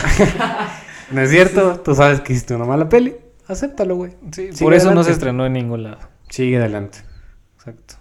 No 1.10 1.20
es 1.20 1.30
cierto, 1.30 1.80
tú 1.80 1.94
sabes 1.94 2.20
que 2.20 2.32
hiciste 2.32 2.54
una 2.54 2.64
mala 2.64 2.88
peli. 2.88 3.14
Acéptalo, 3.46 3.96
güey. 3.96 4.12
Sí, 4.32 4.50
por 4.60 4.72
eso 4.72 4.94
no 4.94 5.04
se 5.04 5.12
estrenó 5.12 5.44
en 5.44 5.52
ningún 5.52 5.82
lado. 5.82 5.98
Sigue 6.30 6.56
adelante. 6.56 6.98
Exacto. 7.58 7.96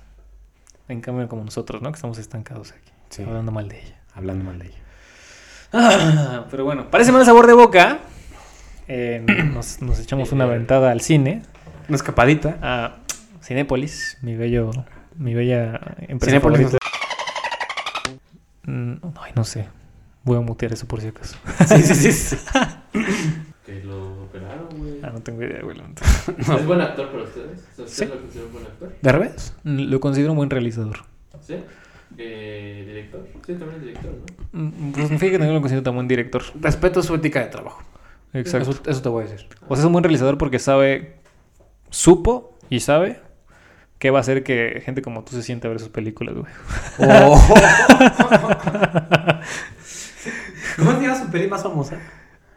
En 0.87 1.01
cambio, 1.01 1.27
como 1.27 1.43
nosotros, 1.43 1.81
¿no? 1.81 1.91
Que 1.91 1.95
estamos 1.95 2.17
estancados 2.19 2.71
aquí. 2.71 2.91
Sí, 3.09 3.23
Hablando 3.23 3.51
mal 3.51 3.67
de 3.67 3.79
ella. 3.81 3.99
hablando 4.13 4.45
mal 4.45 4.59
de 4.59 4.67
ella. 4.67 4.77
Ah, 5.73 6.45
pero 6.51 6.63
bueno, 6.63 6.89
parece 6.89 7.11
mal 7.11 7.25
sabor 7.25 7.47
de 7.47 7.53
boca. 7.53 7.99
Eh, 8.93 9.21
nos, 9.53 9.81
nos 9.81 9.99
echamos 9.99 10.33
una 10.33 10.45
ventada 10.45 10.91
al 10.91 10.99
cine. 10.99 11.43
Una 11.87 11.95
escapadita. 11.95 12.57
A 12.61 12.97
Cinépolis, 13.41 14.17
mi 14.21 14.35
bello, 14.35 14.71
mi 15.17 15.33
bella 15.33 15.79
empresa 15.99 16.31
Cinépolis 16.31 16.57
favorita. 16.59 16.77
Mm, 18.63 18.93
Ay, 19.21 19.31
no 19.35 19.43
sé. 19.45 19.67
Voy 20.23 20.37
a 20.37 20.41
mutear 20.41 20.73
eso 20.73 20.85
por 20.87 20.99
si 21.01 21.07
acaso. 21.07 21.37
Sí, 21.67 21.81
sí, 21.81 21.95
sí. 21.95 22.11
sí. 22.11 22.37
Que 23.65 23.83
lo 23.85 24.23
operaron, 24.23 24.67
güey. 24.75 24.95
Ah, 25.03 25.11
no 25.13 25.21
tengo 25.21 25.41
idea, 25.43 25.61
güey. 25.61 25.77
¿Es 26.39 26.65
buen 26.65 26.81
actor 26.81 27.09
para 27.11 27.23
ustedes? 27.23 27.59
O 27.73 27.75
sea, 27.75 27.85
¿Ustedes 27.85 27.91
Sí. 27.93 28.05
lo 28.05 28.19
consideran 28.19 28.51
buen 28.51 28.65
actor? 28.65 28.95
¿De 29.01 29.11
revés? 29.11 29.53
Lo 29.63 29.99
considero 29.99 30.31
un 30.31 30.37
buen 30.37 30.49
realizador. 30.49 30.97
¿Sí? 31.41 31.55
Eh, 32.17 32.83
¿Director? 32.87 33.27
Sí, 33.45 33.53
también 33.53 33.75
es 33.75 33.81
director, 33.81 34.11
¿no? 34.51 34.59
Mm, 34.59 34.91
Pues 34.91 35.07
fíjate 35.09 35.31
que 35.31 35.37
no 35.39 35.45
lo 35.53 35.61
considero 35.61 35.83
tan 35.83 35.93
buen 35.95 36.07
director. 36.07 36.41
Respeto 36.59 37.01
su 37.03 37.15
ética 37.15 37.39
de 37.39 37.45
trabajo. 37.47 37.81
Exacto. 38.33 38.71
Eso, 38.71 38.81
eso 38.87 39.01
te 39.01 39.09
voy 39.09 39.25
a 39.25 39.27
decir. 39.27 39.47
O 39.67 39.75
sea, 39.75 39.81
es 39.81 39.85
un 39.85 39.91
buen 39.93 40.03
realizador 40.03 40.37
porque 40.37 40.59
sabe, 40.59 41.15
supo 41.89 42.57
y 42.69 42.79
sabe 42.79 43.19
que 43.99 44.09
va 44.09 44.19
a 44.19 44.21
hacer 44.21 44.43
que 44.43 44.81
gente 44.83 45.01
como 45.01 45.23
tú 45.23 45.31
se 45.35 45.43
siente 45.43 45.67
a 45.67 45.69
ver 45.69 45.79
sus 45.79 45.89
películas, 45.89 46.35
güey. 46.35 46.51
Oh. 46.99 47.39
¿Cómo 50.77 50.91
se 50.93 51.01
llama 51.01 51.19
su 51.19 51.29
peli 51.31 51.47
más 51.47 51.63
famosa? 51.63 51.97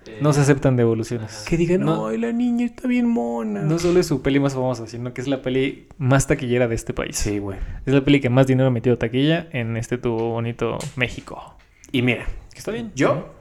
Eh, 0.06 0.18
No 0.20 0.32
se 0.32 0.40
aceptan 0.40 0.76
devoluciones. 0.76 1.44
Que 1.48 1.56
digan, 1.56 1.80
No. 1.80 2.06
ay, 2.08 2.18
la 2.18 2.32
niña 2.32 2.66
está 2.66 2.86
bien 2.88 3.06
mona. 3.08 3.62
No 3.62 3.78
solo 3.78 4.00
es 4.00 4.06
su 4.06 4.22
peli 4.22 4.38
más 4.40 4.54
famosa, 4.54 4.86
sino 4.86 5.12
que 5.12 5.20
es 5.20 5.28
la 5.28 5.42
peli 5.42 5.88
más 5.98 6.26
taquillera 6.26 6.68
de 6.68 6.74
este 6.74 6.92
país. 6.94 7.16
Sí, 7.16 7.38
güey. 7.38 7.58
Es 7.86 7.92
la 7.94 8.02
peli 8.04 8.20
que 8.20 8.30
más 8.30 8.46
dinero 8.46 8.68
ha 8.68 8.70
metido 8.72 8.96
taquilla 8.98 9.48
en 9.52 9.76
este 9.76 9.98
tu 9.98 10.12
bonito 10.16 10.78
México. 10.96 11.56
Y 11.92 12.02
mira, 12.02 12.24
Que 12.52 12.58
está 12.58 12.70
bien. 12.70 12.92
¿yo? 12.94 13.34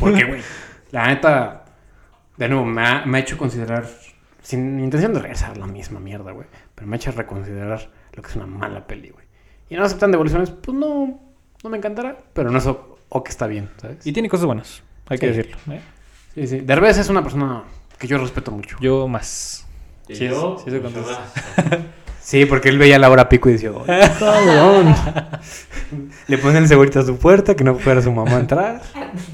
Porque, 0.00 0.24
güey, 0.24 0.40
la 0.90 1.06
neta, 1.08 1.64
de 2.36 2.48
nuevo, 2.48 2.64
me 2.64 2.86
ha, 2.86 3.04
me 3.06 3.18
ha 3.18 3.20
hecho 3.20 3.36
considerar, 3.38 3.86
sin 4.42 4.80
intención 4.80 5.12
de 5.14 5.20
regresar 5.20 5.56
la 5.56 5.66
misma 5.66 6.00
mierda, 6.00 6.32
güey, 6.32 6.46
pero 6.74 6.86
me 6.86 6.96
ha 6.96 6.98
hecho 6.98 7.10
reconsiderar 7.12 7.90
lo 8.12 8.22
que 8.22 8.28
es 8.30 8.36
una 8.36 8.46
mala 8.46 8.86
peli, 8.86 9.10
güey. 9.10 9.26
Y 9.70 9.76
no 9.76 9.84
aceptan 9.84 10.10
devoluciones, 10.10 10.50
pues 10.50 10.76
no, 10.76 11.20
no 11.62 11.70
me 11.70 11.76
encantará, 11.76 12.16
pero 12.32 12.50
no 12.50 12.58
es 12.58 12.66
o, 12.66 12.98
o 13.08 13.22
que 13.24 13.30
está 13.30 13.46
bien, 13.46 13.68
¿sabes? 13.80 14.06
Y 14.06 14.12
tiene 14.12 14.28
cosas 14.28 14.46
buenas, 14.46 14.82
hay 15.08 15.18
que 15.18 15.30
Sí. 15.32 15.36
decirlo. 15.36 15.58
¿eh? 15.74 15.80
sí, 16.34 16.46
sí. 16.46 16.60
Derbez 16.60 16.98
es 16.98 17.08
una 17.10 17.22
persona 17.22 17.64
que 17.98 18.06
yo 18.06 18.18
respeto 18.18 18.50
mucho. 18.50 18.76
Yo 18.80 19.08
más. 19.08 19.66
Sí, 20.06 20.26
yo, 20.28 20.56
sí 20.64 20.70
contesta. 20.80 21.20
más. 21.66 21.78
Sí, 22.28 22.44
porque 22.44 22.68
él 22.68 22.76
veía 22.76 22.98
la 22.98 23.08
hora 23.08 23.30
pico 23.30 23.48
y 23.48 23.52
decía, 23.52 23.70
"Ay, 23.86 24.06
cabrón. 24.18 24.94
Le 26.26 26.36
pone 26.36 26.58
el 26.58 26.68
segurito 26.68 27.00
a 27.00 27.02
su 27.06 27.16
puerta, 27.16 27.54
que 27.56 27.64
no 27.64 27.74
fuera 27.76 28.02
su 28.02 28.12
mamá 28.12 28.36
a 28.36 28.40
entrar, 28.40 28.82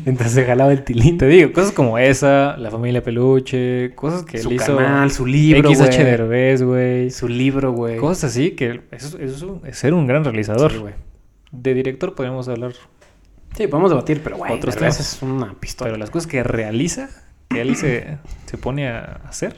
mientras 0.05 0.31
se 0.31 0.45
jalaba 0.45 0.71
el 0.71 0.85
tilín. 0.85 1.19
Te 1.19 1.27
digo, 1.27 1.53
cosas 1.53 1.73
como 1.73 1.99
esa, 1.99 2.57
La 2.57 2.71
Familia 2.71 3.03
Peluche, 3.03 3.97
cosas 3.97 4.23
que 4.23 4.39
su 4.39 4.51
él 4.51 4.55
hizo. 4.57 4.77
canal, 4.77 5.11
su 5.11 5.27
libro, 5.27 5.69
XH. 5.75 6.05
Derbez, 6.05 6.63
güey. 6.63 7.11
Su 7.11 7.27
libro, 7.27 7.73
güey. 7.73 7.97
Cosas 7.97 8.31
así 8.31 8.53
que 8.53 8.83
eso, 8.93 9.19
eso 9.19 9.61
es 9.65 9.77
ser 9.77 9.93
un 9.93 10.07
gran 10.07 10.23
realizador. 10.23 10.71
Sí, 10.71 10.79
güey. 10.79 10.95
de 11.51 11.75
director 11.75 12.15
podemos 12.15 12.47
hablar, 12.49 12.75
Sí, 13.57 13.67
podemos 13.67 13.91
debatir, 13.91 14.21
pero 14.23 14.37
güey, 14.37 14.53
Otros 14.53 14.77
temas. 14.77 15.01
es 15.01 15.21
una 15.21 15.53
pistola. 15.59 15.89
pero 15.89 15.99
las 15.99 16.11
cosas 16.11 16.29
que 16.29 16.45
realiza, 16.45 17.09
que 17.49 17.61
él 17.61 17.75
se, 17.75 18.19
se 18.47 18.57
pone 18.57 18.89
a 18.89 19.21
hacer, 19.29 19.57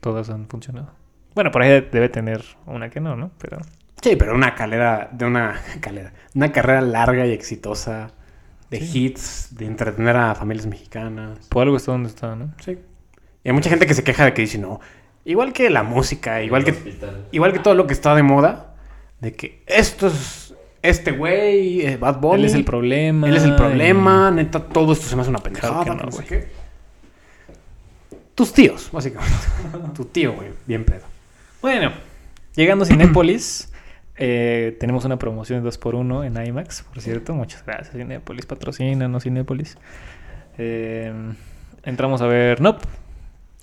todas 0.00 0.28
han 0.28 0.46
funcionado. 0.48 0.97
Bueno, 1.38 1.52
por 1.52 1.62
ahí 1.62 1.68
debe 1.92 2.08
tener 2.08 2.44
una 2.66 2.90
que 2.90 2.98
no, 2.98 3.14
¿no? 3.14 3.30
Pero 3.38 3.58
Sí, 4.02 4.16
pero 4.16 4.34
una 4.34 4.56
calera, 4.56 5.08
de 5.12 5.24
una 5.24 5.54
calera, 5.80 6.12
una 6.34 6.50
carrera 6.50 6.80
larga 6.80 7.26
y 7.26 7.30
exitosa 7.32 8.10
de 8.70 8.80
Sí. 8.80 9.04
hits, 9.06 9.54
de 9.56 9.66
entretener 9.66 10.16
a 10.16 10.34
familias 10.34 10.66
mexicanas. 10.66 11.46
por 11.48 11.62
algo 11.62 11.76
está 11.76 11.92
donde 11.92 12.08
está, 12.08 12.34
¿no? 12.34 12.52
Sí. 12.58 12.76
Y 13.44 13.48
hay 13.48 13.52
mucha 13.54 13.70
gente 13.70 13.86
que 13.86 13.94
se 13.94 14.02
queja 14.02 14.24
de 14.24 14.34
que 14.34 14.42
dice, 14.42 14.58
no, 14.58 14.80
igual 15.24 15.52
que 15.52 15.70
la 15.70 15.84
música, 15.84 16.42
igual 16.42 16.64
que, 16.64 16.74
igual 17.30 17.52
que 17.52 17.60
todo 17.60 17.74
lo 17.74 17.86
que 17.86 17.92
está 17.92 18.16
de 18.16 18.24
moda, 18.24 18.74
de 19.20 19.32
que 19.32 19.62
esto 19.68 20.08
es, 20.08 20.54
este 20.82 21.12
güey, 21.12 21.86
eh, 21.86 21.96
Bad 21.98 22.18
Bunny. 22.18 22.40
Él 22.40 22.44
es 22.46 22.54
el 22.54 22.64
problema. 22.64 23.28
Él 23.28 23.36
es 23.36 23.44
el 23.44 23.52
y- 23.52 23.56
problema, 23.56 24.32
neta, 24.32 24.58
todo 24.58 24.92
esto 24.92 25.06
se 25.06 25.14
me 25.14 25.22
hace 25.22 25.30
una 25.30 25.38
pendejada. 25.38 25.84
Claro 25.84 25.98
que 25.98 26.04
no, 26.04 26.10
no 26.10 26.10
sé 26.10 26.16
güey. 26.26 26.28
qué. 26.28 26.48
Tus 28.34 28.52
tíos, 28.52 28.88
básicamente. 28.90 29.36
tu 29.94 30.04
tío, 30.06 30.32
güey, 30.32 30.48
bien 30.66 30.84
pedo. 30.84 31.16
Bueno, 31.60 31.90
llegando 32.54 32.84
a 32.84 32.86
Cinépolis, 32.86 33.72
eh, 34.16 34.76
tenemos 34.78 35.04
una 35.04 35.18
promoción 35.18 35.62
de 35.62 35.68
2x1 35.68 36.26
en 36.26 36.46
IMAX, 36.46 36.82
por 36.82 37.00
cierto. 37.00 37.34
Muchas 37.34 37.64
gracias, 37.66 37.96
Cinépolis. 37.96 38.46
Patrocínanos, 38.46 39.24
Cinépolis. 39.24 39.76
Eh, 40.56 41.12
entramos 41.82 42.22
a 42.22 42.26
ver 42.26 42.60
Nope. 42.60 42.86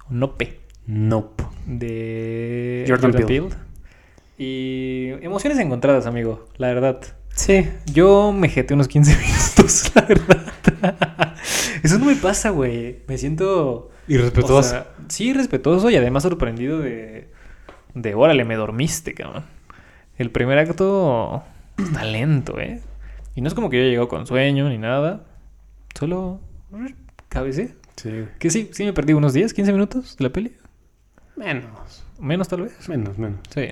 Nope. 0.10 0.60
Nope. 0.88 1.44
De 1.66 2.86
Jordan 2.88 3.12
Peele. 3.12 3.50
Y 4.38 5.12
emociones 5.22 5.58
encontradas, 5.60 6.06
amigo, 6.06 6.50
la 6.58 6.68
verdad. 6.68 7.00
Sí. 7.34 7.70
Yo 7.94 8.34
me 8.34 8.50
jeté 8.50 8.74
unos 8.74 8.90
15 8.90 9.18
minutos, 9.18 9.92
la 9.96 10.02
verdad. 10.02 11.36
Eso 11.84 11.98
no 11.98 12.06
me 12.06 12.16
pasa, 12.16 12.50
güey. 12.50 13.04
Me 13.08 13.18
siento... 13.18 13.92
Irrespetuoso. 14.08 14.58
o 14.58 14.64
sea, 14.64 14.88
sí, 15.08 15.34
respetuoso 15.34 15.90
y 15.90 15.96
además 15.96 16.24
sorprendido 16.24 16.80
de... 16.80 17.30
De, 17.96 18.14
órale, 18.14 18.46
me 18.46 18.56
dormiste, 18.56 19.14
cabrón. 19.14 19.46
El 20.18 20.30
primer 20.30 20.58
acto 20.58 21.44
está 21.78 22.04
lento, 22.06 22.60
¿eh? 22.60 22.82
Y 23.36 23.42
no 23.42 23.48
es 23.48 23.54
como 23.54 23.70
que 23.70 23.78
yo 23.78 23.84
he 23.84 23.90
llegado 23.90 24.08
con 24.08 24.28
sueño 24.28 24.70
ni 24.70 24.78
nada. 24.78 25.26
Solo... 25.98 26.40
Cabecé. 27.30 27.76
sí. 27.96 28.26
Que 28.40 28.50
sí, 28.50 28.70
sí 28.72 28.86
me 28.86 28.94
perdí 28.94 29.14
unos 29.14 29.34
10, 29.34 29.54
15 29.54 29.72
minutos 29.72 30.18
de 30.18 30.24
la 30.24 30.30
peli. 30.30 30.56
Menos. 31.36 32.06
Menos 32.20 32.48
tal 32.48 32.62
vez. 32.62 32.88
Menos, 32.88 33.18
menos. 33.18 33.40
Sí. 33.54 33.68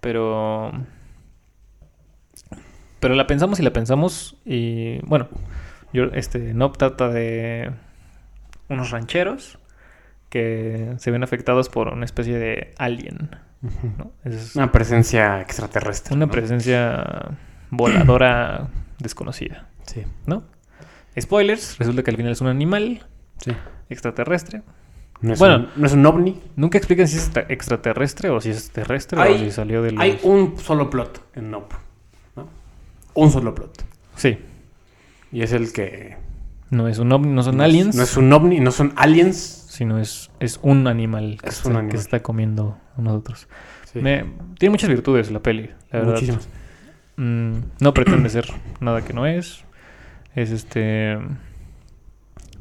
Pero. 0.00 0.72
Pero 2.98 3.14
la 3.14 3.26
pensamos 3.26 3.60
y 3.60 3.62
la 3.62 3.72
pensamos. 3.72 4.36
Y 4.44 4.98
bueno, 5.06 5.28
yo, 5.92 6.04
este, 6.06 6.54
no 6.54 6.72
trata 6.72 7.08
de 7.08 7.70
unos 8.68 8.90
rancheros 8.90 9.58
que 10.28 10.94
se 10.98 11.10
ven 11.10 11.22
afectados 11.22 11.68
por 11.68 11.88
una 11.88 12.04
especie 12.04 12.36
de 12.38 12.74
alien. 12.78 13.30
¿no? 13.98 14.12
Es 14.24 14.54
Una 14.56 14.70
presencia 14.72 15.40
extraterrestre. 15.40 16.14
una 16.14 16.26
¿no? 16.26 16.32
presencia 16.32 17.36
voladora 17.70 18.68
desconocida. 18.98 19.68
Sí. 19.86 20.02
¿No? 20.26 20.44
Spoilers, 21.18 21.78
resulta 21.78 22.02
que 22.02 22.10
al 22.10 22.16
final 22.16 22.32
es 22.32 22.40
un 22.40 22.48
animal 22.48 23.06
Sí. 23.38 23.52
extraterrestre. 23.88 24.62
No 25.22 25.32
es, 25.32 25.38
Bueno. 25.38 25.56
un, 25.56 25.68
no 25.76 25.86
es 25.86 25.92
un 25.94 26.04
ovni. 26.04 26.42
Nunca 26.56 26.76
explican 26.76 27.08
si 27.08 27.16
es 27.16 27.24
extra- 27.26 27.46
extraterrestre 27.48 28.28
o 28.30 28.40
si 28.40 28.50
es 28.50 28.70
terrestre 28.70 29.18
o 29.18 29.22
Hay- 29.22 29.38
si 29.38 29.50
salió 29.50 29.80
del. 29.82 29.98
Hay 30.00 30.18
un 30.22 30.58
solo 30.58 30.90
plot 30.90 31.24
en 31.34 31.50
Nope. 31.50 31.74
¿no? 32.36 32.48
Un 33.14 33.30
solo 33.30 33.54
plot. 33.54 33.82
Sí. 34.16 34.38
Y 35.32 35.42
es 35.42 35.52
el 35.52 35.72
que... 35.72 36.16
No 36.70 36.88
es 36.88 36.98
un 36.98 37.12
ovni, 37.12 37.32
no 37.32 37.42
son 37.42 37.56
no 37.56 37.62
es- 37.62 37.68
aliens, 37.70 37.94
No 37.96 38.02
es 38.02 38.16
un 38.16 38.32
ovni, 38.32 38.60
no 38.60 38.70
son 38.72 38.92
aliens. 38.96 39.36
sino 39.68 39.98
es, 39.98 40.30
es 40.40 40.58
un 40.62 40.86
animal, 40.88 41.38
que, 41.42 41.48
Es 41.50 41.64
un 41.64 41.76
animal. 41.76 41.96
está 41.96 42.20
comiendo 42.22 42.78
a 42.96 43.00
nosotros. 43.02 43.46
Sí. 43.92 44.00
Me- 44.00 44.24
tiene 44.58 44.70
muchas 44.70 44.88
virtudes 44.90 45.30
la 45.30 45.40
peli, 45.40 45.70
la 45.92 45.98
verdad. 46.00 46.12
Muchísimas. 46.14 46.48
Mm, 47.16 47.52
no 47.80 47.94
pretende 47.94 48.28
ser 48.28 48.46
nada 48.80 49.02
que 49.02 49.12
no 49.12 49.26
es. 49.26 49.64
Es 50.34 50.50
este. 50.50 51.18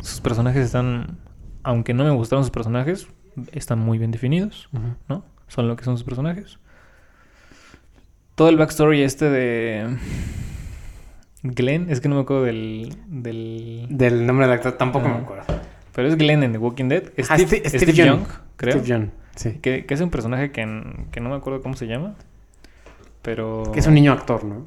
Sus 0.02 0.22
personajes 0.22 0.65
están. 0.65 1.18
Aunque 1.64 1.94
no 1.94 2.03
me 2.03 2.11
gustaron 2.11 2.44
sus 2.44 2.52
personajes, 2.52 3.07
están 3.53 3.80
muy 3.80 3.98
bien 3.98 4.11
definidos. 4.11 4.69
¿no? 5.10 5.26
Son 5.48 5.68
lo 5.68 5.76
que 5.76 5.84
son 5.84 5.98
sus 5.98 6.06
personajes. 6.06 6.60
Todo 8.36 8.49
el 8.49 8.57
backstory 8.57 9.02
este 9.02 9.30
de. 9.30 9.98
Glenn, 11.54 11.90
es 11.90 12.02
que 12.02 12.10
no 12.10 12.16
me 12.16 12.22
acuerdo 12.22 12.44
del. 12.44 12.96
del 13.08 13.88
Del 13.90 14.26
nombre 14.26 14.48
del 14.48 14.56
actor 14.56 14.74
tampoco 14.74 15.08
me 15.08 15.16
acuerdo. 15.16 15.44
pero 15.94 16.08
es 16.08 16.18
Glenn 16.18 16.44
en 16.44 16.52
The 16.52 16.58
Walking 16.58 16.90
Dead. 16.90 17.04
Ah, 17.30 17.38
Steve, 17.38 17.62
Steve- 17.66 17.70
Steve 17.70 17.94
Young. 17.94 18.08
Young, 18.08 18.28
creo. 18.58 18.72
Steve 18.74 18.88
Young, 18.88 19.10
sí. 19.36 19.60
Que, 19.62 19.86
que 19.86 19.94
es 19.94 20.02
un 20.02 20.10
personaje 20.10 20.52
que, 20.52 20.62
en- 20.62 21.08
que 21.12 21.20
no 21.20 21.30
me 21.30 21.36
acuerdo 21.36 21.62
cómo 21.62 21.76
se 21.76 21.88
llama. 21.88 22.16
Pero. 23.22 23.64
Que 23.74 23.80
es 23.80 23.88
un 23.88 23.94
niño 23.94 24.12
actor, 24.12 24.44
¿no? 24.44 24.66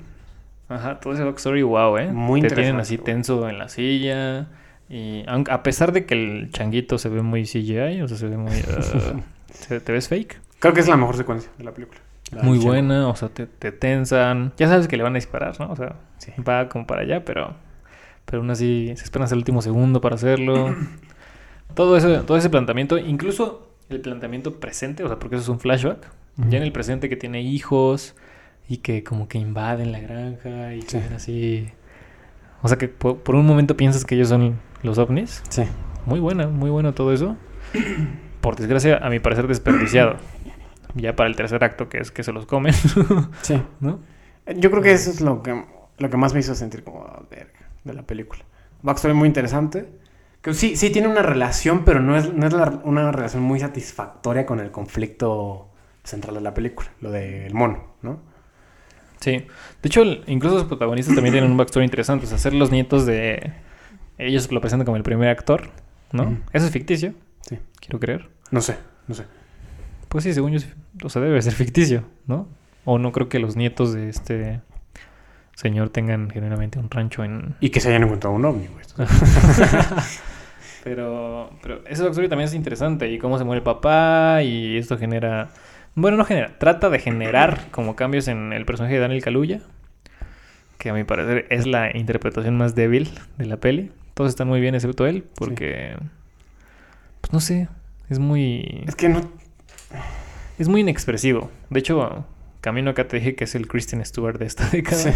Ajá, 0.69 1.01
todo 1.01 1.15
ese 1.15 1.25
backstory, 1.25 1.63
wow, 1.63 1.97
¿eh? 1.97 2.13
Muy 2.13 2.43
Te 2.43 2.49
tienen 2.51 2.77
así 2.79 2.99
tenso 2.99 3.49
en 3.49 3.59
la 3.59 3.69
silla. 3.69 4.49
Y 4.91 5.25
aunque- 5.27 5.51
a 5.53 5.63
pesar 5.63 5.93
de 5.93 6.05
que 6.07 6.15
el 6.15 6.51
changuito 6.51 6.99
se 6.99 7.09
ve 7.09 7.23
muy 7.23 7.45
CGI, 7.45 8.03
o 8.03 8.09
sea, 8.09 8.17
se 8.17 8.27
ve 8.27 8.37
muy... 8.37 8.53
uh, 9.71 9.81
¿Te 9.81 9.93
ves 9.93 10.09
fake? 10.09 10.41
Creo 10.59 10.75
que 10.75 10.81
es 10.81 10.89
la 10.89 10.97
mejor 10.97 11.17
secuencia 11.17 11.51
de 11.59 11.65
la 11.65 11.73
película. 11.73 12.01
La 12.31 12.43
muy 12.43 12.59
buena, 12.59 13.09
o 13.09 13.17
sea, 13.17 13.29
te, 13.31 13.47
te 13.47 13.73
tensan. 13.73 14.53
Ya 14.59 14.69
sabes 14.69 14.87
que 14.89 14.97
le 14.97 15.03
van 15.03 15.15
a 15.15 15.17
disparar, 15.19 15.59
¿no? 15.61 15.71
O 15.71 15.77
sea, 15.77 15.97
Sí. 16.19 16.33
va 16.47 16.69
como 16.69 16.87
para 16.87 17.03
allá, 17.03 17.25
pero... 17.25 17.55
Pero 18.27 18.39
aún 18.43 18.51
así 18.51 18.93
se 18.97 19.05
esperan 19.05 19.25
hasta 19.25 19.35
el 19.35 19.39
último 19.39 19.63
segundo 19.63 20.01
para 20.03 20.17
hacerlo. 20.17 20.75
todo, 21.75 21.97
ese, 21.97 22.19
todo 22.19 22.37
ese 22.37 22.51
planteamiento, 22.51 22.99
incluso 22.99 23.71
el 23.89 24.01
planteamiento 24.03 24.61
presente, 24.61 25.03
o 25.05 25.09
sea, 25.09 25.19
porque 25.19 25.37
eso 25.37 25.43
es 25.45 25.49
un 25.49 25.61
flashback. 25.61 26.07
Ya 26.49 26.59
en 26.59 26.63
el 26.65 26.73
presente 26.73 27.09
que 27.09 27.17
tiene 27.17 27.41
hijos 27.43 28.15
y 28.69 28.77
que 28.79 29.03
como 29.03 29.27
que 29.29 29.39
invaden 29.39 29.91
la 29.93 29.99
granja 30.01 30.75
y 30.75 30.83
Sí. 30.83 30.99
ven 30.99 31.13
así... 31.15 31.69
O 32.63 32.69
sea 32.69 32.77
que 32.77 32.89
por, 32.89 33.19
por 33.19 33.35
un 33.37 33.47
momento 33.47 33.77
piensas 33.77 34.05
que 34.05 34.15
ellos 34.17 34.29
son 34.29 34.59
los 34.83 34.99
ovnis. 34.99 35.43
Sí. 35.49 35.63
Muy 36.07 36.21
buena, 36.21 36.47
muy 36.49 36.69
bueno 36.71 36.93
todo 36.93 37.13
eso. 37.13 37.37
Por 38.41 38.57
desgracia, 38.57 38.99
a 38.99 39.09
mi 39.11 39.19
parecer 39.21 39.47
desperdiciado. 39.49 40.17
Ya 40.95 41.15
para 41.17 41.29
el 41.29 41.37
tercer 41.37 41.63
acto, 41.65 41.89
que 41.89 41.99
es 41.99 42.11
que 42.11 42.23
se 42.23 42.33
los 42.33 42.47
comen, 42.47 42.73
Sí. 43.43 43.61
¿no? 43.81 44.01
Yo 44.57 44.71
creo 44.71 44.83
que 44.83 44.93
eso 44.93 45.11
es 45.11 45.21
lo 45.21 45.43
que, 45.43 45.65
lo 45.99 46.11
que 46.11 46.17
más 46.17 46.33
me 46.35 46.41
hizo 46.41 46.55
sentir 46.55 46.83
como 46.85 47.05
"Ah, 47.07 47.23
verga 47.31 47.69
de 47.85 47.93
la 47.95 48.03
película. 48.03 48.45
Backstory 48.83 49.15
muy 49.15 49.27
interesante. 49.29 49.89
Que 50.41 50.55
sí, 50.55 50.77
sí 50.77 50.91
tiene 50.91 51.09
una 51.09 51.23
relación, 51.23 51.85
pero 51.85 52.01
no 52.01 52.17
es, 52.17 52.33
no 52.33 52.47
es 52.47 52.53
la- 52.53 52.81
una 52.85 53.11
relación 53.13 53.43
muy 53.43 53.59
satisfactoria 53.61 54.47
con 54.47 54.61
el 54.61 54.71
conflicto 54.71 55.69
central 56.05 56.37
de 56.37 56.41
la 56.41 56.55
película, 56.55 56.89
lo 57.01 57.11
del 57.11 57.53
mono, 57.55 57.85
¿no? 58.03 58.21
Sí. 59.21 59.33
De 59.33 59.47
hecho, 59.89 60.03
el- 60.03 60.23
incluso 60.29 60.55
los 60.57 60.65
protagonistas 60.67 61.15
también 61.15 61.33
tienen 61.35 61.51
un 61.51 61.57
backstory 61.57 61.85
interesante. 61.85 62.25
O 62.27 62.29
sea, 62.29 62.39
ser 62.39 62.55
los 62.55 62.71
nietos 62.71 63.05
de... 63.05 63.53
Ellos 64.17 64.51
lo 64.51 64.61
presentan 64.61 64.85
como 64.87 64.97
el 64.97 65.03
primer 65.03 65.29
actor, 65.29 65.71
¿no? 66.13 66.39
Eso 66.53 66.67
es 66.67 66.73
ficticio, 66.73 67.15
Sí. 67.43 67.59
quiero 67.81 67.99
creer. 68.01 68.31
No 68.51 68.61
sé, 68.61 68.77
no 69.09 69.15
sé. 69.15 69.25
Pues 70.09 70.25
sí, 70.25 70.33
según 70.33 70.53
yo, 70.53 70.67
o 71.03 71.09
sea, 71.09 71.23
debe 71.23 71.41
ser 71.43 71.53
ficticio, 71.53 72.05
¿no? 72.27 72.49
O 72.85 72.99
no 72.99 73.13
creo 73.13 73.29
que 73.29 73.39
los 73.39 73.57
nietos 73.57 73.93
de 73.93 74.09
este 74.09 74.61
señor 75.55 75.91
tengan 75.91 76.31
genuinamente 76.31 76.79
un 76.79 76.89
rancho 76.89 77.25
en... 77.25 77.57
Y 77.61 77.71
que 77.71 77.81
se 77.81 77.89
hayan 77.89 78.05
encontrado 78.05 78.37
un 78.37 78.45
ovni, 78.45 78.69
güey. 78.69 78.85
pero, 80.85 81.51
pero 81.61 81.83
ese 81.87 82.05
backstory 82.05 82.29
también 82.29 82.49
es 82.49 82.55
interesante 82.55 83.11
y 83.11 83.19
cómo 83.19 83.39
se 83.39 83.45
muere 83.45 83.59
el 83.59 83.65
papá 83.65 84.43
y 84.43 84.77
esto 84.79 84.97
genera... 84.97 85.51
Bueno, 85.97 86.17
no 86.17 86.25
genera, 86.25 86.57
trata 86.59 86.91
de 86.91 87.01
generar 87.01 87.67
como 87.73 87.97
cambios 87.97 88.29
en 88.29 88.53
el 88.53 88.65
personaje 88.65 88.95
de 88.95 89.01
Daniel 89.01 89.23
Kaluuya, 89.23 89.61
que 90.79 90.91
a 90.91 90.95
mi 90.95 91.03
parecer 91.03 91.47
es 91.51 91.67
la 91.67 91.95
interpretación 91.97 92.57
más 92.57 92.77
débil 92.77 93.11
de 93.37 93.47
la 93.47 93.57
peli. 93.57 93.91
Todos 94.15 94.31
están 94.31 94.47
muy 94.47 94.61
bien 94.61 94.77
excepto 94.77 95.07
él, 95.07 95.25
porque... 95.35 95.97
Pues 97.21 97.33
no 97.33 97.41
sé, 97.41 97.69
es 98.09 98.21
muy... 98.21 98.85
Es 98.87 98.95
que 98.95 99.09
no... 99.09 99.29
Es 100.59 100.69
muy 100.69 100.81
inexpresivo. 100.81 101.51
De 101.71 101.81
hecho, 101.81 102.25
camino 102.61 102.91
acá 102.91 103.07
te 103.07 103.19
dije 103.19 103.35
que 103.35 103.45
es 103.45 103.55
el 103.55 103.69
Christian 103.69 104.05
Stewart 104.05 104.39
de 104.39 104.47
esta 104.47 104.69
década. 104.73 105.03
Sí. 105.03 105.11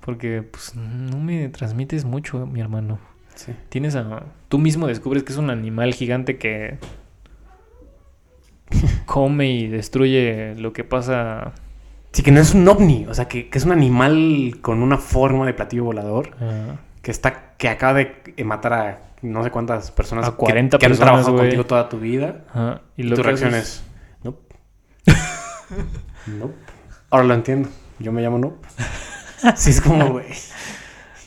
Porque 0.00 0.42
pues 0.42 0.74
no 0.74 1.18
me 1.18 1.48
transmites 1.48 2.04
mucho, 2.04 2.46
mi 2.46 2.60
hermano. 2.60 2.98
Sí. 3.34 3.52
Tienes 3.68 3.96
a... 3.96 4.24
Tú 4.48 4.58
mismo 4.58 4.86
descubres 4.86 5.22
que 5.22 5.32
es 5.32 5.38
un 5.38 5.50
animal 5.50 5.94
gigante 5.94 6.38
que 6.38 6.78
come 9.06 9.50
y 9.50 9.66
destruye 9.66 10.54
lo 10.56 10.72
que 10.72 10.84
pasa. 10.84 11.52
Sí, 12.12 12.22
que 12.22 12.30
no 12.30 12.40
es 12.40 12.54
un 12.54 12.66
ovni, 12.66 13.06
o 13.06 13.14
sea, 13.14 13.26
que, 13.26 13.48
que 13.50 13.58
es 13.58 13.64
un 13.64 13.72
animal 13.72 14.58
con 14.62 14.82
una 14.82 14.96
forma 14.96 15.44
de 15.44 15.52
platillo 15.52 15.84
volador 15.84 16.30
ah, 16.40 16.76
que 17.02 17.10
está 17.10 17.54
que 17.58 17.68
acaba 17.68 17.94
de 17.94 18.44
matar 18.44 18.72
a 18.72 19.00
no 19.22 19.42
sé 19.42 19.50
cuántas 19.50 19.90
personas 19.90 20.26
A 20.26 20.32
40 20.32 20.78
que, 20.78 20.86
que 20.86 20.92
han 20.92 20.98
trabajado 20.98 21.36
contigo 21.36 21.64
toda 21.64 21.88
tu 21.88 21.98
vida. 21.98 22.80
y 22.96 23.06
Y 23.06 23.10
tu 23.10 23.22
reacción 23.22 23.54
es. 23.54 23.84
No. 26.26 26.50
Ahora 27.10 27.24
lo 27.24 27.34
entiendo. 27.34 27.68
Yo 27.98 28.12
me 28.12 28.22
llamo 28.22 28.38
no. 28.38 28.54
Sí, 29.56 29.70
es 29.70 29.80
como, 29.80 30.10
güey. 30.12 30.26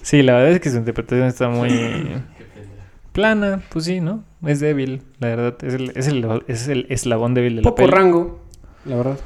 Sí, 0.01 0.23
la 0.23 0.33
verdad 0.33 0.51
es 0.53 0.59
que 0.59 0.69
su 0.71 0.77
interpretación 0.77 1.27
está 1.27 1.47
muy 1.47 2.21
plana. 3.11 3.61
Pues 3.69 3.85
sí, 3.85 4.01
¿no? 4.01 4.23
Es 4.45 4.59
débil, 4.59 5.03
la 5.19 5.27
verdad. 5.27 5.55
Es 5.63 5.73
el, 5.75 5.91
es 5.95 6.07
el, 6.07 6.43
es 6.47 6.67
el 6.67 6.87
eslabón 6.89 7.33
débil 7.35 7.55
de 7.57 7.61
la 7.61 7.69
Poco 7.69 7.75
peli. 7.77 7.91
rango, 7.91 8.43
la 8.85 8.95
verdad. 8.95 9.19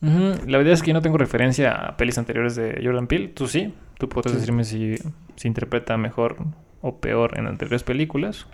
La 0.00 0.58
verdad 0.58 0.74
es 0.74 0.82
que 0.82 0.88
yo 0.88 0.94
no 0.94 1.00
tengo 1.02 1.16
referencia 1.18 1.72
a 1.72 1.96
pelis 1.96 2.18
anteriores 2.18 2.54
de 2.54 2.78
Jordan 2.84 3.06
Peele. 3.06 3.28
Tú 3.28 3.48
sí. 3.48 3.74
Tú 3.98 4.08
podrás 4.08 4.32
Sí. 4.34 4.38
decirme 4.40 4.64
si 4.64 4.96
se 5.36 5.48
interpreta 5.48 5.96
mejor 5.96 6.36
o 6.82 7.00
peor 7.00 7.38
en 7.38 7.46
anteriores 7.46 7.82
películas. 7.82 8.46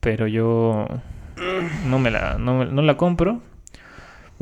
Pero 0.00 0.26
yo 0.26 0.86
no 1.86 1.98
me 1.98 2.10
la, 2.10 2.36
no, 2.38 2.64
no 2.66 2.82
la 2.82 2.96
compro. 2.98 3.40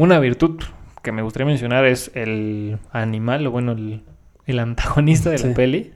Una 0.01 0.19
virtud 0.19 0.61
que 1.03 1.13
me 1.13 1.21
gustaría 1.23 1.47
mencionar 1.47 1.85
es 1.85 2.11
el 2.15 2.79
animal, 2.93 3.47
o 3.47 3.51
bueno, 3.51 3.73
el, 3.73 4.03
el 4.47 4.59
antagonista 4.59 5.29
de 5.31 5.39
la 5.39 5.49
Sí. 5.49 5.55
peli. 5.55 5.93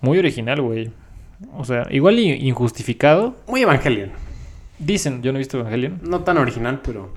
Muy 0.00 0.18
original, 0.18 0.60
güey. 0.62 0.90
O 1.56 1.64
sea, 1.64 1.86
igual 1.90 2.18
y 2.18 2.32
injustificado. 2.48 3.36
Muy 3.48 3.62
Evangelion. 3.62 4.10
Dicen, 4.78 5.22
yo 5.22 5.32
no 5.32 5.38
he 5.38 5.40
visto 5.40 5.58
Evangelion. 5.60 6.00
No 6.02 6.20
tan 6.20 6.38
original, 6.38 6.80
pero. 6.82 7.12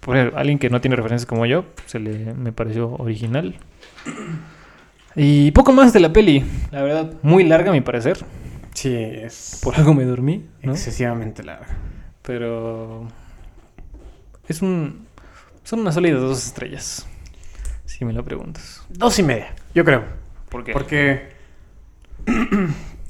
Por 0.00 0.16
ejemplo, 0.16 0.38
alguien 0.38 0.58
que 0.58 0.70
no 0.70 0.80
tiene 0.80 0.96
referencias 0.96 1.26
como 1.26 1.44
yo, 1.46 1.64
se 1.86 1.98
le 1.98 2.32
me 2.34 2.52
pareció 2.52 2.90
original. 2.98 3.56
Y 5.14 5.50
poco 5.52 5.72
más 5.72 5.92
de 5.92 6.00
la 6.00 6.12
peli, 6.12 6.44
la 6.70 6.82
verdad, 6.82 7.12
muy 7.22 7.44
larga 7.44 7.70
a 7.70 7.72
mi 7.72 7.80
parecer. 7.82 8.18
Sí, 8.74 8.94
es 8.94 9.60
Por 9.62 9.74
algo 9.76 9.92
me 9.94 10.04
dormí, 10.04 10.46
¿no? 10.62 10.72
excesivamente 10.72 11.42
larga. 11.42 11.66
Pero 12.22 13.06
es 14.52 14.62
un 14.62 15.06
son 15.64 15.80
unas 15.80 15.94
sólidas 15.94 16.20
dos 16.20 16.46
estrellas, 16.46 17.06
si 17.84 18.04
me 18.04 18.12
lo 18.12 18.24
preguntas. 18.24 18.84
Dos 18.88 19.18
y 19.18 19.22
media, 19.22 19.54
yo 19.74 19.84
creo. 19.84 20.04
¿Por 20.48 20.64
qué? 20.64 20.72
Porque. 20.72 21.32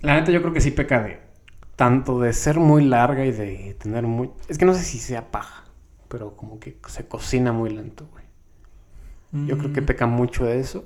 la 0.02 0.14
neta, 0.14 0.30
yo 0.32 0.40
creo 0.40 0.52
que 0.52 0.60
sí 0.60 0.70
peca 0.70 1.02
de. 1.02 1.20
Tanto 1.76 2.20
de 2.20 2.32
ser 2.32 2.58
muy 2.58 2.84
larga 2.84 3.24
y 3.24 3.32
de 3.32 3.74
tener 3.80 4.04
muy. 4.04 4.30
Es 4.48 4.58
que 4.58 4.64
no 4.64 4.74
sé 4.74 4.82
si 4.84 4.98
sea 4.98 5.30
paja, 5.30 5.64
pero 6.08 6.36
como 6.36 6.60
que 6.60 6.76
se 6.86 7.06
cocina 7.06 7.52
muy 7.52 7.70
lento, 7.70 8.06
güey. 8.12 8.22
Yo 9.46 9.56
creo 9.56 9.72
que 9.72 9.80
Mm. 9.80 9.86
peca 9.86 10.06
mucho 10.06 10.44
de 10.44 10.60
eso. 10.60 10.84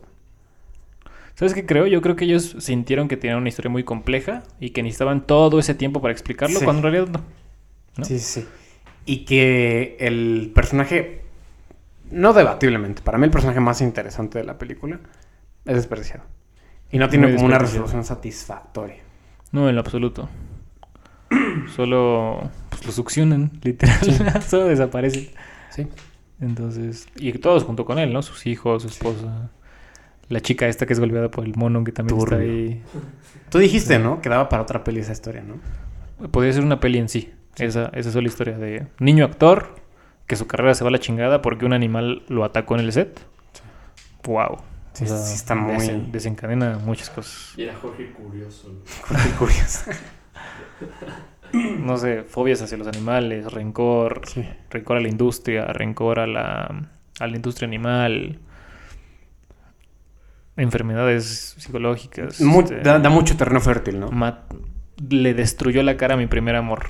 ¿Sabes 1.34 1.52
qué 1.52 1.66
creo? 1.66 1.86
Yo 1.86 2.00
creo 2.00 2.14
que 2.16 2.24
ellos 2.24 2.54
sintieron 2.60 3.08
que 3.08 3.16
tenían 3.16 3.38
una 3.38 3.48
historia 3.48 3.68
muy 3.70 3.82
compleja 3.82 4.44
y 4.60 4.70
que 4.70 4.82
necesitaban 4.84 5.26
todo 5.26 5.58
ese 5.58 5.74
tiempo 5.74 6.00
para 6.00 6.12
explicarlo, 6.12 6.58
Sí. 6.60 6.64
cuando 6.64 6.86
en 6.86 6.92
realidad 6.94 7.12
no. 7.12 7.20
¿no? 7.98 8.04
Sí, 8.04 8.18
sí, 8.20 8.40
sí. 8.42 8.48
Y 9.06 9.24
que 9.24 9.96
el 10.00 10.52
personaje. 10.54 11.22
No 12.10 12.32
debatiblemente, 12.32 13.02
para 13.02 13.18
mí 13.18 13.24
el 13.24 13.30
personaje 13.30 13.58
más 13.58 13.80
interesante 13.80 14.38
de 14.38 14.44
la 14.44 14.58
película 14.58 15.00
es 15.64 15.74
desperdiciado. 15.74 16.24
Y 16.92 16.98
no 16.98 17.08
tiene 17.08 17.26
Muy 17.26 17.36
como 17.36 17.46
una 17.46 17.58
resolución 17.58 18.04
satisfactoria. 18.04 18.98
No, 19.52 19.68
en 19.68 19.74
lo 19.74 19.80
absoluto. 19.80 20.28
Solo 21.74 22.50
pues, 22.70 22.86
lo 22.86 22.92
succionan, 22.92 23.50
literal. 23.62 24.42
Solo 24.46 24.66
desaparecen. 24.66 25.28
Sí. 25.70 25.88
Entonces, 26.40 27.08
y 27.16 27.32
todos 27.32 27.64
junto 27.64 27.84
con 27.84 27.98
él, 27.98 28.12
¿no? 28.12 28.22
Sus 28.22 28.46
hijos, 28.46 28.82
su 28.82 28.88
esposa. 28.88 29.50
La 30.28 30.40
chica 30.40 30.66
esta 30.66 30.86
que 30.86 30.92
es 30.92 31.00
golpeada 31.00 31.30
por 31.30 31.44
el 31.44 31.54
mono 31.56 31.84
que 31.84 31.92
también 31.92 32.18
está 32.18 32.36
ahí. 32.36 32.82
Tú 33.48 33.58
dijiste, 33.58 33.98
¿no? 33.98 34.20
Que 34.20 34.28
daba 34.28 34.48
para 34.48 34.62
otra 34.62 34.82
peli 34.82 35.00
esa 35.00 35.12
historia, 35.12 35.42
¿no? 35.42 36.28
Podría 36.28 36.52
ser 36.52 36.64
una 36.64 36.80
peli 36.80 36.98
en 36.98 37.08
sí. 37.08 37.32
Esa, 37.58 37.90
esa 37.94 38.10
sola 38.10 38.26
historia 38.28 38.58
de 38.58 38.86
niño 38.98 39.24
actor 39.24 39.76
que 40.26 40.36
su 40.36 40.46
carrera 40.46 40.74
se 40.74 40.84
va 40.84 40.88
a 40.88 40.90
la 40.92 40.98
chingada 40.98 41.40
porque 41.42 41.64
un 41.64 41.72
animal 41.72 42.22
lo 42.28 42.44
atacó 42.44 42.74
en 42.74 42.80
el 42.80 42.92
set. 42.92 43.20
Wow. 44.24 44.58
Sí, 44.92 45.04
O 45.04 45.06
sea, 45.08 45.16
sí 45.18 45.34
está 45.34 45.54
muy- 45.54 45.74
desen- 45.76 46.10
desencadena 46.10 46.78
muchas 46.84 47.10
cosas. 47.10 47.52
Y 47.56 47.62
era 47.62 47.74
Jorge 47.76 48.10
Curioso. 48.12 48.72
Qué 49.08 49.30
curioso. 49.38 49.90
No 51.52 51.96
sé, 51.96 52.24
fobias 52.24 52.60
hacia 52.62 52.76
los 52.76 52.88
animales, 52.88 53.52
rencor, 53.52 54.22
Sí. 54.26 54.44
rencor 54.70 54.96
a 54.96 55.00
la 55.00 55.08
industria, 55.08 55.66
rencor 55.66 56.18
a 56.18 56.26
la, 56.26 56.88
a 57.20 57.26
la 57.26 57.36
industria 57.36 57.66
animal, 57.68 58.40
enfermedades 60.56 61.54
psicológicas. 61.58 62.40
Mu- 62.40 62.60
este, 62.62 62.80
da, 62.80 62.98
da 62.98 63.10
mucho 63.10 63.36
terreno 63.36 63.60
fértil, 63.60 64.00
¿no? 64.00 64.10
le 65.10 65.34
destruyó 65.34 65.82
la 65.82 65.96
cara 65.98 66.14
a 66.14 66.16
mi 66.16 66.26
primer 66.26 66.56
amor. 66.56 66.86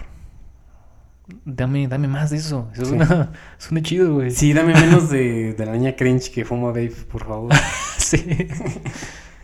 Dame, 1.45 1.89
dame 1.89 2.07
más 2.09 2.31
de 2.31 2.37
eso. 2.37 2.71
Eso 2.73 2.85
Sí. 2.85 2.89
suena, 2.91 3.33
suena 3.59 3.83
chido, 3.85 4.15
güey. 4.15 4.31
Sí, 4.31 4.53
dame 4.53 4.75
menos 4.75 5.11
de, 5.11 5.55
de 5.59 5.67
la 5.67 5.73
niña 5.73 5.97
cringe 5.97 6.31
que 6.31 6.45
fuma 6.45 6.69
Dave, 6.69 6.93
por 7.11 7.25
favor. 7.25 7.53
Sí. 7.99 8.49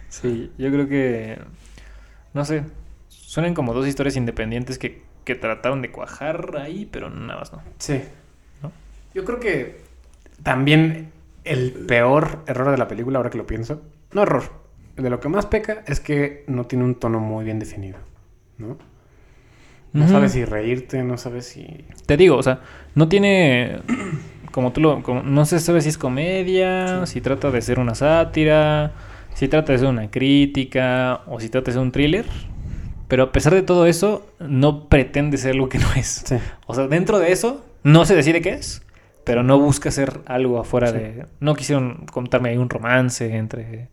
Sí, 0.09 0.53
yo 0.59 0.71
creo 0.71 0.87
que. 0.89 1.39
No 2.35 2.45
sé. 2.45 2.65
Suenan 3.09 3.55
como 3.55 3.73
dos 3.75 3.87
historias 3.89 4.15
independientes 4.17 4.79
que, 4.79 5.03
que 5.25 5.35
trataron 5.35 5.83
de 5.83 5.91
cuajar 5.91 6.57
ahí, 6.61 6.87
pero 6.91 7.11
nada 7.11 7.41
más 7.41 7.53
no. 7.53 7.63
Sí. 7.79 8.03
¿No? 8.63 8.71
Yo 9.15 9.25
creo 9.25 9.41
que 9.41 9.81
también 10.43 11.11
el 11.45 11.73
peor 11.73 12.45
error 12.47 12.71
de 12.71 12.77
la 12.79 12.87
película, 12.89 13.19
ahora 13.19 13.31
que 13.31 13.39
lo 13.39 13.47
pienso, 13.47 13.83
no 14.13 14.23
error, 14.23 14.45
de 14.97 15.11
lo 15.11 15.19
que 15.19 15.29
más 15.29 15.47
peca 15.47 15.83
es 15.87 15.99
que 15.99 16.45
no 16.47 16.67
tiene 16.67 16.85
un 16.85 16.95
tono 16.95 17.19
muy 17.19 17.45
bien 17.45 17.59
definido, 17.59 17.99
¿no? 18.59 18.77
No 19.93 20.05
Ujú. 20.05 20.13
sabes 20.13 20.33
si 20.33 20.45
reírte, 20.45 21.03
no 21.03 21.19
sabes 21.19 21.47
si... 21.47 21.85
Te 22.07 22.17
digo, 22.17 22.37
o 22.37 22.43
sea, 22.43 22.61
no 22.95 23.09
tiene. 23.09 23.79
Como 24.51 24.73
tú 24.73 24.81
lo. 24.81 25.03
como- 25.03 25.23
no 25.23 25.45
se 25.45 25.61
sabe 25.61 25.81
si 25.83 25.89
es 25.91 25.99
comedia, 25.99 27.05
si 27.07 27.21
trata 27.21 27.51
de 27.51 27.61
ser 27.63 27.79
una 27.79 27.95
sátira, 27.95 28.93
si 29.35 29.49
trata 29.49 29.73
de 29.73 29.79
ser 29.79 29.89
una 29.89 30.11
crítica, 30.11 31.21
o 31.27 31.41
si 31.41 31.49
trata 31.49 31.67
de 31.67 31.73
ser 31.73 31.83
un 31.83 31.93
thriller. 31.93 32.27
Pero 33.09 33.25
a 33.25 33.33
pesar 33.33 33.53
de 33.55 33.63
todo 33.63 33.87
eso, 33.87 34.27
no 34.41 34.89
pretende 34.89 35.37
ser 35.37 35.53
algo 35.53 35.69
que 35.69 35.79
no 35.79 35.87
es. 35.97 36.23
Sí. 36.27 36.37
O 36.67 36.75
sea, 36.75 36.87
dentro 36.87 37.19
de 37.19 37.33
eso, 37.33 37.65
no 37.83 38.05
se 38.07 38.15
decide 38.15 38.41
qué 38.41 38.51
es, 38.55 38.83
pero 39.25 39.43
no 39.43 39.59
busca 39.59 39.91
ser 39.91 40.21
algo 40.27 40.59
afuera 40.59 40.89
Sí. 40.89 40.95
de. 40.99 41.27
No 41.41 41.55
quisieron 41.55 42.07
contarme 42.11 42.49
ahí 42.51 42.57
un 42.57 42.71
romance 42.71 43.37
entre. 43.37 43.89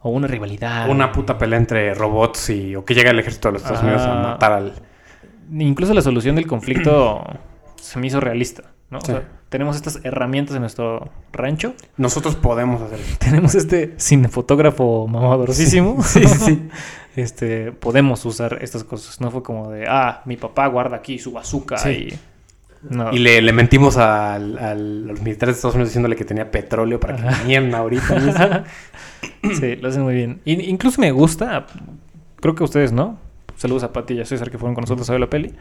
O 0.00 0.10
una 0.10 0.26
rivalidad. 0.28 0.88
Una 0.88 1.10
puta 1.12 1.36
pelea 1.38 1.58
entre 1.58 1.94
robots 1.94 2.50
y... 2.50 2.76
o 2.76 2.84
que 2.84 2.94
llega 2.94 3.10
el 3.10 3.18
ejército 3.18 3.48
de 3.48 3.52
los 3.54 3.62
Estados 3.62 3.82
Unidos 3.82 4.02
a 4.02 4.12
Ah. 4.20 4.22
matar 4.32 4.52
al... 4.52 4.72
Incluso 5.52 5.94
la 5.94 6.02
solución 6.02 6.36
del 6.36 6.46
conflicto 6.46 7.24
se 7.76 7.98
me 7.98 8.06
hizo 8.06 8.20
realista. 8.20 8.64
¿no? 8.90 9.00
Sí. 9.00 9.12
O 9.12 9.14
sea, 9.16 9.28
tenemos 9.48 9.74
estas 9.76 9.98
herramientas 10.04 10.54
en 10.54 10.60
nuestro 10.62 11.10
rancho. 11.32 11.74
Nosotros 11.96 12.36
podemos 12.36 12.80
hacer 12.82 13.00
eso. 13.00 13.16
Tenemos 13.18 13.54
este 13.54 13.94
cinefotógrafo 13.98 15.06
mamadorosísimo. 15.08 16.02
Sí, 16.04 16.24
sí, 16.26 16.38
sí. 16.38 16.68
Este, 17.16 17.72
podemos 17.72 18.22
usar 18.26 18.58
estas 18.60 18.84
cosas. 18.84 19.22
No 19.22 19.30
fue 19.30 19.42
como 19.42 19.70
de, 19.70 19.86
ah, 19.88 20.20
mi 20.26 20.36
papá 20.36 20.66
guarda 20.66 20.96
aquí 20.96 21.18
su 21.18 21.32
bazooka 21.32 21.78
Sí. 21.78 21.88
y. 22.12 22.18
No. 22.94 23.10
Y 23.10 23.18
le, 23.18 23.40
le 23.40 23.52
mentimos 23.54 23.96
al- 23.96 24.58
al- 24.58 24.60
a 24.60 24.74
los 25.12 25.22
militares 25.22 25.54
de 25.54 25.58
Estados 25.58 25.74
Unidos 25.76 25.88
diciéndole 25.88 26.14
que 26.14 26.26
tenía 26.26 26.50
petróleo 26.50 27.00
para 27.00 27.16
que 27.16 27.42
vinieran 27.42 27.74
ahorita 27.74 28.64
sí, 29.58 29.76
lo 29.76 29.88
hacen 29.88 30.02
muy 30.02 30.14
bien. 30.14 30.40
Y- 30.44 30.68
incluso 30.68 31.00
me 31.00 31.10
gusta, 31.10 31.66
creo 32.38 32.54
que 32.54 32.62
ustedes, 32.64 32.92
¿no? 32.92 33.18
Saludos 33.56 33.82
a 33.82 33.92
Pati 33.92 34.14
y 34.14 34.20
a 34.20 34.24
César 34.24 34.50
que 34.50 34.58
fueron 34.58 34.74
con 34.74 34.82
nosotros 34.82 35.08
a 35.08 35.12
ver 35.12 35.20
la 35.20 35.30
peli. 35.30 35.54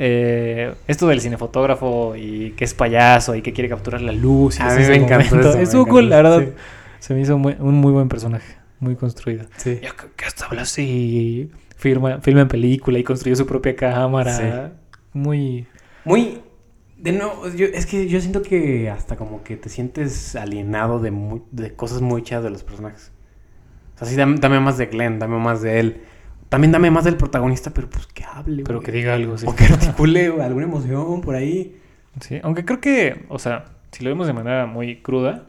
Eh, 0.00 0.74
esto 0.86 1.08
del 1.08 1.20
cinefotógrafo 1.20 2.14
y 2.16 2.52
que 2.52 2.64
es 2.64 2.72
payaso 2.72 3.34
y 3.34 3.42
que 3.42 3.52
quiere 3.52 3.68
capturar 3.68 4.00
la 4.00 4.12
luz. 4.12 4.58
Y 4.60 4.62
A 4.62 4.66
mí 4.66 4.82
ese 4.82 4.90
me 4.90 4.96
encantó 4.96 5.36
me 5.36 5.86
cool, 5.88 6.08
la 6.08 6.16
verdad. 6.16 6.44
Se 7.00 7.14
me 7.14 7.20
hizo 7.20 7.36
muy- 7.36 7.56
un 7.58 7.74
muy 7.74 7.92
buen 7.92 8.08
personaje, 8.08 8.56
muy 8.78 8.94
construido. 8.94 9.46
Sí. 9.56 9.80
Ya 9.82 9.90
que, 9.90 10.04
que 10.16 10.24
hasta 10.24 10.46
habla 10.46 10.62
así, 10.62 11.50
firma, 11.76 12.20
filma 12.20 12.42
en 12.42 12.48
película 12.48 12.98
y 12.98 13.04
construyó 13.04 13.34
su 13.34 13.46
propia 13.46 13.74
cámara. 13.74 14.32
Sí. 14.36 14.44
Muy... 15.12 15.66
Muy. 16.04 16.42
De 16.96 17.12
no, 17.12 17.48
yo, 17.54 17.66
es 17.66 17.86
que 17.86 18.08
yo 18.08 18.20
siento 18.20 18.42
que 18.42 18.90
hasta 18.90 19.16
como 19.16 19.44
que 19.44 19.56
te 19.56 19.68
sientes 19.68 20.34
alienado 20.34 20.98
de, 21.00 21.74
cosas 21.74 22.00
muy 22.00 22.22
chidas 22.22 22.42
de 22.42 22.50
los 22.50 22.64
personajes. 22.64 23.12
O 23.94 23.98
sea, 23.98 24.08
sí, 24.08 24.16
dame, 24.16 24.36
dame 24.40 24.58
más 24.58 24.78
de 24.78 24.86
Glenn, 24.86 25.18
dame 25.18 25.38
más 25.38 25.62
de 25.62 25.80
él. 25.80 26.02
También 26.48 26.72
dame 26.72 26.90
más 26.90 27.04
del 27.04 27.16
protagonista, 27.16 27.70
pero 27.72 27.90
pues 27.90 28.06
que 28.06 28.24
hable. 28.24 28.62
Pero 28.64 28.78
güey. 28.78 28.86
que 28.86 28.92
diga 28.92 29.14
algo, 29.14 29.36
sí. 29.36 29.46
O 29.46 29.54
que 29.54 29.64
articule 29.64 30.30
güey, 30.30 30.42
alguna 30.42 30.66
emoción 30.66 31.20
por 31.20 31.34
ahí. 31.34 31.76
Sí, 32.20 32.40
aunque 32.42 32.64
creo 32.64 32.80
que, 32.80 33.26
o 33.28 33.38
sea, 33.38 33.66
si 33.92 34.02
lo 34.02 34.10
vemos 34.10 34.26
de 34.26 34.32
manera 34.32 34.66
muy 34.66 35.00
cruda, 35.02 35.44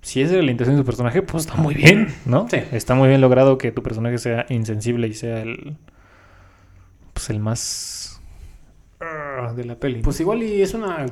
si 0.00 0.20
esa 0.20 0.34
era 0.34 0.42
la 0.42 0.50
intención 0.50 0.76
de 0.76 0.82
tu 0.82 0.86
personaje, 0.86 1.22
pues 1.22 1.46
está 1.46 1.56
muy 1.56 1.74
bien, 1.74 2.08
¿no? 2.26 2.48
Sí. 2.48 2.58
Está 2.72 2.94
muy 2.94 3.08
bien 3.08 3.20
logrado 3.20 3.56
que 3.56 3.72
tu 3.72 3.82
personaje 3.82 4.18
sea 4.18 4.46
insensible 4.48 5.06
y 5.06 5.14
sea 5.14 5.40
el. 5.40 5.76
Pues 7.12 7.30
el 7.30 7.38
más. 7.38 8.20
ah, 9.00 9.52
de 9.54 9.64
la 9.64 9.76
peli. 9.76 9.98
¿no? 9.98 10.02
Pues 10.02 10.18
igual 10.20 10.42
y 10.42 10.62
es 10.62 10.74
una. 10.74 11.06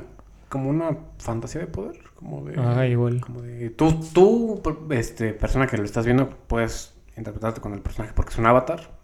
Como 0.49 0.69
una 0.69 0.97
fantasía 1.19 1.61
de 1.61 1.67
poder. 1.67 1.97
Como 2.15 2.43
de. 2.43 2.59
Ajá, 2.59 2.85
igual. 2.87 3.21
Como 3.21 3.41
de. 3.41 3.69
Tú, 3.69 4.01
tú, 4.13 4.61
este, 4.89 5.33
persona 5.33 5.67
que 5.67 5.77
lo 5.77 5.85
estás 5.85 6.05
viendo, 6.05 6.29
puedes 6.47 6.93
interpretarte 7.15 7.61
con 7.61 7.73
el 7.73 7.79
personaje 7.79 8.13
porque 8.13 8.31
es 8.31 8.37
un 8.39 8.47
avatar. 8.47 9.00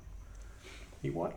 Igual. 1.08 1.32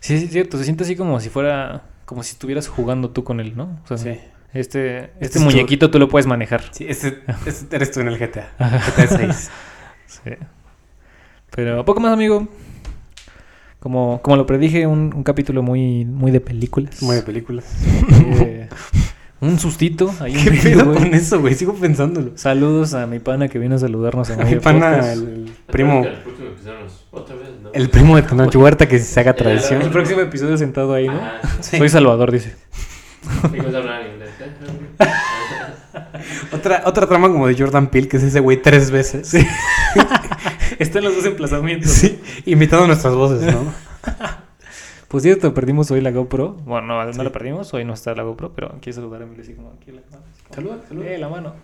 Sí, 0.00 0.18
sí, 0.18 0.24
es 0.26 0.30
cierto. 0.32 0.58
Se 0.58 0.64
siente 0.64 0.84
así 0.84 0.96
como 0.96 1.20
si 1.20 1.28
fuera. 1.28 1.82
Como 2.04 2.22
si 2.22 2.32
estuvieras 2.32 2.68
jugando 2.68 3.10
tú 3.10 3.22
con 3.24 3.38
él, 3.40 3.54
¿no? 3.56 3.78
O 3.84 3.86
sea, 3.86 3.98
Sí. 3.98 4.08
este, 4.54 5.04
este, 5.04 5.18
es 5.20 5.30
tu- 5.32 5.40
muñequito 5.40 5.90
tú 5.90 5.98
lo 5.98 6.08
puedes 6.08 6.26
manejar. 6.26 6.62
Sí, 6.72 6.86
ese, 6.88 7.18
ese 7.46 7.66
eres 7.70 7.90
tú 7.92 8.00
en 8.00 8.08
el 8.08 8.18
GTA. 8.18 8.50
GTA 8.58 9.06
6. 9.06 9.50
Sí. 10.06 10.30
Pero 11.50 11.84
poco 11.84 12.00
más, 12.00 12.12
amigo. 12.12 12.48
Como, 13.80 14.20
como 14.22 14.36
lo 14.36 14.46
predije, 14.46 14.86
un, 14.86 15.12
un 15.14 15.22
capítulo 15.22 15.62
muy, 15.62 16.04
muy 16.04 16.30
de 16.32 16.40
películas. 16.40 17.00
Muy 17.02 17.16
de 17.16 17.22
películas. 17.22 17.64
Eh, 18.40 18.68
un 19.40 19.58
sustito. 19.58 20.12
Ahí 20.20 20.32
¿Qué 20.32 20.50
pedo 20.50 20.86
güey. 20.86 20.98
con 20.98 21.14
eso, 21.14 21.40
güey? 21.40 21.54
Sigo 21.54 21.74
pensándolo. 21.74 22.32
Saludos 22.36 22.94
a 22.94 23.06
mi 23.06 23.20
pana 23.20 23.48
que 23.48 23.58
vino 23.60 23.76
a 23.76 23.78
saludarnos 23.78 24.30
a 24.30 24.36
Mi 24.38 24.44
medio 24.44 24.60
pana, 24.60 24.90
podcast. 24.96 25.12
el 25.12 25.52
primo, 25.66 26.04
El 26.04 26.14
próximo 26.22 26.48
episodio 26.48 26.80
nos- 26.80 27.06
Otra 27.12 27.36
vez, 27.36 27.48
¿no? 27.62 27.67
El 27.78 27.90
primo 27.90 28.16
de 28.16 28.22
Tenoch 28.22 28.54
Huerta 28.56 28.88
que 28.88 28.98
se 28.98 29.20
haga 29.20 29.34
tradición. 29.34 29.82
El 29.82 29.90
próximo 29.90 30.20
episodio 30.20 30.56
sentado 30.58 30.92
ahí, 30.94 31.06
¿no? 31.08 31.20
Ah, 31.20 31.40
Sí. 31.60 31.78
Soy 31.78 31.88
Salvador, 31.88 32.30
dice. 32.32 32.54
inglés. 33.44 34.30
¿eh? 35.00 35.06
Otra, 36.52 36.82
otra 36.86 37.06
trama 37.06 37.28
como 37.28 37.46
de 37.46 37.56
Jordan 37.56 37.88
Peele, 37.88 38.08
que 38.08 38.16
es 38.16 38.22
ese 38.22 38.40
güey 38.40 38.60
tres 38.60 38.90
veces. 38.90 39.28
Sí. 39.28 39.46
Están 40.78 41.04
los 41.04 41.14
dos 41.16 41.24
emplazamientos. 41.26 41.90
sí. 41.90 42.20
Imitando 42.46 42.86
nuestras 42.86 43.14
voces, 43.14 43.42
¿no? 43.52 43.72
Por 45.08 45.20
cierto, 45.20 45.54
perdimos 45.54 45.90
hoy 45.90 46.00
la 46.00 46.10
GoPro. 46.10 46.52
Bueno, 46.64 46.86
no, 46.86 47.12
no 47.12 47.22
la 47.22 47.30
perdimos. 47.30 47.72
Hoy 47.74 47.84
no 47.84 47.94
está 47.94 48.14
la 48.14 48.22
GoPro, 48.24 48.52
pero 48.54 48.74
quiero 48.80 48.96
saludar 48.96 49.22
a 49.22 49.24
Emilio 49.24 49.42
así 49.42 49.54
como 49.54 49.72
aquí 49.80 49.90
la 49.92 50.02
mano. 50.10 50.22
Saluda, 50.54 50.76
saluda. 50.88 51.06
Eh, 51.06 51.18
la 51.18 51.28
mano. 51.28 51.54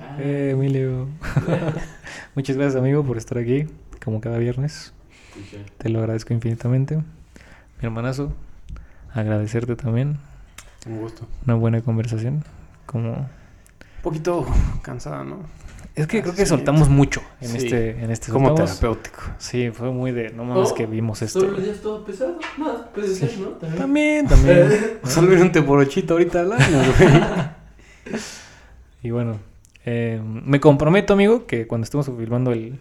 Ah, 0.00 0.16
Eh, 0.20 0.50
Emilio. 0.52 1.08
Muchas 2.34 2.56
gracias, 2.56 2.76
amigo, 2.76 3.04
por 3.04 3.18
estar 3.18 3.38
aquí, 3.38 3.66
como 4.04 4.20
cada 4.20 4.38
viernes. 4.38 4.92
Sí, 5.38 5.46
sí. 5.50 5.56
Te 5.78 5.88
lo 5.88 6.00
agradezco 6.00 6.32
infinitamente. 6.34 6.96
Mi 6.96 7.02
hermanazo, 7.82 8.32
agradecerte 9.14 9.76
también. 9.76 10.18
Un 10.86 10.98
gusto. 11.00 11.26
Una 11.46 11.54
buena 11.54 11.80
conversación. 11.80 12.44
Como... 12.86 13.12
Un 13.12 14.02
poquito 14.02 14.46
cansada, 14.82 15.24
¿no? 15.24 15.38
Es 15.94 16.06
que 16.06 16.22
creo 16.22 16.34
que 16.34 16.42
Sí. 16.42 16.50
soltamos 16.50 16.88
mucho 16.88 17.20
en 17.40 17.48
Sí. 17.48 17.56
este 17.58 18.02
en 18.04 18.10
este 18.12 18.30
Como 18.30 18.48
soltamos- 18.50 18.78
terapéutico. 18.78 19.20
Sí, 19.38 19.70
fue 19.72 19.90
muy 19.90 20.12
de, 20.12 20.30
no 20.30 20.44
mames 20.44 20.70
Oh, 20.70 20.74
que 20.74 20.86
vimos 20.86 21.20
esto. 21.22 21.40
Todos 21.40 21.54
los 21.54 21.64
días 21.64 21.80
todo 21.80 22.04
pesado. 22.04 22.38
No, 22.56 22.86
puede 22.92 23.08
ser, 23.08 23.36
¿no? 23.38 23.48
También, 23.48 24.26
También. 24.28 24.68
Solo 25.04 25.40
un 25.42 25.50
teporochito 25.50 26.14
ahorita 26.14 26.40
al 26.40 26.52
año, 26.52 26.78
güey. 26.98 28.18
Y 29.02 29.10
bueno, 29.10 29.38
eh, 29.84 30.20
me 30.24 30.60
comprometo, 30.60 31.12
amigo, 31.12 31.46
que 31.46 31.66
cuando 31.66 31.84
estemos 31.84 32.06
filmando 32.06 32.52
el, 32.52 32.78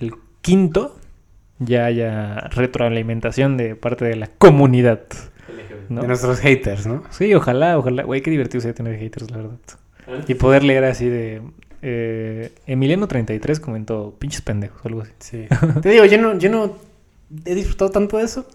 el 0.00 0.14
quinto, 0.40 0.96
ya 1.64 1.86
haya 1.86 2.34
retroalimentación 2.50 3.56
de 3.56 3.74
parte 3.76 4.04
de 4.04 4.16
la 4.16 4.26
comunidad. 4.26 5.00
De 5.88 6.06
nuestros 6.06 6.40
haters, 6.40 6.86
¿no? 6.86 7.02
Sí, 7.10 7.34
ojalá, 7.34 7.76
ojalá. 7.78 8.04
Güey, 8.04 8.22
qué 8.22 8.30
divertido 8.30 8.60
sería 8.60 8.74
tener 8.74 8.98
haters, 8.98 9.30
la 9.30 9.36
verdad. 9.38 9.58
Y 10.26 10.34
poder 10.34 10.64
leer 10.64 10.84
así 10.84 11.08
de... 11.08 11.42
eh, 11.82 12.52
Emiliano33 12.66 13.60
comentó, 13.60 14.14
pinches 14.18 14.40
pendejos, 14.40 14.80
o 14.84 14.88
algo 14.88 15.02
así. 15.02 15.12
Sí. 15.18 15.46
Te 15.82 15.90
digo, 15.90 16.04
yo 16.06 16.18
no, 16.18 16.38
yo 16.38 16.50
no 16.50 16.76
he 17.44 17.54
disfrutado 17.54 17.90
tanto 17.90 18.16
de 18.18 18.24
eso. 18.24 18.46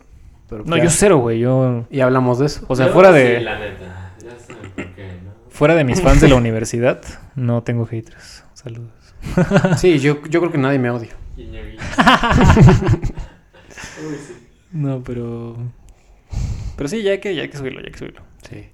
Pero 0.49 0.63
No, 0.65 0.77
ya- 0.77 0.85
yo 0.85 0.89
cero, 0.89 1.17
güey. 1.19 1.39
Yo... 1.39 1.85
Y 1.91 1.99
hablamos 1.99 2.39
de 2.39 2.47
eso. 2.47 2.65
O 2.69 2.75
sea, 2.75 2.87
Yo 2.87 2.93
fuera 2.93 3.11
sí, 3.11 3.17
de... 3.19 3.41
la 3.41 3.59
neta. 3.59 4.13
Ya 4.23 4.39
saben 4.39 4.71
por 4.71 4.85
qué, 4.95 5.03
¿no? 5.23 5.31
Fuera 5.49 5.75
de 5.75 5.83
mis 5.83 6.01
fans 6.01 6.21
de 6.21 6.29
la 6.29 6.35
universidad, 6.43 7.01
no 7.35 7.61
tengo 7.63 7.85
haters. 7.85 8.43
Saludos. 8.53 8.89
Sí, 9.77 9.99
yo, 9.99 10.23
yo 10.29 10.39
creo 10.39 10.51
que 10.51 10.57
nadie 10.57 10.79
me 10.79 10.89
odia. 10.89 11.09
Guiño, 11.37 11.61
guiño. 11.63 11.77
Uy, 14.09 14.15
sí. 14.15 14.33
No, 14.71 15.03
pero... 15.03 15.55
Pero 16.75 16.89
sí, 16.89 17.03
ya 17.03 17.11
hay 17.11 17.19
que, 17.19 17.35
ya 17.35 17.43
hay 17.43 17.49
que 17.49 17.57
subirlo, 17.57 17.79
ya 17.79 17.85
hay 17.85 17.91
que 17.91 17.99
subirlo. 17.99 18.21
Sí. 18.41 18.65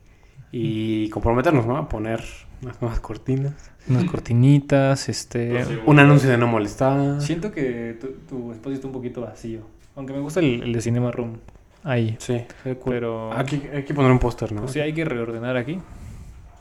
Y 0.53 1.09
comprometernos, 1.09 1.65
¿no? 1.65 1.77
A 1.77 1.89
poner 1.89 2.23
Unas 2.61 2.81
nuevas 2.81 3.01
cortinas. 3.01 3.71
Unas 3.89 4.05
cortinitas, 4.05 5.09
este... 5.09 5.65
Un 5.85 5.99
anuncio 5.99 6.29
de 6.29 6.37
no 6.37 6.47
molestar. 6.47 7.21
Siento 7.21 7.51
que 7.51 7.97
tu, 7.99 8.07
tu 8.29 8.53
espacio 8.53 8.75
está 8.75 8.87
un 8.87 8.93
poquito 8.93 9.21
vacío. 9.21 9.67
Aunque 9.95 10.13
me 10.13 10.19
gusta 10.19 10.39
el, 10.39 10.63
el 10.63 10.71
de 10.71 10.81
Cinema 10.81 11.11
Room. 11.11 11.39
Ahí. 11.83 12.15
Sí. 12.19 12.45
Pero... 12.85 13.33
Aquí 13.33 13.61
hay 13.73 13.83
que 13.83 13.93
poner 13.93 14.09
un 14.09 14.19
póster, 14.19 14.53
¿no? 14.53 14.61
Pues 14.61 14.71
sí, 14.71 14.79
hay 14.79 14.93
que 14.93 15.03
reordenar 15.03 15.57
aquí. 15.57 15.79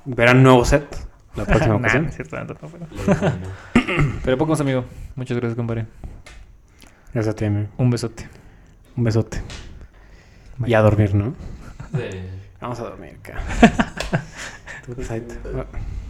Verán 0.05 0.43
nuevo 0.43 0.65
set 0.65 1.12
la 1.37 1.45
próxima 1.45 1.77
ocasión. 1.77 2.07
es 2.07 2.15
cierto, 2.15 2.37
no, 2.37 2.47
pero... 2.69 2.87
Pero 4.25 4.39
pocos 4.39 4.61
amigo. 4.61 4.85
Muchas 5.17 5.37
gracias, 5.37 5.57
compadre. 5.57 5.87
Gracias 7.13 7.35
a 7.35 7.37
ti, 7.37 7.45
amigo. 7.45 7.69
Un 7.77 7.91
besote. 7.91 8.29
Un 8.97 9.05
besote. 9.05 9.43
Y 10.65 10.75
a 10.75 10.81
dormir, 10.81 11.15
¿no? 11.15 11.35
Sí. 11.93 12.21
Vamos 12.61 12.79
a 12.81 12.85
dormir 12.85 13.19
acá. 13.21 13.41